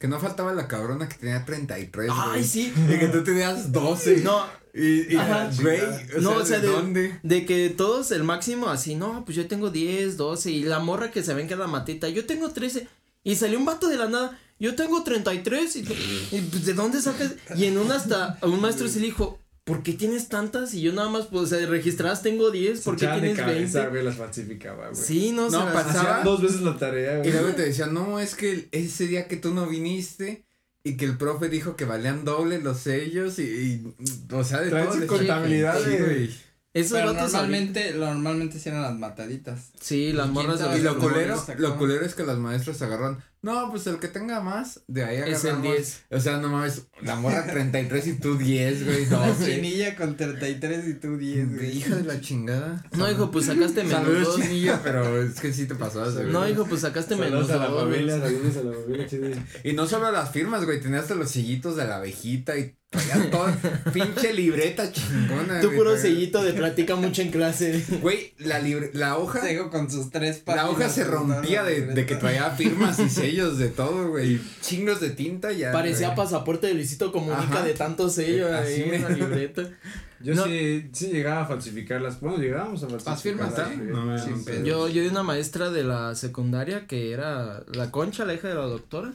Que 0.00 0.08
no 0.08 0.18
faltaba 0.18 0.52
la 0.52 0.66
cabrona 0.66 1.08
que 1.08 1.14
tenía 1.14 1.44
33, 1.44 2.08
güey. 2.08 2.20
Ay, 2.20 2.42
sí. 2.42 2.74
Y 2.88 2.98
que 2.98 3.06
tú 3.06 3.22
tenías 3.22 3.70
12. 3.70 4.16
No, 4.22 4.44
Y, 4.78 5.12
y 5.12 5.16
Ajá. 5.16 5.50
güey, 5.60 5.80
o 6.16 6.20
No, 6.20 6.30
sea, 6.30 6.38
o 6.38 6.46
sea, 6.46 6.58
¿de, 6.60 6.66
de- 6.68 6.72
dónde? 6.72 7.20
de 7.22 7.44
que 7.46 7.68
todos 7.70 8.10
el 8.12 8.22
máximo 8.24 8.68
así, 8.68 8.94
no, 8.94 9.24
pues 9.24 9.36
yo 9.36 9.46
tengo 9.48 9.70
10, 9.70 10.16
12. 10.16 10.50
Y 10.52 10.62
la 10.62 10.78
morra 10.78 11.10
que 11.10 11.22
se 11.22 11.34
ven 11.34 11.48
que 11.48 11.54
es 11.54 11.58
la 11.58 11.66
matita, 11.66 12.08
yo 12.08 12.24
tengo 12.26 12.50
13. 12.50 12.86
Y 13.24 13.34
salió 13.36 13.58
un 13.58 13.64
vato 13.64 13.88
de 13.88 13.96
la 13.96 14.08
nada, 14.08 14.38
yo 14.60 14.74
tengo 14.76 15.02
33. 15.02 15.76
Y, 15.76 15.80
y 15.80 16.40
pues, 16.50 16.64
¿de 16.66 16.74
dónde 16.74 17.00
sacas? 17.02 17.34
Y 17.56 17.64
en 17.64 17.78
una 17.78 17.96
hasta, 17.96 18.38
un 18.42 18.60
maestro 18.60 18.88
sí 18.88 19.00
le 19.00 19.06
dijo, 19.06 19.40
¿por 19.64 19.82
qué 19.82 19.92
tienes 19.92 20.28
tantas? 20.28 20.72
Y 20.72 20.80
yo 20.80 20.92
nada 20.92 21.10
más, 21.10 21.26
pues, 21.26 21.42
o 21.42 21.46
sea, 21.46 21.66
registradas 21.66 22.22
tengo 22.22 22.50
10, 22.50 22.80
¿por 22.82 22.96
qué 22.96 23.04
Echaban 23.04 23.20
de 23.20 23.26
tienes 23.28 23.44
cabeza, 23.44 23.78
20? 23.80 23.90
güey, 23.90 24.04
las 24.04 24.16
falsificaba, 24.16 24.88
güey. 24.90 24.94
Sí, 25.04 25.32
no, 25.32 25.50
No, 25.50 25.66
se 25.66 25.72
pasaba- 25.74 26.22
dos 26.22 26.40
veces 26.40 26.60
la 26.62 26.76
tarea, 26.78 27.16
Y 27.18 27.20
güey. 27.22 27.32
luego 27.32 27.48
te 27.50 27.62
decían, 27.62 27.92
no, 27.92 28.18
es 28.20 28.34
que 28.34 28.68
ese 28.72 29.06
día 29.08 29.28
que 29.28 29.36
tú 29.36 29.52
no 29.52 29.66
viniste 29.66 30.46
y 30.88 30.96
que 30.96 31.04
el 31.04 31.18
profe 31.18 31.48
dijo 31.48 31.76
que 31.76 31.84
valían 31.84 32.24
doble 32.24 32.60
los 32.60 32.78
sellos 32.78 33.38
y, 33.38 33.42
y, 33.42 33.94
o 34.32 34.44
sea, 34.44 34.60
de 34.60 34.70
todo. 34.70 35.06
contabilidad 35.06 35.78
Sí, 35.84 35.96
güey. 35.98 36.48
Pero 36.72 37.12
vatos 37.12 37.32
normalmente, 37.32 37.92
normalmente 37.94 38.58
sí 38.58 38.68
eran 38.68 38.82
las 38.82 38.96
mataditas. 38.96 39.72
Sí, 39.80 40.12
las 40.12 40.28
¿Y 40.28 40.32
quién 40.32 40.46
morras? 40.46 40.60
Y 40.60 40.62
las 40.62 40.82
lo 40.82 40.94
Los 40.94 40.96
culero, 40.96 41.44
lo 41.58 41.76
culero 41.76 42.04
es 42.06 42.14
que 42.14 42.24
las 42.24 42.38
maestras 42.38 42.80
agarran, 42.82 43.22
no, 43.40 43.70
pues 43.70 43.86
el 43.86 43.98
que 43.98 44.08
tenga 44.08 44.40
más, 44.40 44.80
de 44.88 45.04
ahí 45.04 45.16
agarramos. 45.18 45.44
Es 45.44 45.50
el 45.50 45.62
10. 45.62 46.04
O 46.10 46.20
sea, 46.20 46.38
no 46.38 46.48
mames, 46.48 46.86
la 47.02 47.14
morra 47.16 47.46
33 47.46 48.06
y 48.08 48.12
tú 48.14 48.36
10, 48.36 48.84
güey, 48.84 49.06
La 49.06 49.26
12. 49.28 49.54
chinilla 49.54 49.96
con 49.96 50.16
33 50.16 50.88
y 50.88 50.94
tú 50.94 51.16
10, 51.16 51.54
güey. 51.56 51.76
Hija 51.78 51.96
de 51.96 52.02
la 52.04 52.20
chingada. 52.20 52.84
No, 52.96 53.10
hijo, 53.10 53.30
pues 53.30 53.46
sacaste 53.46 53.84
menos 53.84 54.00
Saludos, 54.04 54.24
dos. 54.24 54.40
chinilla, 54.40 54.80
pero 54.82 55.22
es 55.22 55.40
que 55.40 55.52
sí 55.52 55.66
te 55.66 55.74
pasabas, 55.76 56.14
güey. 56.14 56.26
No, 56.32 56.48
hijo, 56.48 56.66
pues 56.66 56.80
sacaste 56.80 57.14
menos 57.16 57.46
Saludos 57.46 57.70
a 57.70 57.74
la 57.74 57.80
familia, 57.80 58.18
saludos 58.20 58.56
a 58.56 58.62
la 58.62 58.72
familia. 58.72 59.46
Y 59.64 59.72
no 59.72 59.86
solo 59.86 60.10
las 60.10 60.30
firmas, 60.32 60.64
güey, 60.64 60.80
tenías 60.80 61.02
hasta 61.02 61.14
los 61.14 61.30
sellitos 61.30 61.76
de 61.76 61.86
la 61.86 61.96
abejita 61.96 62.56
y 62.58 62.74
traían 62.90 63.30
toda 63.30 63.54
pinche 63.92 64.32
libreta 64.32 64.90
chingona. 64.90 65.60
Tú 65.60 65.70
puro 65.72 65.90
traía- 65.92 66.02
sellito 66.02 66.42
de 66.42 66.52
platica 66.54 66.96
mucho 66.96 67.22
en 67.22 67.30
clase. 67.30 67.84
Güey, 68.00 68.32
la 68.38 68.58
libre, 68.58 68.90
la 68.94 69.18
hoja, 69.18 69.40
Sigo 69.46 69.70
con 69.70 69.90
sus 69.90 70.10
tres 70.10 70.38
la 70.38 70.44
páginas. 70.54 70.70
hoja 70.70 70.88
se 70.88 71.04
rompía 71.04 71.62
la 71.62 71.68
de, 71.68 71.82
de 71.86 72.06
que 72.06 72.16
traía 72.16 72.50
firmas 72.50 72.98
y 72.98 73.08
sellos 73.10 73.58
de 73.58 73.68
todo, 73.68 74.08
güey. 74.08 74.40
Chingos 74.62 75.00
de 75.00 75.10
tinta 75.10 75.52
ya. 75.52 75.72
Parecía 75.72 76.08
güey. 76.08 76.16
pasaporte 76.16 76.66
de 76.68 76.74
Luisito 76.74 77.12
Comunica 77.12 77.42
Ajá. 77.42 77.62
de 77.62 77.74
tanto 77.74 78.08
sello 78.08 78.46
ahí 78.56 78.82
en 78.90 79.02
la 79.02 79.08
güey. 79.08 79.20
libreta. 79.20 79.62
Yo 80.20 80.34
No. 80.34 80.46
sí, 80.46 80.88
sí 80.92 81.08
llegaba 81.12 81.42
a 81.42 81.46
falsificarlas. 81.46 82.20
Bueno, 82.20 82.38
llegábamos 82.38 82.82
a 82.82 82.88
falsificar. 82.88 83.18
firmas, 83.18 83.56
¿ah? 83.58 83.70
No, 83.80 84.18
Sin 84.18 84.38
no, 84.38 84.44
pedo. 84.44 84.64
Yo, 84.64 84.88
yo 84.88 85.02
di 85.02 85.08
una 85.08 85.22
maestra 85.22 85.70
de 85.70 85.84
la 85.84 86.16
secundaria 86.16 86.88
que 86.88 87.12
era 87.12 87.62
la 87.72 87.92
concha, 87.92 88.24
la 88.24 88.34
hija 88.34 88.48
de 88.48 88.54
la 88.56 88.62
doctora. 88.62 89.12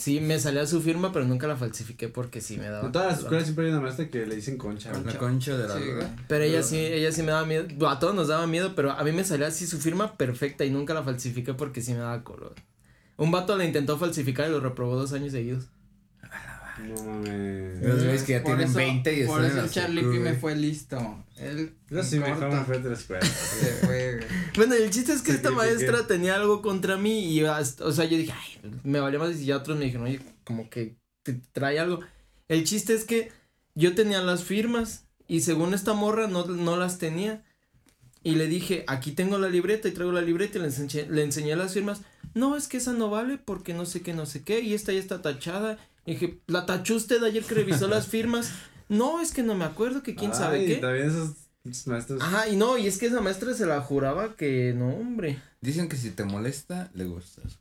Sí, 0.00 0.18
me 0.18 0.38
salía 0.38 0.66
su 0.66 0.80
firma, 0.80 1.12
pero 1.12 1.26
nunca 1.26 1.46
la 1.46 1.56
falsifiqué 1.56 2.08
porque 2.08 2.40
sí 2.40 2.56
me 2.56 2.70
daba. 2.70 2.86
En 2.86 2.92
todas 2.92 3.08
las 3.08 3.18
escuelas 3.18 3.44
siempre 3.44 3.66
hay 3.66 3.72
una 3.72 3.82
maestra 3.82 4.08
que 4.08 4.24
le 4.24 4.34
dicen 4.34 4.56
concha. 4.56 4.90
La 4.92 5.18
concha 5.18 5.58
de 5.58 5.68
la 5.68 5.76
Sí. 5.76 5.84
Pero 6.26 6.42
ella 6.42 6.62
sí, 6.62 6.78
ella 6.78 7.12
sí 7.12 7.22
me 7.22 7.32
daba 7.32 7.44
miedo. 7.44 7.86
A 7.86 7.98
todos 7.98 8.14
nos 8.14 8.28
daba 8.28 8.46
miedo, 8.46 8.74
pero 8.74 8.92
a 8.92 9.04
mí 9.04 9.12
me 9.12 9.24
salía 9.24 9.48
así 9.48 9.66
su 9.66 9.78
firma 9.78 10.14
perfecta 10.16 10.64
y 10.64 10.70
nunca 10.70 10.94
la 10.94 11.02
falsifiqué 11.02 11.52
porque 11.52 11.82
sí 11.82 11.92
me 11.92 11.98
daba 11.98 12.24
color. 12.24 12.54
Un 13.18 13.30
vato 13.30 13.54
la 13.58 13.66
intentó 13.66 13.98
falsificar 13.98 14.48
y 14.48 14.52
lo 14.52 14.60
reprobó 14.60 14.96
dos 14.96 15.12
años 15.12 15.32
seguidos. 15.32 15.66
No 16.88 17.04
mames. 17.04 17.80
Los 17.82 18.02
güeyes 18.04 18.22
que 18.24 18.32
ya 18.32 18.42
Por 18.42 18.52
tienen 18.56 18.68
eso- 18.68 18.76
20 18.78 19.12
y 19.20 19.26
Por 19.26 19.44
están 19.44 19.58
en 19.58 19.64
eso 19.64 19.74
Charlie 19.74 20.02
P 20.02 20.08
me 20.20 20.34
fue 20.34 20.56
listo. 20.56 21.24
Él. 21.36 21.72
Yo 21.88 22.02
sí 22.02 22.16
en 22.16 22.22
me 22.22 22.28
enfrente 22.30 22.88
de 22.88 22.90
la 22.94 22.96
escuela. 23.00 23.22
Se 23.26 23.66
fue. 23.86 24.20
Bueno, 24.56 24.74
el 24.74 24.90
chiste 24.90 25.12
es 25.12 25.22
que 25.22 25.32
esta 25.32 25.50
maestra 25.50 26.06
tenía 26.06 26.34
algo 26.36 26.60
contra 26.62 26.96
mí 26.96 27.20
y, 27.32 27.44
hasta- 27.44 27.84
o 27.84 27.92
sea, 27.92 28.04
yo 28.04 28.16
dije, 28.16 28.32
ay, 28.32 28.70
me 28.84 29.00
valía 29.00 29.18
más 29.18 29.40
y 29.40 29.46
ya 29.46 29.56
otros 29.56 29.78
me 29.78 29.84
dijeron, 29.86 30.06
oye, 30.06 30.20
como 30.44 30.68
que 30.68 30.96
te 31.22 31.34
trae 31.52 31.78
algo. 31.78 32.00
El 32.48 32.64
chiste 32.64 32.94
es 32.94 33.04
que 33.04 33.30
yo 33.74 33.94
tenía 33.94 34.20
las 34.22 34.44
firmas 34.44 35.04
y 35.28 35.40
según 35.42 35.72
esta 35.74 35.92
morra 35.94 36.26
no, 36.26 36.44
no 36.46 36.76
las 36.76 36.98
tenía. 36.98 37.42
Y 38.22 38.34
le 38.34 38.48
dije, 38.48 38.84
aquí 38.86 39.12
tengo 39.12 39.38
la 39.38 39.48
libreta 39.48 39.88
y 39.88 39.92
traigo 39.92 40.12
la 40.12 40.20
libreta 40.20 40.58
y 40.58 40.60
le 40.60 40.66
enseñé, 40.66 41.06
le 41.08 41.22
enseñé 41.22 41.56
las 41.56 41.72
firmas. 41.72 42.02
No, 42.34 42.54
es 42.56 42.68
que 42.68 42.76
esa 42.76 42.92
no 42.92 43.08
vale 43.08 43.38
porque 43.38 43.72
no 43.72 43.86
sé 43.86 44.02
qué, 44.02 44.12
no 44.12 44.26
sé 44.26 44.42
qué. 44.44 44.60
Y 44.60 44.74
esta 44.74 44.92
ya 44.92 44.98
está 44.98 45.22
tachada. 45.22 45.78
Y 46.06 46.12
dije, 46.12 46.40
¿la 46.46 46.66
tachó 46.66 46.96
usted 46.96 47.22
ayer 47.22 47.44
que 47.44 47.54
revisó 47.54 47.88
las 47.88 48.06
firmas? 48.06 48.50
No, 48.90 49.20
es 49.20 49.30
que 49.30 49.44
no 49.44 49.54
me 49.54 49.64
acuerdo 49.64 50.02
que 50.02 50.16
quién 50.16 50.34
sabe 50.34 50.58
Ay, 50.58 50.66
qué. 50.66 50.74
También 50.78 51.08
esos 51.10 51.86
maestros. 51.86 52.20
Ajá, 52.20 52.48
y 52.48 52.56
no, 52.56 52.76
y 52.76 52.88
es 52.88 52.98
que 52.98 53.06
esa 53.06 53.20
maestra 53.20 53.54
se 53.54 53.64
la 53.64 53.80
juraba 53.80 54.34
que 54.34 54.74
no, 54.76 54.88
hombre. 54.88 55.40
Dicen 55.60 55.88
que 55.88 55.96
si 55.96 56.10
te 56.10 56.24
molesta, 56.24 56.90
le 56.94 57.04
gustas. 57.04 57.60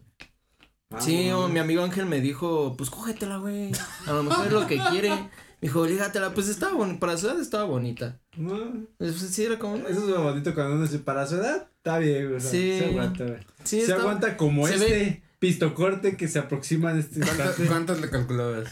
Ah, 0.89 0.99
Sí, 0.99 1.29
mi 1.51 1.59
amigo 1.59 1.83
Ángel 1.83 2.07
me 2.07 2.19
dijo, 2.19 2.73
pues 2.75 2.89
cógetela, 2.89 3.37
güey. 3.37 3.71
A 4.07 4.13
lo 4.13 4.23
mejor 4.23 4.47
es 4.47 4.53
lo 4.53 4.65
que 4.65 4.79
quiere. 4.89 5.09
Me 5.11 5.29
dijo, 5.67 5.85
lígatela, 5.85 6.33
pues 6.33 6.47
estaba 6.47 6.73
bonita, 6.73 6.99
para 6.99 7.15
su 7.15 7.27
edad 7.27 7.39
estaba 7.39 7.65
bonita. 7.65 8.19
No, 8.35 8.87
Pues, 8.97 9.17
sí, 9.17 9.43
era 9.43 9.59
como, 9.59 9.75
Eso 9.87 9.99
es 9.99 10.09
lo 10.09 10.23
bonito 10.23 10.55
cuando 10.55 10.73
uno 10.73 10.81
dice, 10.83 10.97
para 10.97 11.27
su 11.27 11.35
edad, 11.35 11.69
está 11.77 11.99
bien, 11.99 12.27
güey. 12.29 12.41
Sí. 12.41 12.79
Se 12.79 12.85
aguanta, 12.85 13.23
güey. 13.23 13.39
sí, 13.65 13.81
Se 13.81 13.93
aguanta 13.93 14.35
como 14.35 14.65
se 14.65 14.73
este 14.73 15.23
pistocorte 15.39 16.17
que 16.17 16.27
se 16.27 16.39
aproxima 16.39 16.91
en 16.91 16.99
este 16.99 17.19
¿Cuántas, 17.21 17.47
instante. 17.47 17.67
cuántas 17.67 18.01
le 18.01 18.09
calculabas? 18.09 18.69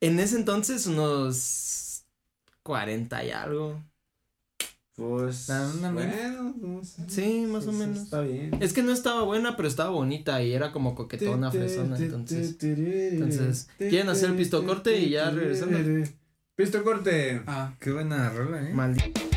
En 0.00 0.18
ese 0.18 0.36
entonces, 0.36 0.86
unos 0.86 2.04
40 2.62 3.24
y 3.24 3.30
algo. 3.30 3.82
Pues, 4.94 5.48
una 5.48 5.90
bueno, 5.90 6.54
no 6.60 6.84
sé. 6.84 7.02
Sí, 7.08 7.46
más 7.48 7.66
o 7.66 7.72
menos. 7.72 7.98
Está 7.98 8.20
bien. 8.20 8.50
Es 8.60 8.74
que 8.74 8.82
no 8.82 8.92
estaba 8.92 9.22
buena, 9.22 9.56
pero 9.56 9.66
estaba 9.66 9.88
bonita 9.90 10.42
y 10.42 10.52
era 10.52 10.70
como 10.70 10.94
coquetona, 10.94 11.50
fresona, 11.50 11.96
entonces. 11.96 12.56
entonces, 12.62 13.68
¿quieren 13.78 14.10
hacer 14.10 14.30
el 14.30 14.36
pistocorte 14.36 14.98
y 14.98 15.10
ya 15.10 15.30
regresando? 15.30 15.78
Pistocorte. 16.54 17.42
Ah, 17.46 17.74
Qué 17.80 17.90
buena 17.90 18.28
rola, 18.28 18.68
eh. 18.68 18.74
Maldito. 18.74 19.31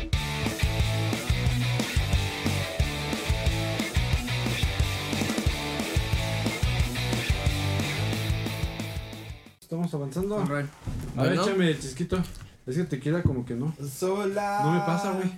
Estamos 9.86 9.94
avanzando. 9.94 10.38
alright. 10.38 10.70
A 11.16 11.22
ver, 11.22 11.36
Bueno. 11.36 11.42
échame 11.44 11.70
el 11.70 11.80
chisquito. 11.80 12.18
Es 12.66 12.76
que 12.76 12.84
te 12.84 12.98
queda 12.98 13.22
como 13.22 13.44
que 13.44 13.54
no. 13.54 13.74
Sola. 13.96 14.60
No 14.64 14.72
me 14.72 14.80
pasa, 14.80 15.12
güey. 15.12 15.30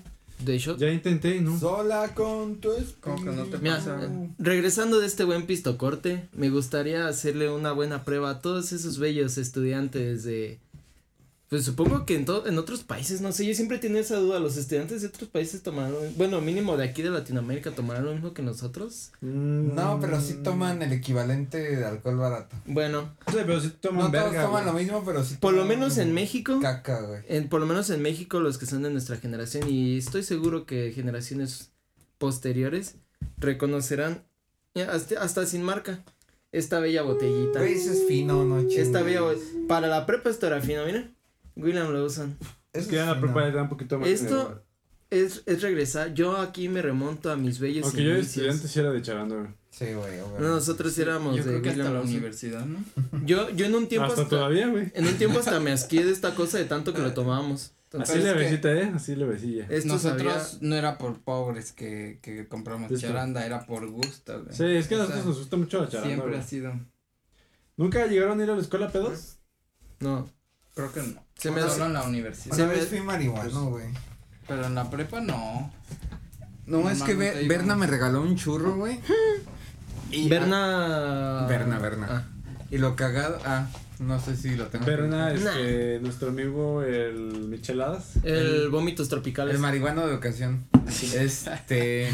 de 0.44 0.56
shot. 0.58 0.78
Ya 0.78 0.88
intenté, 0.88 1.40
¿no? 1.40 1.58
Sola 1.58 2.14
con 2.14 2.56
tu 2.60 2.70
Como 3.00 3.16
que 3.24 3.30
no 3.32 3.42
te 3.44 3.58
Mira, 3.58 3.76
pasa. 3.76 3.98
eh, 4.04 4.30
regresando 4.38 5.00
de 5.00 5.06
este 5.06 5.24
buen 5.24 5.46
pistocorte, 5.46 6.28
me 6.32 6.48
gustaría 6.48 7.08
hacerle 7.08 7.50
una 7.50 7.72
buena 7.72 8.04
prueba 8.04 8.30
a 8.30 8.40
todos 8.40 8.72
esos 8.72 8.98
bellos 8.98 9.36
estudiantes 9.36 10.22
de... 10.24 10.60
Pues 11.48 11.64
supongo 11.64 12.04
que 12.04 12.14
en, 12.14 12.26
to- 12.26 12.46
en 12.46 12.58
otros 12.58 12.82
países, 12.84 13.22
no 13.22 13.32
sé, 13.32 13.46
yo 13.46 13.54
siempre 13.54 13.78
tenía 13.78 14.02
esa 14.02 14.16
duda, 14.16 14.38
los 14.38 14.58
estudiantes 14.58 15.00
de 15.00 15.08
otros 15.08 15.30
países 15.30 15.62
tomarán, 15.62 15.94
bueno, 16.18 16.42
mínimo 16.42 16.76
de 16.76 16.84
aquí 16.84 17.00
de 17.00 17.08
Latinoamérica 17.08 17.70
tomarán 17.70 18.04
lo 18.04 18.12
mismo 18.12 18.34
que 18.34 18.42
nosotros. 18.42 19.12
No, 19.22 19.98
pero 19.98 20.20
sí 20.20 20.34
toman 20.44 20.82
el 20.82 20.92
equivalente 20.92 21.58
de 21.76 21.84
alcohol 21.86 22.18
barato. 22.18 22.54
Bueno, 22.66 23.14
Sí, 23.28 23.36
pero 23.46 23.60
sí 23.62 23.70
toman 23.80 24.12
No 24.12 24.18
todos 24.18 24.34
toman 24.34 24.50
güey. 24.50 24.64
lo 24.66 24.72
mismo, 24.74 25.02
pero 25.06 25.24
sí 25.24 25.36
por 25.40 25.54
lo 25.54 25.64
menos 25.64 25.96
en 25.96 26.12
México, 26.12 26.58
Caca, 26.60 27.00
güey. 27.00 27.22
en, 27.28 27.48
por 27.48 27.60
lo 27.60 27.66
menos 27.66 27.88
en 27.88 28.02
México 28.02 28.40
los 28.40 28.58
que 28.58 28.66
son 28.66 28.82
de 28.82 28.90
nuestra 28.90 29.16
generación 29.16 29.70
y 29.70 29.96
estoy 29.96 30.24
seguro 30.24 30.66
que 30.66 30.92
generaciones 30.94 31.70
posteriores 32.18 32.96
reconocerán, 33.38 34.24
eh, 34.74 34.82
hasta, 34.82 35.22
hasta 35.22 35.46
sin 35.46 35.62
marca, 35.62 36.04
esta 36.52 36.78
bella 36.80 37.02
botellita. 37.02 37.60
Güey, 37.60 37.74
eso 37.74 37.92
es 37.92 38.04
fino, 38.06 38.44
no 38.44 38.60
chingues. 38.60 38.78
Esta 38.88 39.02
bella, 39.02 39.20
para 39.66 39.86
la 39.88 40.04
prepa 40.06 40.28
esto 40.30 40.46
era 40.46 40.60
fino, 40.60 40.84
miren. 40.84 41.16
William 41.58 41.92
Lawson. 41.92 42.36
Es 42.72 42.86
que 42.86 42.96
la 42.96 43.18
prepa 43.20 43.50
da 43.50 43.62
un 43.62 43.68
poquito 43.68 43.98
más. 43.98 44.08
Esto 44.08 44.62
es, 45.10 45.42
es 45.46 45.62
regresar. 45.62 46.14
Yo 46.14 46.36
aquí 46.38 46.68
me 46.68 46.82
remonto 46.82 47.30
a 47.30 47.36
mis 47.36 47.58
bellos 47.58 47.84
Aunque 47.86 48.04
yo 48.04 48.14
de 48.14 48.20
estudiante 48.20 48.68
sí 48.68 48.78
era 48.80 48.90
de 48.90 49.02
charando, 49.02 49.36
güey. 49.38 49.48
Sí, 49.70 49.84
güey, 49.92 50.20
güey. 50.20 50.40
No, 50.40 50.48
nosotros 50.48 50.96
éramos 50.98 51.36
Yo 51.36 51.44
de 51.44 51.50
creo 51.50 51.62
que 51.62 51.68
hasta 51.70 51.82
William 51.82 51.94
la 51.94 52.00
universidad, 52.08 52.64
¿no? 52.66 52.84
Yo, 53.24 53.50
yo 53.50 53.66
en 53.66 53.74
un 53.74 53.86
tiempo 53.86 54.06
Hasta 54.08 54.22
hasta, 54.22 54.36
todavía, 54.36 54.66
güey. 54.68 54.90
en 54.94 55.06
un 55.06 55.14
tiempo 55.14 55.38
hasta 55.38 55.60
me 55.60 55.72
asqué 55.72 56.04
de 56.04 56.10
esta 56.12 56.34
cosa 56.34 56.58
de 56.58 56.64
tanto 56.64 56.92
que 56.94 57.00
lo 57.02 57.12
tomábamos. 57.14 57.72
Entonces, 57.84 58.16
Así 58.16 58.24
le 58.24 58.32
besita, 58.34 58.70
¿eh? 58.72 58.92
Así 58.94 59.16
le 59.16 59.24
besilla. 59.24 59.66
esto 59.70 59.88
Nosotros 59.94 60.32
sabía- 60.42 60.58
no 60.68 60.74
era 60.74 60.98
por 60.98 61.20
pobres 61.20 61.72
que, 61.72 62.18
que 62.20 62.46
compramos 62.46 62.90
Esto. 62.92 63.06
charanda, 63.06 63.46
era 63.46 63.64
por 63.64 63.88
gusto, 63.88 64.42
güey. 64.42 64.54
Sí, 64.54 64.64
es 64.64 64.88
que 64.88 64.94
a 64.94 64.98
nosotros 64.98 65.20
sea, 65.22 65.28
nos 65.30 65.38
gusta 65.38 65.56
mucho 65.56 65.80
la 65.80 65.88
charanda, 65.88 66.14
Siempre 66.16 66.38
ha 66.38 66.42
sido. 66.42 66.72
¿Nunca 67.76 68.06
llegaron 68.06 68.40
a 68.40 68.44
ir 68.44 68.50
a 68.50 68.56
la 68.56 68.60
escuela 68.60 68.90
pedos? 68.90 69.38
No, 70.00 70.28
Creo 70.74 70.92
que 70.92 71.00
no. 71.02 71.24
Se 71.38 71.50
me 71.50 71.60
Solo 71.62 71.72
hace. 71.72 71.82
en 71.84 71.92
la 71.94 72.02
universidad. 72.02 72.54
Se 72.56 72.66
me- 72.66 72.74
fui 72.76 73.00
marihuano, 73.00 73.70
güey. 73.70 73.86
Pero 74.46 74.66
en 74.66 74.74
la 74.74 74.90
prepa 74.90 75.20
no. 75.20 75.72
No, 76.66 76.90
es 76.90 77.02
que 77.02 77.14
Be-. 77.14 77.46
Berna 77.48 77.74
me 77.76 77.86
regaló 77.86 78.20
un 78.20 78.36
churro, 78.36 78.76
güey. 78.76 79.00
Y- 80.10 80.28
Berna. 80.28 81.46
Berna, 81.48 81.78
Berna. 81.78 82.06
Ah, 82.10 82.24
Y 82.70 82.78
lo 82.78 82.96
cagado, 82.96 83.38
ah, 83.44 83.66
no 83.98 84.18
sé 84.20 84.36
si 84.36 84.56
lo 84.56 84.66
tengo. 84.68 84.84
Berna, 84.86 85.32
Nah. 85.32 85.50
este, 85.58 86.00
nuestro 86.00 86.28
amigo 86.30 86.82
el 86.82 87.46
Micheladas. 87.48 88.16
el 88.24 88.68
vómitos 88.70 89.08
tropicales. 89.08 89.54
El 89.54 89.60
marihuano 89.60 90.06
de 90.06 90.14
ocasión. 90.14 90.66
Este. 91.14 92.08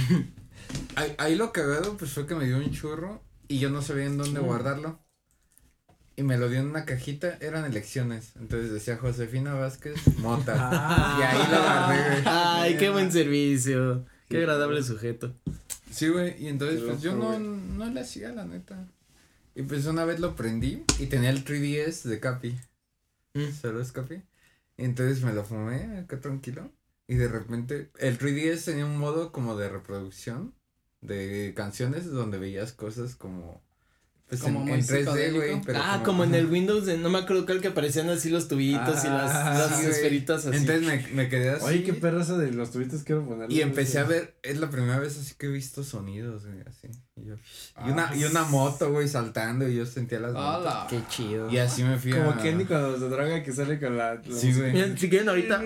ahí, 0.97 1.15
ahí 1.19 1.35
lo 1.37 1.53
cagado, 1.53 1.97
pues 1.97 2.11
fue 2.13 2.27
que 2.27 2.35
me 2.35 2.47
dio 2.47 2.57
un 2.59 2.71
churro 2.73 3.23
y 3.49 3.59
yo 3.59 3.71
no 3.71 3.81
sabía 3.83 4.05
en 4.07 4.17
dónde 4.19 4.41
guardarlo. 4.41 4.99
Y 6.17 6.23
me 6.23 6.39
lo 6.39 6.49
dio 6.49 6.61
en 6.61 6.67
una 6.67 6.85
cajita, 6.85 7.39
eran 7.41 7.65
elecciones. 7.65 8.33
Entonces 8.37 8.73
decía 8.73 8.97
Josefina 8.97 9.55
Vázquez 9.55 9.97
Mota. 10.19 10.55
Ah. 10.73 11.19
y 11.19 11.23
ahí 11.23 11.51
lo 11.51 11.57
agarré, 11.57 12.11
güey. 12.11 12.23
Ay, 12.27 12.77
qué 12.77 12.91
buen 12.91 13.11
servicio. 13.11 14.05
Qué 14.29 14.39
agradable 14.39 14.83
sujeto. 14.83 15.35
Sí, 15.91 16.09
güey. 16.09 16.43
Y 16.43 16.49
entonces, 16.49 16.83
pues 16.83 17.03
yo 17.03 17.15
no, 17.15 17.39
no 17.39 17.87
le 17.87 18.01
hacía, 18.01 18.33
la 18.33 18.45
neta. 18.45 18.89
Y 19.55 19.63
pues 19.63 19.87
una 19.87 20.05
vez 20.05 20.21
lo 20.21 20.35
prendí 20.35 20.83
y 20.99 21.07
tenía 21.07 21.31
el 21.31 21.45
3DS 21.45 22.03
de 22.03 22.21
Capi. 22.21 22.59
Mm. 23.35 23.53
¿Sabes, 23.61 23.93
Capi? 23.93 24.23
Y 24.77 24.85
entonces 24.85 25.23
me 25.23 25.33
lo 25.33 25.45
fumé 25.45 25.99
acá 25.99 26.21
tranquilo. 26.21 26.71
Y 27.07 27.15
de 27.17 27.29
repente, 27.29 27.91
el 27.99 28.19
3DS 28.19 28.65
tenía 28.65 28.87
un 28.87 28.99
modo 28.99 29.31
como 29.31 29.57
de 29.57 29.69
reproducción 29.69 30.55
de 31.01 31.53
canciones 31.55 32.11
donde 32.11 32.39
veías 32.39 32.73
cosas 32.73 33.15
como. 33.15 33.63
Pues 34.29 34.41
Como 34.41 34.61
en, 34.61 34.65
muy 34.65 34.73
en 34.73 34.81
3D, 34.81 34.99
psicodélico. 35.01 35.37
güey. 35.37 35.61
pero 35.67 35.79
ah, 35.83 36.01
como 36.03 36.25
en 36.25 36.35
el 36.35 36.47
Windows 36.47 36.87
de, 36.87 36.97
no 36.97 37.11
me 37.11 37.19
acuerdo 37.19 37.45
cuál 37.45 37.61
que 37.61 37.69
aparecían 37.69 38.09
así 38.09 38.31
los 38.31 38.49
tubitos 38.49 39.05
y 39.05 39.07
las, 39.07 39.31
Ah, 39.31 39.55
las 39.59 39.69
sí, 39.77 39.83
güey. 39.83 39.95
esferitas 39.95 40.47
así. 40.47 40.57
Entonces 40.57 40.83
me, 40.83 41.07
me 41.15 41.29
quedé 41.29 41.51
así. 41.51 41.65
Oye, 41.67 41.83
qué 41.85 41.93
perraza 41.93 42.39
de 42.39 42.51
los 42.51 42.71
tubitos 42.71 43.03
quiero 43.05 43.25
poner. 43.27 43.53
Y 43.53 43.61
empecé 43.61 43.99
a 43.99 44.05
ver, 44.05 44.35
es 44.43 44.59
la 44.59 44.71
primera 44.71 44.99
vez 44.99 45.19
así 45.19 45.35
que 45.37 45.47
he 45.47 45.51
visto 45.51 45.85
sonidos, 45.85 46.47
güey, 46.47 46.61
así. 46.67 46.89
Y, 47.17 47.27
yo, 47.27 47.35
y 47.87 47.91
una, 47.91 48.09
Ah, 48.09 48.17
y 48.17 48.25
una 48.25 48.45
moto, 48.45 48.91
güey, 48.91 49.07
saltando 49.09 49.69
y 49.69 49.77
yo 49.77 49.85
sentía 49.87 50.19
las 50.21 50.33
motos. 50.33 50.61
Hola. 50.63 50.87
Qué 50.89 51.01
chido. 51.11 51.51
Y 51.51 51.59
así 51.59 51.85
me 51.85 51.99
fui 51.99 52.13
a... 52.13 52.25
Como 52.25 52.43
Kenny 52.43 52.65
cuando 52.65 52.99
se 52.99 53.09
droga 53.09 53.43
que 53.43 53.53
sale 53.53 53.79
con 53.79 53.97
la. 53.99 54.15
la 54.15 54.23
Sí, 54.37 54.53
güey. 54.55 54.73
Miren, 54.73 54.99
si 54.99 55.09
quieren 55.11 55.29
ahorita, 55.29 55.63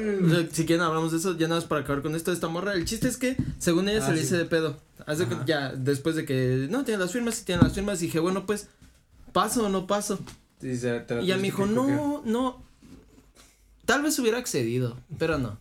si 0.53 0.67
quieren 0.67 0.85
hablamos 0.85 1.13
de 1.13 1.19
eso, 1.19 1.39
ya 1.39 1.47
nada 1.49 1.61
más 1.61 1.69
para 1.69 1.83
acabar 1.83 2.03
con 2.03 2.15
esto 2.17 2.33
de 2.33 2.35
esta 2.35 2.49
morra. 2.49 2.75
El 2.75 2.85
chiste 2.85 3.07
es 3.09 3.17
que, 3.17 3.37
según 3.59 3.89
ella 3.89 4.01
Ah, 4.03 4.07
se 4.09 4.13
le 4.13 4.19
sí. 4.19 4.25
hice 4.25 4.37
de 4.37 4.45
pedo. 4.47 4.81
Haz 5.07 5.19
de 5.19 5.27
cu- 5.27 5.45
ya, 5.47 5.73
después 5.73 6.17
de 6.17 6.25
que, 6.25 6.67
no, 6.71 6.85
tiene 6.85 7.01
las 7.01 7.13
firmas, 7.13 7.37
sí 7.37 7.45
tiene 7.45 7.63
las 7.63 7.73
firmas, 7.75 8.01
dije, 8.01 8.19
bueno, 8.21 8.47
pues, 8.47 8.69
¿paso 9.33 9.67
o 9.67 9.69
no 9.69 9.87
paso? 9.87 10.19
Y, 10.63 10.77
se- 10.77 11.05
Y 11.23 11.27
tienes 11.27 11.37
me 11.37 11.43
dijo, 11.43 11.65
que 11.65 11.71
no, 11.73 12.23
no, 12.25 12.63
tal 13.85 14.03
vez 14.03 14.19
hubiera 14.19 14.39
accedido, 14.39 14.99
pero 15.19 15.39
no. 15.39 15.59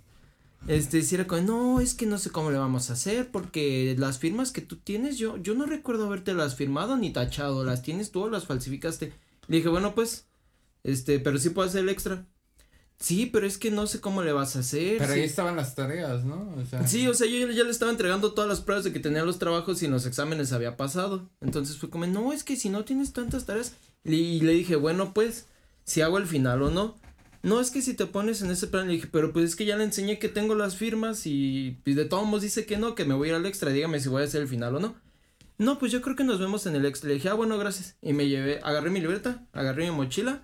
Este, 0.67 1.01
si 1.03 1.15
era 1.15 1.27
como, 1.27 1.41
no, 1.43 1.79
es 1.79 1.93
que 1.93 2.05
no 2.05 2.17
sé 2.17 2.29
cómo 2.31 2.51
le 2.51 2.57
vamos 2.57 2.89
a 2.89 2.93
hacer, 2.93 3.29
porque 3.31 3.95
las 3.97 4.17
firmas 4.19 4.51
que 4.51 4.61
tú 4.61 4.75
tienes, 4.77 5.17
yo, 5.17 5.37
yo 5.37 5.53
no 5.53 5.65
recuerdo 5.65 6.07
haberte 6.07 6.33
las 6.33 6.55
firmado 6.55 6.97
ni 6.97 7.13
tachado, 7.13 7.63
las 7.63 7.83
tienes 7.83 8.11
tú 8.11 8.23
o 8.23 8.29
las 8.29 8.45
falsificaste. 8.45 9.13
Le 9.47 9.57
dije, 9.57 9.69
bueno, 9.69 9.95
pues, 9.95 10.25
este, 10.83 11.19
pero 11.19 11.37
sí 11.37 11.51
puedo 11.51 11.69
hacer 11.69 11.83
el 11.83 11.89
extra. 11.89 12.25
Sí, 12.99 13.27
pero 13.27 13.45
es 13.45 13.57
que 13.57 13.69
no 13.69 13.85
sé 13.85 14.01
cómo 14.01 14.23
le 14.23 14.31
vas 14.31 14.55
a 14.55 14.59
hacer. 14.59 14.97
Pero 14.97 15.13
sí. 15.13 15.19
ahí 15.19 15.25
estaban 15.25 15.55
las 15.55 15.75
tareas, 15.75 16.23
¿no? 16.25 16.51
O 16.57 16.65
sea, 16.65 16.87
Sí, 16.87 17.07
o 17.07 17.13
sea, 17.13 17.27
yo 17.27 17.47
ya 17.49 17.63
le 17.63 17.69
estaba 17.69 17.91
entregando 17.91 18.33
todas 18.33 18.49
las 18.49 18.61
pruebas 18.61 18.83
de 18.83 18.91
que 18.91 18.99
tenía 18.99 19.23
los 19.23 19.37
trabajos 19.37 19.81
y 19.81 19.85
en 19.85 19.91
los 19.91 20.05
exámenes 20.05 20.51
había 20.51 20.77
pasado. 20.77 21.29
Entonces 21.39 21.77
fue 21.77 21.89
como, 21.89 22.07
no, 22.07 22.33
es 22.33 22.43
que 22.43 22.55
si 22.55 22.69
no 22.69 22.85
tienes 22.85 23.13
tantas 23.13 23.45
tareas. 23.45 23.73
Y 24.03 24.41
le 24.41 24.53
dije, 24.53 24.75
bueno, 24.75 25.13
pues, 25.13 25.45
si 25.83 26.01
hago 26.01 26.17
el 26.17 26.25
final 26.25 26.63
o 26.63 26.71
no. 26.71 26.97
No, 27.43 27.59
es 27.59 27.69
que 27.69 27.81
si 27.83 27.93
te 27.93 28.07
pones 28.07 28.41
en 28.41 28.49
ese 28.49 28.67
plan, 28.67 28.87
le 28.87 28.93
dije, 28.93 29.07
pero 29.11 29.31
pues 29.31 29.45
es 29.45 29.55
que 29.55 29.65
ya 29.65 29.77
le 29.77 29.83
enseñé 29.83 30.17
que 30.17 30.27
tengo 30.27 30.55
las 30.55 30.75
firmas 30.75 31.27
y, 31.27 31.77
y 31.85 31.93
de 31.93 32.05
todos 32.05 32.25
modos 32.25 32.41
dice 32.41 32.65
que 32.65 32.77
no, 32.77 32.95
que 32.95 33.05
me 33.05 33.13
voy 33.13 33.27
a 33.27 33.31
ir 33.31 33.35
al 33.35 33.45
extra, 33.45 33.71
dígame 33.71 33.99
si 33.99 34.09
voy 34.09 34.23
a 34.23 34.25
hacer 34.25 34.41
el 34.41 34.47
final 34.47 34.75
o 34.75 34.79
no. 34.79 34.95
No, 35.59 35.79
pues 35.79 35.91
yo 35.91 36.01
creo 36.01 36.15
que 36.15 36.23
nos 36.23 36.39
vemos 36.39 36.65
en 36.65 36.75
el 36.75 36.85
extra. 36.85 37.07
Le 37.07 37.15
dije, 37.15 37.29
ah, 37.29 37.33
bueno, 37.33 37.57
gracias. 37.57 37.95
Y 38.01 38.13
me 38.13 38.27
llevé, 38.27 38.59
agarré 38.63 38.89
mi 38.89 38.99
libreta, 38.99 39.45
agarré 39.53 39.85
mi 39.85 39.91
mochila 39.91 40.43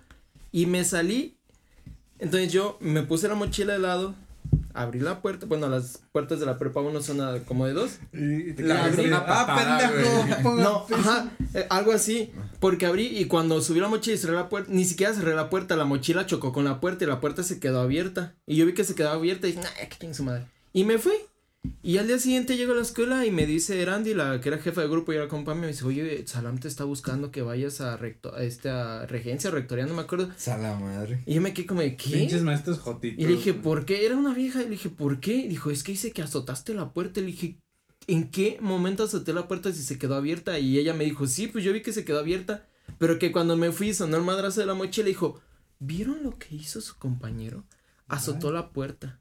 y 0.50 0.66
me 0.66 0.84
salí. 0.84 1.38
Entonces 2.24 2.52
yo 2.52 2.78
me 2.80 3.02
puse 3.02 3.28
la 3.28 3.34
mochila 3.34 3.74
de 3.74 3.78
lado, 3.78 4.14
abrí 4.72 4.98
la 4.98 5.20
puerta, 5.20 5.46
bueno, 5.46 5.68
las 5.68 6.00
puertas 6.10 6.40
de 6.40 6.46
la 6.46 6.58
prepa 6.58 6.80
uno 6.80 7.00
son 7.02 7.20
a- 7.20 7.38
como 7.40 7.66
de 7.66 7.74
dos. 7.74 7.98
Y 8.12 8.52
te 8.54 8.62
La 8.62 8.84
abrí. 8.86 9.06
Una 9.06 9.26
patada, 9.26 9.76
ah, 9.78 9.92
pendejo. 9.92 10.54
No, 10.56 10.86
ajá, 10.92 11.30
eh, 11.54 11.66
algo 11.70 11.92
así, 11.92 12.32
porque 12.60 12.86
abrí 12.86 13.06
y 13.06 13.26
cuando 13.26 13.60
subí 13.60 13.78
la 13.80 13.88
mochila 13.88 14.14
y 14.16 14.18
cerré 14.18 14.34
la 14.34 14.48
puerta, 14.48 14.70
ni 14.72 14.84
siquiera 14.84 15.12
cerré 15.14 15.34
la 15.34 15.50
puerta, 15.50 15.76
la 15.76 15.84
mochila 15.84 16.26
chocó 16.26 16.52
con 16.52 16.64
la 16.64 16.80
puerta 16.80 17.04
y 17.04 17.06
la 17.06 17.20
puerta 17.20 17.42
se 17.42 17.60
quedó 17.60 17.80
abierta. 17.80 18.34
Y 18.46 18.56
yo 18.56 18.66
vi 18.66 18.72
que 18.74 18.84
se 18.84 18.94
quedaba 18.94 19.16
abierta 19.16 19.46
y 19.46 19.52
dije, 19.52 19.62
nah, 19.62 19.88
que 19.88 19.96
chingue 19.98 20.14
su 20.14 20.24
madre. 20.24 20.46
Y 20.72 20.84
me 20.84 20.98
fui. 20.98 21.12
Y 21.82 21.98
al 21.98 22.06
día 22.06 22.18
siguiente 22.18 22.56
llego 22.56 22.72
a 22.72 22.76
la 22.76 22.82
escuela 22.82 23.26
y 23.26 23.30
me 23.30 23.46
dice 23.46 23.84
Randy, 23.84 24.14
la 24.14 24.40
que 24.40 24.48
era 24.48 24.58
jefa 24.58 24.80
de 24.80 24.88
grupo 24.88 25.12
y 25.12 25.16
era 25.16 25.28
compa, 25.28 25.54
me 25.54 25.66
dice, 25.66 25.84
oye, 25.84 26.26
Salam 26.26 26.58
te 26.58 26.68
está 26.68 26.84
buscando 26.84 27.30
que 27.30 27.42
vayas 27.42 27.80
a 27.80 27.96
recto, 27.96 28.34
a 28.34 28.42
esta 28.42 29.06
regencia, 29.06 29.50
rectoría, 29.50 29.84
no 29.84 29.94
me 29.94 30.02
acuerdo. 30.02 30.30
Sala 30.36 30.78
madre. 30.78 31.22
Y 31.26 31.34
yo 31.34 31.40
me 31.40 31.52
quedé 31.52 31.66
como, 31.66 31.82
de, 31.82 31.96
¿qué? 31.96 32.10
Pinches 32.10 32.42
maestros 32.42 32.78
jotitos. 32.78 33.22
Y 33.22 33.26
le 33.26 33.34
dije. 33.34 33.54
¿por 33.54 33.84
qué? 33.84 34.06
Era 34.06 34.16
una 34.16 34.32
vieja. 34.32 34.60
Y 34.60 34.64
le 34.64 34.70
dije, 34.70 34.88
¿por 34.88 35.20
qué? 35.20 35.34
Y 35.34 35.48
dijo, 35.48 35.70
es 35.70 35.82
que 35.82 35.92
dice 35.92 36.12
que 36.12 36.22
azotaste 36.22 36.72
la 36.72 36.92
puerta. 36.92 37.20
Y 37.20 37.24
le 37.24 37.30
dije, 37.32 37.58
¿en 38.06 38.30
qué 38.30 38.58
momento 38.60 39.04
azoté 39.04 39.32
la 39.32 39.46
puerta 39.46 39.72
si 39.72 39.82
se 39.82 39.98
quedó 39.98 40.14
abierta? 40.14 40.58
Y 40.58 40.78
ella 40.78 40.94
me 40.94 41.04
dijo, 41.04 41.26
sí, 41.26 41.48
pues 41.48 41.64
yo 41.64 41.72
vi 41.72 41.82
que 41.82 41.92
se 41.92 42.04
quedó 42.04 42.18
abierta. 42.18 42.66
Pero 42.98 43.18
que 43.18 43.32
cuando 43.32 43.56
me 43.56 43.72
fui 43.72 43.92
sonó 43.92 44.16
el 44.16 44.22
madrazo 44.22 44.60
de 44.60 44.66
la 44.66 44.74
mochila 44.74 45.08
y 45.08 45.12
dijo, 45.12 45.40
¿vieron 45.78 46.22
lo 46.22 46.38
que 46.38 46.54
hizo 46.54 46.80
su 46.80 46.96
compañero? 46.98 47.64
Azotó 48.08 48.52
la 48.52 48.70
puerta. 48.70 49.20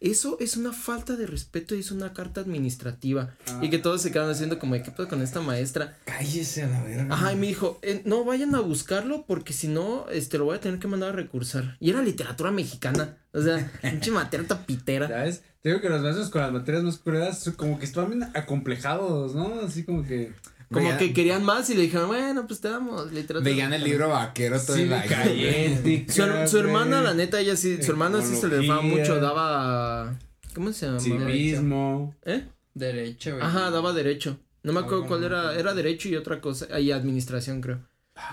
Eso 0.00 0.36
es 0.40 0.56
una 0.56 0.72
falta 0.72 1.16
de 1.16 1.26
respeto 1.26 1.74
y 1.74 1.80
es 1.80 1.90
una 1.90 2.12
carta 2.12 2.42
administrativa. 2.42 3.34
Y 3.62 3.70
que 3.70 3.78
todos 3.78 4.02
se 4.02 4.12
quedaron 4.12 4.30
haciendo 4.30 4.58
como, 4.58 4.74
¿qué 4.74 4.90
pedo 4.90 5.08
con 5.08 5.22
esta 5.22 5.40
maestra? 5.40 5.96
Cállese 6.04 6.64
a 6.64 6.68
la 6.68 6.82
verga. 6.82 7.14
Ajá, 7.14 7.32
y 7.32 7.36
me 7.36 7.46
dijo, 7.46 7.78
eh, 7.82 8.02
no 8.04 8.24
vayan 8.24 8.54
a 8.54 8.60
buscarlo 8.60 9.24
porque 9.26 9.52
si 9.52 9.68
no, 9.68 10.06
este, 10.10 10.36
lo 10.38 10.44
voy 10.44 10.56
a 10.56 10.60
tener 10.60 10.78
que 10.78 10.88
mandar 10.88 11.10
a 11.10 11.12
recursar. 11.12 11.76
Y 11.80 11.90
era 11.90 12.02
literatura 12.02 12.50
mexicana, 12.50 13.16
o 13.32 13.40
sea, 13.40 13.70
pinche 13.82 14.10
materia 14.10 14.46
tapitera. 14.46 15.08
Ya 15.08 15.22
ves, 15.24 15.42
te 15.62 15.70
digo 15.70 15.80
que 15.80 15.88
los 15.88 16.02
maestros 16.02 16.30
con 16.30 16.42
las 16.42 16.52
materias 16.52 16.84
más 16.84 16.98
crudas 16.98 17.40
son 17.40 17.54
como 17.54 17.78
que 17.78 17.86
estaban 17.86 18.10
bien 18.10 18.30
acomplejados, 18.34 19.34
¿no? 19.34 19.60
Así 19.60 19.84
como 19.84 20.04
que. 20.04 20.32
Como 20.72 20.80
Veían- 20.88 20.98
que 20.98 21.12
querían 21.12 21.44
más 21.44 21.70
y 21.70 21.74
le 21.74 21.82
dijeron, 21.82 22.08
bueno, 22.08 22.46
pues 22.46 22.60
te 22.60 22.68
damos 22.68 23.12
literatura. 23.12 23.48
Veían 23.50 23.72
el 23.72 23.84
libro 23.84 24.08
vaquero 24.08 24.60
todo 24.60 24.76
Sí, 24.76 24.82
el 24.82 24.92
año. 24.92 25.08
calle. 25.08 26.06
Su, 26.08 26.22
her- 26.22 26.48
su 26.48 26.58
hermana, 26.58 27.02
la 27.02 27.14
neta, 27.14 27.38
ella 27.40 27.54
sí, 27.56 27.80
su 27.82 27.92
hermana 27.92 28.20
sí 28.22 28.34
se 28.34 28.48
le 28.48 28.66
daba 28.66 28.82
mucho, 28.82 29.20
daba, 29.20 30.18
¿cómo 30.54 30.72
se 30.72 30.86
llama? 30.86 30.98
Civismo. 31.00 32.14
¿Eh? 32.24 32.44
Derecho, 32.74 33.30
güey. 33.36 33.42
Ajá, 33.44 33.70
daba 33.70 33.92
derecho. 33.92 34.38
No 34.64 34.72
me 34.72 34.80
acuerdo 34.80 35.04
Ah, 35.04 35.06
cuál 35.06 35.22
era, 35.24 35.54
era 35.54 35.72
derecho 35.74 36.08
y 36.08 36.16
otra 36.16 36.40
cosa, 36.40 36.80
y 36.80 36.90
administración 36.90 37.60
creo. 37.60 37.78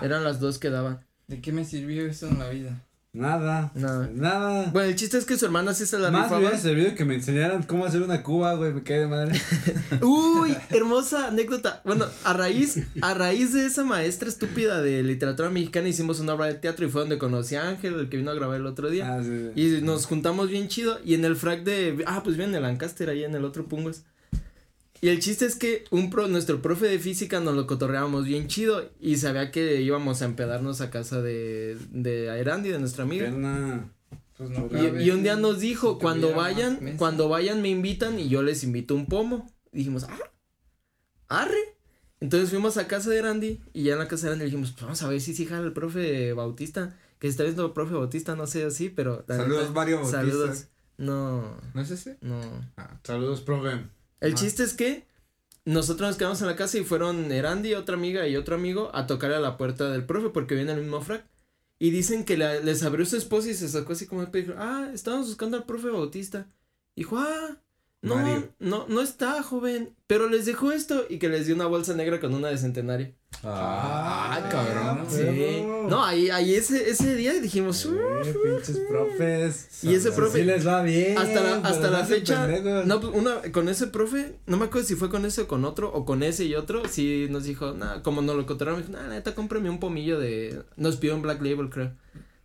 Eran 0.02 0.24
las 0.24 0.40
dos 0.40 0.58
que 0.58 0.70
daban. 0.70 1.00
¿De 1.28 1.40
qué 1.40 1.52
me 1.52 1.64
sirvió 1.64 2.04
eso 2.06 2.26
en 2.28 2.38
la 2.40 2.48
vida? 2.50 2.82
Nada. 3.14 3.70
Nada. 3.76 4.10
Nada. 4.12 4.70
Bueno, 4.72 4.88
el 4.88 4.96
chiste 4.96 5.16
es 5.18 5.24
que 5.24 5.38
su 5.38 5.44
hermana 5.46 5.72
sí 5.72 5.86
se 5.86 5.98
la 5.98 6.10
Más 6.10 6.12
me 6.12 6.24
rifaba. 6.24 6.40
hubiera 6.40 6.58
servido 6.58 6.94
que 6.96 7.04
me 7.04 7.14
enseñaran 7.14 7.62
cómo 7.62 7.84
hacer 7.84 8.02
una 8.02 8.22
cuba, 8.24 8.54
güey. 8.54 8.72
Me 8.72 8.82
cae 8.82 8.98
de 9.00 9.06
madre. 9.06 9.40
Uy, 10.02 10.56
hermosa 10.70 11.28
anécdota. 11.28 11.80
Bueno, 11.84 12.06
a 12.24 12.32
raíz, 12.32 12.80
a 13.00 13.14
raíz 13.14 13.52
de 13.54 13.66
esa 13.66 13.84
maestra 13.84 14.28
estúpida 14.28 14.82
de 14.82 15.02
literatura 15.04 15.48
mexicana 15.48 15.88
hicimos 15.88 16.18
una 16.18 16.34
obra 16.34 16.46
de 16.46 16.54
teatro 16.54 16.86
y 16.86 16.90
fue 16.90 17.02
donde 17.02 17.16
conocí 17.18 17.54
a 17.54 17.68
Ángel, 17.68 17.94
el 18.00 18.08
que 18.08 18.16
vino 18.16 18.32
a 18.32 18.34
grabar 18.34 18.56
el 18.58 18.66
otro 18.66 18.90
día. 18.90 19.14
Ah, 19.14 19.22
sí, 19.22 19.50
sí. 19.54 19.78
Y 19.78 19.80
nos 19.82 20.06
juntamos 20.06 20.50
bien 20.50 20.66
chido. 20.66 20.98
Y 21.04 21.14
en 21.14 21.24
el 21.24 21.36
frac 21.36 21.62
de. 21.62 22.02
Ah, 22.06 22.22
pues 22.24 22.36
bien, 22.36 22.48
en 22.50 22.56
el 22.56 22.62
Lancaster, 22.62 23.08
ahí 23.10 23.22
en 23.22 23.34
el 23.36 23.44
otro 23.44 23.66
Pungos. 23.66 24.02
Y 25.04 25.10
el 25.10 25.20
chiste 25.20 25.44
es 25.44 25.54
que 25.54 25.84
un 25.90 26.08
pro, 26.08 26.28
nuestro 26.28 26.62
profe 26.62 26.86
de 26.86 26.98
física 26.98 27.38
nos 27.38 27.54
lo 27.54 27.66
cotorreábamos 27.66 28.24
bien 28.24 28.48
chido. 28.48 28.90
Y 28.98 29.18
sabía 29.18 29.50
que 29.50 29.82
íbamos 29.82 30.22
a 30.22 30.24
empedarnos 30.24 30.80
a 30.80 30.90
casa 30.90 31.20
de, 31.20 31.76
de 31.90 32.30
Aerandi, 32.30 32.70
de 32.70 32.78
nuestra 32.78 33.04
amiga. 33.04 33.26
Pena. 33.26 33.92
Pues 34.38 34.48
no 34.48 34.66
Y, 34.72 35.02
y 35.02 35.10
un 35.10 35.22
día 35.22 35.36
nos 35.36 35.60
dijo, 35.60 35.98
cuando 35.98 36.32
vayan, 36.32 36.96
cuando 36.96 37.28
vayan 37.28 37.60
me 37.60 37.68
invitan 37.68 38.18
y 38.18 38.30
yo 38.30 38.42
les 38.42 38.64
invito 38.64 38.94
un 38.94 39.04
pomo. 39.04 39.46
Y 39.72 39.80
dijimos, 39.80 40.04
ah, 40.04 40.18
arre. 41.28 41.76
Entonces 42.20 42.48
fuimos 42.48 42.78
a 42.78 42.88
casa 42.88 43.10
de 43.10 43.20
Randy 43.20 43.60
y 43.74 43.82
ya 43.82 43.92
en 43.92 43.98
la 43.98 44.08
casa 44.08 44.28
de 44.28 44.30
Randy 44.30 44.46
dijimos, 44.46 44.70
pues 44.70 44.84
vamos 44.84 45.02
a 45.02 45.08
ver 45.08 45.20
si 45.20 45.34
sí 45.34 45.44
jala 45.44 45.66
el 45.66 45.74
profe 45.74 46.32
Bautista. 46.32 46.96
Que 47.18 47.26
se 47.26 47.32
está 47.32 47.42
viendo 47.42 47.66
el 47.66 47.72
profe 47.72 47.92
Bautista, 47.92 48.36
no 48.36 48.46
sé 48.46 48.64
así, 48.64 48.88
pero. 48.88 49.22
Saludos, 49.28 49.64
neta, 49.64 49.72
Mario 49.74 49.96
Bautista. 49.96 50.20
Saludos. 50.22 50.68
No, 50.96 51.60
¿No 51.74 51.82
es 51.82 51.90
ese? 51.90 52.16
no. 52.22 52.40
Saludos, 53.02 53.42
profe. 53.42 53.82
El 54.26 54.34
chiste 54.34 54.62
es 54.64 54.74
que 54.74 55.06
nosotros 55.64 56.08
nos 56.08 56.16
quedamos 56.16 56.40
en 56.40 56.46
la 56.48 56.56
casa 56.56 56.78
y 56.78 56.84
fueron 56.84 57.30
Erandi, 57.32 57.74
otra 57.74 57.94
amiga 57.96 58.26
y 58.28 58.36
otro 58.36 58.54
amigo 58.54 58.90
a 58.94 59.06
tocar 59.06 59.32
a 59.32 59.40
la 59.40 59.56
puerta 59.56 59.90
del 59.90 60.04
profe 60.04 60.28
porque 60.30 60.54
viene 60.54 60.72
el 60.72 60.80
mismo 60.80 61.00
frac. 61.00 61.26
Y 61.78 61.90
dicen 61.90 62.24
que 62.24 62.36
la- 62.36 62.60
les 62.60 62.82
abrió 62.82 63.04
su 63.06 63.16
esposa 63.16 63.50
y 63.50 63.54
se 63.54 63.68
sacó 63.68 63.92
así 63.92 64.06
como 64.06 64.22
y 64.22 64.26
dijo, 64.26 64.52
ah, 64.56 64.90
estábamos 64.94 65.28
buscando 65.28 65.56
al 65.56 65.64
profe 65.64 65.88
Bautista. 65.88 66.46
Dijo, 66.96 67.18
ah, 67.18 67.60
no, 68.04 68.16
Mario. 68.16 68.48
no, 68.60 68.86
no 68.88 69.00
está, 69.00 69.42
joven, 69.42 69.90
pero 70.06 70.28
les 70.28 70.46
dejó 70.46 70.72
esto 70.72 71.04
y 71.08 71.18
que 71.18 71.28
les 71.28 71.46
dio 71.46 71.54
una 71.54 71.66
bolsa 71.66 71.94
negra 71.94 72.20
con 72.20 72.34
una 72.34 72.48
de 72.48 72.58
centenario. 72.58 73.12
Ah, 73.42 74.40
cabrón. 74.50 75.06
Sí. 75.08 75.64
No, 75.88 76.04
ahí, 76.04 76.30
ahí 76.30 76.54
ese, 76.54 76.88
ese 76.90 77.14
día 77.16 77.32
dijimos. 77.34 77.84
Eh, 77.86 78.34
pinches 78.44 78.78
profes. 78.88 79.68
Y 79.82 79.94
ese 79.94 80.12
profe- 80.12 80.32
Sí 80.38 80.42
les 80.44 80.66
va 80.66 80.82
bien. 80.82 81.18
hasta 81.18 81.42
la, 81.42 81.56
hasta 81.56 81.90
la 81.90 82.04
fecha, 82.04 82.46
pendejos. 82.46 82.86
no, 82.86 83.00
pues 83.00 83.12
una, 83.14 83.40
con 83.52 83.68
ese 83.68 83.88
profe, 83.88 84.36
no 84.46 84.56
me 84.56 84.66
acuerdo 84.66 84.86
si 84.86 84.94
fue 84.94 85.10
con 85.10 85.24
ese 85.24 85.42
o 85.42 85.48
con 85.48 85.64
otro, 85.64 85.92
o 85.92 86.04
con 86.04 86.22
ese 86.22 86.44
y 86.44 86.54
otro, 86.54 86.82
sí 86.88 87.26
nos 87.30 87.44
dijo, 87.44 87.72
nada, 87.72 88.02
como 88.02 88.22
nos 88.22 88.36
lo 88.36 88.46
contaron, 88.46 88.76
me 88.76 88.82
dijo, 88.86 88.92
nah, 88.92 89.08
neta, 89.08 89.34
cómprame 89.34 89.68
un 89.68 89.80
pomillo 89.80 90.18
de, 90.18 90.62
nos 90.76 90.96
pidió 90.96 91.14
un 91.16 91.22
Black 91.22 91.42
Label, 91.42 91.68
creo, 91.70 91.92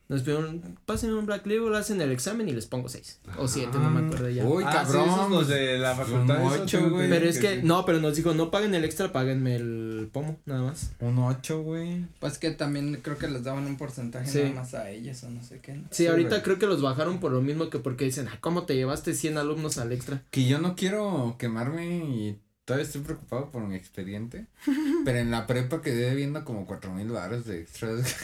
nos 0.09 0.23
pidió 0.23 0.39
un, 0.39 0.77
pásenme 0.85 1.13
un 1.13 1.25
Black 1.25 1.45
Label, 1.45 1.73
hacen 1.75 2.01
el 2.01 2.11
examen 2.11 2.49
y 2.49 2.51
les 2.51 2.65
pongo 2.65 2.89
seis, 2.89 3.19
o 3.37 3.47
siete, 3.47 3.77
no 3.77 3.89
me 3.91 4.05
acuerdo 4.07 4.27
ya. 4.29 4.43
Uy, 4.43 4.63
Ah, 4.67 4.71
cabrón. 4.83 5.05
sí, 5.05 5.11
esos 5.13 5.29
los 5.31 5.47
de 5.47 5.77
la 5.77 5.95
facultad. 5.95 6.41
un 6.41 6.47
esos 6.51 6.61
ocho, 6.63 6.77
tengo 6.79 6.95
güey. 6.95 7.09
Pero 7.09 7.25
es 7.29 7.37
que, 7.39 7.61
no, 7.63 7.85
pero 7.85 7.99
nos 8.01 8.15
dijo, 8.15 8.33
no 8.33 8.49
paguen 8.51 8.73
el 8.75 8.83
extra, 8.83 9.11
páguenme 9.11 9.55
el 9.55 10.09
pomo, 10.11 10.37
nada 10.45 10.63
más. 10.63 10.91
Un 10.99 11.19
8, 11.19 11.61
güey. 11.63 12.05
Pues 12.19 12.37
que 12.39 12.51
también 12.51 12.99
creo 13.03 13.17
que 13.17 13.27
les 13.27 13.43
daban 13.43 13.65
un 13.67 13.77
porcentaje 13.77 14.27
Sí. 14.29 14.39
nada 14.41 14.55
más 14.55 14.73
a 14.73 14.89
ellas 14.89 15.23
o 15.23 15.29
no 15.29 15.43
sé 15.43 15.59
qué. 15.59 15.73
¿no? 15.73 15.83
Sí, 15.91 16.03
Sí, 16.03 16.07
ahorita 16.07 16.41
creo 16.43 16.57
que 16.59 16.65
los 16.65 16.81
bajaron 16.81 17.19
por 17.19 17.31
lo 17.31 17.41
mismo 17.41 17.69
que 17.69 17.79
porque 17.79 18.05
dicen, 18.05 18.27
ah, 18.29 18.37
¿cómo 18.41 18.63
te 18.63 18.75
llevaste 18.75 19.13
100 19.13 19.37
alumnos 19.37 19.77
al 19.77 19.91
extra? 19.91 20.23
Que 20.31 20.45
yo 20.47 20.57
no 20.59 20.75
quiero 20.75 21.35
quemarme 21.37 21.85
y 21.97 22.39
todavía 22.69 22.85
estoy 22.85 23.01
preocupado 23.01 23.49
por 23.49 23.63
mi 23.63 23.75
expediente. 23.75 24.45
pero 25.05 25.17
en 25.17 25.31
la 25.31 25.47
prepa 25.47 25.81
quedé 25.81 26.13
viendo 26.13 26.45
como 26.45 26.67
cuatro 26.67 26.93
mil 26.93 27.09
baros 27.09 27.45
de 27.45 27.61
extras. 27.61 28.15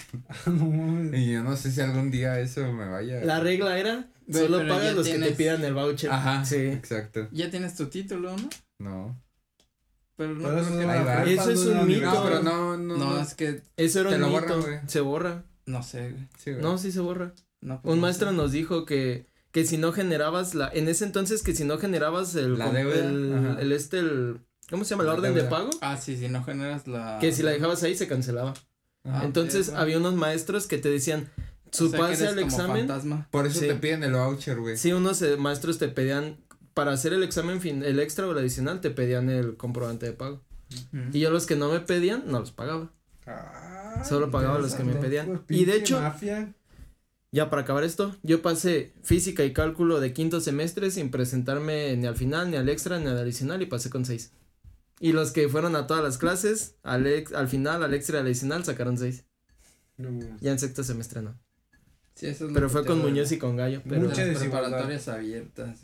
No 0.46 0.66
mames. 0.68 1.20
y 1.20 1.32
yo 1.34 1.44
no 1.44 1.58
sé 1.58 1.72
si 1.72 1.82
algún 1.82 2.12
día 2.12 2.40
eso 2.40 2.72
me 2.72 2.88
vaya. 2.88 3.26
La 3.26 3.40
regla 3.40 3.80
era, 3.80 4.08
solo 4.32 4.60
pagas 4.68 4.94
los 4.94 5.08
que 5.08 5.18
te 5.18 5.32
pidan 5.32 5.64
el 5.66 5.74
voucher. 5.74 6.12
Ajá. 6.12 6.46
Sí. 6.46 6.58
Exacto. 6.58 7.28
Ya 7.32 7.50
tienes 7.50 7.76
tu 7.76 7.88
título, 7.88 8.36
¿no? 8.38 8.50
No. 8.78 9.22
Pero 10.16 10.36
no 10.36 10.48
Pero 10.48 10.64
prepa, 10.64 11.24
Eso 11.26 11.50
es 11.52 11.66
no 11.66 11.82
un 11.82 11.88
mito. 11.88 12.06
No, 12.06 12.24
pero 12.24 12.44
no, 12.44 12.78
no. 12.78 12.98
No, 12.98 13.14
no. 13.16 13.20
es 13.20 13.34
que 13.34 13.64
Eso 13.78 14.02
era 14.02 14.12
Te 14.12 14.16
un 14.18 14.22
lo 14.22 14.28
mito, 14.30 14.60
borran, 14.62 14.88
se 14.90 15.00
borra. 15.02 15.44
no 15.66 15.82
sé, 15.82 16.12
güey. 16.12 16.28
Sí, 16.38 16.52
güey. 16.52 16.62
No, 16.62 16.78
sí 16.78 16.92
se 16.92 17.00
borra. 17.00 17.34
No, 17.62 17.82
pues 17.82 17.92
Un 17.92 18.00
no 18.00 18.04
maestro 18.04 18.30
sé. 18.30 18.36
nos 18.36 18.52
dijo 18.52 18.86
que, 18.86 19.26
que 19.56 19.66
si 19.66 19.78
no 19.78 19.94
generabas 19.94 20.54
la, 20.54 20.68
en 20.74 20.90
ese 20.90 21.06
entonces 21.06 21.42
que 21.42 21.56
si 21.56 21.64
no 21.64 21.78
generabas 21.78 22.36
el, 22.36 22.58
La 22.60 22.74
deuda, 22.74 23.58
el, 23.62 23.72
este, 23.72 24.00
el, 24.00 24.42
¿cómo 24.70 24.84
se 24.84 24.90
llama? 24.90 25.06
La 25.06 25.12
La 25.14 25.16
orden 25.20 25.34
de 25.34 25.44
pago, 25.46 25.70
Ah, 25.80 25.96
sí, 25.96 26.18
si 26.18 26.28
no 26.28 26.44
generas 26.44 26.88
la. 26.88 27.20
que 27.22 27.32
si 27.32 27.42
la 27.42 27.52
dejabas 27.52 27.82
ahí 27.84 27.96
se 27.96 28.06
cancelaba. 28.06 28.54
Ah, 29.06 29.22
entonces 29.24 29.70
eso. 29.70 29.78
había 29.78 29.98
unos 29.98 30.14
maestros 30.16 30.68
que 30.68 30.78
te 30.78 30.90
decían, 30.90 31.30
O 31.38 31.70
su 31.72 31.90
sea, 31.90 32.00
pase 32.02 32.28
al 32.28 32.38
examen, 32.40 32.88
fantasma. 32.90 33.30
Por 33.32 33.48
eso 33.48 33.62
Sí. 33.62 33.68
te 33.68 33.76
piden 33.76 34.04
el 34.04 34.12
voucher, 34.12 34.60
güey. 34.60 34.76
sí, 34.76 34.92
unos 34.92 35.22
eh, 35.22 35.38
maestros 35.38 35.78
te 35.78 35.88
pedían, 35.88 36.36
para 36.74 36.92
hacer 36.92 37.14
el 37.14 37.24
examen, 37.24 37.62
fin, 37.62 37.82
el 37.82 38.02
extra 38.02 38.28
o 38.28 38.32
el 38.34 38.38
adicional, 38.40 38.82
te 38.82 38.90
pedían 38.90 39.30
el 39.30 39.56
comprobante 39.56 40.06
de 40.06 40.12
pago. 40.12 40.42
Y 41.14 41.20
yo 41.22 41.30
los 41.32 41.46
que 41.46 41.56
no 41.56 41.72
me 41.72 41.80
pedían, 41.80 42.24
no 42.28 42.42
los 42.42 42.52
pagaba. 42.52 42.92
Ah, 43.26 44.04
Solo 44.04 44.30
pagaba 44.32 44.60
los 44.60 44.76
que 44.76 44.84
me 44.84 44.96
pedían. 44.96 45.44
pues, 45.48 45.58
Y 45.62 45.64
de 45.64 45.78
hecho- 45.78 46.02
Mafia. 46.02 46.54
Ya 47.32 47.50
para 47.50 47.64
acabar 47.64 47.84
esto, 47.84 48.16
yo 48.24 48.42
pasé 48.42 48.94
física 49.04 49.44
y 49.44 49.52
cálculo 49.52 50.00
de 50.00 50.14
quinto 50.14 50.40
semestre 50.40 50.90
sin 50.92 51.12
presentarme 51.12 51.96
ni 51.98 52.06
al 52.08 52.16
final, 52.16 52.50
ni 52.50 52.56
al 52.58 52.70
extra, 52.70 52.98
ni 53.00 53.08
al 53.08 53.18
adicional 53.18 53.62
y 53.62 53.66
pasé 53.66 53.90
con 53.90 54.06
seis. 54.06 54.32
Y 55.02 55.12
los 55.12 55.32
que 55.32 55.50
fueron 55.50 55.76
a 55.76 55.88
todas 55.88 56.02
las 56.04 56.18
clases, 56.18 56.76
al, 56.84 57.06
ex- 57.08 57.34
al 57.34 57.50
final, 57.50 57.84
al 57.84 57.94
extra 57.94 58.18
y 58.18 58.20
al 58.22 58.26
adicional 58.28 58.64
sacaron 58.64 58.98
seis. 58.98 59.26
No. 59.98 60.10
Ya 60.40 60.52
en 60.52 60.60
sexto 60.60 60.84
semestre 60.84 61.22
no. 61.22 61.38
Sí, 62.16 62.28
eso 62.28 62.46
es 62.46 62.52
lo 62.52 62.54
Pero 62.54 62.70
fue 62.70 62.86
con. 62.86 63.00
Muñoz 63.00 63.32
y 63.34 63.38
con 63.38 63.58
Gallo. 63.58 63.82
Pero 63.88 64.02
Mucha 64.02 64.22
Las 64.24 64.30
desigualdad. 64.36 64.70
preparatorias 64.70 65.08
abiertas. 65.10 65.80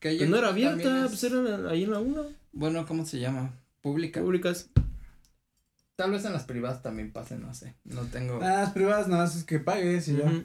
Que 0.00 0.16
Pues 0.16 0.30
no 0.30 0.38
era 0.38 0.48
abierta, 0.48 1.04
es- 1.04 1.10
pues 1.10 1.24
era 1.24 1.70
ahí 1.70 1.84
en 1.84 1.90
la 1.90 1.98
1. 2.00 2.26
Bueno, 2.52 2.86
¿cómo 2.86 3.04
se 3.04 3.18
llama? 3.20 3.54
Pública. 3.82 4.22
Públicas. 4.22 4.70
Tal 5.96 6.10
vez 6.10 6.24
en 6.24 6.32
las 6.32 6.44
privadas 6.44 6.82
también 6.82 7.12
pasen, 7.12 7.40
no 7.42 7.54
sé. 7.54 7.76
No 7.84 8.02
tengo. 8.02 8.40
Ah, 8.42 8.62
las 8.62 8.70
privadas 8.70 9.06
nada 9.08 9.24
más 9.24 9.36
es 9.36 9.44
que 9.44 9.60
pagues 9.60 10.08
y 10.08 10.16
ya. 10.16 10.44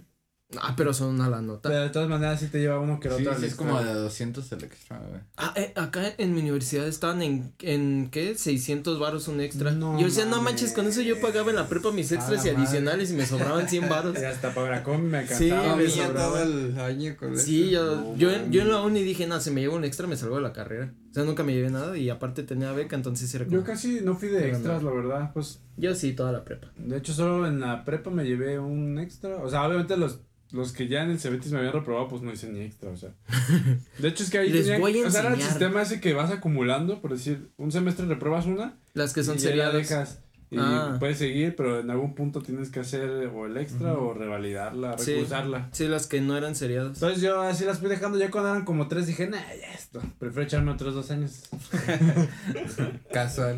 Ah, 0.60 0.74
pero 0.76 0.96
son 0.96 1.22
a 1.22 1.30
la 1.30 1.42
nota. 1.44 1.70
Pero 1.70 1.82
de 1.84 1.90
todas 1.92 2.10
maneras 2.10 2.40
sí 2.40 2.48
te 2.48 2.60
lleva 2.60 2.80
uno 2.80 3.00
que 3.00 3.08
el 3.08 3.14
Sí, 3.18 3.22
otro. 3.22 3.34
sí, 3.38 3.46
es 3.46 3.52
extra. 3.52 3.68
como 3.68 3.84
de 3.84 3.94
200 3.94 4.52
el 4.52 4.64
extra, 4.64 4.98
güey. 4.98 5.22
Ah, 5.38 5.54
eh, 5.56 5.74
acá 5.76 6.02
en 6.18 6.34
mi 6.34 6.42
universidad 6.42 6.88
estaban 6.88 7.22
en, 7.22 7.54
en 7.60 8.10
¿qué? 8.12 8.34
600 8.34 9.00
varos 9.00 9.28
un 9.28 9.42
extra. 9.42 9.72
No 9.74 10.00
yo 10.00 10.08
decía, 10.08 10.26
no 10.26 10.38
mames. 10.38 10.46
manches, 10.46 10.74
con 10.74 10.88
eso 10.88 11.02
yo 11.02 11.22
pagaba 11.22 11.52
en 11.52 11.56
la 11.58 11.68
prepa 11.68 11.92
mis 11.92 12.12
extras 12.12 12.44
y 12.46 12.50
adicionales 12.50 13.12
y 13.12 13.14
me 13.14 13.28
sobraban 13.28 13.70
100 13.70 13.90
varos. 13.90 14.18
Y 14.20 14.26
hasta 14.26 14.52
para 14.56 14.82
la 14.84 14.98
me 14.98 15.28
Sí, 15.28 15.50
encantaba. 15.50 15.76
me 15.76 15.84
me 15.84 15.90
ya 15.90 16.08
sobraba. 16.08 16.42
el 16.42 16.80
año 16.80 17.16
con 17.16 17.38
Sí, 17.38 17.64
eso. 17.66 17.72
yo, 17.72 17.96
No 18.02 18.16
yo, 18.18 18.32
en, 18.32 18.52
yo 18.52 18.62
en 18.64 18.70
la 18.70 18.82
uni 18.82 19.04
dije, 19.04 19.28
no, 19.28 19.40
si 19.40 19.52
me 19.52 19.62
llevo 19.62 19.76
un 19.76 19.84
extra 19.86 20.08
me 20.08 20.18
salgo 20.18 20.38
de 20.38 20.42
la 20.42 20.52
carrera. 20.54 20.92
O 21.12 21.14
sea, 21.14 21.26
nunca 21.26 21.44
me 21.44 21.54
llevé 21.54 21.70
nada 21.70 21.96
y 21.96 22.10
aparte 22.10 22.42
tenía 22.42 22.72
beca, 22.72 22.96
entonces 22.96 23.32
era 23.36 23.46
como... 23.46 23.58
Yo 23.58 23.64
casi 23.64 24.02
no 24.02 24.16
fui 24.16 24.30
de 24.30 24.48
extras, 24.50 24.82
no. 24.82 24.90
la 24.90 24.96
verdad. 24.96 25.32
Pues 25.32 25.60
Yo 25.78 25.94
sí, 25.94 26.14
toda 26.14 26.32
la 26.32 26.44
prepa. 26.44 26.72
de 26.78 26.98
hecho 26.98 27.14
solo 27.14 27.46
en 27.48 27.60
la 27.60 27.86
prepa 27.86 28.10
me 28.10 28.24
llevé 28.26 28.58
un 28.58 28.98
extra. 28.98 29.38
O 29.38 29.48
sea, 29.50 29.68
obviamente 29.68 29.96
los, 29.98 30.22
los 30.52 30.72
que 30.72 30.88
ya 30.88 31.04
en 31.04 31.12
el 31.12 31.20
Cebetis 31.20 31.52
me 31.52 31.60
habían 31.60 31.74
reprobado, 31.74 32.08
pues 32.08 32.22
no 32.22 32.32
hice 32.32 32.50
ni 32.50 32.62
extra, 32.62 32.90
o 32.90 32.98
sea. 32.98 33.12
De 34.00 34.08
hecho 34.08 34.24
es 34.24 34.30
que 34.30 34.40
ahí 34.40 34.50
Les 34.50 34.66
tenía- 34.66 34.80
voy 34.80 35.00
a 35.02 35.08
o 35.08 35.12
sea, 35.12 35.22
era 35.22 35.34
el 35.34 35.42
sistema 35.42 35.82
ese 35.82 36.00
que 36.02 36.14
vas 36.14 36.32
acumulando, 36.32 37.02
por 37.02 37.12
decir, 37.14 37.50
un 37.58 37.72
semestre 37.72 38.06
repruebas 38.06 38.46
una 38.46 38.78
Las 38.94 39.14
que 39.14 39.24
son 39.24 39.36
y 39.36 39.40
ya 39.40 39.46
la 39.50 39.50
seriadas. 39.72 39.74
dejas. 39.74 40.20
Y 40.52 40.58
Ah. 40.58 40.96
puedes 41.00 41.20
seguir, 41.20 41.56
pero 41.56 41.80
en 41.80 41.92
algún 41.92 42.16
punto 42.16 42.42
tienes 42.42 42.72
que 42.72 42.80
hacer 42.80 43.08
o 43.28 43.46
el 43.46 43.56
extra 43.58 43.94
o 43.94 44.16
revalidarla, 44.16 44.98
Sí. 44.98 45.14
recursarla. 45.14 45.70
Sí, 45.74 45.88
las 45.88 46.08
que 46.08 46.22
no 46.22 46.36
eran 46.36 46.56
seriadas. 46.56 46.94
Entonces 46.96 47.22
yo 47.22 47.40
así 47.42 47.66
las 47.66 47.78
fui 47.78 47.88
dejando, 47.88 48.18
ya 48.18 48.32
cuando 48.32 48.50
eran 48.50 48.66
como 48.66 48.88
tres 48.88 49.06
dije, 49.06 49.28
nah, 49.28 49.38
ya 49.38 49.72
esto, 49.76 50.02
prefiero 50.18 50.42
echarme 50.48 50.72
otros 50.72 50.96
dos 50.96 51.12
años. 51.12 51.44
Casual. 53.14 53.58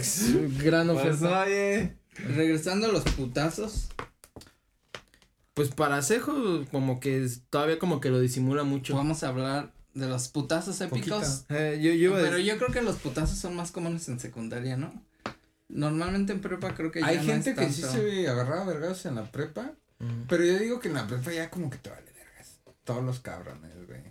Gran 0.61 0.87
Pues 0.87 0.99
oferta. 0.99 1.41
oye, 1.43 1.95
Regresando 2.35 2.87
a 2.87 2.91
los 2.91 3.03
putazos. 3.03 3.87
Pues 5.54 5.70
para 5.70 6.02
Cejo, 6.02 6.66
como 6.72 6.99
que 6.99 7.24
es- 7.24 7.41
todavía 7.49 7.78
como 7.80 7.99
que 7.99 8.10
lo 8.10 8.20
disimula 8.20 8.64
mucho. 8.64 8.95
Vamos 8.95 9.24
a 9.24 9.30
hablar 9.30 9.74
de 9.93 10.08
los 10.08 10.30
putazos 10.30 10.80
épicos. 10.82 11.45
Eh, 11.49 11.80
yo, 11.82 11.91
yo 11.93 12.14
Pero 12.14 12.38
yo 12.39 12.58
creo 12.58 12.72
que 12.72 12.82
los 12.82 12.95
putazos 12.97 13.38
son 13.38 13.56
más 13.56 13.72
comunes 13.72 14.08
en 14.08 14.20
secundaria, 14.20 14.78
¿no? 14.78 14.93
Normalmente 15.68 16.34
en 16.34 16.41
prepa 16.41 16.74
creo 16.74 16.91
que 16.91 16.99
ya 17.02 17.08
Hay 17.08 17.18
no 17.18 17.24
gente 17.24 17.52
es 17.52 17.58
que 17.58 17.70
sí 17.72 17.82
se 17.82 18.28
agarraba 18.28 18.66
vergas 18.66 19.06
en 19.06 19.16
la 19.16 19.32
prepa. 19.32 19.74
Mm. 19.99 20.24
Pero 20.28 20.43
yo 20.45 20.58
digo 20.60 20.80
que 20.80 20.88
en 20.89 20.95
la 20.95 21.08
prepa 21.08 21.32
ya 21.32 21.49
como 21.49 21.70
que 21.70 21.78
te 21.78 21.89
vale. 21.89 22.11
Todos 22.93 23.03
los 23.05 23.19
cabrones, 23.19 23.71
güey. 23.87 24.01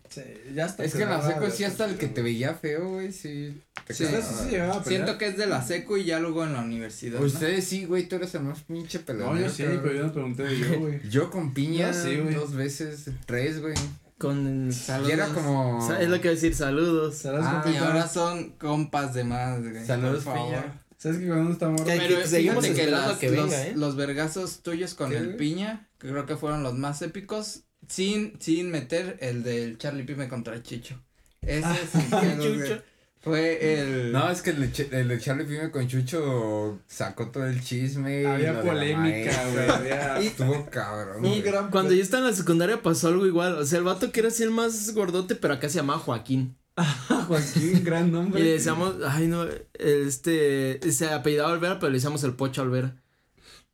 ya 0.55 0.67
está. 0.67 0.85
Es 0.85 0.95
que 0.95 1.03
en 1.03 1.11
la 1.11 1.23
seco 1.27 1.51
sí 1.51 1.65
hasta 1.65 1.85
el 1.87 1.97
que 1.97 2.07
te 2.09 2.23
veía 2.23 2.55
feo, 2.55 2.89
güey, 2.91 3.13
sí. 3.13 3.63
Sí, 3.89 4.05
sí, 4.07 4.07
sí, 4.07 4.51
llegaba 4.51 4.75
a 4.77 4.83
pelear. 4.85 5.05
Siento 5.05 5.19
que 5.19 5.27
es 5.29 5.37
de 5.37 5.47
la 5.47 5.63
secu 5.63 5.97
y 5.97 6.05
ya 6.05 6.21
luego 6.21 6.45
en 6.45 6.53
la 6.53 6.61
universidad. 6.61 7.19
¿no? 7.21 7.27
Ustedes 7.27 7.65
sí, 7.67 7.85
güey, 7.87 8.09
tú 8.09 8.17
eres 8.17 8.35
el 8.35 8.43
más 8.43 8.61
pinche 8.63 8.99
No, 9.01 9.05
peleador. 9.05 9.39
yo 9.39 9.49
sí, 9.51 9.65
pero 9.67 9.93
yo 9.93 10.03
no 10.07 10.13
pregunté 10.13 10.43
de 10.45 10.59
yo, 10.59 10.79
güey. 10.79 11.01
Yo 11.11 11.31
con 11.31 11.53
piña 11.55 11.93
sí, 11.93 12.17
dos 12.17 12.55
veces, 12.55 13.11
tres, 13.27 13.61
güey. 13.61 13.75
Con 14.19 14.47
el- 14.47 14.75
Y 15.09 15.11
era 15.11 15.27
como. 15.29 15.79
Es 15.99 16.09
lo 16.09 16.17
que 16.21 16.29
iba 16.29 16.33
a 16.33 16.35
decir, 16.35 16.55
saludos. 16.55 17.17
¿Serás 17.17 17.43
Ah, 17.47 17.65
Y 17.73 17.77
ahora 17.77 18.07
son 18.07 18.51
compas 18.59 19.15
de 19.15 19.25
más, 19.25 19.61
güey. 19.63 19.85
Saludos, 19.87 20.25
por 20.25 20.35
favor. 20.35 20.49
Piña. 20.51 20.83
¿Sabes 20.99 21.17
que 21.19 21.27
cuando 21.27 21.45
uno 21.45 21.53
está 21.55 21.69
morro? 21.71 21.85
Pero 21.87 22.27
seguimos 22.27 22.67
que, 22.67 22.87
las- 22.87 23.17
que 23.17 23.31
los, 23.31 23.45
venga, 23.51 23.67
¿eh? 23.69 23.73
los 23.75 23.97
vergazos 23.97 24.61
tuyos 24.63 24.93
con 24.93 25.09
¿Qué, 25.11 25.17
el 25.17 25.25
güey? 25.29 25.37
piña, 25.39 25.89
que 25.99 26.09
creo 26.11 26.27
que 26.27 26.37
fueron 26.37 26.63
los 26.63 26.75
más 26.77 27.01
épicos, 27.01 27.63
sin, 27.89 28.41
sin 28.41 28.71
meter 28.71 29.19
el 29.21 29.43
del 29.43 29.79
Charlie 29.79 30.05
Pime 30.05 30.29
contra 30.29 30.63
Chicho. 30.63 31.01
Ese 31.43 31.67
no 32.11 32.21
sé, 32.21 32.37
Chucho. 32.39 32.83
fue 33.21 33.81
el... 33.81 34.13
No, 34.13 34.31
es 34.31 34.43
que 34.43 34.51
el 34.51 34.63
el 34.93 35.09
de 35.09 35.19
Charlie 35.19 35.45
Pime 35.45 35.71
con 35.71 35.89
Chucho 35.89 36.81
sacó 36.87 37.31
todo 37.31 37.47
el 37.47 37.63
chisme. 37.63 38.27
Había 38.27 38.61
polémica, 38.63 39.45
güey. 39.53 39.69
había- 39.71 40.19
Estuvo 40.21 40.67
cabrón. 40.71 41.25
Y 41.25 41.43
cuando 41.71 41.93
yo 41.95 42.03
estaba 42.03 42.25
en 42.25 42.31
la 42.31 42.37
secundaria 42.37 42.83
pasó 42.83 43.09
algo 43.09 43.27
igual. 43.27 43.55
O 43.55 43.65
sea, 43.65 43.79
el 43.79 43.85
vato 43.85 44.13
que 44.13 44.21
era 44.21 44.29
así 44.29 44.43
el 44.43 44.51
más 44.51 44.93
gordote, 44.95 45.35
pero 45.35 45.55
acá 45.55 45.69
se 45.69 45.77
llamaba 45.77 45.99
Joaquín. 45.99 46.57
Joaquín, 47.27 47.83
gran 47.85 48.11
nombre. 48.13 48.41
Y 48.41 48.45
le 48.45 48.51
decíamos, 48.53 48.95
ay 49.07 49.27
no, 49.27 49.47
este, 49.75 50.81
se 50.93 51.09
apellidaba 51.09 51.53
Olvera, 51.53 51.79
pero 51.79 51.91
le 51.91 51.97
decíamos 51.97 52.23
el 52.25 52.35
Pocho 52.35 52.63
Olvera. 52.63 52.97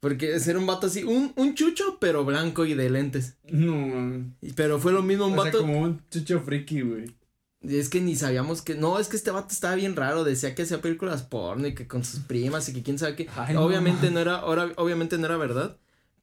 Porque 0.07 0.37
ese 0.37 0.51
era 0.51 0.61
un 0.61 0.67
vato 0.69 0.87
así, 0.87 1.03
un, 1.03 1.33
un 1.35 1.55
chucho, 1.57 1.99
pero 2.01 2.25
blanco 2.25 2.65
y 2.65 2.75
de 2.75 2.89
lentes. 2.91 3.39
No. 3.51 4.25
Y- 4.41 4.53
Pero 4.53 4.79
fue 4.79 4.93
lo 4.93 5.03
mismo, 5.03 5.27
un 5.27 5.33
O 5.33 5.43
sea, 5.43 5.47
vato. 5.47 5.59
como 5.63 5.81
un 5.81 6.01
chucho 6.11 6.41
friki, 6.43 6.83
güey. 6.83 7.17
Y 7.61 7.77
es 7.79 7.89
que 7.89 8.01
ni 8.01 8.15
sabíamos 8.15 8.63
que. 8.63 8.77
No, 8.77 9.01
es 9.01 9.09
que 9.09 9.17
este 9.17 9.33
vato 9.33 9.49
estaba 9.51 9.75
bien 9.75 9.97
raro. 9.97 10.23
Decía 10.23 10.55
que 10.55 10.63
hacía 10.63 10.81
películas 10.81 11.25
porno 11.25 11.67
y 11.67 11.75
que 11.75 11.89
con 11.89 12.05
sus 12.05 12.21
primas 12.21 12.69
y 12.69 12.73
que 12.73 12.85
quién 12.85 13.01
sabe 13.01 13.17
qué. 13.17 13.27
Ay, 13.35 13.55
no 13.55 13.63
obviamente 13.65 14.13
no 14.13 14.21
era, 14.21 14.37
ahora, 14.37 14.71
obviamente 14.77 15.19
no 15.19 15.27
era 15.27 15.37
verdad. 15.39 15.77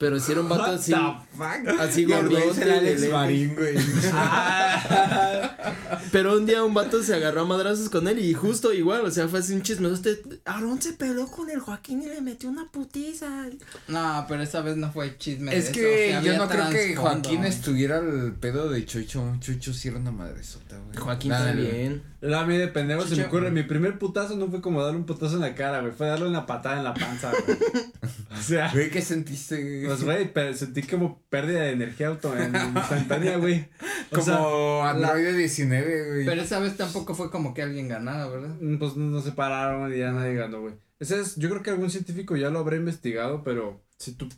Pero 0.04 0.20
sí 0.20 0.32
era 0.32 0.42
un 0.42 0.50
vato 0.50 0.64
What 0.64 0.74
así. 0.74 0.92
the 0.92 0.98
fuck? 1.34 1.80
Así 1.80 2.04
gordote. 2.04 2.70
Alex. 2.70 3.10
Marín, 3.10 3.54
güey. 3.54 3.74
Pero 6.12 6.36
un 6.36 6.44
día 6.44 6.62
un 6.62 6.74
vato 6.74 7.02
se 7.02 7.14
agarró 7.14 7.40
a 7.40 7.44
madrazos 7.46 7.88
con 7.88 8.06
él 8.06 8.18
y 8.18 8.34
justo 8.34 8.74
igual, 8.74 9.06
o 9.06 9.10
sea, 9.10 9.28
fue 9.28 9.38
así 9.38 9.54
un 9.54 9.62
chisme. 9.62 9.90
Este, 9.90 10.20
Aarón 10.44 10.82
se 10.82 10.92
peleó 10.92 11.26
con 11.28 11.48
el 11.48 11.60
Joaquín 11.60 12.02
y 12.02 12.06
le 12.06 12.20
metió 12.20 12.50
una 12.50 12.70
putiza. 12.70 13.46
No, 13.88 14.26
pero 14.28 14.42
esa 14.42 14.60
vez 14.60 14.76
no 14.76 14.92
fue 14.92 15.16
chisme 15.16 15.52
de 15.52 15.56
Es 15.56 15.64
eso, 15.64 15.72
que 15.72 16.16
o 16.18 16.20
sea, 16.20 16.20
yo 16.20 16.36
no 16.36 16.50
creo 16.50 16.68
que. 16.68 16.96
Joaquín 16.96 17.46
estuviera 17.46 17.96
al 17.96 18.34
pedo 18.34 18.68
de 18.68 18.84
Chucho. 18.84 19.38
Chucho 19.40 19.72
sí 19.72 19.88
era 19.88 19.96
una 19.96 20.10
madresota, 20.10 20.76
güey. 20.76 20.98
Joaquín 20.98 21.30
también. 21.30 22.02
La 22.20 22.40
a 22.40 22.46
mí 22.46 22.56
de 22.56 22.68
pendejo 22.68 23.06
se 23.06 23.16
me 23.16 23.24
ocurre. 23.24 23.50
Mi 23.50 23.64
primer 23.64 23.98
putazo 23.98 24.36
no 24.36 24.48
fue 24.48 24.60
como 24.60 24.82
darle 24.82 24.98
un 24.98 25.04
putazo 25.04 25.34
en 25.34 25.42
la 25.42 25.54
cara, 25.54 25.80
güey. 25.80 25.92
Fue 25.92 26.06
darle 26.06 26.26
una 26.26 26.46
patada 26.46 26.78
en 26.78 26.84
la 26.84 26.94
panza, 26.94 27.30
güey. 27.30 27.58
o 28.32 28.42
sea, 28.42 28.70
Güey, 28.72 28.90
¿qué 28.90 29.02
sentiste, 29.02 29.84
güey? 29.84 29.93
Pues, 30.02 30.32
güey, 30.34 30.54
sentí 30.54 30.82
como 30.82 31.22
pérdida 31.28 31.62
de 31.62 31.72
energía 31.72 32.08
auto 32.08 32.36
en- 32.38 32.54
instantánea, 32.76 33.36
güey. 33.38 33.66
O 34.10 34.20
sea, 34.20 34.36
Como 34.38 34.84
Android 34.84 35.36
19, 35.36 36.08
güey. 36.12 36.26
Pero 36.26 36.42
esa 36.42 36.58
vez 36.60 36.76
tampoco 36.76 37.14
fue 37.14 37.30
como 37.30 37.54
que 37.54 37.62
alguien 37.62 37.88
ganara, 37.88 38.26
¿verdad? 38.28 38.56
Mm, 38.60 38.78
Pues 38.78 38.96
nos 38.96 39.24
separaron 39.24 39.92
y 39.92 39.98
ya 39.98 40.12
nadie 40.12 40.34
ganó, 40.34 40.60
güey. 40.60 40.74
Ese 41.00 41.20
es, 41.20 41.36
yo 41.36 41.50
creo 41.50 41.62
que 41.62 41.70
algún 41.70 41.90
científico 41.90 42.36
ya 42.36 42.50
lo 42.50 42.60
habrá 42.60 42.76
investigado, 42.76 43.42
pero 43.42 43.82
si 43.98 44.12
tú 44.12 44.28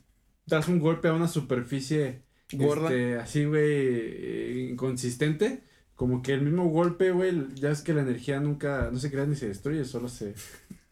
das 0.46 0.68
un 0.68 0.78
golpe 0.78 1.08
a 1.08 1.12
una 1.12 1.28
superficie 1.28 2.22
Gorda. 2.52 2.84
este, 2.88 3.18
así, 3.18 3.44
güey, 3.44 3.62
eh, 3.66 4.68
inconsistente, 4.70 5.62
como 5.94 6.22
que 6.22 6.32
el 6.32 6.42
mismo 6.42 6.68
golpe, 6.68 7.10
güey, 7.10 7.46
ya 7.54 7.70
es 7.70 7.82
que 7.82 7.92
la 7.94 8.02
energía 8.02 8.40
nunca, 8.40 8.88
no 8.92 8.98
se 8.98 9.10
crea 9.10 9.26
ni 9.26 9.34
se 9.36 9.48
destruye, 9.48 9.84
solo 9.84 10.08
se, 10.08 10.34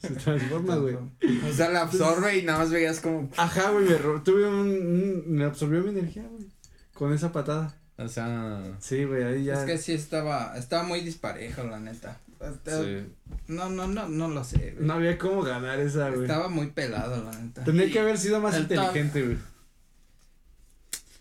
se 0.08 0.14
transforma, 0.14 0.76
güey. 0.76 0.94
O 0.96 1.52
sea, 1.52 1.70
la 1.70 1.82
absorbe 1.82 2.38
y 2.38 2.42
nada 2.42 2.58
más 2.60 2.70
veías 2.70 3.00
como. 3.00 3.30
Ajá, 3.36 3.70
güey, 3.70 3.86
me, 3.86 3.94
tuve 4.20 4.46
un, 4.46 4.68
un- 4.68 5.24
me 5.26 5.44
absorbió 5.44 5.82
mi 5.82 5.90
energía, 5.90 6.24
güey, 6.30 6.46
con 6.92 7.12
esa 7.12 7.32
patada. 7.32 7.74
O 7.96 8.08
sea. 8.08 8.62
Sí, 8.80 9.04
güey, 9.04 9.22
ahí 9.22 9.44
ya. 9.44 9.54
Es 9.54 9.66
que 9.66 9.78
sí 9.78 9.92
estaba, 9.92 10.56
estaba 10.56 10.82
muy 10.82 11.00
disparejo, 11.00 11.62
la 11.64 11.78
neta. 11.80 12.18
Sí. 12.66 13.06
No, 13.48 13.70
no, 13.70 13.86
no, 13.86 14.08
no 14.08 14.28
lo 14.28 14.44
sé, 14.44 14.72
güey. 14.76 14.86
No 14.86 14.94
había 14.94 15.16
cómo 15.16 15.42
ganar 15.42 15.80
esa, 15.80 16.10
güey. 16.10 16.22
Estaba 16.22 16.48
muy 16.48 16.66
pelado, 16.66 17.24
la 17.24 17.30
neta. 17.40 17.64
Tendría 17.64 17.90
que 17.90 18.00
haber 18.00 18.18
sido 18.18 18.40
más 18.40 18.54
El 18.54 18.62
inteligente, 18.62 19.22
güey. 19.22 19.38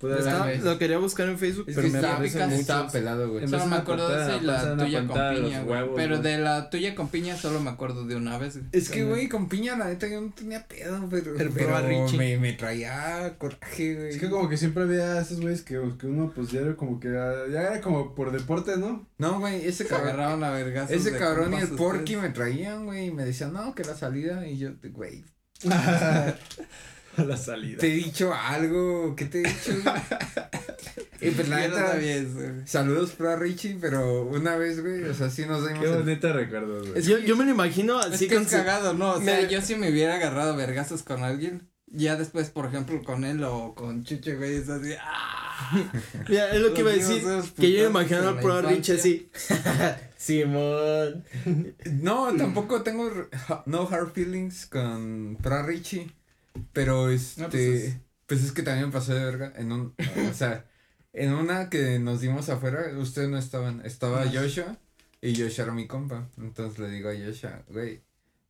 Está- 0.10 0.20
Está- 0.32 0.46
vez. 0.46 0.64
lo 0.64 0.78
quería 0.78 0.98
buscar 0.98 1.28
en 1.30 1.38
Facebook, 1.38 1.66
Es 1.70 1.76
pero 1.76 1.88
que 1.88 1.94
me 1.94 2.00
aparece 2.08 2.46
mucho. 2.46 2.56
estaba 2.62 2.90
pelado, 2.90 3.30
güey. 3.32 3.48
Solo 3.48 3.66
me 3.68 3.76
acuerdo 3.76 4.10
de 4.10 4.22
esa 4.24 4.36
y 4.38 4.42
la 4.42 4.78
tuya 4.78 5.08
con 5.08 5.36
piña, 5.36 5.62
güey. 5.64 5.80
huevos, 5.80 5.94
Pero 5.96 6.18
de 6.20 6.38
la 6.38 6.70
tuya 6.70 6.96
con 6.96 7.08
piña 7.10 7.38
solo 7.38 7.60
me 7.60 7.70
acuerdo 7.70 8.06
de 8.06 8.16
una 8.16 8.38
vez. 8.38 8.60
Es 8.72 8.90
que, 8.90 9.04
güey, 9.04 9.30
con 9.30 9.50
piña, 9.50 9.78
la 9.78 9.86
neta, 9.86 10.08
yo 10.08 10.22
no 10.22 10.32
tenía 10.36 10.68
pedo, 10.68 11.08
pero, 11.10 11.38
El 11.38 11.50
pero 11.50 11.80
me, 12.18 12.38
me 12.38 12.54
traía 12.54 13.36
coraje, 13.38 13.96
güey. 13.96 14.10
Es 14.10 14.18
que 14.20 14.30
como 14.30 14.50
que 14.50 14.58
siempre 14.58 14.84
había 14.84 15.20
esos 15.22 15.40
güeyes 15.42 15.62
que, 15.62 15.80
que 16.00 16.08
uno 16.08 16.32
pues 16.36 16.52
ya 16.52 16.62
era 16.62 16.76
como 16.76 17.00
que 17.00 17.10
ya 17.10 17.62
era 17.62 17.82
como 17.82 18.14
por 18.16 18.32
deporte, 18.32 18.78
¿no? 18.78 19.08
No, 19.18 19.40
güey, 19.40 19.66
ese 19.66 19.84
Se 19.84 19.88
cabrón. 19.88 20.10
agarraban 20.10 20.44
a 20.44 20.52
vergas. 20.52 20.92
Ese 20.92 21.18
cabrón 21.18 21.54
y 21.54 21.58
el 21.58 21.70
Porky 21.70 22.16
me 22.18 22.30
traían, 22.30 22.86
güey, 22.86 23.08
y 23.08 23.12
me 23.12 23.26
decían, 23.26 23.54
no, 23.54 23.74
que 23.76 23.84
la 23.84 23.96
salida, 23.96 24.48
y 24.48 24.58
yo, 24.58 24.70
güey, 24.92 25.24
A 27.18 27.24
la 27.24 27.38
salida. 27.38 27.78
te 27.80 27.88
he 27.92 27.96
dicho 27.96 28.34
algo, 28.34 29.16
¿qué 29.16 29.26
te 29.26 29.40
he 29.40 29.44
dicho? 29.44 29.72
y 31.22 31.30
pues 31.32 31.48
la 31.48 31.68
no 31.68 31.76
neta, 31.78 32.66
saludos 32.66 33.12
para 33.12 33.36
Richie, 33.36 33.78
pero 33.80 34.24
una 34.24 34.56
vez, 34.56 34.82
güey, 34.82 35.04
o 35.04 35.14
sea, 35.14 35.30
sí 35.30 35.46
nos 35.46 35.68
dimos 35.68 35.84
Qué 35.84 35.92
el- 35.92 35.98
bonito 36.00 36.34
recuerdo, 36.34 36.86
güey. 36.86 37.02
Yo, 37.04 37.20
yo 37.20 37.36
me 37.36 37.46
lo 37.46 37.52
imagino 37.52 38.00
Es 38.02 38.14
así 38.14 38.28
que 38.28 38.36
con 38.36 38.44
es 38.44 38.50
su- 38.50 38.58
cagado, 38.58 38.94
¿no? 38.94 39.12
O 39.14 39.22
sea, 39.22 39.42
me- 39.42 39.48
yo 39.50 39.62
si 39.62 39.76
me 39.76 39.90
hubiera 39.92 40.16
agarrado 40.16 40.56
vergazos 40.56 41.04
con 41.04 41.24
alguien, 41.24 41.70
ya 41.88 42.16
después, 42.16 42.50
por 42.50 42.66
ejemplo, 42.66 43.02
con 43.04 43.24
él 43.24 43.44
o 43.44 43.76
con 43.76 44.04
Chucho, 44.04 44.36
güey, 44.38 44.56
es 44.56 44.70
así, 44.70 44.94
¡ah! 45.00 45.92
Mira, 46.30 46.52
es 46.52 46.62
lo 46.62 46.74
que 46.74 46.82
iba 46.82 46.92
a 46.92 46.96
decir. 46.96 47.24
Que 47.58 47.72
yo 47.72 47.92
me 47.92 48.02
en 48.02 48.14
al 48.14 48.40
pro 48.40 48.62
Rich 48.64 48.90
infancia. 48.90 48.96
así. 48.96 49.30
Simón. 50.18 51.24
No, 52.02 52.34
tampoco 52.36 52.82
tengo 52.82 53.10
no 53.66 53.88
hard 53.90 54.12
feelings 54.14 54.66
con 54.66 55.38
Pra 55.42 55.64
Richie. 55.64 56.12
Pero 56.74 57.10
este. 57.10 57.42
No, 57.42 57.50
pues, 57.50 57.96
pues 58.28 58.44
es... 58.44 58.52
que 58.52 58.64
también 58.64 58.92
pasó 58.92 59.14
de 59.14 59.24
verga. 59.26 59.54
En 59.56 59.72
un. 59.72 59.96
o 60.30 60.34
sea, 60.34 60.66
en 61.14 61.34
una 61.34 61.70
que 61.70 62.00
nos 62.00 62.22
dimos 62.22 62.50
afuera, 62.50 62.98
ustedes 62.98 63.30
no 63.30 63.38
estaban. 63.38 63.86
Estaba 63.86 64.22
Ah. 64.24 64.32
Joshua. 64.32 64.78
Y 65.22 65.36
Joshua 65.42 65.66
era 65.66 65.74
mi 65.74 65.88
compa. 65.88 66.30
Entonces 66.38 66.80
le 66.80 66.90
digo 66.90 67.10
a 67.10 67.14
Joshua, 67.14 67.64
güey. 67.70 68.02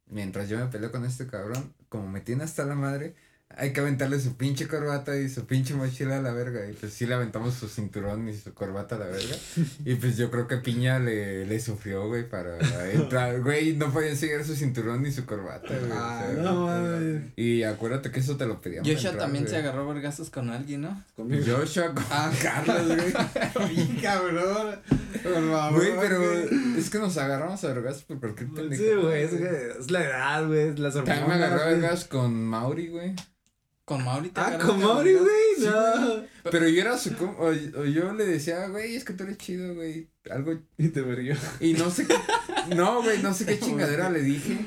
Mientras 0.08 0.50
yo 0.50 0.58
me 0.60 0.66
peleo 0.68 0.92
con 0.92 1.06
este 1.06 1.28
cabrón, 1.28 1.74
como 1.90 2.08
me 2.10 2.22
tiene 2.22 2.44
hasta 2.44 2.66
la 2.66 2.76
madre, 2.76 3.16
hay 3.58 3.74
que 3.74 3.80
aventarle 3.82 4.20
su 4.20 4.36
pinche 4.36 4.68
corbata 4.68 5.16
y 5.18 5.30
su 5.30 5.46
pinche 5.46 5.74
mochila 5.74 6.18
a 6.18 6.22
la 6.22 6.32
verga. 6.34 6.68
Y 6.70 6.74
pues 6.74 6.94
sí 6.94 7.06
le 7.06 7.14
aventamos 7.16 7.54
su 7.54 7.68
cinturón 7.68 8.28
y 8.30 8.34
su 8.38 8.54
corbata 8.54 8.96
a 8.96 9.00
la 9.00 9.06
verga. 9.06 9.36
Y 9.86 9.96
pues 9.96 10.18
yo 10.18 10.30
creo 10.32 10.48
que 10.48 10.58
Piña 10.58 11.00
le, 11.00 11.46
le 11.46 11.60
sufrió, 11.60 12.08
güey, 12.08 12.28
para 12.28 12.58
entrar. 12.92 13.42
Güey, 13.42 13.74
no 13.76 13.92
podía 13.92 14.10
enseñar 14.12 14.44
su 14.46 14.56
cinturón 14.56 15.04
ni 15.04 15.12
su 15.12 15.26
corbata, 15.26 15.68
güey. 15.68 15.92
o 15.92 15.96
Ah, 15.96 16.26
sea, 16.34 16.42
no 16.44 16.66
mames. 16.68 17.22
Y 17.36 17.64
acuérdate 17.64 18.12
que 18.12 18.20
eso 18.20 18.38
te 18.38 18.46
lo 18.46 18.62
pedíamos. 18.62 18.88
Joshua 18.88 19.12
entrar, 19.12 19.26
también 19.26 19.44
güey. 19.46 19.54
se 19.56 19.60
agarró 19.60 19.90
a 19.90 19.94
vergazos 19.94 20.30
con 20.30 20.50
alguien, 20.50 20.82
¿no? 20.82 21.04
Conmigo. 21.16 21.44
Joshua 21.58 21.94
con 21.94 22.04
Ah, 22.10 22.32
Carlos, 22.42 22.88
güey. 22.88 24.02
cabrón. 24.02 24.80
Por 25.22 25.34
favor. 25.52 25.74
Güey, 25.80 25.94
pero 26.00 26.24
es 26.78 26.90
que 26.90 27.00
nos 27.00 27.18
agarramos 27.18 27.64
a 27.64 27.68
vergas 27.68 28.04
por 28.04 28.20
cualquier 28.20 28.50
pendejo. 28.50 28.84
Sí, 28.84 28.90
güey, 29.02 29.24
es, 29.24 29.32
que 29.32 29.74
es 29.80 29.92
la 29.92 30.04
edad, 30.04 30.48
güey, 30.48 30.70
es 30.70 30.80
las 30.80 30.94
También 30.96 31.28
me 31.28 31.34
agarré 31.36 31.62
a 31.62 31.66
güey. 31.66 31.80
vergas 31.82 32.06
con 32.06 32.46
Mauri, 32.46 32.88
güey. 32.88 33.14
Con 33.86 34.04
Mauri 34.04 34.30
te 34.30 34.40
Ah, 34.40 34.58
con 34.58 34.80
Mauri, 34.80 35.14
güey, 35.14 35.28
Sí, 35.58 35.66
no. 35.66 36.24
Pero 36.50 36.68
yo 36.70 36.82
era 36.82 36.98
su 36.98 37.14
com- 37.16 37.36
o, 37.38 37.48
o 37.48 37.86
yo 37.86 38.14
le 38.14 38.26
decía, 38.26 38.68
güey, 38.68 38.96
es 38.96 39.04
que 39.04 39.14
tú 39.14 39.24
eres 39.24 39.38
chido, 39.38 39.76
güey. 39.76 40.10
Algo 40.32 40.58
Y 40.78 40.88
te 40.90 41.02
verguió. 41.02 41.36
Y 41.60 41.74
no 41.74 41.90
sé 41.90 42.08
qué. 42.08 42.16
No, 42.76 43.02
güey, 43.04 43.22
no 43.22 43.34
sé 43.34 43.46
qué 43.46 43.60
chingadera 43.62 44.10
le 44.10 44.22
dije. 44.22 44.58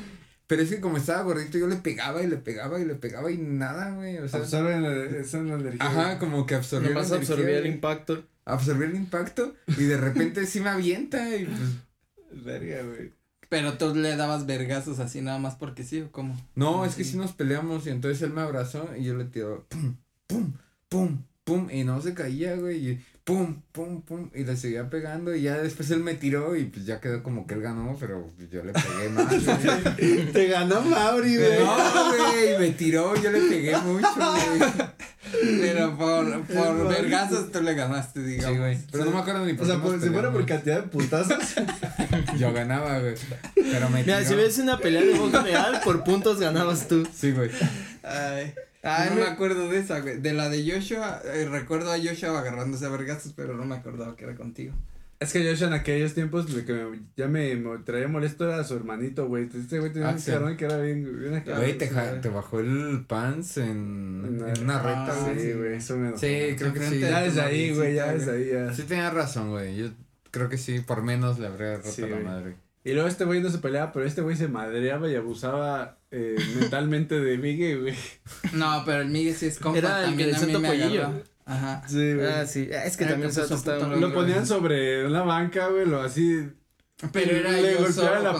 Pero 0.46 0.62
es 0.62 0.68
que 0.68 0.80
como 0.80 0.98
estaba 0.98 1.22
gordito, 1.22 1.56
yo 1.58 1.66
le 1.66 1.76
pegaba 1.76 2.22
y 2.22 2.26
le 2.28 2.36
pegaba 2.36 2.78
y 2.78 2.84
le 2.84 2.94
pegaba 2.94 3.30
y 3.32 3.38
nada, 3.38 3.94
güey. 3.94 4.18
O 4.18 4.28
sea. 4.28 4.40
Absorben 4.40 4.82
la, 4.82 5.18
esa 5.18 5.38
es 5.38 5.44
la 5.44 5.54
energía. 5.54 5.86
Ajá, 5.86 6.18
como 6.18 6.44
que 6.46 6.54
absorbió. 6.54 6.90
Nomás 6.90 7.10
la 7.10 7.16
energía, 7.16 7.34
absorbía 7.34 7.58
el 7.58 7.66
impacto. 7.66 8.24
Absorbió 8.44 8.86
el 8.86 8.94
impacto 8.94 9.54
y 9.66 9.84
de 9.84 9.96
repente 9.96 10.46
sí 10.46 10.60
me 10.60 10.68
avienta 10.68 11.34
y 11.36 11.46
pues. 11.46 12.44
Verga, 12.44 12.82
güey. 12.82 13.12
Pero 13.48 13.78
tú 13.78 13.94
le 13.94 14.16
dabas 14.16 14.46
vergazos 14.46 14.98
así 14.98 15.20
nada 15.20 15.38
más 15.38 15.54
porque 15.54 15.84
sí, 15.84 16.00
¿o 16.02 16.10
cómo? 16.10 16.36
No, 16.54 16.84
es 16.84 16.94
que 16.94 17.04
sí 17.04 17.16
nos 17.16 17.32
peleamos 17.32 17.86
y 17.86 17.90
entonces 17.90 18.22
él 18.22 18.30
me 18.30 18.40
abrazó 18.40 18.88
y 18.96 19.04
yo 19.04 19.14
le 19.14 19.24
tiró 19.24 19.64
pum, 19.68 19.96
pum, 20.26 20.52
pum, 20.88 21.22
pum 21.44 21.68
y 21.70 21.84
no 21.84 22.00
se 22.00 22.14
caía, 22.14 22.56
güey. 22.56 22.90
Y 22.90 23.04
pum, 23.26 23.60
pum, 23.72 24.02
pum 24.02 24.30
y 24.36 24.44
le 24.44 24.56
seguía 24.56 24.88
pegando 24.88 25.34
y 25.34 25.42
ya 25.42 25.58
después 25.58 25.90
él 25.90 25.98
me 25.98 26.14
tiró 26.14 26.54
y 26.54 26.66
pues 26.66 26.86
ya 26.86 27.00
quedó 27.00 27.24
como 27.24 27.44
que 27.44 27.54
él 27.54 27.60
ganó, 27.60 27.96
pero 27.98 28.30
yo 28.38 28.62
le 28.62 28.72
pegué 28.72 29.08
más. 29.08 29.26
güey. 29.98 30.32
Te 30.32 30.46
ganó 30.46 30.80
Mauri, 30.80 31.36
güey. 31.36 31.58
No, 31.58 31.76
güey, 32.06 32.58
me 32.60 32.70
tiró, 32.70 33.20
yo 33.20 33.32
le 33.32 33.40
pegué 33.40 33.76
mucho, 33.84 34.08
güey. 34.16 34.70
Pero 35.60 35.98
por, 35.98 36.42
por 36.46 36.88
vergazos 36.88 37.50
tú 37.52 37.60
le 37.62 37.74
ganaste, 37.74 38.22
digamos. 38.22 38.52
Sí, 38.52 38.58
güey. 38.60 38.78
Pero 38.92 39.04
no 39.06 39.10
me 39.10 39.18
acuerdo 39.18 39.44
ni 39.44 39.54
por 39.54 39.64
O 39.64 39.66
sea, 39.66 39.76
qué 39.76 39.82
por, 39.82 40.00
si 40.00 40.08
fuera 40.08 40.32
por 40.32 40.46
cantidad 40.46 40.82
de 40.82 40.88
putazos. 40.88 41.54
Yo 42.38 42.52
ganaba, 42.52 43.00
güey. 43.00 43.16
Pero 43.56 43.90
me 43.90 44.04
Mira, 44.04 44.18
tiró. 44.18 44.30
si 44.30 44.34
ves 44.36 44.58
una 44.58 44.78
pelea 44.78 45.02
de 45.02 45.18
box 45.18 45.42
real, 45.42 45.80
por 45.82 46.04
puntos 46.04 46.38
ganabas 46.38 46.86
tú. 46.86 47.04
Sí, 47.12 47.32
güey. 47.32 47.50
Ay, 48.04 48.54
ay, 48.82 49.10
no 49.10 49.16
me 49.16 49.22
acuerdo 49.26 49.68
de 49.68 49.78
esa, 49.78 50.00
güey. 50.00 50.18
De 50.20 50.32
la 50.32 50.48
de 50.48 50.70
Joshua, 50.70 51.20
eh, 51.24 51.46
recuerdo 51.50 51.92
a 51.92 51.98
Joshua 51.98 52.38
agarrándose 52.38 52.86
a 52.86 52.88
vergazos, 52.90 53.32
pero 53.34 53.56
no 53.56 53.64
me 53.64 53.74
acordaba 53.76 54.16
que 54.16 54.24
era 54.24 54.34
contigo. 54.34 54.74
Es 55.18 55.32
que 55.32 55.48
Joshua 55.48 55.68
en 55.68 55.72
aquellos 55.72 56.12
tiempos 56.12 56.50
lo 56.50 56.62
que 56.66 56.74
me- 56.74 57.00
ya 57.16 57.26
me, 57.26 57.56
me 57.56 57.78
traía 57.78 58.06
molesto 58.06 58.44
era 58.44 58.62
su 58.64 58.74
hermanito, 58.76 59.26
güey. 59.28 59.44
Este 59.52 59.78
güey 59.80 59.90
tenía 59.90 60.10
un 60.10 60.56
que 60.58 60.64
era 60.66 60.76
bien, 60.76 61.18
bien 61.18 61.34
acá. 61.34 61.56
Güey, 61.56 61.78
te, 61.78 61.88
ja- 61.88 62.20
te 62.20 62.28
bajó 62.28 62.60
el 62.60 63.04
pants 63.08 63.56
en, 63.56 63.66
en 64.46 64.62
una 64.64 64.82
recta, 64.82 65.06
Ah, 65.14 65.20
güey. 65.24 65.40
Sí, 65.40 65.52
güey, 65.54 65.74
eso 65.76 65.96
me 65.96 66.08
enojó. 66.08 66.18
Sí, 66.18 66.54
creo 66.58 66.72
que 66.74 66.80
sí. 66.86 67.00
Ya 67.00 67.20
de 67.20 67.26
desde 67.28 67.40
ahí, 67.40 67.74
güey, 67.74 67.94
ya 67.94 68.12
desde 68.12 68.32
ahí, 68.32 68.50
ya. 68.52 68.74
Sí 68.74 68.82
tenías 68.82 69.14
razón, 69.14 69.50
güey. 69.50 69.74
Yo 69.76 69.88
creo 70.30 70.50
que 70.50 70.58
sí, 70.58 70.80
por 70.80 71.02
menos 71.02 71.38
le 71.38 71.46
habría 71.46 71.76
roto 71.78 71.90
Sí, 71.92 72.02
la 72.02 72.18
madre. 72.18 72.56
Y 72.84 72.92
luego 72.92 73.08
este 73.08 73.24
güey 73.24 73.40
no 73.40 73.48
se 73.48 73.56
peleaba, 73.58 73.92
pero 73.92 74.04
este 74.04 74.20
güey 74.20 74.36
se 74.36 74.48
madreaba 74.48 75.08
y 75.10 75.14
abusaba 75.16 75.95
eh, 76.10 76.36
mentalmente 76.60 77.20
de 77.20 77.38
Miguel, 77.38 77.80
güey. 77.82 77.94
No, 78.52 78.82
pero 78.84 79.02
el 79.02 79.08
Miguel 79.08 79.34
sí 79.34 79.46
es 79.46 79.58
compa. 79.58 79.78
Era 79.78 79.98
el 80.00 80.06
también 80.06 80.30
que 80.30 80.36
a 80.36 80.40
mí 80.40 80.56
me 80.58 80.68
agarró. 80.68 81.22
Ajá. 81.44 81.82
Sí, 81.86 82.14
güey. 82.14 82.26
Ah, 82.26 82.46
sí. 82.46 82.68
Es 82.70 82.96
que 82.96 83.04
Era 83.04 83.12
también 83.14 83.30
puso 83.30 83.42
estaba 83.42 83.78
lo 83.96 84.00
güey. 84.00 84.12
ponían 84.12 84.46
sobre 84.46 85.06
una 85.06 85.22
banca, 85.22 85.68
güey, 85.68 85.86
lo 85.86 86.00
así. 86.02 86.48
Pero 87.12 87.36
era 87.36 87.52
le 87.52 87.74
golpeaba 87.74 88.18
la 88.20 88.30
él, 88.30 88.36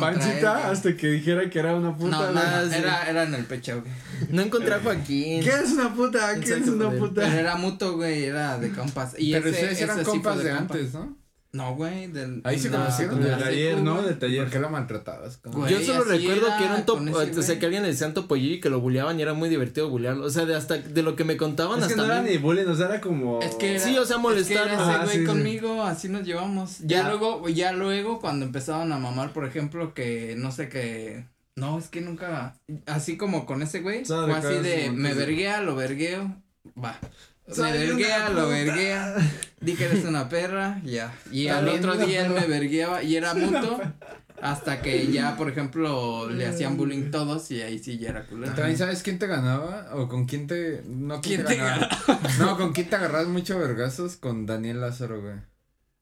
güey. 0.56 0.72
hasta 0.72 0.96
que 0.96 1.08
dijera 1.08 1.50
que 1.50 1.58
era 1.58 1.74
una 1.76 1.94
puta, 1.94 2.10
No, 2.10 2.22
güey. 2.22 2.34
no, 2.34 2.40
Ah, 2.40 2.62
era, 2.74 3.10
era 3.10 3.22
en 3.24 3.34
el 3.34 3.44
pecho, 3.44 3.82
güey. 3.82 3.92
No 4.30 4.40
encontré 4.42 4.74
a 4.74 4.80
Joaquín. 4.80 5.42
¿Qué 5.44 5.50
es 5.50 5.72
una 5.72 5.94
puta? 5.94 6.32
¿Qué 6.34 6.40
Exacto, 6.40 6.64
es 6.64 6.70
una 6.70 6.84
poder. 6.86 6.98
puta? 7.00 7.20
Pero 7.22 7.34
era 7.38 7.56
muto, 7.56 7.96
güey, 7.96 8.24
era 8.24 8.58
de 8.58 8.70
compas. 8.70 9.14
Y 9.18 9.32
Pero 9.32 9.48
ese, 9.50 9.60
ustedes 9.60 9.80
eran 9.82 9.96
ese 10.00 10.04
sí 10.10 10.10
fue 10.10 10.22
compas 10.22 10.42
de 10.42 10.50
antes, 10.52 10.94
¿no? 10.94 11.16
No, 11.56 11.74
güey, 11.74 12.08
del. 12.08 12.42
Ahí 12.44 12.58
se 12.58 12.68
la- 12.70 12.78
conocieron. 12.78 13.18
de 13.20 13.30
Del 13.30 13.38
la 13.38 13.44
taller, 13.46 13.78
¿no? 13.78 14.02
Del 14.02 14.18
taller. 14.18 14.42
¿Por 14.42 14.52
qué 14.52 14.58
lo 14.58 14.68
maltratabas? 14.70 15.40
Güey, 15.42 15.72
Yo 15.72 15.80
solo 15.80 16.04
recuerdo 16.04 16.46
era 16.48 16.58
que 16.58 16.64
era 16.64 16.74
un 16.76 16.84
top, 16.84 17.00
ese 17.08 17.10
o 17.10 17.14
sea, 17.42 17.42
güey. 17.46 17.58
que 17.58 17.66
alguien 17.66 17.82
le 17.82 17.88
decían 17.88 18.12
topollillo 18.14 18.54
y 18.56 18.60
que 18.60 18.68
lo 18.68 18.80
bulleaban 18.80 19.18
y 19.18 19.22
era 19.22 19.32
muy 19.32 19.48
divertido 19.48 19.88
bullearlo. 19.88 20.24
O 20.26 20.30
sea, 20.30 20.44
de 20.44 20.54
hasta 20.54 20.76
de 20.76 21.02
lo 21.02 21.16
que 21.16 21.24
me 21.24 21.36
contaban 21.36 21.78
Es 21.80 21.86
que 21.86 21.92
hasta 21.94 22.02
no 22.02 22.12
era 22.12 22.18
a 22.20 22.22
mí- 22.22 22.30
ni 22.30 22.36
bullying, 22.38 22.66
o 22.66 22.74
sea, 22.74 22.86
era 22.86 23.00
como. 23.00 23.40
Es 23.40 23.54
que 23.54 23.76
era, 23.76 23.80
Sí, 23.84 23.96
o 23.96 24.04
sea, 24.04 24.18
molestar. 24.18 24.56
Es 24.58 24.62
que 24.68 24.72
era 24.74 24.82
ese 24.82 24.92
Ajá, 24.92 25.04
güey 25.04 25.16
sí, 25.16 25.20
sí. 25.22 25.26
conmigo, 25.26 25.82
así 25.82 26.08
nos 26.10 26.22
llevamos. 26.24 26.78
Ya 26.80 27.06
Ah. 27.06 27.08
luego, 27.08 27.48
ya 27.48 27.72
luego 27.72 28.20
cuando 28.20 28.44
empezaban 28.44 28.92
a 28.92 28.98
mamar, 28.98 29.32
por 29.32 29.46
ejemplo, 29.46 29.94
que 29.94 30.34
no 30.36 30.52
sé 30.52 30.68
qué. 30.68 31.26
No, 31.56 31.78
es 31.78 31.88
que 31.88 32.02
nunca. 32.02 32.54
Así 32.84 33.16
como 33.16 33.46
con 33.46 33.62
ese 33.62 33.80
güey. 33.80 34.04
Fue 34.04 34.30
así 34.34 34.58
de 34.62 34.90
me 34.90 35.14
verguea, 35.14 35.62
lo 35.62 35.74
vergueo. 35.74 36.36
Va. 36.82 36.98
Soy 37.50 37.70
me 37.72 37.78
verguea, 37.78 38.28
lo 38.30 38.48
verguea. 38.48 39.14
Di 39.60 39.74
que 39.74 39.84
eres 39.84 40.04
una 40.04 40.28
perra, 40.28 40.80
ya. 40.84 41.14
Y 41.30 41.48
al 41.48 41.68
otro 41.68 41.96
día 41.96 42.26
él 42.26 42.32
me 42.32 42.46
vergueaba 42.46 43.02
y 43.02 43.16
era 43.16 43.34
mutuo. 43.34 43.80
Hasta 44.42 44.82
que 44.82 45.10
ya, 45.10 45.34
por 45.36 45.48
ejemplo, 45.48 46.28
le 46.28 46.46
hacían 46.46 46.76
bullying 46.76 47.10
todos 47.10 47.50
y 47.50 47.62
ahí 47.62 47.78
sí 47.78 47.98
ya 47.98 48.10
era 48.10 48.26
culero. 48.26 48.52
¿También 48.54 48.76
sabes 48.76 49.02
quién 49.02 49.18
te 49.18 49.26
ganaba? 49.26 49.88
¿O 49.94 50.08
con 50.08 50.26
quién 50.26 50.46
te.? 50.46 50.82
No, 50.86 51.20
¿Quién 51.22 51.44
te 51.44 51.56
ganaba? 51.56 51.88
No, 52.38 52.56
¿con 52.58 52.72
quién 52.72 52.90
te 52.90 52.96
agarras 52.96 53.28
mucho 53.28 53.58
vergazos? 53.58 54.16
Con 54.16 54.44
Daniel 54.44 54.80
Lázaro, 54.80 55.22
güey. 55.22 55.36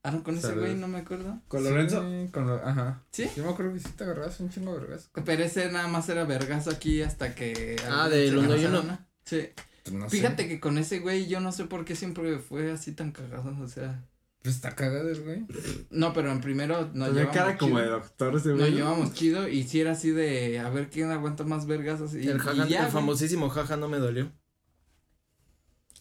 Ah, 0.03 0.11
no, 0.11 0.23
con 0.23 0.37
ese 0.37 0.53
güey 0.53 0.75
no 0.75 0.89
me 0.89 0.99
acuerdo. 0.99 1.41
¿Con 1.49 1.63
Sí, 1.63 1.69
Lorenzo? 1.71 2.05
con 2.33 2.47
lo, 2.47 2.57
ajá. 2.57 3.03
¿Sí? 3.13 3.31
Yo 3.37 3.45
me 3.45 3.51
acuerdo 3.51 3.73
que 3.73 3.81
sí 3.81 3.89
te 3.97 4.05
agarras 4.05 4.39
un 4.41 4.51
chingo 4.51 4.75
de 4.75 4.81
vergazos. 4.81 5.11
Pero 5.25 5.45
ese 5.45 5.71
nada 5.71 5.87
más 5.89 6.09
era 6.09 6.25
vergazo 6.25 6.71
aquí 6.71 7.03
hasta 7.03 7.35
que. 7.35 7.77
Ah, 7.89 8.09
y 8.13 8.29
uno. 8.31 8.99
Sí. 9.25 9.49
Pues 9.85 9.95
no 9.95 10.09
sé. 10.11 10.17
Fíjate 10.17 10.49
que 10.49 10.59
con 10.61 10.79
ese 10.79 10.99
güey 10.99 11.27
yo 11.29 11.41
no 11.41 11.53
sé 11.53 11.65
por 11.67 11.85
qué 11.85 11.95
siempre 11.95 12.39
fue 12.39 12.73
así 12.73 12.93
tan 12.93 13.13
cagado, 13.13 13.55
o 13.63 13.69
sea. 13.69 14.05
Pues 14.43 14.57
está 14.57 14.75
cagado 14.75 15.09
el 15.11 15.23
güey. 15.23 15.47
No, 15.91 16.13
pero 16.13 16.31
en 16.33 16.41
primero 16.41 16.91
nos 16.93 17.09
Tenía 17.09 17.13
llevamos 17.13 17.35
cara 17.35 17.57
como 17.59 17.79
de 17.79 17.85
chido. 17.85 17.97
doctor 17.99 18.37
ese 18.37 18.49
Nos 18.51 18.59
güey. 18.59 18.73
llevamos 18.73 19.13
chido 19.15 19.49
y 19.49 19.63
si 19.63 19.81
era 19.81 19.93
así 19.93 20.11
de 20.11 20.59
a 20.59 20.69
ver 20.71 20.91
quién 20.91 21.11
aguanta 21.11 21.45
más 21.45 21.67
vergazos 21.67 22.15
y, 22.15 22.29
El, 22.29 22.37
y 22.37 22.41
jaja, 22.41 22.67
ya, 22.69 22.87
el 22.87 22.93
famosísimo 22.93 23.49
jaja 23.49 23.77
no 23.79 23.89
me 23.89 23.99
dolió. 23.99 24.33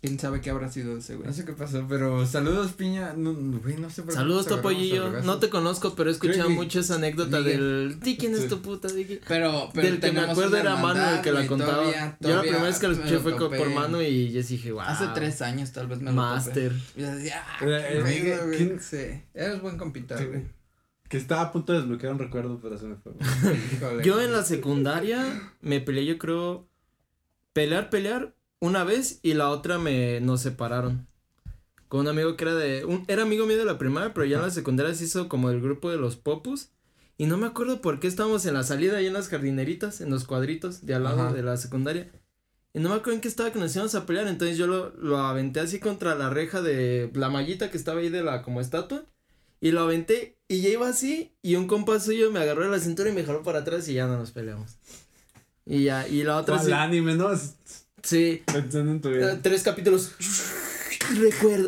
¿Quién 0.06 0.20
sabe 0.20 0.42
qué 0.42 0.50
habrá 0.50 0.70
sido 0.70 0.98
ese 0.98 1.16
güey? 1.16 1.26
No 1.28 1.34
sé 1.34 1.46
qué 1.46 1.54
pasó, 1.54 1.86
pero 1.88 2.26
saludos, 2.26 2.74
piña. 2.74 3.14
No, 3.16 3.34
güey, 3.34 3.78
no 3.78 3.90
sé 3.90 4.02
por 4.02 4.12
qué 4.12 4.18
Saludos, 4.18 4.48
Topollillo. 4.48 5.22
No 5.22 5.40
te 5.40 5.50
conozco, 5.50 5.96
pero 5.96 6.10
he 6.10 6.12
escuchado 6.14 6.50
que- 6.50 6.54
mucho 6.56 6.82
esa 6.82 6.96
anécdota 6.96 7.38
Miguel. 7.40 7.90
del. 7.92 8.00
Di 8.02 8.18
quién 8.18 8.34
es 8.34 8.42
Sí. 8.42 8.48
tu 8.50 8.62
puta, 8.62 8.90
di 8.90 9.06
quién- 9.06 9.22
Pero, 9.26 9.70
pero 9.74 9.88
Del 9.88 10.02
que 10.02 10.12
me 10.12 10.20
acuerdo 10.20 10.58
era 10.58 10.76
Manu 10.76 11.00
el 11.16 11.22
que 11.22 11.32
la 11.32 11.48
contaba. 11.48 11.72
todavía- 11.76 11.94
Yo 11.94 12.06
la 12.06 12.18
todavía 12.20 12.42
primera 12.42 12.64
vez 12.66 12.80
que 12.80 12.88
lo 12.90 12.96
me 12.98 13.00
escuché 13.06 13.20
fue 13.20 13.38
por 13.58 13.70
Manu 13.70 14.02
y 14.02 14.32
yo 14.34 14.44
sí 14.44 14.58
dije, 14.58 14.74
wow. 14.74 14.82
Hace 14.82 15.06
tres 15.16 15.42
años 15.42 15.72
tal 15.72 15.88
vez 15.88 16.00
me 16.00 16.12
lo 16.12 16.18
Master. 16.18 16.74
topé. 16.74 16.82
Y 16.98 17.02
yo 17.02 17.16
decía, 17.16 17.42
ah, 17.48 17.56
pedo, 17.62 18.02
güey. 18.02 18.58
¿quién- 18.58 18.80
Sí, 18.82 19.22
eres 19.34 19.62
buen 19.62 19.78
compita, 19.78 20.18
Sí. 20.18 20.26
güey. 20.26 20.44
Que 21.08 21.16
estaba 21.16 21.44
a 21.44 21.52
punto 21.54 21.72
de 21.72 21.80
desbloquear 21.80 22.12
un 22.12 22.20
recuerdo, 22.20 22.60
pero 22.62 22.78
se 22.78 22.88
me 22.88 22.96
fue. 22.98 23.14
Híjole. 23.74 24.04
Yo 24.04 24.20
en 24.20 24.34
la 24.34 24.44
secundaria 24.44 25.54
me 25.62 25.80
peleé, 25.80 26.06
yo 26.06 26.18
creo, 26.18 26.68
pelear, 27.54 27.90
pelear 27.90 28.36
una 28.64 28.86
vez 28.86 29.20
y 29.24 29.34
la 29.34 29.50
otra 29.50 29.78
me 29.78 30.22
nos 30.22 30.40
separaron. 30.42 31.06
Con 31.90 32.00
un 32.00 32.08
amigo 32.08 32.38
que 32.38 32.46
era 32.46 32.56
de, 32.56 32.86
un, 32.86 33.04
era 33.10 33.24
amigo 33.24 33.46
mío 33.46 33.58
de 33.58 33.66
la 33.66 33.78
primaria, 33.78 34.14
pero 34.14 34.26
ya 34.26 34.38
en 34.38 34.44
la 34.44 34.52
secundaria 34.52 34.96
se 34.96 35.04
hizo 35.04 35.28
como 35.28 35.50
el 35.50 35.60
grupo 35.60 35.92
de 35.92 35.98
los 35.98 36.16
popus. 36.16 36.70
Y 37.18 37.26
no 37.26 37.36
me 37.38 37.46
acuerdo 37.46 37.82
por 37.82 38.00
qué 38.00 38.08
estábamos 38.08 38.46
en 38.46 38.54
la 38.54 38.64
salida 38.64 38.98
ahí 38.98 39.08
en 39.08 39.14
las 39.14 39.28
jardineritas, 39.28 40.00
en 40.00 40.10
los 40.10 40.24
cuadritos 40.24 40.86
de 40.86 40.94
al 40.96 41.04
lado 41.04 41.24
Ajá. 41.24 41.34
de 41.34 41.44
la 41.44 41.58
secundaria. 41.58 42.10
Y 42.74 42.80
no 42.80 42.88
me 42.88 42.96
acuerdo 42.96 43.16
en 43.16 43.22
qué 43.22 43.28
estaba 43.28 43.52
que 43.52 43.60
nos 43.60 43.76
íbamos 43.76 43.96
a 43.96 44.06
pelear, 44.06 44.28
entonces 44.28 44.58
yo 44.58 44.66
lo, 44.66 44.92
lo 44.96 45.18
aventé 45.18 45.60
así 45.60 45.80
contra 45.80 46.16
la 46.16 46.30
reja 46.30 46.62
de 46.62 47.12
la 47.14 47.30
mallita 47.30 47.70
que 47.70 47.78
estaba 47.78 48.00
ahí 48.00 48.10
de 48.10 48.24
la 48.24 48.44
como 48.44 48.62
estatua. 48.62 49.04
Y 49.60 49.72
lo 49.72 49.82
aventé 49.82 50.38
y 50.48 50.62
ya 50.62 50.70
iba 50.70 50.88
así 50.88 51.36
y 51.42 51.56
un 51.56 51.68
compa 51.68 52.00
suyo 52.00 52.32
me 52.32 52.40
agarró 52.40 52.64
de 52.64 52.72
la 52.72 52.80
cintura 52.80 53.10
y 53.10 53.14
me 53.14 53.26
jaló 53.26 53.44
para 53.44 53.60
atrás 53.60 53.90
y 53.90 53.94
ya 53.96 54.08
no 54.08 54.18
nos 54.18 54.32
peleamos. 54.32 54.78
Y 55.66 55.84
ya, 55.84 56.08
y 56.08 56.24
la 56.24 56.38
otra 56.38 56.56
Otra 56.56 56.66
sí. 56.66 56.72
anime, 56.72 57.16
¿no? 57.16 57.30
Sí. 58.04 58.44
Pensando 58.46 58.92
en 58.92 59.02
tu 59.02 59.10
eh, 59.10 59.18
vida. 59.18 59.40
Tres 59.42 59.64
capítulos. 59.64 60.12
Recuerdo. 61.16 61.68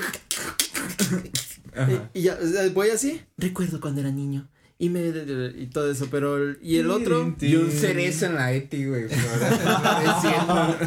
Ajá. 1.75 2.09
Y 2.13 2.21
ya, 2.21 2.38
o 2.41 2.47
sea, 2.47 2.69
voy 2.69 2.89
así. 2.89 3.21
Recuerdo 3.38 3.81
cuando 3.81 4.01
era 4.01 4.11
niño. 4.11 4.47
Y 4.77 4.89
me 4.89 5.07
y 5.07 5.67
todo 5.67 5.89
eso, 5.89 6.07
pero 6.11 6.51
y 6.61 6.79
el 6.79 6.91
otro 6.91 7.33
Y 7.39 7.55
un 7.55 7.71
cerezo 7.71 8.25
en 8.25 8.36
la 8.36 8.51
Eti, 8.51 8.86
güey. 8.86 9.07
floreciendo. 9.07 10.77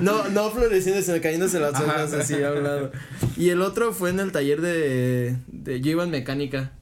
no 0.00 0.30
no 0.30 0.50
floreciendo 0.50 1.02
sino 1.02 1.20
cayéndose 1.20 1.60
las 1.60 1.78
hojas 1.78 2.14
así 2.14 2.42
a 2.42 2.52
un 2.52 2.62
lado. 2.62 2.90
Y 3.36 3.50
el 3.50 3.60
otro 3.60 3.92
fue 3.92 4.08
en 4.10 4.20
el 4.20 4.32
taller 4.32 4.62
de 4.62 5.36
de 5.48 5.82
yo 5.82 5.90
iba 5.90 6.04
en 6.04 6.10
mecánica 6.10 6.72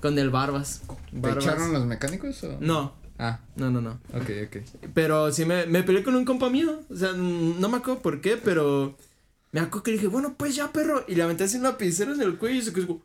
con 0.00 0.18
el 0.18 0.30
Barbas. 0.30 0.82
¿Te 0.88 0.94
Barbas. 1.20 1.44
echaron 1.44 1.72
los 1.72 1.86
mecánicos 1.86 2.42
o? 2.42 2.56
No, 2.60 2.96
Ah, 3.22 3.38
no, 3.54 3.70
no, 3.70 3.80
no. 3.82 4.00
ok, 4.14 4.30
ok. 4.46 4.56
Pero 4.94 5.30
sí 5.32 5.44
me, 5.44 5.66
me 5.66 5.82
peleé 5.82 6.02
con 6.02 6.14
un 6.14 6.24
compa 6.24 6.48
mío. 6.48 6.80
O 6.88 6.96
sea, 6.96 7.12
no 7.12 7.68
me 7.68 7.76
acuerdo 7.76 8.00
por 8.00 8.20
qué, 8.22 8.38
pero 8.38 8.96
me 9.52 9.60
acuerdo 9.60 9.82
que 9.82 9.90
le 9.90 9.96
dije, 9.98 10.06
bueno, 10.08 10.34
pues 10.38 10.54
ya, 10.56 10.72
perro. 10.72 11.04
Y 11.06 11.14
le 11.16 11.22
aventé 11.22 11.44
así 11.44 11.58
un 11.58 11.64
lapicero 11.64 12.14
en 12.14 12.22
el 12.22 12.38
cuello 12.38 12.56
y 12.58 12.62
se 12.62 12.72
quedó. 12.72 13.02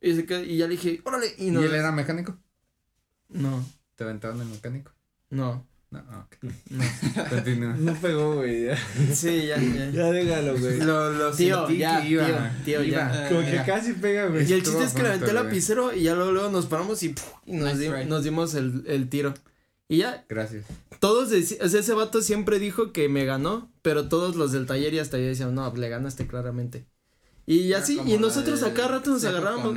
Y, 0.00 0.14
se 0.14 0.24
quedó- 0.24 0.42
y 0.42 0.56
ya 0.56 0.66
le 0.66 0.72
dije, 0.72 1.02
órale. 1.04 1.34
Y 1.38 1.48
¿Y 1.48 1.50
no. 1.50 1.60
él 1.62 1.74
era 1.74 1.92
mecánico? 1.92 2.38
No, 3.28 3.62
¿Te 3.94 4.04
aventaron 4.04 4.40
el 4.40 4.46
mecánico? 4.48 4.92
no, 5.30 5.66
No, 5.90 6.02
ah, 6.10 6.26
ok. 6.26 6.50
no. 6.70 6.84
Continúa. 7.30 7.74
No 7.78 7.94
pegó, 7.94 8.34
güey. 8.36 8.64
Ya, 8.66 8.76
Sí, 9.14 9.46
ya, 9.46 9.56
ya. 9.60 9.90
ya 9.90 10.10
déjalo, 10.10 10.58
güey. 10.58 10.78
Lo, 10.80 11.12
lo 11.12 11.30
Tío, 11.32 11.58
sentí 11.66 11.78
ya, 11.78 12.02
que 12.02 12.08
iba. 12.08 12.26
tío, 12.26 12.36
tío, 12.64 12.82
ya. 12.82 13.28
Como 13.28 13.40
que 13.42 13.62
casi 13.64 13.92
pega, 13.92 14.26
güey. 14.26 14.48
Y 14.50 14.52
el 14.52 14.62
chiste 14.64 14.82
es 14.84 14.92
que 14.92 15.02
le 15.02 15.08
a 15.08 15.10
aventé 15.12 15.26
punto, 15.26 15.40
el 15.40 15.46
lapicero 15.46 15.94
y 15.94 16.02
ya 16.02 16.14
luego, 16.14 16.32
luego 16.32 16.50
nos 16.50 16.66
paramos 16.66 17.02
y, 17.04 17.10
¡puf! 17.10 17.24
y 17.46 17.52
nos, 17.52 17.74
Nice 17.74 17.84
di- 17.84 17.88
try. 17.94 18.04
nos 18.06 18.24
dimos 18.24 18.54
el, 18.54 18.82
el 18.86 19.08
tiro. 19.08 19.34
Y 19.88 19.98
ya, 19.98 20.24
Gracias. 20.28 20.64
todos 20.98 21.30
decían, 21.30 21.64
o 21.64 21.68
sea, 21.68 21.78
ese 21.80 21.94
vato 21.94 22.20
siempre 22.20 22.58
dijo 22.58 22.92
que 22.92 23.08
me 23.08 23.24
ganó, 23.24 23.70
pero 23.82 24.08
todos 24.08 24.34
los 24.34 24.50
del 24.50 24.66
taller 24.66 24.92
y 24.94 24.98
hasta 24.98 25.18
yo 25.18 25.26
decían, 25.26 25.54
no, 25.54 25.72
le 25.72 25.88
ganaste 25.88 26.26
claramente. 26.26 26.84
Y 27.46 27.72
así, 27.74 27.98
como 27.98 28.10
y 28.12 28.18
nosotros 28.18 28.60
a 28.64 28.66
del 28.66 28.74
cada 28.74 28.88
rato 28.88 29.10
nos 29.10 29.24
agarrábamos, 29.24 29.76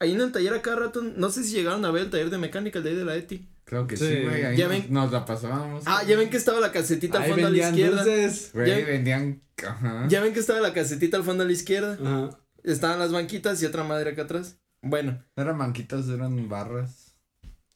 ahí 0.00 0.12
en 0.12 0.20
el 0.20 0.32
taller 0.32 0.52
a 0.52 0.60
cada 0.60 0.76
rato, 0.76 1.00
no 1.02 1.30
sé 1.30 1.44
si 1.44 1.52
llegaron 1.52 1.82
a 1.86 1.90
ver 1.90 2.02
el 2.04 2.10
taller 2.10 2.28
de 2.28 2.36
mecánica, 2.36 2.78
el 2.80 2.84
de 2.84 2.90
ahí 2.90 2.96
de 2.96 3.04
la 3.06 3.16
ETI. 3.16 3.48
Creo 3.70 3.86
que 3.86 3.96
Sí. 3.96 4.22
güey. 4.24 4.42
Ahí 4.44 4.56
Ya 4.56 4.64
nos, 4.66 4.72
ven- 4.82 4.86
nos 4.92 5.12
la 5.12 5.24
pasábamos. 5.24 5.84
Ah, 5.86 6.02
ya 6.02 6.16
ven 6.16 6.28
que 6.28 6.36
estaba 6.36 6.58
la 6.58 6.72
casetita 6.72 7.18
al 7.18 7.28
fondo 7.30 7.46
a 7.46 7.50
la 7.50 7.68
vendían 7.68 7.70
izquierda. 7.74 8.02
dulces. 8.04 8.50
Güey, 8.52 8.68
ya- 8.68 8.84
vendían. 8.86 9.42
Ajá. 9.64 10.06
Ya 10.08 10.20
ven 10.20 10.32
que 10.34 10.40
estaba 10.40 10.58
la 10.60 10.72
casetita 10.72 11.16
al 11.16 11.22
fondo 11.22 11.44
a 11.44 11.46
la 11.46 11.52
izquierda. 11.52 11.96
Ajá. 12.02 12.38
Estaban 12.64 12.98
las 12.98 13.12
banquitas 13.12 13.62
y 13.62 13.66
otra 13.66 13.84
madre 13.84 14.10
acá 14.10 14.22
atrás. 14.22 14.56
Bueno, 14.82 15.22
No 15.36 15.42
eran 15.44 15.56
manquitas, 15.56 16.08
eran 16.08 16.48
barras. 16.48 17.14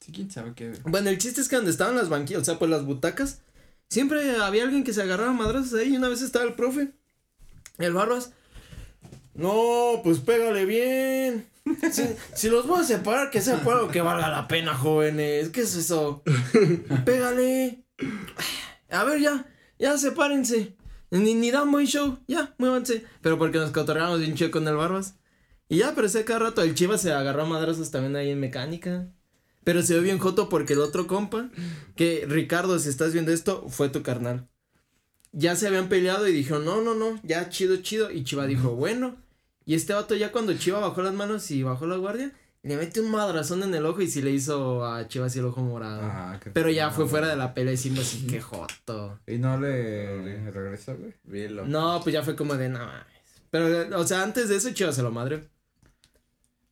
Sí, 0.01 0.11
quién 0.11 0.29
sabe 0.29 0.51
qué. 0.53 0.73
bueno, 0.83 1.09
el 1.09 1.17
chiste 1.17 1.39
es 1.39 1.47
que 1.47 1.55
donde 1.55 1.71
estaban 1.71 1.95
las 1.95 2.09
banquitas, 2.09 2.41
o 2.41 2.45
sea, 2.45 2.59
pues 2.59 2.69
las 2.69 2.83
butacas, 2.85 3.39
siempre 3.89 4.35
había 4.41 4.63
alguien 4.63 4.83
que 4.83 4.91
se 4.93 5.01
agarraba 5.01 5.31
madrazos 5.31 5.73
ahí. 5.79 5.93
Y 5.93 5.97
una 5.97 6.09
vez 6.09 6.21
estaba 6.21 6.43
el 6.43 6.55
profe, 6.55 6.89
el 7.77 7.93
Barbas. 7.93 8.31
No, 9.33 10.01
pues 10.03 10.19
pégale 10.19 10.65
bien. 10.65 11.47
Si, 12.35 12.49
los 12.49 12.67
voy 12.67 12.81
a 12.81 12.83
separar, 12.83 13.31
que 13.31 13.41
sea 13.41 13.61
por 13.61 13.73
algo 13.73 13.87
que 13.89 14.01
valga 14.01 14.29
la 14.29 14.47
pena, 14.47 14.75
jóvenes. 14.75 15.49
¿Qué 15.49 15.61
es 15.61 15.75
eso? 15.75 16.23
Pégale. 17.05 17.83
A 18.89 19.03
ver, 19.03 19.19
ya, 19.19 19.47
ya 19.79 19.97
sepárense. 19.97 20.75
Ni, 21.09 21.33
ni 21.33 21.51
dan 21.51 21.71
buen 21.71 21.87
show, 21.87 22.19
ya, 22.27 22.53
muévanse. 22.57 23.05
Pero 23.21 23.37
porque 23.37 23.57
nos 23.57 23.71
cotorreamos 23.71 24.19
bien 24.19 24.35
chido 24.35 24.51
con 24.51 24.67
el 24.67 24.75
Barbas. 24.75 25.15
Y 25.67 25.77
ya, 25.77 25.95
pero 25.95 26.07
ese 26.07 26.23
cada 26.25 26.39
rato 26.39 26.61
el 26.61 26.75
Chivas 26.75 27.01
se 27.01 27.11
agarró 27.11 27.43
a 27.43 27.47
madrazos 27.47 27.89
también 27.89 28.15
ahí 28.15 28.29
en 28.29 28.39
mecánica. 28.39 29.07
Pero 29.63 29.81
se 29.81 29.95
ve 29.95 30.01
bien 30.01 30.19
joto 30.19 30.47
porque 30.47 30.73
el 30.73 30.79
otro 30.79 31.07
compa, 31.07 31.49
que 31.95 32.25
Ricardo, 32.27 32.77
si 32.77 32.89
estás 32.89 33.13
viendo 33.13 33.31
esto, 33.31 33.67
fue 33.67 33.89
tu 33.89 34.03
carnal. 34.03 34.47
Ya 35.31 35.55
se 35.55 35.67
habían 35.67 35.89
peleado 35.89 36.27
y 36.27 36.33
dijeron, 36.33 36.65
no, 36.65 36.81
no, 36.81 36.93
no, 36.93 37.19
ya 37.23 37.49
chido, 37.49 37.77
chido. 37.77 38.11
Y 38.11 38.23
Chiva 38.23 38.45
dijo, 38.45 38.75
bueno. 38.75 39.24
Y 39.65 39.73
este 39.75 39.93
vato 39.93 40.15
ya 40.15 40.31
cuando 40.31 40.53
Chiva 40.53 40.79
bajó 40.79 41.01
las 41.01 41.13
manos 41.13 41.49
y 41.51 41.63
bajó 41.63 41.87
la 41.87 41.97
guardia, 41.97 42.31
le 42.63 42.77
mete 42.77 43.01
un 43.01 43.11
madrazón 43.11 43.63
en 43.63 43.73
el 43.75 43.85
ojo 43.85 44.01
y 44.01 44.07
sí 44.07 44.21
le 44.21 44.31
hizo 44.31 44.85
a 44.85 45.07
Chiva 45.07 45.25
así 45.25 45.39
el 45.39 45.45
ojo 45.45 45.61
morado. 45.61 46.01
Ah, 46.03 46.39
qué 46.41 46.51
Pero 46.51 46.69
ya 46.69 46.91
fue 46.91 47.07
fuera 47.07 47.27
de 47.27 47.35
la 47.35 47.53
pelea 47.53 47.73
y 47.73 47.77
sí 47.77 47.89
me 47.89 47.99
así, 48.01 48.25
qué 48.27 48.41
joto. 48.41 49.19
Y 49.27 49.37
no 49.37 49.59
le, 49.59 50.23
le 50.23 50.51
regresó, 50.51 50.95
güey. 50.95 51.13
Bien 51.23 51.55
loco. 51.55 51.67
No, 51.67 51.99
pues 52.03 52.13
ya 52.13 52.23
fue 52.23 52.35
como 52.35 52.55
de 52.55 52.69
nada 52.69 52.85
mames. 52.85 53.05
Pero, 53.51 53.99
o 53.99 54.05
sea, 54.05 54.21
antes 54.23 54.49
de 54.49 54.55
eso 54.57 54.71
Chiva 54.71 54.91
se 54.91 55.01
lo 55.03 55.11
madre. 55.11 55.47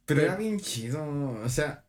Pero 0.06 0.20
Pero- 0.20 0.22
era 0.24 0.36
bien 0.36 0.60
chido, 0.60 1.02
o 1.44 1.50
sea, 1.50 1.86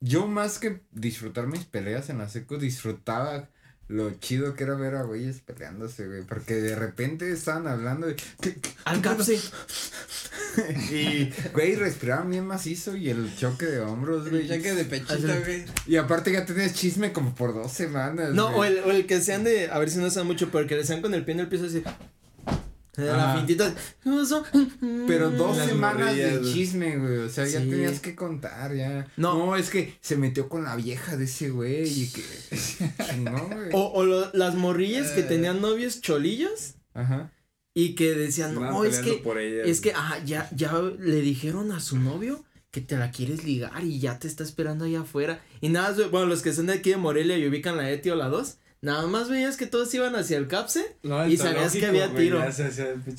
yo 0.00 0.26
más 0.28 0.58
que 0.58 0.82
disfrutar 0.92 1.46
mis 1.48 1.64
peleas 1.64 2.08
en 2.08 2.18
la 2.18 2.28
seco, 2.28 2.56
disfrutaba 2.56 3.48
lo 3.88 4.10
chido 4.20 4.54
que 4.54 4.64
era 4.64 4.74
ver 4.74 4.94
a 4.96 5.02
güeyes 5.02 5.40
peleándose, 5.40 6.06
güey, 6.06 6.22
porque 6.22 6.54
de 6.56 6.76
repente 6.76 7.30
estaban 7.32 7.66
hablando 7.66 8.06
de... 8.06 8.16
¿qué- 8.16 8.54
qué- 8.60 8.70
Al 8.84 9.00
capse. 9.00 9.38
y, 10.90 11.32
güey, 11.52 11.74
respiraban 11.76 12.30
bien 12.30 12.46
macizo 12.46 12.96
y 12.96 13.10
el 13.10 13.34
choque 13.36 13.66
de 13.66 13.80
hombros, 13.80 14.28
güey. 14.28 14.46
Ya 14.46 14.60
que 14.60 14.74
de 14.74 14.84
pechito, 14.84 15.16
güey. 15.44 15.64
Y 15.86 15.96
aparte 15.96 16.32
ya 16.32 16.44
tenías 16.44 16.74
chisme 16.74 17.12
como 17.12 17.34
por 17.34 17.54
dos 17.54 17.72
semanas, 17.72 18.34
No, 18.34 18.48
o 18.48 18.64
el, 18.64 18.78
o 18.80 18.90
el 18.90 19.06
que 19.06 19.20
sean 19.20 19.44
de, 19.44 19.70
a 19.70 19.78
ver 19.78 19.90
si 19.90 19.98
no 19.98 20.10
saben 20.10 20.26
mucho, 20.26 20.50
pero 20.50 20.66
que 20.66 20.76
le 20.76 20.84
sean 20.84 21.00
con 21.02 21.14
el 21.14 21.24
pie 21.24 21.34
en 21.34 21.40
el 21.40 21.48
piso 21.48 21.66
así. 21.66 21.82
Pero 25.06 25.30
dos 25.30 25.56
Las 25.56 25.68
semanas 25.68 26.16
de 26.16 26.30
morrillas, 26.32 26.52
chisme, 26.54 26.96
güey. 26.98 27.18
O 27.18 27.28
sea, 27.28 27.46
ya 27.46 27.60
tenías 27.60 28.00
que 28.00 28.14
contar, 28.14 28.74
ya. 28.74 29.06
No. 29.16 29.46
No. 29.46 29.56
es 29.56 29.70
que 29.70 29.94
se 30.00 30.16
metió 30.16 30.48
con 30.48 30.64
la 30.64 30.76
vieja 30.76 31.16
de 31.16 31.24
ese 31.24 31.50
güey 31.50 31.86
y 31.88 32.10
que. 32.10 32.22
no, 33.18 33.46
güey. 33.48 33.68
O, 33.72 33.92
o 33.92 34.04
lo- 34.04 34.30
las 34.32 34.54
morrillas 34.54 35.10
que 35.12 35.20
Eh. 35.20 35.24
tenían 35.24 35.60
novios 35.60 36.00
cholillos 36.00 36.74
Ajá. 36.94 37.32
y 37.74 37.94
que 37.94 38.14
decían, 38.14 38.54
no, 38.54 38.84
es 38.84 38.98
que, 38.98 39.14
por 39.14 39.38
ella, 39.38 39.62
es 39.64 39.80
que, 39.80 39.92
ajá, 39.92 40.22
ya, 40.24 40.48
ya 40.54 40.72
le 40.98 41.20
dijeron 41.20 41.72
a 41.72 41.80
su 41.80 41.98
novio 41.98 42.44
que 42.70 42.80
te 42.80 42.96
la 42.98 43.10
quieres 43.10 43.44
ligar 43.44 43.82
y 43.84 43.98
ya 43.98 44.18
te 44.18 44.28
está 44.28 44.42
esperando 44.44 44.84
allá 44.84 45.00
afuera. 45.00 45.40
Y 45.60 45.68
nada, 45.70 45.90
más, 45.96 46.10
bueno, 46.10 46.26
los 46.26 46.42
que 46.42 46.52
son 46.52 46.66
de 46.66 46.74
aquí 46.74 46.90
de 46.90 46.96
Morelia 46.98 47.38
y 47.38 47.46
ubican 47.48 47.76
la 47.76 47.90
ETI 47.90 48.10
o 48.10 48.14
la 48.16 48.28
2, 48.28 48.58
nada 48.80 49.06
más 49.06 49.28
veías 49.28 49.56
que 49.56 49.66
todos 49.66 49.92
iban 49.94 50.14
hacia 50.16 50.38
el 50.38 50.48
CAPSE. 50.48 50.96
No, 51.02 51.26
y 51.26 51.36
sabías 51.36 51.72
que 51.72 51.86
había 51.86 52.14
tiro. 52.14 52.42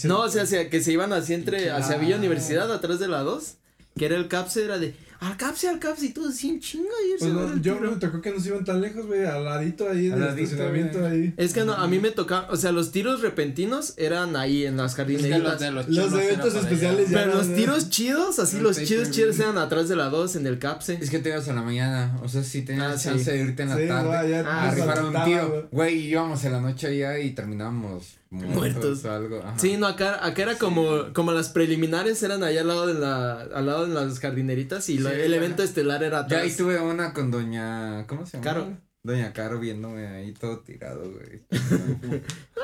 No, 0.04 0.22
o 0.22 0.30
sea, 0.30 0.44
hacia, 0.44 0.70
que 0.70 0.82
se 0.82 0.92
iban 0.92 1.14
hacia 1.14 1.36
entre, 1.36 1.72
hacia 1.72 1.98
Villa. 1.98 2.18
Universidad, 2.18 2.72
atrás 2.72 3.00
de 3.00 3.08
la 3.08 3.20
2, 3.20 3.56
que 3.98 4.06
era 4.06 4.16
el 4.16 4.28
CAPSE, 4.28 4.66
era 4.66 4.78
de, 4.78 4.94
al 5.22 5.36
CAPSE, 5.36 5.68
al 5.68 5.80
CAPSE, 5.80 6.06
y 6.06 6.10
todo 6.10 6.30
así 6.30 6.50
en 6.50 6.60
chinga 6.62 6.88
irse 7.14 7.26
Pues 7.26 7.32
a 7.32 7.34
no, 7.56 7.58
yo 7.62 7.76
tiro. 7.78 7.92
me 7.92 7.98
tocó 7.98 8.22
que 8.22 8.32
no 8.32 8.40
se 8.40 8.50
iban 8.50 8.64
tan 8.64 8.80
lejos, 8.80 9.06
güey, 9.06 9.26
al 9.26 9.44
ladito 9.44 9.90
ahí, 9.90 10.10
Al 10.12 10.20
ladito, 10.20 10.44
estacionamiento 10.44 11.06
ahí. 11.06 11.34
Es 11.36 11.54
que 11.54 11.66
no, 11.66 11.74
a 11.74 11.88
mí 11.88 12.00
me 12.00 12.12
tocaba, 12.12 12.48
o 12.50 12.56
sea, 12.56 12.72
los 12.72 12.92
tiros 12.94 13.22
repentinos 13.22 13.94
eran 13.98 14.36
ahí 14.38 14.66
en 14.66 14.78
las 14.78 14.98
Es 14.98 15.06
que 15.06 15.40
los 15.40 15.60
de 15.60 15.72
los 15.72 15.90
Los 15.90 16.14
eventos 16.14 16.56
especiales 16.56 17.10
allá. 17.10 17.18
ya 17.18 17.24
Pero 17.26 17.38
los 17.38 17.48
no. 17.48 17.56
tiros 17.56 17.90
chidos, 17.90 18.40
así 18.40 18.60
los 18.60 18.82
chidos 18.82 19.12
chidos 19.12 19.38
eran 19.40 19.58
atrás 19.58 19.90
de 19.90 19.96
la 19.98 20.10
2 20.10 20.38
en 20.38 20.48
el 20.48 20.58
CAPSE. 20.60 21.00
Es 21.02 21.10
que 21.10 21.20
te 21.20 21.30
ibas 21.30 21.48
a 21.50 21.54
la 21.54 21.62
mañana. 21.64 22.18
O 22.24 22.30
sea, 22.30 22.44
sí 22.44 22.62
tenías 22.62 22.94
Ah, 22.94 22.98
sí. 22.98 23.10
chance 23.10 23.32
de 23.32 23.40
irte 23.42 23.64
en 23.64 23.70
la 23.70 23.76
Sí, 23.78 23.88
tarde. 23.88 24.10
no, 24.24 24.28
ya 24.30 24.44
Ah, 24.48 24.64
a 24.64 24.66
nos 24.68 24.76
rifar 24.76 25.04
un 25.04 25.24
tiro. 25.26 25.50
güey. 25.50 25.64
Güey, 25.72 26.06
íbamos 26.12 26.44
en 26.46 26.52
la 26.54 26.62
noche 26.62 26.88
allá 26.88 27.20
y 27.20 27.32
terminábamos 27.32 28.16
muertos, 28.32 29.06
algo. 29.06 29.42
Sí, 29.58 29.78
no, 29.78 29.88
acá, 29.88 30.24
acá 30.26 30.42
era 30.44 30.58
como, 30.58 31.14
como 31.14 31.32
las 31.32 31.50
preliminares 31.50 32.22
eran 32.24 32.44
allá 32.44 32.62
al 32.62 32.68
lado 32.68 32.88
de 32.88 32.94
la, 32.94 33.42
al 33.42 33.66
lado 33.66 33.88
de 33.88 33.94
las 33.94 34.20
jardineritas 34.20 34.88
y 34.90 34.98
el 34.98 35.04
ya. 35.04 35.12
evento 35.14 35.64
estelar 35.64 36.04
era 36.04 36.20
Ya 36.20 36.26
atrás. 36.26 36.42
ahí 36.44 36.56
tuve 36.56 36.80
una 36.80 37.14
con 37.14 37.32
doña. 37.32 38.06
¿Cómo 38.08 38.26
se 38.26 38.34
llama? 38.38 38.44
Caro. 38.44 38.78
Doña 39.02 39.32
Caro 39.32 39.60
viéndome 39.60 40.08
ahí 40.08 40.34
todo 40.34 40.60
tirado, 40.60 41.10
güey. 41.10 41.42
¿Cuál 41.50 42.22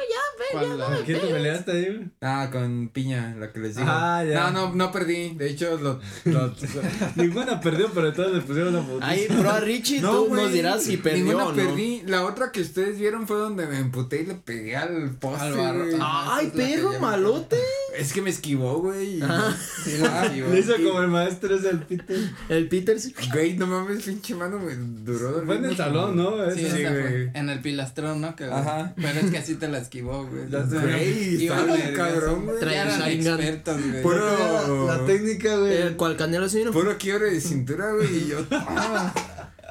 la- 0.09 0.24
¿Con 0.51 1.03
quién 1.05 1.21
te 1.21 1.27
peleaste 1.27 1.71
ahí, 1.71 2.11
ah, 2.21 2.49
con 2.51 2.89
Piña, 2.89 3.36
la 3.38 3.51
que 3.51 3.59
les 3.59 3.75
digo. 3.75 3.88
Ah, 3.89 4.23
ya. 4.23 4.51
No, 4.51 4.67
no, 4.69 4.75
no 4.75 4.91
perdí. 4.91 5.33
De 5.36 5.49
hecho, 5.49 5.77
lo. 5.77 5.99
lo 6.25 6.53
Ninguna 7.15 7.59
perdió, 7.59 7.89
pero 7.93 8.13
todas 8.13 8.31
le 8.31 8.41
pusieron 8.41 8.73
la 8.73 8.81
foto. 8.81 8.99
Ahí, 9.01 9.27
pro 9.27 9.49
a 9.49 9.59
Richie, 9.59 10.01
no, 10.01 10.11
tú 10.11 10.27
güey, 10.27 10.43
nos 10.43 10.53
dirás 10.53 10.83
si 10.83 10.97
perdió 10.97 11.23
ninguna 11.23 11.45
o 11.45 11.49
no. 11.51 11.55
perdí. 11.55 12.03
La 12.05 12.25
otra 12.25 12.51
que 12.51 12.61
ustedes 12.61 12.97
vieron 12.97 13.27
fue 13.27 13.38
donde 13.38 13.65
me 13.67 13.79
emputé 13.79 14.21
y 14.21 14.25
le 14.25 14.36
pegué 14.36 14.75
al 14.75 15.11
poste. 15.11 15.45
Al 15.45 15.53
barro. 15.53 15.86
güey. 15.86 15.97
Ah. 15.99 16.38
Ay, 16.38 16.47
es 16.47 16.55
la 16.55 16.63
perro 16.63 16.89
me 16.91 16.99
malote. 16.99 17.57
Es 17.97 18.13
que 18.13 18.21
me 18.21 18.29
esquivó, 18.29 18.79
güey. 18.79 19.21
Ah. 19.21 19.55
Sí. 19.83 19.97
Le 20.51 20.59
hizo 20.59 20.73
como 20.75 21.01
el 21.01 21.07
maestro 21.07 21.55
ese 21.55 21.67
del 21.67 21.79
Peter. 21.79 22.17
El 22.49 22.67
Peter. 22.67 22.99
sí. 22.99 23.13
Güey, 23.31 23.53
no 23.53 23.67
mames, 23.67 24.03
pinche 24.03 24.36
mano 24.36 24.59
me 24.59 24.75
duró. 24.75 25.43
Fue 25.45 25.55
en 25.55 25.65
el 25.65 25.77
salón, 25.77 26.15
¿no? 26.15 26.49
Sí. 26.51 26.67
Sí, 26.69 26.83
güey. 26.83 27.29
En 27.33 27.49
el 27.49 27.61
pilastrón, 27.61 28.21
¿no? 28.21 28.36
Que, 28.36 28.45
Ajá. 28.45 28.93
Pero 28.95 29.19
es 29.19 29.31
que 29.31 29.38
así 29.38 29.55
te 29.55 29.67
la 29.67 29.77
esquivó, 29.77 30.24
güey. 30.30 30.49
Ya 30.49 30.65
sé. 30.67 30.78
Güey, 30.78 31.45
estaba 31.45 31.63
verga, 31.65 31.93
cabrón, 31.93 32.45
güey. 32.45 32.59
Sharingan. 32.63 33.63
Puro- 34.01 34.88
La, 34.88 34.97
la 34.97 35.05
técnica, 35.05 35.57
güey. 35.57 35.73
El 35.82 35.95
cual 35.95 36.15
canelo 36.17 36.47
señor. 36.49 36.71
Puro 36.73 36.97
quiebre 36.97 37.32
de 37.32 37.41
cintura, 37.41 37.91
güey. 37.93 38.15
Y 38.17 38.28
yo. 38.30 38.39
ah. 38.51 39.13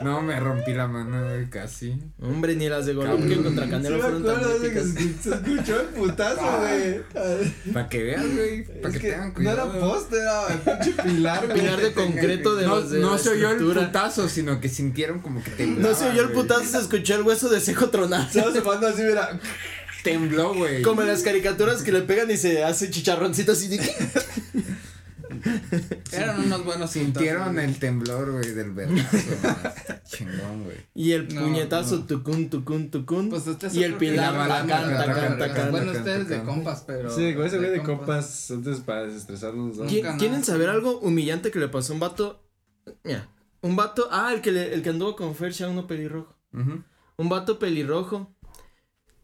No, 0.03 0.21
me 0.21 0.39
rompí 0.41 0.75
la 0.75 0.89
mano, 0.89 1.23
güey, 1.25 1.49
casi. 1.49 1.97
Hombre, 2.21 2.57
ni 2.57 2.69
las 2.69 2.85
de 2.85 2.95
Golovkin 2.95 3.45
contra 3.45 3.65
Sí 3.67 3.71
Canelo 3.71 3.95
me 3.97 4.03
fueron 4.03 4.25
tan 4.25 4.37
acuerdo 4.39 4.59
de 4.59 4.73
que 4.73 4.79
épicas. 4.81 4.89
se, 5.23 5.23
se 5.31 5.35
escuchó 5.37 5.81
el 5.83 5.87
putazo, 5.87 6.59
güey. 6.59 7.73
Para 7.73 7.89
que 7.89 8.03
veas, 8.03 8.35
güey. 8.35 8.65
Para 8.83 8.93
que, 8.93 8.99
que 9.01 9.11
tengan 9.13 9.29
no 9.29 9.35
cuidado. 9.35 9.71
era 9.71 9.81
poste, 9.81 10.17
era 10.19 10.47
el 10.49 10.59
pinche 10.59 11.03
pilar, 11.05 11.47
güey. 11.47 11.61
Pilar 11.61 11.81
de 11.81 11.93
concreto 11.93 12.57
de 12.57 12.67
no, 12.67 12.75
los 12.75 12.91
de 12.91 12.99
no 12.99 13.13
la 13.13 13.19
se 13.19 13.29
oyó 13.31 13.47
el 13.51 13.53
estructura. 13.53 13.87
putazo, 13.87 14.29
sino 14.29 14.61
que 14.61 14.69
sintieron 14.69 15.21
como 15.21 15.45
que 15.45 15.51
temblaba. 15.53 15.89
No 15.93 15.97
se 15.97 16.09
oyó 16.11 16.23
el 16.23 16.33
putazo, 16.33 16.65
se 16.65 16.79
escuchó 16.79 17.15
el 17.15 17.23
hueso 17.23 17.49
de 17.49 17.61
cejo 17.61 17.89
tronar. 17.91 18.27
Estaba 18.27 18.53
semando 18.53 18.89
así, 18.89 19.03
mira. 19.03 19.39
Tembló, 20.05 20.55
güey. 20.55 20.83
Como 20.83 21.03
en 21.03 21.09
las 21.09 21.23
caricaturas 21.23 21.83
que 21.83 21.91
le 21.91 22.03
pegan 22.03 22.31
y 22.31 22.37
se 22.37 22.63
hace 22.63 22.91
chicharroncito 22.91 23.53
así 23.53 23.67
de 23.69 23.81
Eran 26.13 26.41
unos 26.45 26.65
buenos 26.65 26.91
Sintieron 26.91 27.59
el 27.59 27.79
temblor, 27.79 28.33
güey, 28.33 28.53
del 28.53 28.71
vergazo. 28.73 29.17
Chingón, 30.05 30.65
güey. 30.65 30.77
Y 30.95 31.13
el 31.13 31.35
No, 31.35 31.43
puñetazo, 31.43 31.97
no. 31.97 32.07
tucun, 32.07 32.49
tucun, 32.51 32.91
tucun. 32.91 33.31
Pues 33.31 33.47
ustedes 33.47 33.75
y 33.75 33.83
el 33.83 33.95
pilar, 33.95 34.33
la 34.35 34.47
tacán, 34.49 34.97
tacan, 34.97 35.39
tacán. 35.39 35.71
Bueno, 35.71 35.93
ustedes 35.93 36.29
de 36.29 36.43
compas, 36.43 36.85
pero. 36.87 37.11
Sí, 37.15 37.35
con 37.35 37.47
ese 37.47 37.59
güey 37.59 37.71
de 37.71 37.83
compas, 37.83 38.51
antes 38.51 38.81
para 38.81 39.07
desestresarnos. 39.07 39.77
¿no? 39.79 39.87
¿Quién? 39.87 40.05
¿Qui- 40.05 40.09
nunca 40.09 40.19
¿Quieren 40.19 40.45
saber 40.45 40.69
algo 40.69 40.99
humillante 41.01 41.51
que 41.51 41.59
le 41.59 41.69
pasó 41.69 41.93
a 41.93 41.95
un 41.95 42.01
vato? 42.01 42.43
Mira, 43.03 43.29
un 43.63 43.77
vato, 43.77 44.09
ah, 44.13 44.33
el 44.35 44.41
que, 44.41 44.53
le, 44.53 44.75
el 44.75 44.83
que 44.83 44.91
anduvo 44.91 45.17
con 45.17 45.35
Fercha, 45.35 45.69
uno 45.69 45.87
pelirrojo. 45.87 46.37
Un 47.17 47.29
vato 47.29 47.59
pelirrojo. 47.59 48.34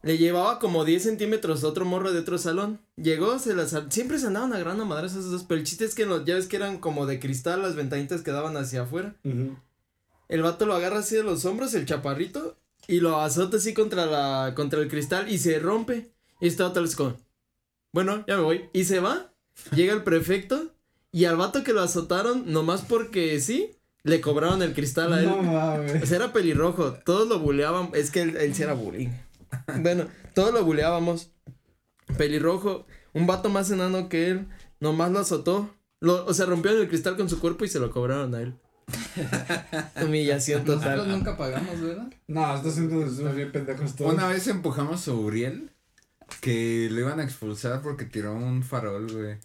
Le 0.03 0.17
llevaba 0.17 0.59
como 0.59 0.85
10 0.85 1.03
centímetros 1.03 1.63
a 1.63 1.69
otro 1.69 1.85
morro 1.85 2.13
de 2.13 2.21
otro 2.21 2.39
salón. 2.39 2.81
Llegó, 2.97 3.39
se 3.39 3.55
las... 3.55 3.77
Siempre 3.91 4.19
se 4.19 4.27
andaban 4.29 4.53
agarrando 4.53 4.85
a 4.85 4.87
madres 4.87 5.13
esos 5.13 5.31
dos, 5.31 5.45
pero 5.47 5.61
el 5.61 5.67
chiste 5.67 5.85
es 5.85 5.95
que 5.95 6.07
los, 6.07 6.25
ya 6.25 6.35
ves 6.37 6.47
que 6.47 6.57
eran 6.57 6.79
como 6.79 7.05
de 7.07 7.21
cristal 7.21 7.61
las 7.63 7.77
ventanitas 7.77 8.23
que 8.23 8.31
daban 8.31 8.57
hacia 8.57 8.83
afuera. 8.83 9.15
El 10.29 10.43
vato 10.43 10.65
lo 10.65 10.75
agarra 10.75 11.01
así 11.01 11.17
de 11.17 11.23
los 11.23 11.45
hombros, 11.45 11.75
el 11.75 11.85
chaparrito, 11.87 12.57
y 12.87 13.01
lo 13.01 13.21
azota 13.21 13.59
así 13.59 13.75
contra 13.75 14.07
la, 14.07 14.55
contra 14.55 14.81
el 14.81 14.89
cristal 14.89 15.29
y 15.31 15.39
se 15.39 15.59
rompe. 15.59 16.11
Y 16.41 16.47
está 16.49 16.67
otra 16.67 16.81
vez 16.83 16.97
como, 16.97 17.17
bueno, 17.93 18.25
ya 18.27 18.37
me 18.37 18.43
voy. 18.43 18.71
Y 18.73 18.85
se 18.85 19.01
va, 19.01 19.33
llega 19.75 19.93
el 19.93 20.03
prefecto, 20.03 20.73
y 21.13 21.27
al 21.27 21.37
vato 21.37 21.63
que 21.63 21.73
lo 21.75 21.83
azotaron, 21.83 22.51
nomás 22.51 22.83
porque 22.83 23.39
sí, 23.41 23.77
le 24.05 24.21
cobraron 24.23 24.63
el 24.63 24.73
cristal 24.73 25.13
a 25.13 25.21
él. 25.21 25.27
No 25.27 25.41
O 25.41 25.43
mames. 25.43 26.09
sea, 26.09 26.17
era 26.17 26.33
pelirrojo, 26.33 26.95
todos 27.05 27.29
lo 27.29 27.39
buleaban, 27.41 27.91
es 27.93 28.11
que 28.11 28.23
él, 28.23 28.37
él 28.39 28.55
sí 28.55 28.63
era 28.63 28.73
bullying. 28.73 29.09
Bueno, 29.81 30.07
todos 30.35 30.53
lo 30.53 30.65
buleábamos. 30.65 31.33
Pelirrojo, 32.19 32.87
un 33.13 33.27
vato 33.27 33.49
más 33.49 33.71
enano 33.71 34.09
que 34.09 34.29
él, 34.29 34.49
nomás 34.81 35.13
lo 35.13 35.21
azotó. 35.21 35.71
Lo, 36.01 36.25
o 36.27 36.35
sea, 36.35 36.47
rompieron 36.47 36.81
el 36.81 36.89
cristal 36.89 37.17
con 37.17 37.29
su 37.29 37.39
cuerpo 37.41 37.65
y 37.65 37.69
se 37.69 37.79
lo 37.79 37.91
cobraron 37.91 38.35
a 38.35 38.41
él. 38.41 38.55
Humillación 40.03 40.65
Nosotros 40.65 40.97
total. 40.97 41.09
nunca 41.09 41.37
pagamos, 41.37 41.81
¿verdad? 41.81 42.13
No, 42.27 42.45
haciendo 42.47 43.05
estamos 43.05 43.37
bien 43.37 43.53
pendejos 43.53 43.95
todos. 43.95 44.13
Una 44.13 44.27
vez 44.27 44.47
empujamos 44.49 45.07
a 45.07 45.13
Uriel 45.13 45.71
que 46.41 46.89
le 46.91 47.01
iban 47.01 47.21
a 47.21 47.25
expulsar 47.25 47.83
porque 47.83 48.05
tiró 48.05 48.35
un 48.35 48.63
farol, 48.63 49.11
güey. 49.13 49.39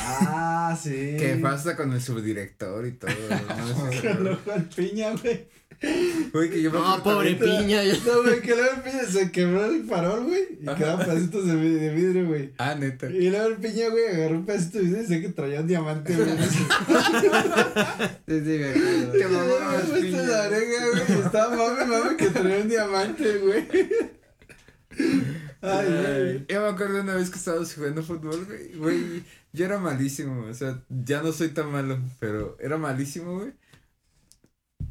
Ah, 0.00 0.78
sí. 0.80 1.16
Que 1.18 1.38
pasa 1.42 1.76
con 1.76 1.92
el 1.92 2.00
subdirector 2.00 2.86
y 2.86 2.92
todo. 2.92 3.10
¿no? 3.76 3.90
Que 3.90 4.14
lo 4.14 4.38
al 4.52 4.68
piña, 4.68 5.12
güey. 5.12 5.48
Güey, 6.32 6.50
que 6.50 6.60
yo 6.60 6.72
me 6.72 6.78
No, 6.78 7.02
pobre 7.04 7.34
piña. 7.36 7.84
ya- 7.84 7.94
No, 8.04 8.22
güey, 8.22 8.40
que 8.40 8.48
luego 8.54 8.70
el 8.76 8.82
piña 8.82 9.04
se 9.04 9.30
quebró 9.30 9.64
el 9.66 9.84
farol, 9.84 10.24
güey. 10.24 10.42
Y 10.60 10.66
quedaban 10.74 11.06
pedacitos 11.06 11.46
de, 11.46 11.54
vi- 11.56 11.74
de 11.74 11.90
vidrio, 11.94 12.26
güey. 12.26 12.52
Ah, 12.58 12.74
neta. 12.74 13.08
Y 13.08 13.30
luego 13.30 13.46
el 13.46 13.56
piña, 13.58 13.88
güey, 13.88 14.06
agarró 14.08 14.36
un 14.38 14.44
pedacito 14.44 14.78
de 14.78 14.84
vidrio 14.84 14.98
y 14.98 15.02
decía 15.02 15.20
que 15.20 15.28
traía 15.28 15.60
un 15.60 15.66
diamante, 15.68 16.16
güey. 16.16 16.28
Sí, 18.28 18.40
sí, 18.40 18.58
me 18.58 18.68
acuerdo. 18.70 19.12
Te 19.12 19.18
Y 19.18 19.22
luego 19.22 19.58
mamabas, 19.60 19.84
me 19.84 19.88
puse 19.90 20.00
piña. 20.02 20.22
la 20.22 20.42
oreja, 20.48 20.86
güey. 20.92 21.20
Estaba 21.24 21.56
mame, 21.56 21.84
mame 21.86 22.16
que 22.16 22.26
traía 22.30 22.58
un 22.62 22.68
diamante, 22.68 23.38
güey. 23.38 23.68
Ay, 25.60 25.86
güey. 25.88 26.46
Yo 26.48 26.60
me 26.62 26.68
acuerdo 26.68 27.00
una 27.02 27.14
vez 27.14 27.30
que 27.30 27.36
estábamos 27.38 27.74
jugando 27.74 28.02
fútbol, 28.02 28.44
güey. 28.46 28.72
Güey, 28.76 29.22
yo 29.52 29.64
era 29.64 29.78
malísimo. 29.78 30.46
O 30.46 30.54
sea, 30.54 30.82
ya 30.88 31.22
no 31.22 31.32
soy 31.32 31.48
tan 31.48 31.70
malo, 31.70 31.98
pero 32.20 32.56
era 32.60 32.76
malísimo, 32.78 33.38
güey. 33.38 33.52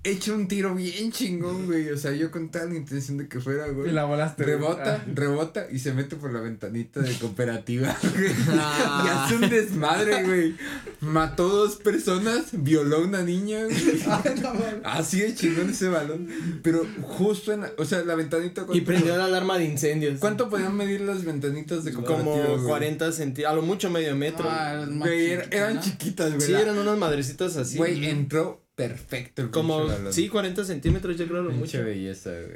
Hecho 0.10 0.34
un 0.36 0.48
tiro 0.48 0.74
bien 0.76 1.12
chingón, 1.12 1.66
güey. 1.66 1.90
O 1.90 1.98
sea, 1.98 2.12
yo 2.14 2.32
con 2.32 2.50
toda 2.50 2.66
la 2.66 2.76
intención 2.76 3.18
de 3.18 3.28
que 3.28 3.40
fuera, 3.40 3.68
güey. 3.68 3.90
Y 3.90 3.94
la 3.94 4.06
volaste. 4.06 4.44
Rebota, 4.44 4.96
Ah. 5.02 5.06
rebota 5.14 5.68
y 5.72 5.80
se 5.80 5.94
mete 5.94 6.16
por 6.16 6.32
la 6.34 6.40
ventanita 6.42 7.00
de 7.02 7.14
cooperativa. 7.16 7.96
güey. 8.16 8.32
Ah. 8.50 9.04
Y 9.06 9.10
hace 9.10 9.36
un 9.44 9.50
desmadre, 9.50 10.24
güey. 10.24 10.56
Mató 11.02 11.48
dos 11.48 11.76
personas, 11.78 12.48
violó 12.54 12.98
a 12.98 13.02
una 13.02 13.22
niña, 13.24 13.64
güey. 13.66 14.04
Así 14.84 15.20
de 15.22 15.36
chingón 15.36 15.70
ese 15.70 15.90
balón. 15.90 16.28
Pero 16.64 16.86
justo 17.02 17.54
en 17.54 17.62
la, 17.62 17.72
o 17.78 17.86
sea, 17.86 18.04
la 18.04 18.16
ventanita. 18.16 18.62
Y 18.62 18.66
¿cuánto- 18.66 18.86
prendió 18.86 19.18
la 19.18 19.26
alarma 19.26 19.58
de 19.58 19.66
incendios. 19.66 20.20
¿Cuánto 20.20 20.50
podían 20.50 20.76
medir 20.76 21.02
las 21.02 21.24
ventanitas 21.24 21.84
de 21.84 21.94
cooperativa? 21.94 22.34
Como 22.34 22.54
güey? 22.56 22.68
40 22.68 23.12
centímetros, 23.12 23.52
a 23.52 23.56
lo 23.56 23.62
mucho 23.62 23.90
medio 23.90 24.16
metro. 24.16 24.48
Ah, 24.50 24.86
Güey, 24.90 25.32
era- 25.32 25.44
chiquito, 25.44 25.58
eran 25.58 25.82
chiquitas, 25.82 26.30
güey. 26.36 26.42
sí, 26.48 26.54
eran 26.54 26.78
unas 26.78 26.98
madrecitas 26.98 27.56
así. 27.58 27.78
Güey, 27.78 28.06
entró 28.10 28.64
perfecto 28.78 29.42
el 29.42 29.50
Como, 29.52 29.86
balón. 29.88 30.14
sí, 30.14 30.30
40 30.30 30.64
centímetros, 30.64 31.18
yo 31.18 31.28
creo 31.28 31.42
lo 31.42 31.50
Mucha 31.52 31.80
mucho. 31.80 31.84
belleza, 31.84 32.30
güey. 32.30 32.56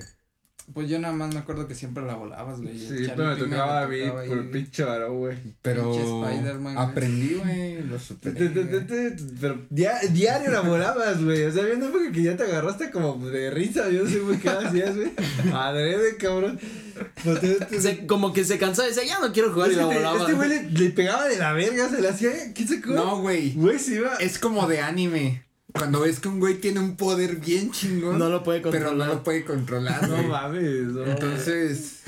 Pues 0.76 0.88
yo 0.88 1.00
nada 1.00 1.14
más 1.14 1.34
me 1.34 1.40
acuerdo 1.40 1.68
que 1.68 1.74
siempre 1.76 2.06
la 2.06 2.14
volabas, 2.16 2.62
güey. 2.62 2.78
Sí, 2.80 3.06
pero 3.16 3.30
me 3.32 3.36
tocaba 3.36 3.82
a 3.82 3.88
mí 3.88 3.98
por 4.28 4.38
el 4.38 4.50
pinche 4.52 4.84
varón, 4.84 5.18
güey. 5.18 5.38
Pero 5.62 5.92
Pinche 5.92 6.04
Spider-Man, 6.04 6.76
güey. 6.76 6.88
aprendí, 6.88 7.34
güey, 7.34 7.82
lo 7.84 8.00
superé. 8.00 8.48
güey. 8.50 8.68
Pero 9.42 9.66
dia- 9.72 10.00
diario 10.12 10.52
la 10.52 10.62
volabas, 10.62 11.22
güey. 11.22 11.44
O 11.46 11.52
sea, 11.52 11.64
había 11.64 11.76
una 11.76 11.88
época 11.88 12.12
que 12.14 12.22
ya 12.24 12.38
te 12.38 12.44
agarraste 12.44 12.92
como 12.92 13.18
de 13.30 13.50
risa. 13.50 13.90
Yo 13.90 14.04
no 14.04 14.10
sé 14.10 14.20
güey, 14.20 14.38
qué 14.40 14.50
hacías, 14.50 14.96
güey. 14.96 15.12
Adrede, 15.52 16.16
cabrón. 16.18 16.60
Pues 17.24 17.40
como 18.08 18.32
que 18.32 18.46
se 18.46 18.58
cansaba 18.60 18.88
y 18.88 18.92
decía, 18.94 19.08
ya 19.08 19.20
no 19.20 19.34
quiero 19.34 19.52
jugar 19.52 19.70
y 19.70 19.74
este, 19.74 19.84
la 19.84 19.88
volaba. 19.94 20.20
este 20.22 20.34
güey 20.34 20.72
le, 20.72 20.90
pegaba 20.92 21.28
de 21.28 21.38
la 21.38 21.54
verga, 21.54 21.90
se 21.90 22.02
le 22.02 22.08
hacía. 22.08 22.32
¿Quién 22.54 22.68
se 22.68 22.82
cómo? 22.82 22.96
No, 22.96 23.20
güey. 23.22 23.54
Güey, 23.56 23.80
se 23.80 23.96
iba. 23.96 24.16
Es 24.18 24.38
como 24.40 24.68
de 24.68 24.80
anime. 24.80 25.44
Cuando 25.74 26.02
ves 26.02 26.20
que 26.20 26.28
un 26.28 26.40
güey 26.40 26.56
tiene 26.56 26.80
un 26.80 26.96
poder 26.96 27.38
bien 27.38 27.72
chingón. 27.72 28.18
No 28.20 28.30
lo 28.30 28.44
puede 28.44 28.60
Pero 28.62 28.88
controlar. 28.88 29.08
no 29.08 29.14
lo 29.16 29.24
puede 29.24 29.46
controlar, 29.46 30.08
No 30.10 30.16
güey. 30.18 30.28
mames, 30.28 30.84
no. 30.88 31.06
Entonces, 31.06 32.02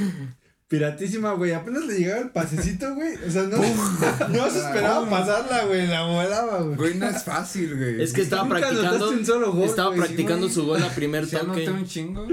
Piratísima, 0.68 1.34
güey. 1.34 1.52
Apenas 1.54 1.86
le 1.86 2.00
llegaba 2.00 2.22
el 2.22 2.30
pasecito, 2.32 2.96
güey. 2.96 3.14
O 3.28 3.30
sea, 3.32 3.44
no, 3.44 3.58
no 4.30 4.50
se 4.50 4.60
esperaba 4.60 5.08
pasarla, 5.10 5.66
güey. 5.66 5.86
La 5.88 6.04
volaba, 6.04 6.62
güey. 6.62 6.76
güey, 6.76 6.96
no 6.96 7.08
es 7.10 7.24
fácil, 7.24 7.76
güey. 7.78 8.02
Es 8.02 8.12
que 8.12 8.22
estaba 8.22 8.48
practicando. 8.50 8.82
anotaste 8.90 9.16
un 9.16 9.26
solo 9.26 9.52
gol, 9.54 9.66
estaba 9.70 9.90
güey, 9.90 10.00
practicando 10.02 10.48
sí, 10.48 10.56
su 10.56 10.66
gol 10.66 10.82
a 10.84 10.90
primer 10.90 11.26
¿Se 11.28 11.38
anoté 11.38 11.66
toque. 11.66 11.78
un 11.78 11.86
chingo? 11.86 12.28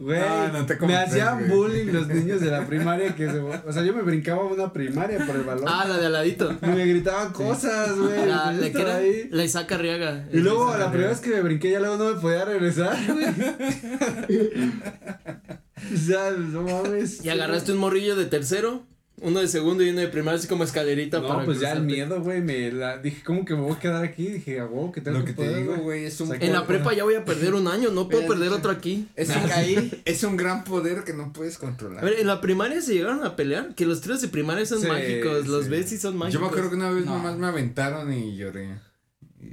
Güey, 0.00 0.20
No, 0.20 0.48
no 0.60 0.64
te 0.66 0.76
me 0.86 0.96
hacían 0.96 1.48
bullying 1.48 1.86
los 1.92 2.06
niños 2.06 2.40
de 2.40 2.52
la 2.52 2.64
primaria 2.64 3.16
que 3.16 3.28
se, 3.28 3.40
o 3.40 3.72
sea, 3.72 3.82
yo 3.82 3.92
me 3.92 4.02
brincaba 4.02 4.44
una 4.44 4.72
primaria 4.72 5.18
por 5.26 5.34
el 5.34 5.42
balón. 5.42 5.64
Ah, 5.66 5.86
la 5.88 5.98
de 5.98 6.06
al 6.06 6.12
ladito. 6.12 6.56
Y 6.62 6.66
me 6.66 6.86
gritaban 6.86 7.32
cosas, 7.32 7.98
güey. 7.98 8.24
La, 8.28 8.52
la 8.52 8.70
que 8.70 8.80
era 8.80 8.94
ahí. 8.96 9.28
la 9.32 9.42
Isaac 9.42 9.72
Arriaga. 9.72 10.28
Y 10.32 10.36
luego 10.38 10.76
la 10.76 10.88
primera 10.90 11.10
vez 11.10 11.18
que 11.18 11.30
me 11.30 11.40
brinqué 11.42 11.72
ya 11.72 11.80
luego 11.80 11.96
no 11.96 12.14
me 12.14 12.20
podía 12.20 12.44
regresar, 12.44 12.96
güey. 13.12 13.26
o 15.94 15.98
sea, 15.98 16.30
no 16.30 16.62
mames. 16.62 17.24
Y 17.24 17.30
agarraste 17.30 17.72
un 17.72 17.78
morrillo 17.78 18.14
de 18.14 18.26
tercero, 18.26 18.86
uno 19.22 19.40
de 19.40 19.48
segundo 19.48 19.82
y 19.84 19.90
uno 19.90 20.00
de 20.00 20.08
primero, 20.08 20.36
así 20.36 20.46
como 20.48 20.64
escalerita 20.64 21.20
No, 21.20 21.28
para 21.28 21.44
pues 21.44 21.60
ya 21.60 21.72
el 21.72 21.82
miedo, 21.82 22.20
güey, 22.22 22.40
me 22.40 22.70
la 22.72 22.98
dije, 22.98 23.22
¿cómo 23.24 23.44
que 23.44 23.54
me 23.54 23.60
voy 23.62 23.72
a 23.72 23.78
quedar 23.78 24.04
aquí? 24.04 24.26
Dije, 24.28 24.60
a 24.60 24.66
huevo, 24.66 24.92
que 24.92 25.00
tengo 25.00 25.18
Lo 25.18 25.24
que 25.24 25.32
te 25.32 25.36
poder, 25.44 25.56
digo, 25.58 25.76
güey, 25.76 26.04
es 26.04 26.20
un 26.20 26.28
O 26.28 26.34
sea, 26.34 26.46
En 26.46 26.52
la 26.52 26.66
prepa 26.66 26.92
ya 26.94 27.04
voy 27.04 27.14
a 27.14 27.24
perder 27.24 27.54
un 27.54 27.68
año, 27.68 27.90
no 27.90 28.08
puedo 28.08 28.26
perder 28.26 28.52
otro 28.52 28.70
aquí. 28.70 29.08
Es 29.16 29.28
un, 29.30 29.50
Ahí. 29.52 30.02
es 30.04 30.22
un 30.24 30.36
gran 30.36 30.64
poder 30.64 31.04
que 31.04 31.12
no 31.12 31.32
puedes 31.32 31.56
A 31.56 31.60
controlar. 31.60 32.04
ver, 32.04 32.20
en 32.20 32.26
la 32.26 32.40
primaria 32.40 32.80
se 32.80 32.94
llegaron 32.94 33.24
a 33.24 33.34
pelear, 33.36 33.74
que 33.74 33.86
los 33.86 34.00
tríos 34.00 34.20
de 34.20 34.28
primaria 34.28 34.64
son 34.66 34.80
Sí, 34.80 34.86
mágicos, 34.86 35.46
los 35.48 35.68
ves 35.68 35.90
y 35.92 35.98
son 35.98 36.16
mágicos. 36.16 36.34
Yo 36.34 36.40
me 36.40 36.46
acuerdo 36.46 36.70
que 36.70 36.76
una 36.76 36.90
vez 36.90 37.04
No. 37.04 37.16
nomás 37.16 37.36
me 37.38 37.46
aventaron 37.46 38.12
y 38.12 38.36
lloré. 38.36 38.78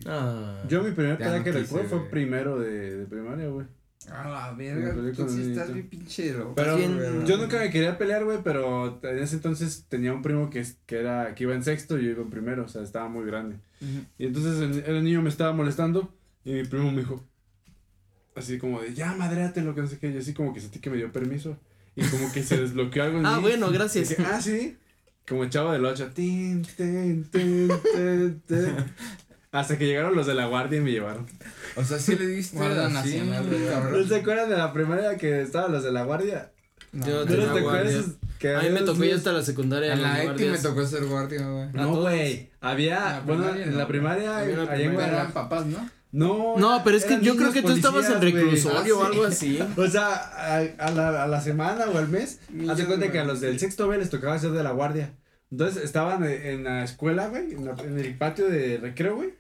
Ah. 0.06 0.64
Yo 0.68 0.84
mi 0.84 0.92
primer 0.92 1.14
Ya 1.14 1.18
pelea 1.26 1.38
no 1.40 1.44
que 1.44 1.52
recuerdo 1.52 1.90
fue 1.90 2.10
primero 2.10 2.60
de, 2.60 2.98
de 2.98 3.06
primaria, 3.06 3.48
güey. 3.48 3.68
A 4.12 4.30
la 4.30 4.52
verga, 4.54 4.94
tú 5.16 5.28
sí 5.30 5.42
el 5.42 5.50
estás 5.52 5.74
bien 5.74 5.88
pinche 5.90 6.32
loco. 6.34 6.54
Pero 6.56 6.78
bien- 6.78 7.26
yo 7.26 7.38
nunca 7.38 7.58
me 7.60 7.70
quería 7.70 7.98
pelear, 7.98 8.24
güey, 8.24 8.40
pero 8.44 9.00
en 9.04 9.18
ese 9.20 9.36
entonces 9.38 9.86
tenía 9.90 10.14
un 10.14 10.22
primo 10.22 10.50
que, 10.50 10.64
que 10.86 11.00
era 11.00 11.34
que 11.36 11.44
iba 11.44 11.56
en 11.56 11.64
sexto 11.64 11.98
y 11.98 12.06
yo 12.06 12.12
iba 12.12 12.22
en 12.22 12.30
primero, 12.30 12.66
o 12.66 12.68
sea, 12.68 12.84
estaba 12.84 13.08
muy 13.10 13.26
grande. 13.26 13.58
Y 14.18 14.26
entonces 14.28 14.60
el, 14.62 14.96
el 14.96 15.04
niño 15.04 15.22
me 15.22 15.30
estaba 15.30 15.54
molestando 15.54 16.14
y 16.44 16.54
mi 16.54 16.64
primo 16.64 16.92
me 16.92 17.00
dijo, 17.02 17.24
así 18.36 18.58
como 18.58 18.82
de, 18.82 18.94
ya, 18.94 19.14
madréate 19.14 19.62
lo 19.62 19.74
que 19.76 19.82
no 19.82 19.88
sé 19.88 19.98
qué, 20.00 20.10
y 20.12 20.18
así 20.18 20.34
como 20.34 20.54
que 20.54 20.60
sentí 20.62 20.80
que 20.80 20.90
me 20.90 20.98
dio 20.98 21.12
permiso 21.12 21.58
y 21.96 22.04
como 22.08 22.32
que 22.32 22.44
se 22.44 22.60
desbloqueó 22.60 23.04
algo 23.04 23.20
en 23.20 23.26
Ah, 23.26 23.38
mí. 23.38 23.42
bueno, 23.44 23.72
gracias. 23.72 24.10
Dije, 24.10 24.24
ah, 24.26 24.42
sí. 24.42 24.78
Como 25.28 25.46
chavo 25.50 25.72
del 25.72 25.84
8. 25.86 26.12
Tin, 26.14 26.62
tin, 26.64 27.24
tin, 27.32 27.70
tin, 27.96 28.42
tin. 28.46 28.76
Hasta 29.56 29.78
que 29.78 29.86
llegaron 29.86 30.16
los 30.16 30.28
de 30.28 30.34
la 30.34 30.48
guardia 30.48 30.78
y 30.80 30.82
me 30.82 30.92
llevaron. 30.92 31.26
O 31.76 31.84
sea, 31.84 31.98
sí 32.00 32.16
le 32.16 32.28
diste 32.28 32.58
Guardia 32.58 32.90
Nacional. 32.90 33.46
¿No 33.92 34.04
se 34.08 34.16
acuerdan 34.18 34.50
de 34.50 34.58
la 34.58 34.74
primaria 34.74 35.18
que 35.18 35.42
estaban 35.42 35.72
los 35.72 35.84
de 35.84 35.92
la 35.92 36.04
guardia? 36.04 36.52
No, 36.92 37.06
Yo 37.06 37.20
¿No 37.20 37.26
tenía 37.26 37.54
te 37.54 37.60
acuerdas? 37.60 37.94
guardia. 37.94 38.14
Que 38.40 38.56
A 38.56 38.62
mí 38.62 38.70
me 38.70 38.82
tocó 38.82 39.04
ya 39.04 39.16
hasta 39.16 39.32
la 39.32 39.42
secundaria. 39.42 39.94
En 39.94 40.02
la 40.02 40.24
ETI 40.24 40.46
me 40.50 40.58
tocó 40.58 40.86
ser 40.86 41.06
guardia, 41.06 41.48
güey. 41.48 41.70
No, 41.74 42.02
güey. 42.02 42.50
Había, 42.62 42.98
En 42.98 43.04
la 43.14 43.20
bueno, 43.22 43.44
primaria, 43.44 43.64
en 43.66 43.78
la 43.78 43.88
primaria, 43.88 44.38
Había 44.40 44.54
una 44.62 44.72
allá 44.72 44.84
en 44.86 45.00
eran 45.00 45.32
papás, 45.32 45.66
¿no? 45.66 45.90
No, 46.12 46.56
No, 46.58 46.82
pero 46.84 46.96
es 46.98 47.06
que 47.06 47.20
yo 47.22 47.36
creo 47.36 47.52
que 47.52 47.62
tú 47.62 47.72
estabas 47.72 48.10
en 48.10 48.22
reclusorio 48.22 49.00
o 49.00 49.04
Ah, 49.04 49.08
algo 49.08 49.24
así. 49.26 49.60
O 49.78 49.88
sea, 49.88 50.14
a, 50.16 50.58
a 50.80 50.92
la, 50.92 51.24
a 51.24 51.28
la 51.28 51.42
semana 51.42 51.86
o 51.94 51.98
al 51.98 52.08
mes, 52.10 52.40
Y 52.54 52.70
haz 52.70 52.78
de 52.78 52.84
yo, 52.84 52.88
cuenta 52.90 53.12
que 53.12 53.20
a 53.20 53.26
los 53.26 53.42
del 53.42 53.60
sexto 53.60 53.88
B 53.88 53.98
les 53.98 54.10
tocaba 54.10 54.38
ser 54.40 54.52
de 54.52 54.64
la 54.64 54.72
guardia. 54.72 55.14
Entonces 55.52 55.84
estaban 55.84 56.24
en, 56.26 56.42
en 56.46 56.64
la 56.66 56.84
escuela, 56.84 57.28
güey, 57.28 57.54
en, 57.54 57.66
la- 57.66 57.76
en 57.84 58.00
el 58.00 58.18
patio 58.18 58.48
de 58.50 58.78
recreo, 58.78 59.16
güey, 59.16 59.34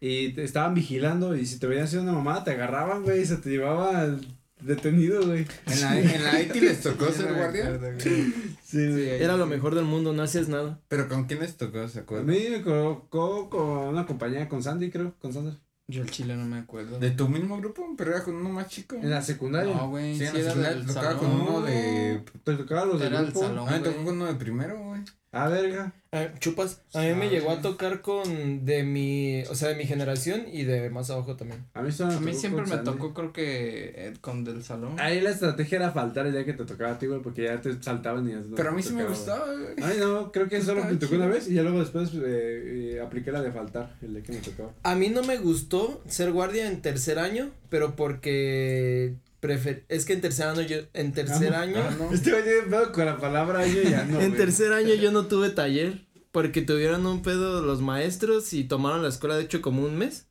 Y 0.00 0.32
te 0.32 0.44
estaban 0.44 0.74
vigilando 0.74 1.36
y 1.36 1.46
si 1.46 1.58
te 1.58 1.66
veían 1.66 1.84
hacer 1.84 2.00
una 2.00 2.12
mamada 2.12 2.44
te 2.44 2.50
agarraban, 2.52 3.02
güey, 3.02 3.22
y 3.22 3.26
se 3.26 3.36
te 3.36 3.50
llevaban 3.50 4.20
detenido, 4.60 5.24
güey. 5.26 5.46
En 5.66 5.80
la, 5.80 5.98
en 6.00 6.24
la 6.24 6.40
ETI 6.40 6.60
les 6.60 6.80
tocó 6.82 7.10
ser 7.10 7.32
guardia. 7.34 7.78
Sí, 7.98 8.34
Sí. 8.64 8.78
Era 8.78 9.36
lo 9.36 9.46
mejor 9.46 9.74
del 9.74 9.84
mundo, 9.84 10.12
no 10.12 10.22
hacías 10.22 10.48
nada. 10.48 10.80
Pero 10.88 11.08
¿con 11.08 11.24
quién 11.24 11.40
les 11.40 11.56
tocó? 11.56 11.88
¿Se 11.88 11.98
A 12.00 12.02
acuerdan? 12.02 12.26
mí 12.26 12.38
me 12.50 12.62
colocó 12.62 13.48
con 13.50 13.68
una 13.88 14.06
compañía, 14.06 14.48
con 14.48 14.62
Sandy, 14.62 14.90
creo, 14.90 15.14
con 15.18 15.32
Sandra. 15.32 15.56
Yo 15.88 16.02
el 16.02 16.10
chile 16.12 16.36
no 16.36 16.44
me 16.46 16.58
acuerdo. 16.58 17.00
¿De 17.00 17.10
tu 17.10 17.28
mismo 17.28 17.56
grupo? 17.58 17.84
Pero 17.98 18.12
era 18.14 18.22
con 18.22 18.36
uno 18.36 18.48
más 18.50 18.68
chico. 18.68 18.94
En 18.94 19.10
la 19.10 19.22
secundaria. 19.22 19.74
No, 19.74 19.88
güey, 19.88 20.14
Sí, 20.16 20.20
sí, 20.20 20.26
en 20.26 20.32
la 20.34 20.38
era 20.40 20.48
secundaria 20.50 20.76
del 20.78 20.86
te 20.86 20.94
tocaba 20.94 21.18
salón. 21.18 21.18
con 21.38 21.40
uno 21.48 21.60
de. 21.62 22.24
Te 22.44 22.54
tocaba 22.54 22.84
los 22.84 23.02
el 23.02 23.10
grupo. 23.16 23.40
salón. 23.40 23.66
Ah, 23.68 23.72
me 23.72 23.80
tocó 23.80 24.04
con 24.04 24.14
uno 24.14 24.26
de 24.26 24.34
primero, 24.34 24.78
güey. 24.84 25.00
Ah, 25.32 25.48
verga. 25.48 25.92
Ah, 26.12 26.26
chupas, 26.40 26.82
a 26.92 27.02
mí 27.02 27.14
me 27.14 27.30
llegó 27.30 27.52
a 27.52 27.60
tocar 27.62 28.00
con 28.00 28.64
de 28.64 28.82
mi, 28.82 29.42
o 29.44 29.54
sea, 29.54 29.68
de 29.68 29.76
mi 29.76 29.84
generación 29.84 30.42
y 30.52 30.64
de 30.64 30.90
más 30.90 31.08
abajo 31.10 31.36
también. 31.36 31.64
A 31.72 31.82
mí, 31.82 31.90
A 31.90 31.92
siempre 32.32 32.62
me 32.62 32.66
Sandy. 32.66 32.84
tocó, 32.84 33.14
creo 33.14 33.32
que 33.32 33.92
eh, 33.94 34.14
con 34.20 34.42
del 34.42 34.64
salón. 34.64 34.98
Ahí 34.98 35.20
la 35.20 35.30
estrategia 35.30 35.76
era 35.76 35.92
faltar 35.92 36.26
el 36.26 36.32
día 36.32 36.44
que 36.44 36.54
te 36.54 36.64
tocaba 36.64 36.94
a 36.94 36.98
ti, 36.98 37.06
güey, 37.06 37.20
porque 37.22 37.44
ya 37.44 37.60
te 37.60 37.80
saltaban 37.80 38.26
y 38.28 38.32
ya 38.32 38.40
no 38.40 38.56
Pero 38.56 38.70
a 38.70 38.72
mí 38.72 38.82
sí 38.82 38.92
me 38.92 39.04
gustaba, 39.04 39.46
güey. 39.46 39.74
Ay, 39.84 39.98
no, 40.00 40.32
creo 40.32 40.48
que 40.48 40.60
solo 40.62 40.84
me 40.84 40.96
tocó 40.96 41.14
una 41.14 41.28
vez 41.28 41.46
y 41.48 41.54
ya 41.54 41.62
luego 41.62 41.78
después 41.78 42.10
eh, 42.14 42.94
eh, 42.96 43.00
apliqué 43.00 43.30
la 43.30 43.40
de 43.40 43.52
faltar, 43.52 43.94
el 44.02 44.14
día 44.14 44.22
que 44.24 44.32
me 44.32 44.38
tocaba. 44.40 44.72
A 44.82 44.96
mí 44.96 45.10
no 45.10 45.22
me 45.22 45.38
gustó 45.38 46.02
ser 46.08 46.32
guardia 46.32 46.66
en 46.66 46.82
tercer 46.82 47.20
año, 47.20 47.50
pero 47.68 47.94
porque 47.94 49.14
prefer 49.40 49.84
es 49.88 50.04
que 50.04 50.12
en 50.12 50.20
tercer 50.20 50.46
año 50.46 50.62
yo, 50.62 50.76
en 50.94 51.12
tercer 51.12 51.54
Ah, 51.54 51.62
año, 51.62 51.76
Ah, 51.78 51.94
no. 51.98 52.12
Este 52.12 52.32
pedo 52.32 52.92
con 52.92 53.04
la 53.06 53.18
palabra 53.18 53.60
año 53.60 53.80
y 53.84 53.90
ya 53.90 54.04
no. 54.04 54.20
en 54.20 54.28
güey. 54.30 54.38
tercer 54.40 54.72
año 54.72 54.94
yo 54.94 55.10
no 55.12 55.26
tuve 55.26 55.50
taller 55.50 56.06
porque 56.32 56.62
tuvieron 56.62 57.04
un 57.06 57.22
pedo 57.22 57.62
los 57.62 57.80
maestros 57.80 58.52
y 58.52 58.64
tomaron 58.64 59.02
la 59.02 59.08
escuela 59.08 59.36
de 59.36 59.42
hecho 59.44 59.60
como 59.62 59.82
un 59.84 59.96
mes. 59.98 60.28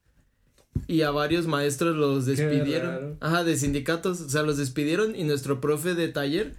Y 0.87 1.01
a 1.01 1.11
varios 1.11 1.45
maestros 1.47 1.95
los 1.97 2.25
despidieron. 2.25 3.17
Ajá, 3.19 3.43
de 3.43 3.57
sindicatos. 3.57 4.21
O 4.21 4.29
sea, 4.29 4.43
los 4.43 4.57
despidieron 4.57 5.15
y 5.15 5.23
nuestro 5.23 5.59
profe 5.59 5.93
de 5.95 6.07
taller 6.07 6.55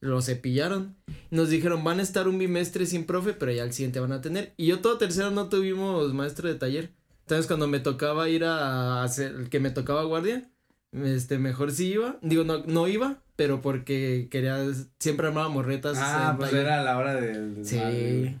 lo 0.00 0.20
cepillaron. 0.20 0.96
Nos 1.30 1.48
dijeron, 1.50 1.84
van 1.84 2.00
a 2.00 2.02
estar 2.02 2.26
un 2.26 2.38
bimestre 2.38 2.86
sin 2.86 3.04
profe, 3.04 3.34
pero 3.34 3.52
ya 3.52 3.62
al 3.62 3.72
siguiente 3.72 4.00
van 4.00 4.10
a 4.12 4.20
tener. 4.20 4.52
Y 4.56 4.66
yo 4.66 4.80
todo 4.80 4.98
tercero 4.98 5.30
no 5.30 5.48
tuvimos 5.48 6.12
maestro 6.12 6.48
de 6.48 6.56
taller. 6.56 6.92
Entonces 7.20 7.46
cuando 7.46 7.68
me 7.68 7.78
tocaba 7.78 8.28
ir 8.28 8.42
a 8.44 9.04
hacer, 9.04 9.48
que 9.48 9.60
me 9.60 9.70
tocaba 9.70 10.02
guardia, 10.02 10.50
este, 10.92 11.38
mejor 11.38 11.72
sí 11.72 11.92
iba. 11.92 12.18
Digo, 12.22 12.44
no, 12.44 12.58
no 12.64 12.86
iba, 12.88 13.18
pero 13.36 13.60
porque 13.60 14.28
quería, 14.30 14.58
siempre 14.98 15.26
armaba 15.26 15.48
morretas. 15.48 15.96
Ah, 16.00 16.34
pues 16.38 16.50
taller. 16.50 16.66
era 16.66 16.82
la 16.82 16.98
hora 16.98 17.14
del. 17.14 17.56
del 17.56 17.66
Sí. 17.66 17.76
madre. 17.76 18.38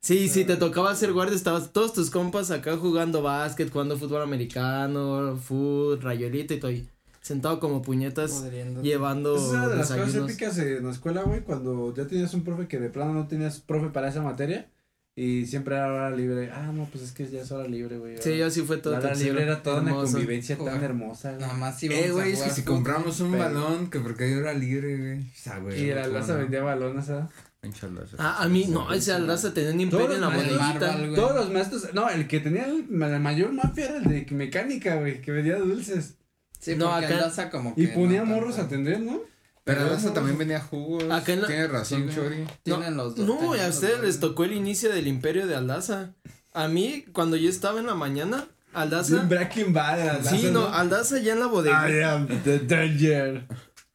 Sí, 0.00 0.28
sí, 0.28 0.44
te 0.44 0.56
tocaba 0.56 0.90
hacer 0.90 1.14
guardia, 1.14 1.34
estabas 1.34 1.72
todos 1.72 1.94
tus 1.94 2.10
compas 2.10 2.50
acá 2.50 2.76
jugando 2.76 3.22
básquet, 3.22 3.70
jugando 3.70 3.96
fútbol 3.96 4.20
americano, 4.20 5.38
fútbol, 5.38 6.02
rayolito 6.02 6.52
y 6.52 6.58
todo. 6.60 6.70
ahí, 6.70 6.86
Sentado 7.22 7.58
como 7.58 7.80
puñetas, 7.80 8.44
llevando 8.82 9.34
Esa 9.36 9.46
es 9.46 9.52
una 9.52 9.68
de 9.68 9.76
las 9.76 9.90
cosas 9.90 10.14
épicas 10.16 10.58
en 10.58 10.84
la 10.84 10.90
escuela, 10.90 11.22
güey, 11.22 11.40
cuando 11.40 11.94
ya 11.94 12.06
tenías 12.06 12.34
un 12.34 12.44
profe 12.44 12.68
que 12.68 12.78
de 12.78 12.90
plano 12.90 13.14
no 13.14 13.26
tenías 13.28 13.60
profe 13.60 13.88
para 13.88 14.08
esa 14.10 14.20
materia 14.20 14.68
y 15.16 15.46
siempre 15.46 15.76
era 15.76 15.92
hora 15.92 16.10
libre. 16.10 16.50
Ah, 16.52 16.72
no, 16.74 16.86
pues 16.90 17.04
es 17.04 17.12
que 17.12 17.28
ya 17.28 17.42
es 17.42 17.52
hora 17.52 17.68
libre, 17.68 17.98
güey. 17.98 18.16
Sí, 18.20 18.40
así 18.42 18.62
fue 18.62 18.78
todo. 18.78 18.94
La 18.94 18.98
hora 18.98 19.14
libre 19.14 19.42
era 19.42 19.62
toda 19.62 19.80
una 19.80 19.92
convivencia 19.92 20.56
tan 20.58 20.82
hermosa, 20.82 21.30
güey. 21.30 21.40
Nada 21.42 21.54
más 21.54 21.82
íbamos 21.82 22.04
Eh, 22.04 22.10
güey, 22.10 22.32
es 22.32 22.42
que 22.42 22.50
si 22.50 22.62
compramos 22.62 23.20
un 23.20 23.30
pero- 23.32 23.44
balón, 23.44 23.90
que 23.90 24.00
porque 24.00 24.30
yo 24.30 24.38
era 24.38 24.52
libre, 24.54 24.96
güey. 24.98 25.20
O 25.20 25.24
sea, 25.36 25.58
güey. 25.58 25.80
Y 25.84 25.94
la 25.94 26.02
¿cómo 26.02 26.14
laza 26.14 26.32
no? 26.34 26.38
vendía 26.40 26.62
balones. 26.62 27.06
Pinche 27.60 27.86
Aldaza. 27.86 28.16
Ah, 28.18 28.42
a 28.42 28.48
mí, 28.48 28.66
no, 28.68 28.92
ese 28.92 29.12
Aldaza 29.12 29.54
tenía 29.54 29.72
un 29.72 29.80
imperio 29.80 30.06
Todos 30.06 30.16
en 30.16 30.20
la 30.58 30.96
güey. 30.98 31.14
Todos 31.14 31.34
los 31.36 31.50
maestros, 31.50 31.94
no, 31.94 32.10
el 32.10 32.26
que 32.28 32.40
tenía 32.40 32.66
el- 32.66 32.84
la 32.90 33.18
mayor 33.18 33.52
mafia 33.52 33.86
era 33.86 33.96
el 33.98 34.04
de 34.04 34.26
mecánica, 34.32 34.96
güey, 34.96 35.22
que 35.22 35.32
vendía 35.32 35.56
dulces. 35.56 36.16
Sí, 36.58 36.76
No, 36.76 36.90
porque 36.90 37.06
acá- 37.06 37.14
Aldaza 37.16 37.50
como 37.50 37.72
Y 37.76 37.86
que 37.86 37.92
ponía 37.94 38.20
no 38.20 38.26
morros 38.26 38.58
a 38.58 38.62
atender, 38.62 39.00
¿no? 39.00 39.20
Pero 39.64 39.80
no, 39.86 39.96
también 40.12 40.34
no. 40.34 40.38
vendía 40.38 40.60
jugos. 40.60 41.04
Acá 41.10 41.32
en 41.32 41.40
la- 41.42 41.46
Tienes 41.48 41.70
razón. 41.70 42.10
Chori. 42.14 42.44
Tienen 42.62 42.96
los 42.96 43.16
dos. 43.16 43.26
No, 43.26 43.54
a 43.54 43.68
ustedes 43.68 44.00
les 44.02 44.20
tocó 44.20 44.44
el 44.44 44.52
inicio 44.52 44.92
del 44.92 45.06
imperio 45.06 45.46
de 45.46 45.54
Aldaza. 45.56 46.10
A 46.52 46.68
mí, 46.68 47.04
cuando 47.12 47.36
yo 47.36 47.48
estaba 47.48 47.80
en 47.80 47.86
la 47.86 47.94
mañana, 47.94 48.46
Aldaza. 48.74 49.22
Breaking 49.22 49.72
Bad, 49.72 50.00
Aldaza, 50.08 50.36
Sí, 50.36 50.50
no, 50.52 50.66
Aldaza 50.68 51.18
ya 51.18 51.32
en 51.32 51.40
la 51.40 51.46
bodega. 51.46 51.88
I 51.90 52.02
am 52.02 52.26
the 52.44 52.58
danger. 52.58 53.46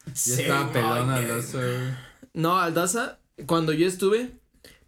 Ya 0.08 0.14
Sí, 0.16 0.42
estaba 0.42 0.72
pelón. 0.74 1.10
Aldaza, 1.12 1.58
güey. 1.60 2.10
No, 2.34 2.58
Aldaza, 2.60 3.20
cuando 3.46 3.72
yo 3.74 3.88
estuve, 3.88 4.32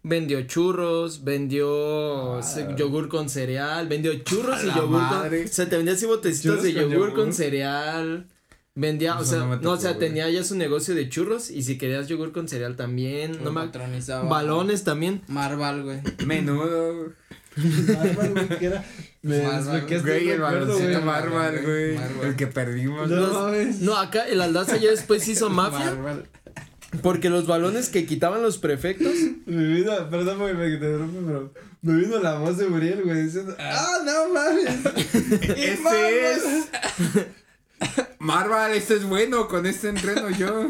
vendió 0.02 0.42
churros, 0.48 1.22
vendió 1.22 2.40
se- 2.42 2.74
yogur 2.76 3.08
con 3.08 3.28
cereal, 3.28 3.86
vendió 3.86 4.14
churros 4.24 4.64
y 4.64 4.66
yogur 4.68 5.00
madre. 5.00 5.38
con. 5.42 5.46
O 5.50 5.52
sea, 5.52 5.68
te 5.68 5.76
vendía 5.76 5.94
así 5.94 6.06
botecitos 6.06 6.42
Churros 6.58 6.62
de 6.64 6.72
yogur. 6.72 7.14
con 7.14 7.32
cereal. 7.32 8.26
Vendía, 8.74 9.18
o 9.18 9.24
sea, 9.24 9.40
no 9.40 9.70
o 9.70 9.76
sea, 9.76 9.92
güey. 9.92 10.08
tenía 10.08 10.30
ya 10.30 10.44
su 10.44 10.56
negocio 10.56 10.94
de 10.94 11.08
churros 11.10 11.50
y 11.50 11.62
si 11.62 11.76
querías 11.76 12.08
yogur 12.08 12.32
con 12.32 12.48
cereal 12.48 12.74
también, 12.74 13.32
no 13.32 13.44
Lo 13.44 13.52
me 13.52 13.60
patronizaba. 13.62 14.28
balones 14.28 14.82
también. 14.82 15.22
Marval, 15.28 15.82
güey. 15.82 16.00
Menudo. 16.24 17.12
Marvel, 17.54 18.30
güey, 18.32 18.58
que 18.58 18.66
era. 18.66 18.84
Me 19.22 19.38
Güey, 19.38 20.30
el 20.30 20.40
baloncito 20.40 20.84
güey. 20.84 21.04
Marvel, 21.04 21.62
güey. 21.62 22.28
El 22.28 22.34
que 22.34 22.46
perdimos. 22.48 23.08
No 23.08 23.50
Los-. 23.50 23.80
No, 23.80 23.96
acá 23.96 24.26
el 24.26 24.40
Aldaza 24.40 24.78
ya 24.78 24.90
después 24.90 25.28
hizo 25.28 25.48
mafia 25.48 25.94
porque 27.00 27.30
los 27.30 27.46
balones 27.46 27.88
que 27.88 28.04
quitaban 28.04 28.42
los 28.42 28.58
prefectos 28.58 29.14
Me 29.46 29.64
vino, 29.64 30.10
perdón, 30.10 30.38
güey, 30.40 30.54
me 30.54 30.68
te 30.68 30.74
interrumpo, 30.74 31.20
pero 31.26 31.52
me 31.80 31.94
vino 32.00 32.18
la 32.18 32.38
voz 32.38 32.58
de 32.58 32.68
Muriel, 32.68 33.02
güey, 33.02 33.24
diciendo, 33.24 33.56
ah, 33.58 33.98
no 34.04 34.28
mames. 34.34 34.64
Ese 35.56 36.32
es. 36.32 36.44
Marvel, 38.18 38.76
este 38.76 38.94
es 38.94 39.04
bueno. 39.04 39.48
Con 39.48 39.66
este 39.66 39.88
entreno 39.88 40.30
yo. 40.30 40.68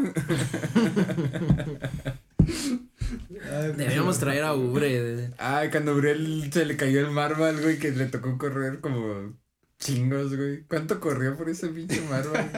Ay, 3.51 3.71
Deberíamos 3.75 4.19
traer 4.19 4.43
a 4.43 4.53
Ubre. 4.53 5.31
Ay, 5.37 5.69
cuando 5.69 5.95
Uriel 5.95 6.49
se 6.51 6.65
le 6.65 6.77
cayó 6.77 7.01
el 7.01 7.11
Marvel, 7.11 7.61
güey, 7.61 7.77
que 7.77 7.91
le 7.91 8.05
tocó 8.07 8.37
correr 8.37 8.79
como 8.79 9.37
chingos, 9.79 10.35
güey. 10.35 10.63
¿Cuánto 10.63 10.99
corrió 10.99 11.37
por 11.37 11.49
ese 11.49 11.67
pinche 11.69 12.01
Marvel? 12.09 12.49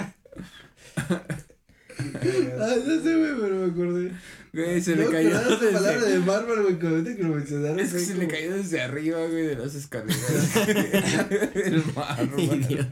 Ay, 2.22 2.84
no 2.88 3.04
sé, 3.04 3.18
güey, 3.18 3.32
pero 3.40 3.56
me 3.56 3.72
acordé. 3.72 4.12
Güey, 4.54 4.82
se 4.82 4.96
no, 4.96 5.04
le 5.04 5.10
cayó 5.10 5.30
pero 5.30 5.70
esa 5.70 5.72
palabra 5.72 6.02
desde... 6.02 6.12
de 6.14 6.20
Marvel, 6.20 6.62
güey, 6.62 6.80
como 6.80 6.96
ahorita 6.96 7.16
que 7.16 7.24
lo 7.24 7.30
mencionaron. 7.36 7.80
Es 7.80 7.94
que 7.94 8.00
se 8.00 8.16
le 8.16 8.28
cayó 8.28 8.54
desde 8.54 8.82
arriba, 8.82 9.18
güey, 9.28 9.48
de 9.48 9.56
las 9.56 9.76
escaleras. 9.76 10.56
el 11.56 11.84
Marvel. 11.94 12.88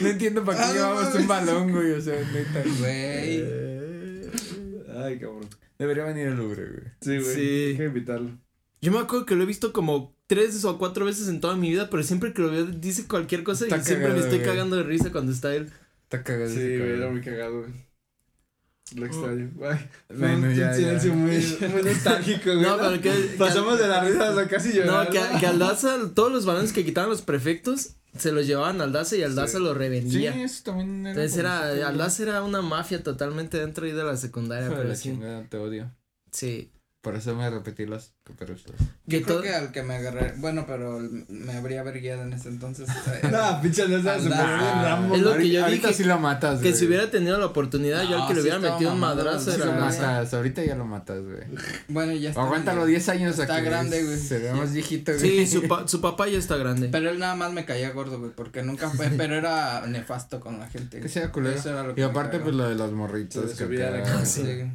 No 0.00 0.08
entiendo 0.08 0.44
para 0.44 0.58
qué 0.58 0.64
Ah, 0.64 0.72
llevamos 0.72 1.14
un 1.14 1.28
balón, 1.28 1.72
güey, 1.72 1.92
o 1.92 2.00
sea, 2.00 2.14
neta. 2.14 2.62
Güey. 2.78 3.40
Eh, 3.44 4.30
Ay, 4.96 5.18
cabrón. 5.18 5.48
Debería 5.78 6.04
venir 6.04 6.28
el 6.28 6.36
Louvre, 6.36 6.66
güey. 6.66 6.92
Sí, 7.00 7.18
güey. 7.18 7.34
Sí. 7.36 7.66
Hay 7.70 7.76
que 7.76 7.84
invitarlo. 7.84 8.30
Yo 8.80 8.90
me 8.90 8.98
acuerdo 8.98 9.26
que 9.26 9.36
lo 9.36 9.44
he 9.44 9.46
visto 9.46 9.72
como 9.72 10.16
tres 10.26 10.64
o 10.64 10.78
cuatro 10.78 11.04
veces 11.04 11.28
en 11.28 11.40
toda 11.40 11.54
mi 11.56 11.70
vida, 11.70 11.88
pero 11.88 12.02
siempre 12.02 12.32
que 12.32 12.42
lo 12.42 12.50
veo 12.50 12.64
dice 12.66 13.06
cualquier 13.06 13.44
cosa 13.44 13.64
Está 13.64 13.78
y 13.78 13.82
siempre 13.84 14.08
me 14.08 14.18
estoy 14.18 14.38
güey. 14.38 14.48
cagando 14.48 14.76
de 14.76 14.82
risa 14.82 15.12
cuando 15.12 15.30
está 15.30 15.54
él. 15.54 15.70
Está 16.12 16.22
cagado 16.24 16.50
Sí, 16.50 16.56
güey, 16.78 16.90
era 16.90 17.08
muy 17.10 17.20
cagado, 17.22 17.60
güey. 17.60 17.72
Lo 18.96 19.06
extraño. 19.06 19.50
Ay, 19.62 19.88
Bueno, 20.14 20.48
un 20.48 20.54
ya, 20.54 20.74
silencio 20.74 21.10
ya. 21.10 21.16
muy, 21.16 21.72
muy 21.72 21.82
nostálgico, 21.90 22.50
güey. 22.52 22.60
No, 22.62 22.76
pero 22.78 23.00
que- 23.00 23.34
Pasamos 23.38 23.78
de 23.78 23.88
la 23.88 24.04
risa 24.04 24.28
hasta 24.28 24.46
casi 24.48 24.72
llorar. 24.74 25.06
No, 25.06 25.10
que, 25.10 25.40
que 25.40 25.46
Aldaza, 25.46 25.96
todos 26.14 26.30
los 26.30 26.44
balones 26.44 26.74
que 26.74 26.84
quitaban 26.84 27.08
los 27.08 27.22
prefectos, 27.22 27.94
se 28.18 28.32
los 28.32 28.46
llevaban 28.46 28.82
a 28.82 28.84
Aldaza 28.84 29.16
y 29.16 29.22
Aldaza 29.22 29.56
Sí. 29.56 29.64
lo 29.64 29.72
Sí, 29.72 29.78
revendía. 29.78 30.44
eso 30.44 30.62
también 30.64 31.06
era. 31.06 31.10
Entonces 31.12 31.38
era. 31.38 31.88
Aldaza 31.88 32.22
era 32.24 32.42
una 32.42 32.60
mafia 32.60 33.02
totalmente 33.02 33.56
dentro 33.58 33.86
ahí 33.86 33.92
de 33.92 34.04
la 34.04 34.18
secundaria, 34.18 34.68
pero 34.76 34.84
la 34.84 34.94
sí. 34.94 35.04
chingada, 35.04 35.44
te 35.48 35.56
odio. 35.56 35.90
Sí. 36.30 36.70
Por 37.02 37.16
eso 37.16 37.34
me 37.34 37.50
repetí 37.50 37.84
las 37.84 38.12
caperuchas. 38.22 38.66
Que 39.08 39.18
Yo 39.18 39.22
creo 39.24 39.26
todo- 39.26 39.42
que 39.42 39.52
al 39.52 39.72
que 39.72 39.82
me 39.82 39.96
agarré, 39.96 40.34
bueno, 40.36 40.66
pero 40.68 41.00
me 41.28 41.52
habría 41.52 41.82
verguiado 41.82 42.22
en 42.22 42.32
ese 42.32 42.48
entonces. 42.48 42.88
No, 43.30 43.60
pinche 43.60 43.88
no 43.88 44.00
sabes. 44.00 44.24
Es 44.26 45.20
lo 45.20 45.36
que 45.36 45.48
yo 45.50 45.64
ahorita 45.64 45.88
dije, 45.88 45.94
sí 45.94 46.04
lo 46.04 46.20
matas, 46.20 46.60
que 46.60 46.68
güey. 46.68 46.74
si 46.78 46.86
hubiera 46.86 47.10
tenido 47.10 47.38
la 47.38 47.46
oportunidad, 47.46 48.04
yo 48.04 48.14
al 48.14 48.18
No, 48.20 48.28
que 48.28 48.34
le 48.34 48.40
sí 48.40 48.42
hubiera 48.42 48.56
estaba 48.58 48.74
metido 48.76 48.92
un 48.92 49.00
madrazo 49.00 49.50
Sí 49.50 49.58
lo 49.58 49.72
matas, 49.72 50.32
ahorita 50.32 50.64
ya 50.64 50.76
lo 50.76 50.84
matas, 50.84 51.22
güey. 51.24 51.38
Bueno, 51.88 52.12
ya 52.12 52.28
está. 52.30 52.40
Aguántalo 52.42 52.76
grande. 52.82 52.92
10 52.92 53.08
años 53.08 53.38
Está 53.38 53.56
aquí. 53.56 53.64
grande, 53.64 54.04
güey. 54.04 54.18
Se 54.18 54.38
ve 54.38 54.52
más 54.52 54.72
viejito, 54.72 55.12
güey. 55.12 55.44
Sí, 55.44 55.46
su, 55.48 55.66
pa- 55.66 55.88
su 55.88 56.00
papá 56.00 56.28
ya 56.28 56.38
está 56.38 56.56
grande. 56.56 56.88
Pero 56.88 57.10
él 57.10 57.18
nada 57.18 57.34
más 57.34 57.52
me 57.52 57.64
caía 57.64 57.90
gordo, 57.90 58.20
güey, 58.20 58.30
porque 58.30 58.62
nunca 58.62 58.88
fue, 58.90 59.08
pero 59.16 59.34
era 59.34 59.84
nefasto 59.88 60.38
con 60.38 60.60
la 60.60 60.68
gente. 60.68 61.00
Que 61.00 61.08
sea 61.08 61.32
culero. 61.32 61.56
Eso 61.56 61.70
era 61.70 61.82
lo 61.82 61.96
que 61.96 62.00
Y 62.00 62.04
aparte, 62.04 62.38
pues 62.38 62.54
lo 62.54 62.68
de 62.68 62.76
morritos. 62.92 63.44
le 63.44 63.56
que 63.56 64.70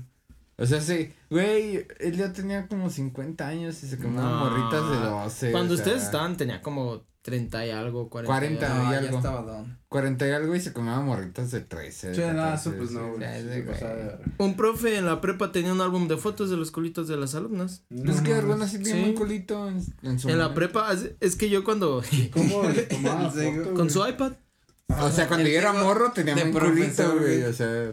O 0.59 0.65
sea, 0.65 0.81
sí, 0.81 1.13
güey, 1.29 1.85
él 1.99 2.17
ya 2.17 2.33
tenía 2.33 2.67
como 2.67 2.89
50 2.89 3.47
años 3.47 3.83
y 3.83 3.87
se 3.87 3.97
quemaban 3.97 4.31
No. 4.31 4.45
morritas 4.49 4.89
de 4.89 5.05
12. 5.07 5.51
Cuando 5.51 5.73
o 5.73 5.77
sea, 5.77 5.85
ustedes 5.85 6.03
estaban 6.03 6.35
tenía 6.35 6.61
como 6.63 7.05
30 7.21 7.65
y 7.67 7.71
algo, 7.71 8.09
40. 8.09 8.33
40. 8.33 8.65
y 8.65 8.71
algo. 8.71 8.83
No, 8.83 8.89
y 8.89 8.91
ya 8.93 8.99
algo. 8.99 9.17
estaba 9.17 9.41
don. 9.41 9.77
40 9.89 10.27
y 10.27 10.31
algo 10.31 10.55
y 10.55 10.59
se 10.61 10.73
quemaban 10.73 11.05
morritas 11.05 11.51
de 11.51 11.59
13. 11.61 12.07
de 12.09 12.15
Sí, 12.15 12.21
no, 12.21 12.27
14, 12.37 12.69
eso 12.69 12.77
pues 12.77 12.91
no, 12.91 13.17
de- 13.17 13.69
o 13.69 13.77
sea, 13.77 14.19
Un 14.39 14.55
profe 14.55 14.97
en 14.97 15.05
la 15.05 15.21
prepa 15.21 15.51
tenía 15.51 15.73
un 15.73 15.81
álbum 15.81 16.07
de 16.07 16.17
fotos 16.17 16.49
de 16.49 16.57
los 16.57 16.71
culitos 16.71 17.07
de 17.07 17.17
las 17.17 17.35
alumnas. 17.35 17.83
Pues 17.89 18.15
es 18.15 18.21
que 18.21 18.31
no 18.31 18.37
algunas 18.37 18.71
sí 18.71 18.83
Sí. 18.83 18.93
un 19.03 19.13
culito 19.13 19.67
en, 19.67 19.83
en 20.03 20.17
su 20.19 20.29
En 20.29 20.39
la 20.39 20.53
prepa, 20.55 20.91
es- 21.19 21.35
que 21.35 21.49
yo 21.49 21.63
cuando, 21.63 22.01
¿Cómo 22.33 22.63
le 22.63 22.81
tomaba 22.83 23.29
foto, 23.29 23.63
con 23.63 23.73
güey? 23.75 23.89
su 23.91 24.07
iPad, 24.07 24.31
O 25.01 25.11
sea, 25.11 25.27
cuando 25.27 25.45
El 25.45 25.51
yo 25.53 25.59
era 25.59 25.73
morro 25.73 26.11
tenía 26.13 26.33
de 26.33 26.45
un 26.45 26.51
culito, 26.53 27.17
güey. 27.19 27.43
O 27.43 27.53
sea, 27.53 27.91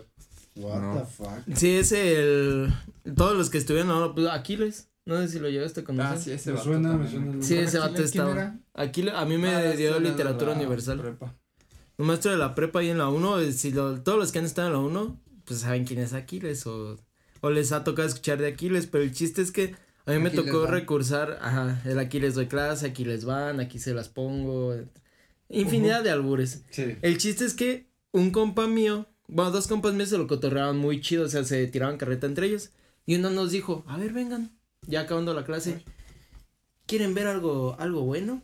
What 0.57 0.81
No. 0.81 1.01
the 1.01 1.07
fuck. 1.07 1.57
sí, 1.57 1.75
es 1.77 1.93
el, 1.93 2.73
todos 3.17 3.37
los 3.37 3.51
que 3.51 3.59
estuvieron 3.59 3.91
ahora, 3.91 4.15
pues 4.15 4.27
Aquiles, 4.29 4.89
no 5.05 5.19
sé 5.19 5.29
si 5.29 5.39
lo 5.41 5.49
llegaste 5.49 5.81
a 5.81 5.85
conocer. 5.85 6.13
Ah, 6.13 6.21
sí, 6.21 6.31
ese 6.33 6.51
Me 6.51 6.57
vato 6.57 6.69
suena, 6.69 6.93
me 6.97 7.11
suena. 7.11 7.43
Sí, 7.43 7.57
ese 7.57 7.79
¿Quién- 7.79 7.83
vato 7.93 8.03
estaba. 8.03 8.57
Aquiles, 8.75 9.15
a 9.15 9.25
mí 9.25 9.37
me 9.37 9.49
Ah, 9.55 9.71
dio 9.73 9.99
literatura 9.99 10.53
la 10.53 10.57
universal. 10.59 11.01
prepa. 11.01 11.35
Un 11.99 12.07
maestro 12.07 12.31
de 12.31 12.39
la 12.39 12.55
prepa 12.55 12.83
y 12.83 12.91
en 12.91 12.99
la 12.99 13.09
1, 13.09 13.39
eh, 13.41 13.53
si 13.53 13.71
lo- 13.73 14.01
todos 14.03 14.19
los 14.19 14.33
que 14.33 14.39
han 14.39 14.45
estado 14.45 14.69
en 14.69 14.75
la 14.75 14.81
1, 14.81 15.21
pues 15.45 15.61
saben 15.61 15.85
quién 15.85 16.01
es 16.01 16.13
Aquiles 16.13 16.67
o, 16.67 16.99
o 17.41 17.51
les 17.51 17.73
ha 17.73 17.85
tocado 17.85 18.07
escuchar 18.09 18.39
de 18.39 18.47
Aquiles, 18.49 18.87
pero 18.87 19.03
el 19.05 19.13
chiste 19.13 19.43
es 19.43 19.51
que 19.53 19.75
a 20.07 20.13
mí 20.13 20.19
me 20.19 20.29
Aquiles 20.29 20.47
tocó 20.47 20.63
van. 20.63 20.71
recursar, 20.73 21.39
ajá, 21.43 21.83
el 21.85 21.99
aquí 21.99 22.21
les 22.21 22.35
doy 22.35 22.47
clase, 22.47 22.87
aquí 22.87 23.05
les 23.05 23.25
van, 23.25 23.59
aquí 23.61 23.79
se 23.79 23.93
las 23.95 24.09
pongo, 24.09 24.75
infinidad 25.49 26.03
de 26.03 26.11
albures. 26.11 26.63
Sí. 26.71 26.97
El 27.03 27.19
chiste 27.19 27.45
es 27.45 27.55
que 27.55 27.89
un 28.13 28.31
compa 28.31 28.67
mío, 28.67 29.07
bueno, 29.29 29.51
dos 29.51 29.67
compas 29.67 29.95
míos 29.95 30.09
se 30.11 30.19
lo 30.19 30.27
cotorreaban 30.27 30.77
muy 30.79 31.01
chido, 31.01 31.25
o 31.25 31.29
sea, 31.29 31.45
se 31.45 31.67
tiraban 31.67 31.97
carreta 31.99 32.27
entre 32.27 32.47
ellos. 32.47 32.71
Y 33.07 33.17
uno 33.17 33.31
nos 33.31 33.51
dijo, 33.51 33.85
a 33.87 33.97
ver, 33.97 34.13
vengan, 34.13 34.51
ya 34.87 35.01
acabando 35.01 35.35
la 35.35 35.45
clase, 35.45 35.83
¿quieren 36.87 37.15
ver 37.15 37.27
algo, 37.27 37.77
algo 37.79 38.03
bueno? 38.03 38.43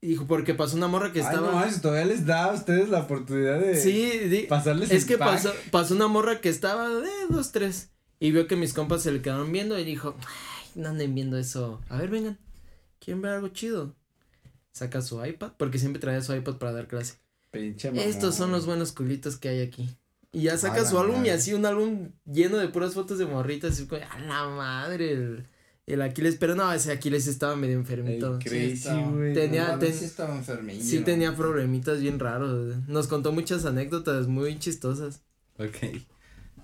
Y 0.00 0.08
dijo, 0.08 0.26
porque 0.26 0.54
pasó 0.54 0.76
una 0.76 0.86
morra 0.86 1.12
que 1.12 1.20
Ay, 1.20 1.26
estaba... 1.26 1.50
no 1.50 1.56
manches, 1.56 1.82
todavía 1.82 2.04
les 2.04 2.24
da 2.24 2.44
a 2.44 2.52
ustedes 2.54 2.88
la 2.88 3.00
oportunidad 3.00 3.58
de 3.58 3.76
sí, 3.76 4.10
di- 4.28 4.46
pasarles 4.46 4.90
es 4.92 5.02
el 5.02 5.08
que 5.08 5.18
pack. 5.18 5.28
pasó, 5.34 5.52
pasó 5.72 5.94
una 5.94 6.06
morra 6.06 6.40
que 6.40 6.48
estaba 6.48 6.88
de 6.88 7.10
dos, 7.28 7.50
tres. 7.52 7.90
Y 8.20 8.30
vio 8.32 8.46
que 8.46 8.56
mis 8.56 8.74
compas 8.74 9.02
se 9.02 9.10
le 9.12 9.22
quedaron 9.22 9.50
viendo 9.52 9.78
y 9.78 9.84
dijo, 9.84 10.16
ay, 10.20 10.70
no 10.82 10.88
anden 10.88 11.14
viendo 11.14 11.36
eso. 11.36 11.80
A 11.88 11.96
ver, 11.98 12.10
vengan, 12.10 12.38
¿quieren 13.00 13.22
ver 13.22 13.32
algo 13.32 13.48
chido? 13.48 13.96
Saca 14.72 15.02
su 15.02 15.24
iPad, 15.24 15.52
porque 15.56 15.78
siempre 15.80 16.00
traía 16.00 16.20
su 16.22 16.32
iPad 16.34 16.56
para 16.58 16.72
dar 16.72 16.86
clase. 16.86 17.14
Pinche 17.50 17.90
mamón. 17.90 18.06
Estos 18.08 18.34
son 18.34 18.50
los 18.52 18.66
buenos 18.66 18.92
culitos 18.92 19.36
que 19.36 19.48
hay 19.48 19.60
aquí. 19.62 19.88
Y 20.32 20.42
ya 20.42 20.58
saca 20.58 20.84
su 20.84 20.98
álbum 20.98 21.24
y 21.24 21.30
así 21.30 21.54
un 21.54 21.64
álbum 21.64 22.10
lleno 22.26 22.58
de 22.58 22.68
puras 22.68 22.92
fotos 22.94 23.18
de 23.18 23.24
morritas. 23.26 23.80
Y 23.80 23.86
como, 23.86 24.02
a 24.02 24.18
la 24.20 24.46
madre, 24.48 25.12
el, 25.12 25.46
el 25.86 26.02
Aquiles. 26.02 26.36
Pero 26.36 26.54
no, 26.54 26.70
ese 26.72 26.92
Aquiles 26.92 27.26
estaba 27.26 27.56
medio 27.56 27.76
enfermito. 27.78 28.38
crazy, 28.38 28.88
güey. 29.10 29.32
Tenía- 29.32 29.68
No, 29.72 29.78
ten- 29.78 29.94
sí 29.94 30.04
estaba 30.04 30.36
enfermillo. 30.36 30.84
Sí 30.84 30.98
tenía 31.00 31.34
problemitas 31.34 32.00
bien 32.00 32.18
raros. 32.18 32.76
Nos 32.88 33.06
contó 33.08 33.32
muchas 33.32 33.64
anécdotas 33.64 34.26
muy 34.26 34.58
chistosas. 34.58 35.22
Ok. 35.58 36.02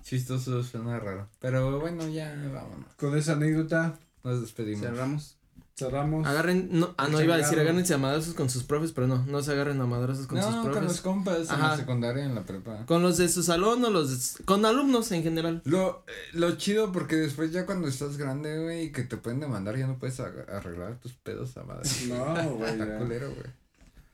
Chistoso 0.02 0.62
suena 0.62 1.00
raro. 1.00 1.28
Pero 1.40 1.80
bueno, 1.80 2.06
ya 2.08 2.34
vámonos. 2.52 2.92
Con 2.96 3.16
esa 3.16 3.32
anécdota 3.32 3.98
Nos 4.22 4.42
despedimos. 4.42 4.82
Cerramos. 4.82 5.38
Cerramos. 5.76 6.26
Agarren, 6.26 6.68
no, 6.70 6.94
ah, 6.96 7.08
no 7.08 7.20
iba 7.20 7.34
a 7.34 7.38
decir 7.38 7.58
agárrense 7.58 7.94
a 7.94 7.98
madrazos 7.98 8.34
con 8.34 8.48
sus 8.48 8.62
profes, 8.62 8.92
pero 8.92 9.06
no, 9.06 9.24
no 9.26 9.42
se 9.42 9.52
agarren 9.52 9.80
a 9.80 9.86
madrazos 9.86 10.26
con 10.26 10.40
sus 10.40 10.50
no, 10.50 10.62
con 10.62 10.70
profes. 10.72 10.88
los 10.88 11.00
compas 11.00 11.50
en 11.50 11.60
la 11.60 11.76
secundaria 11.76 12.22
y 12.22 12.26
en 12.26 12.34
la 12.34 12.42
prepa. 12.42 12.84
Con 12.86 13.02
los 13.02 13.16
de 13.16 13.28
su 13.28 13.42
salón 13.42 13.84
o 13.84 13.90
los 13.90 14.36
de- 14.38 14.44
con 14.44 14.64
alumnos 14.64 15.10
en 15.12 15.22
general. 15.22 15.62
Lo, 15.64 16.04
eh, 16.06 16.12
lo 16.34 16.52
chido 16.56 16.92
porque 16.92 17.16
después 17.16 17.50
ya 17.52 17.66
cuando 17.66 17.88
estás 17.88 18.16
grande, 18.16 18.62
güey, 18.62 18.84
y 18.84 18.92
que 18.92 19.02
te 19.02 19.16
pueden 19.16 19.40
demandar, 19.40 19.76
ya 19.76 19.86
no 19.86 19.98
puedes 19.98 20.20
arreglar 20.20 20.98
tus 21.00 21.12
pedos 21.12 21.56
a 21.56 21.64
madre. 21.64 21.88
No, 22.08 22.54
güey. 22.54 22.70
Está 22.72 22.98
culero, 22.98 23.28
güey. 23.30 23.64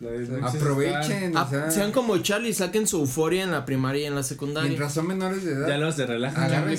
De 0.01 0.41
Aprovechen, 0.43 1.37
o 1.37 1.47
sea, 1.51 1.71
sean 1.71 1.93
como 1.93 2.17
Charlie, 2.19 2.55
saquen 2.55 2.87
su 2.87 3.01
euforia 3.01 3.43
en 3.45 3.51
la 3.51 3.67
primaria 3.67 4.05
y 4.05 4.07
en 4.07 4.15
la 4.15 4.23
secundaria. 4.23 4.67
mientras 4.67 4.95
son 4.95 5.07
menores 5.07 5.45
de 5.45 5.53
edad. 5.53 5.69
Ya 5.69 5.77
luego 5.77 5.93
se 5.93 6.07
relajan. 6.07 6.71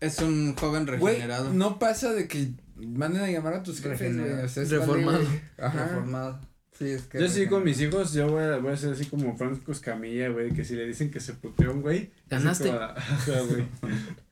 Es 0.00 0.18
un 0.20 0.54
joven 0.54 0.86
regenerado. 0.86 1.52
no 1.52 1.80
pasa 1.80 2.12
de 2.12 2.28
que 2.28 2.52
manden 2.86 3.22
a 3.22 3.30
llamar 3.30 3.54
a 3.54 3.62
tus 3.62 3.80
jefes, 3.80 4.16
güey. 4.18 4.32
O 4.32 4.48
sea, 4.48 4.64
Reformado. 4.64 5.24
Ajá. 5.58 5.84
Reformado. 5.86 6.40
Sí, 6.78 6.86
es 6.90 7.02
que. 7.02 7.20
Yo 7.20 7.28
sí 7.28 7.46
con 7.46 7.62
mis 7.62 7.80
hijos, 7.80 8.12
yo 8.14 8.28
voy 8.28 8.42
a, 8.42 8.56
voy 8.56 8.72
a 8.72 8.76
ser 8.76 8.92
así 8.92 9.04
como 9.06 9.36
Franco 9.36 9.72
Escamilla, 9.72 10.28
güey, 10.30 10.52
que 10.52 10.64
si 10.64 10.74
le 10.74 10.86
dicen 10.86 11.10
que 11.10 11.20
se 11.20 11.34
puteó 11.34 11.72
un 11.72 11.82
güey. 11.82 12.10
Ganaste. 12.28 12.68
como, 12.68 12.80
Ajá, 12.96 13.40
güey. 13.40 13.66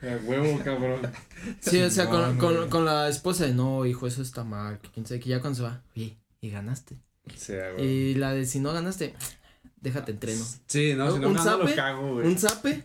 A 0.00 0.16
huevo, 0.24 0.60
cabrón. 0.64 1.00
Sí, 1.60 1.80
o 1.82 1.90
sea, 1.90 2.06
con, 2.06 2.38
con, 2.38 2.70
con 2.70 2.84
la 2.84 3.08
esposa 3.08 3.44
de 3.44 3.52
no, 3.52 3.84
hijo, 3.84 4.06
eso 4.06 4.22
está 4.22 4.44
mal. 4.44 4.78
Que 4.80 4.88
quién 4.88 5.04
sabe 5.04 5.20
que 5.20 5.28
ya 5.28 5.40
cuando 5.40 5.56
se 5.58 5.62
va, 5.64 5.82
oye, 5.94 6.16
y 6.40 6.50
ganaste. 6.50 6.96
Güey. 7.76 7.84
Y 7.84 8.14
la 8.14 8.32
de 8.32 8.46
si 8.46 8.60
no 8.60 8.72
ganaste, 8.72 9.14
déjate 9.80 10.12
entreno. 10.12 10.42
Sí, 10.66 10.94
no, 10.94 11.12
si 11.12 11.18
no 11.18 11.28
¿Un 11.28 11.34
gano, 11.34 11.58
lo 11.58 11.64
zape? 11.64 11.74
cago, 11.74 12.14
güey. 12.14 12.26
Un 12.26 12.38
zape 12.38 12.84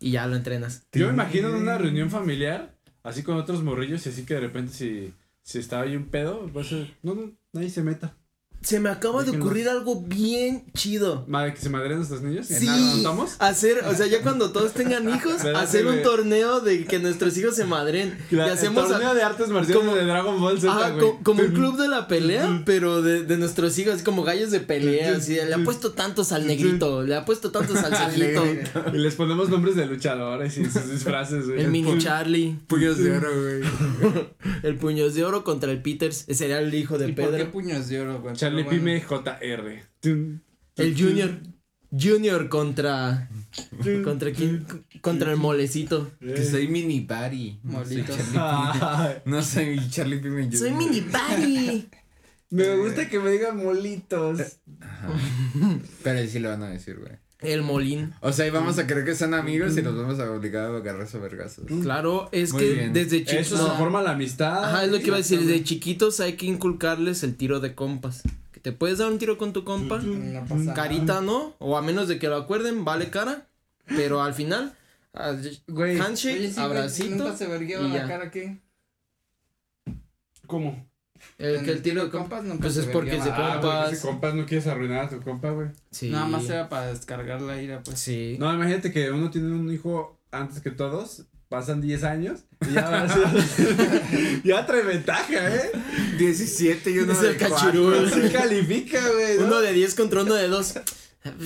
y 0.00 0.12
ya 0.12 0.26
lo 0.26 0.36
entrenas. 0.36 0.86
Yo 0.92 1.08
me 1.08 1.12
imagino 1.12 1.48
en 1.48 1.56
una 1.56 1.78
reunión 1.78 2.10
familiar, 2.10 2.73
así 3.04 3.22
con 3.22 3.36
otros 3.36 3.62
morrillos, 3.62 4.04
y 4.06 4.08
así 4.08 4.26
que 4.26 4.34
de 4.34 4.40
repente 4.40 4.72
si, 4.72 5.14
si 5.42 5.58
estaba 5.60 5.84
ahí 5.84 5.96
un 5.96 6.06
pedo, 6.06 6.52
va 6.52 6.62
a 6.62 6.64
ser, 6.64 6.96
no, 7.02 7.14
no, 7.14 7.32
nadie 7.52 7.70
se 7.70 7.82
meta. 7.84 8.16
Se 8.64 8.80
me 8.80 8.88
acaba 8.88 9.22
de 9.24 9.30
ocurrir 9.36 9.68
algo 9.68 10.00
bien 10.00 10.64
chido. 10.72 11.24
Madre, 11.28 11.52
que 11.52 11.60
se 11.60 11.68
madren 11.68 11.98
nuestros 11.98 12.22
niños. 12.22 12.46
Sí. 12.46 12.66
¿Estamos? 12.96 13.36
Hacer, 13.38 13.84
o 13.86 13.94
sea, 13.94 14.06
ya 14.06 14.22
cuando 14.22 14.52
todos 14.52 14.72
tengan 14.72 15.06
hijos, 15.14 15.44
hacer 15.56 15.84
un 15.84 15.92
güey. 15.92 16.02
torneo 16.02 16.60
de 16.60 16.86
que 16.86 16.98
nuestros 16.98 17.36
hijos 17.36 17.54
se 17.56 17.64
madren. 17.66 18.16
Y 18.30 18.38
hacemos 18.38 18.84
el 18.84 18.90
torneo 18.92 19.14
de 19.14 19.22
artes 19.22 19.48
marciales 19.50 19.84
como- 19.84 19.94
de 19.94 20.04
Dragon 20.06 20.40
Ball 20.40 20.58
Z, 20.58 20.96
co- 20.98 21.20
como 21.22 21.42
un 21.42 21.52
club 21.52 21.76
de 21.76 21.88
la 21.88 22.08
pelea, 22.08 22.62
pero 22.64 23.02
de, 23.02 23.22
de 23.24 23.36
nuestros 23.36 23.78
hijos, 23.78 23.96
así 23.96 24.02
como 24.04 24.22
gallos 24.24 24.50
de 24.50 24.60
pelea, 24.60 25.16
así, 25.16 25.34
le 25.34 25.52
ha 25.52 25.58
puesto 25.62 25.92
tantos 25.92 26.32
al 26.32 26.46
negrito, 26.46 27.02
le 27.02 27.16
ha 27.16 27.26
puesto 27.26 27.50
tantos 27.50 27.76
al 27.76 27.94
cejito, 28.14 28.42
Y 28.94 28.96
les 28.96 29.14
ponemos 29.14 29.50
nombres 29.50 29.76
de 29.76 29.84
luchadores 29.84 30.56
y 30.56 30.64
sus 30.64 30.90
disfraces, 30.90 31.46
güey. 31.48 31.60
el 31.60 31.68
mini 31.70 31.98
Charlie, 31.98 32.56
Puños 32.66 32.96
de 32.96 33.14
oro, 33.14 33.28
güey. 33.30 34.24
el 34.62 34.76
puños 34.76 35.14
de 35.14 35.24
oro 35.24 35.44
contra 35.44 35.70
el 35.70 35.82
Peters, 35.82 36.24
ese 36.28 36.46
era 36.46 36.60
el 36.60 36.74
hijo 36.74 36.96
de 36.96 37.10
¿Y 37.10 37.12
por 37.12 37.26
qué 37.26 37.30
Pedro, 37.32 37.52
puños 37.52 37.88
de 37.88 38.00
oro, 38.00 38.20
güey? 38.22 38.34
Charlie 38.34 38.53
Pero 38.56 38.64
bueno, 38.64 38.84
Pime 38.84 39.00
JR. 39.00 39.82
Tum. 40.00 40.40
el 40.76 40.96
Junior, 41.00 41.30
Junior 41.90 42.48
contra, 42.48 43.28
contra 44.04 44.32
quién, 44.32 44.66
contra 45.00 45.30
el 45.32 45.36
molecito, 45.36 46.10
Que 46.20 46.44
soy 46.44 46.68
mini 46.68 47.00
party. 47.02 47.60
No 47.62 47.84
soy 47.84 47.96
Molitos. 47.98 48.16
Charlie 48.16 48.32
Pime. 48.32 48.40
Ay, 48.82 49.16
No 49.24 49.42
soy 49.42 49.80
Charlie 49.90 50.18
Pime. 50.18 50.52
soy 50.56 50.70
mini 50.72 51.00
buddy, 51.00 51.88
Me 52.50 52.76
gusta 52.76 53.08
que 53.08 53.18
me 53.18 53.30
digan 53.30 53.56
molitos. 53.56 54.58
Ajá. 54.80 55.08
Pero 56.04 56.18
ahí 56.20 56.28
sí 56.28 56.38
lo 56.38 56.50
van 56.50 56.62
a 56.62 56.68
decir, 56.70 56.96
güey. 57.00 57.12
el 57.40 57.62
molín, 57.62 58.12
O 58.20 58.32
sea, 58.32 58.44
ahí 58.44 58.50
vamos 58.52 58.78
a 58.78 58.86
creer 58.86 59.04
que 59.04 59.14
son 59.16 59.34
amigos 59.34 59.76
y 59.76 59.82
los 59.82 59.96
vamos 59.96 60.20
a 60.20 60.30
obligar 60.30 60.70
a 60.70 60.76
agarrarse 60.76 61.16
a 61.16 61.20
vergazos. 61.20 61.64
claro, 61.82 62.28
es 62.32 62.52
Muy 62.52 62.62
que 62.62 62.72
bien. 62.74 62.92
desde 62.92 63.18
Eso 63.18 63.30
chiquitos, 63.30 63.70
se 63.72 63.76
forma 63.78 64.02
la 64.02 64.12
amistad. 64.12 64.64
ajá, 64.64 64.84
es 64.84 64.90
lo 64.92 64.98
que 65.00 65.06
iba 65.08 65.16
a 65.16 65.18
decir, 65.18 65.40
desde 65.40 65.64
chiquitos 65.64 66.20
hay 66.20 66.34
que 66.34 66.46
inculcarles 66.46 67.22
el 67.24 67.34
tiro 67.36 67.58
de 67.60 67.74
compas, 67.74 68.22
te 68.64 68.72
puedes 68.72 68.96
dar 68.96 69.12
un 69.12 69.18
tiro 69.18 69.36
con 69.36 69.52
tu 69.52 69.62
compa, 69.62 70.00
carita 70.74 71.20
no, 71.20 71.54
o 71.58 71.76
a 71.76 71.82
menos 71.82 72.08
de 72.08 72.18
que 72.18 72.28
lo 72.28 72.36
acuerden, 72.36 72.82
vale 72.82 73.10
cara, 73.10 73.46
pero 73.84 74.22
al 74.22 74.32
final, 74.32 74.74
Güey, 75.68 76.00
handshake, 76.00 76.38
Oye, 76.38 76.48
sí, 76.48 76.54
güey, 76.54 76.64
abracito, 76.64 77.14
¿Nunca 77.24 77.36
se 77.36 77.44
y 77.44 77.48
la 77.68 77.94
ya. 77.94 78.08
cara 78.08 78.24
aquí? 78.24 78.58
¿cómo? 80.46 80.88
el 81.38 81.62
que 81.62 81.72
el 81.72 81.82
tiro 81.82 82.04
de 82.04 82.10
compas, 82.10 82.38
compas 82.40 82.44
nunca 82.44 82.62
pues 82.62 82.74
se 82.74 82.80
es 82.80 82.86
porque 82.86 83.20
se 83.20 83.30
Ah, 83.30 83.58
compas. 83.60 84.00
compas 84.00 84.34
no 84.34 84.46
quieres 84.46 84.66
arruinar 84.66 85.04
a 85.04 85.08
tu 85.10 85.20
compa, 85.20 85.50
güey. 85.50 85.68
sí, 85.90 86.08
Nada 86.08 86.24
más 86.24 86.48
era 86.48 86.70
para 86.70 86.86
descargar 86.86 87.42
la 87.42 87.60
ira, 87.60 87.82
pues. 87.82 88.00
sí, 88.00 88.36
No, 88.40 88.52
imagínate 88.52 88.90
que 88.92 89.10
uno 89.10 89.30
tiene 89.30 89.52
un 89.54 89.70
hijo 89.70 90.18
antes 90.30 90.60
que 90.62 90.70
todos, 90.70 91.26
pasan 91.54 91.80
10 91.80 92.02
años 92.02 92.40
y 92.68 92.74
ya 92.74 92.90
va 92.90 93.02
a 93.02 93.06
ya 94.44 94.66
trae 94.66 94.82
ventaja, 94.82 95.54
¿eh? 95.54 95.70
17 96.18 96.90
y 96.90 96.98
uno 96.98 97.12
Es 97.12 97.20
de 97.20 97.28
el 97.30 97.36
cachirul. 97.36 98.10
Se 98.10 98.32
califica, 98.32 99.00
güey. 99.12 99.38
¿no? 99.38 99.44
uno 99.46 99.60
de 99.60 99.72
10 99.72 99.94
contra 99.94 100.22
uno 100.22 100.34
de 100.34 100.48
2. 100.48 100.74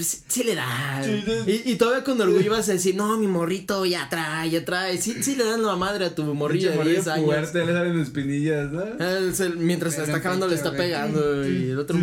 Sí, 0.01 0.19
sí 0.27 0.43
le 0.45 0.55
da. 0.55 1.03
Sí, 1.05 1.23
sí. 1.25 1.63
Y, 1.67 1.73
y 1.73 1.77
todavía 1.77 2.03
con 2.05 2.19
orgullo 2.21 2.51
vas 2.51 2.69
a 2.71 2.73
decir, 2.73 2.97
no, 2.97 3.17
mi 3.19 3.27
morrito 3.29 3.85
ya 3.85 4.09
trae, 4.09 4.49
ya 4.51 4.65
trae. 4.65 4.97
Sí, 4.97 5.23
sí 5.23 5.37
le 5.37 5.45
dan 5.45 5.63
la 5.63 5.77
madre 5.77 6.07
a 6.07 6.15
tu 6.15 6.25
morrillo 6.35 6.71
de 6.71 6.77
10 6.77 6.79
morrillo 6.87 7.13
años. 7.13 7.27
fuerte, 7.27 7.65
le 7.67 7.73
salen 7.75 8.01
espinillas, 8.01 8.73
¿no? 8.73 8.83
Ah, 8.99 9.19
es 9.31 9.39
el- 9.41 9.57
mientras 9.59 9.95
se 9.95 10.03
está 10.05 10.17
acabando 10.17 10.49
le 10.49 10.55
está 10.55 10.73
pegando 10.73 11.47
y 11.47 11.71
el 11.71 11.79
otro... 11.79 11.99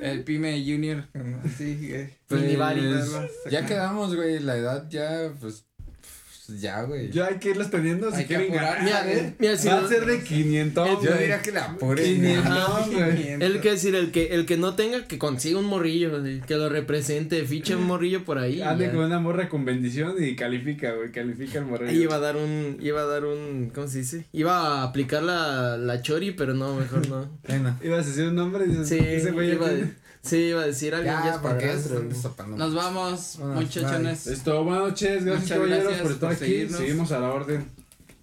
El 0.00 0.24
Pyme 0.24 0.62
Junior. 0.64 1.04
Sí, 1.58 1.76
güey. 1.90 2.08
Pues, 2.26 2.56
Bari. 2.56 2.80
ya 3.50 3.66
quedamos, 3.66 4.14
güey. 4.14 4.38
La 4.38 4.56
edad 4.56 4.86
ya, 4.88 5.30
pues. 5.40 5.66
Pues, 6.50 6.60
Ya, 6.60 6.82
güey. 6.82 7.10
Ya 7.10 7.26
hay 7.26 7.36
que 7.36 7.50
irles 7.50 7.70
teniendo 7.70 8.10
si 8.10 8.16
Hay 8.18 8.22
que 8.24 8.36
quieren 8.36 8.52
ganar. 8.54 8.82
Mira, 8.82 9.12
¿eh? 9.12 9.34
mira, 9.38 9.56
si 9.56 9.68
Va 9.68 9.78
a 9.78 9.88
ser 9.88 10.06
de 10.06 10.22
500, 10.22 11.02
Yo 11.02 11.12
diría 11.14 11.40
que 11.42 11.52
la 11.52 11.64
apuren. 11.64 12.04
500, 12.04 12.86
güey. 12.88 13.12
güey. 13.12 13.32
El 13.42 13.60
que 13.60 13.70
decir, 13.70 13.94
el 13.94 14.10
que, 14.10 14.34
el 14.34 14.46
que 14.46 14.56
no 14.56 14.74
tenga, 14.74 15.06
que 15.06 15.18
consiga 15.18 15.58
un 15.58 15.66
morrillo, 15.66 16.22
que 16.46 16.56
lo 16.56 16.68
represente, 16.68 17.44
fiche 17.44 17.74
un 17.76 17.84
morrillo 17.86 18.24
por 18.24 18.38
ahí. 18.38 18.60
Ande 18.62 18.90
con 18.90 19.00
una 19.00 19.18
morra 19.18 19.48
con 19.48 19.64
bendición 19.64 20.14
y 20.22 20.36
califica, 20.36 20.92
güey. 20.92 21.10
Califica 21.12 21.58
el 21.58 21.66
morrillo. 21.66 21.90
Ahí 21.90 22.02
iba 22.02 22.16
a 22.16 22.20
dar 22.20 22.36
un, 22.36 22.76
iba 22.80 23.00
a 23.02 23.06
dar 23.06 23.24
un, 23.24 23.70
¿cómo 23.74 23.88
se 23.88 23.98
dice? 23.98 24.24
Iba 24.32 24.80
a 24.80 24.82
aplicar 24.84 25.22
la, 25.22 25.76
la 25.76 26.02
chori, 26.02 26.32
pero 26.32 26.54
no, 26.54 26.74
mejor 26.74 27.08
no. 27.08 27.30
Bueno. 27.48 27.76
Ibas 27.82 28.04
a 28.06 28.08
decir 28.08 28.24
un 28.26 28.34
nombre 28.36 28.64
y 28.64 28.68
dices, 28.68 28.88
Sí, 28.88 28.98
ese 28.98 29.32
güey 29.32 29.48
ya 29.48 29.54
iba, 29.54 29.68
sí, 30.22 30.36
iba 30.36 30.62
a 30.62 30.66
decir 30.66 30.94
alguien 30.94 31.14
ya, 31.14 31.24
Ya, 31.36 31.42
porque. 31.42 31.66
Nos 32.56 32.74
vamos, 32.74 33.36
Bueno, 33.38 33.54
muchachones. 33.60 34.26
Esto, 34.26 34.64
buenas 34.64 34.82
noches, 34.88 35.24
gracias 35.24 35.42
Muchas 35.42 35.58
caballeros 35.58 35.82
gracias 35.84 36.02
por 36.02 36.12
estar 36.12 36.28
por 36.28 36.36
aquí. 36.36 36.44
seguirnos. 36.44 36.78
Seguimos 36.80 37.12
a 37.12 37.18
la 37.20 37.30
orden. 37.32 37.68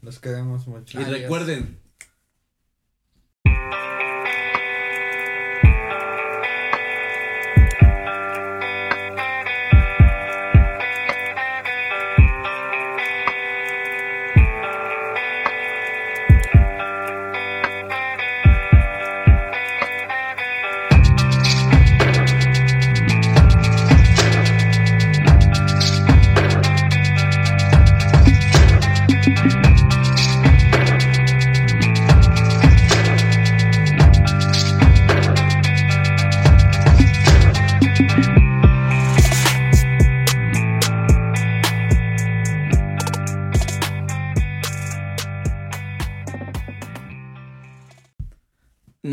Los 0.01 0.19
queremos 0.19 0.67
mucho. 0.67 0.99
Y 0.99 1.03
Adiós. 1.03 1.21
recuerden, 1.21 1.79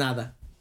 Nada. 0.05 0.35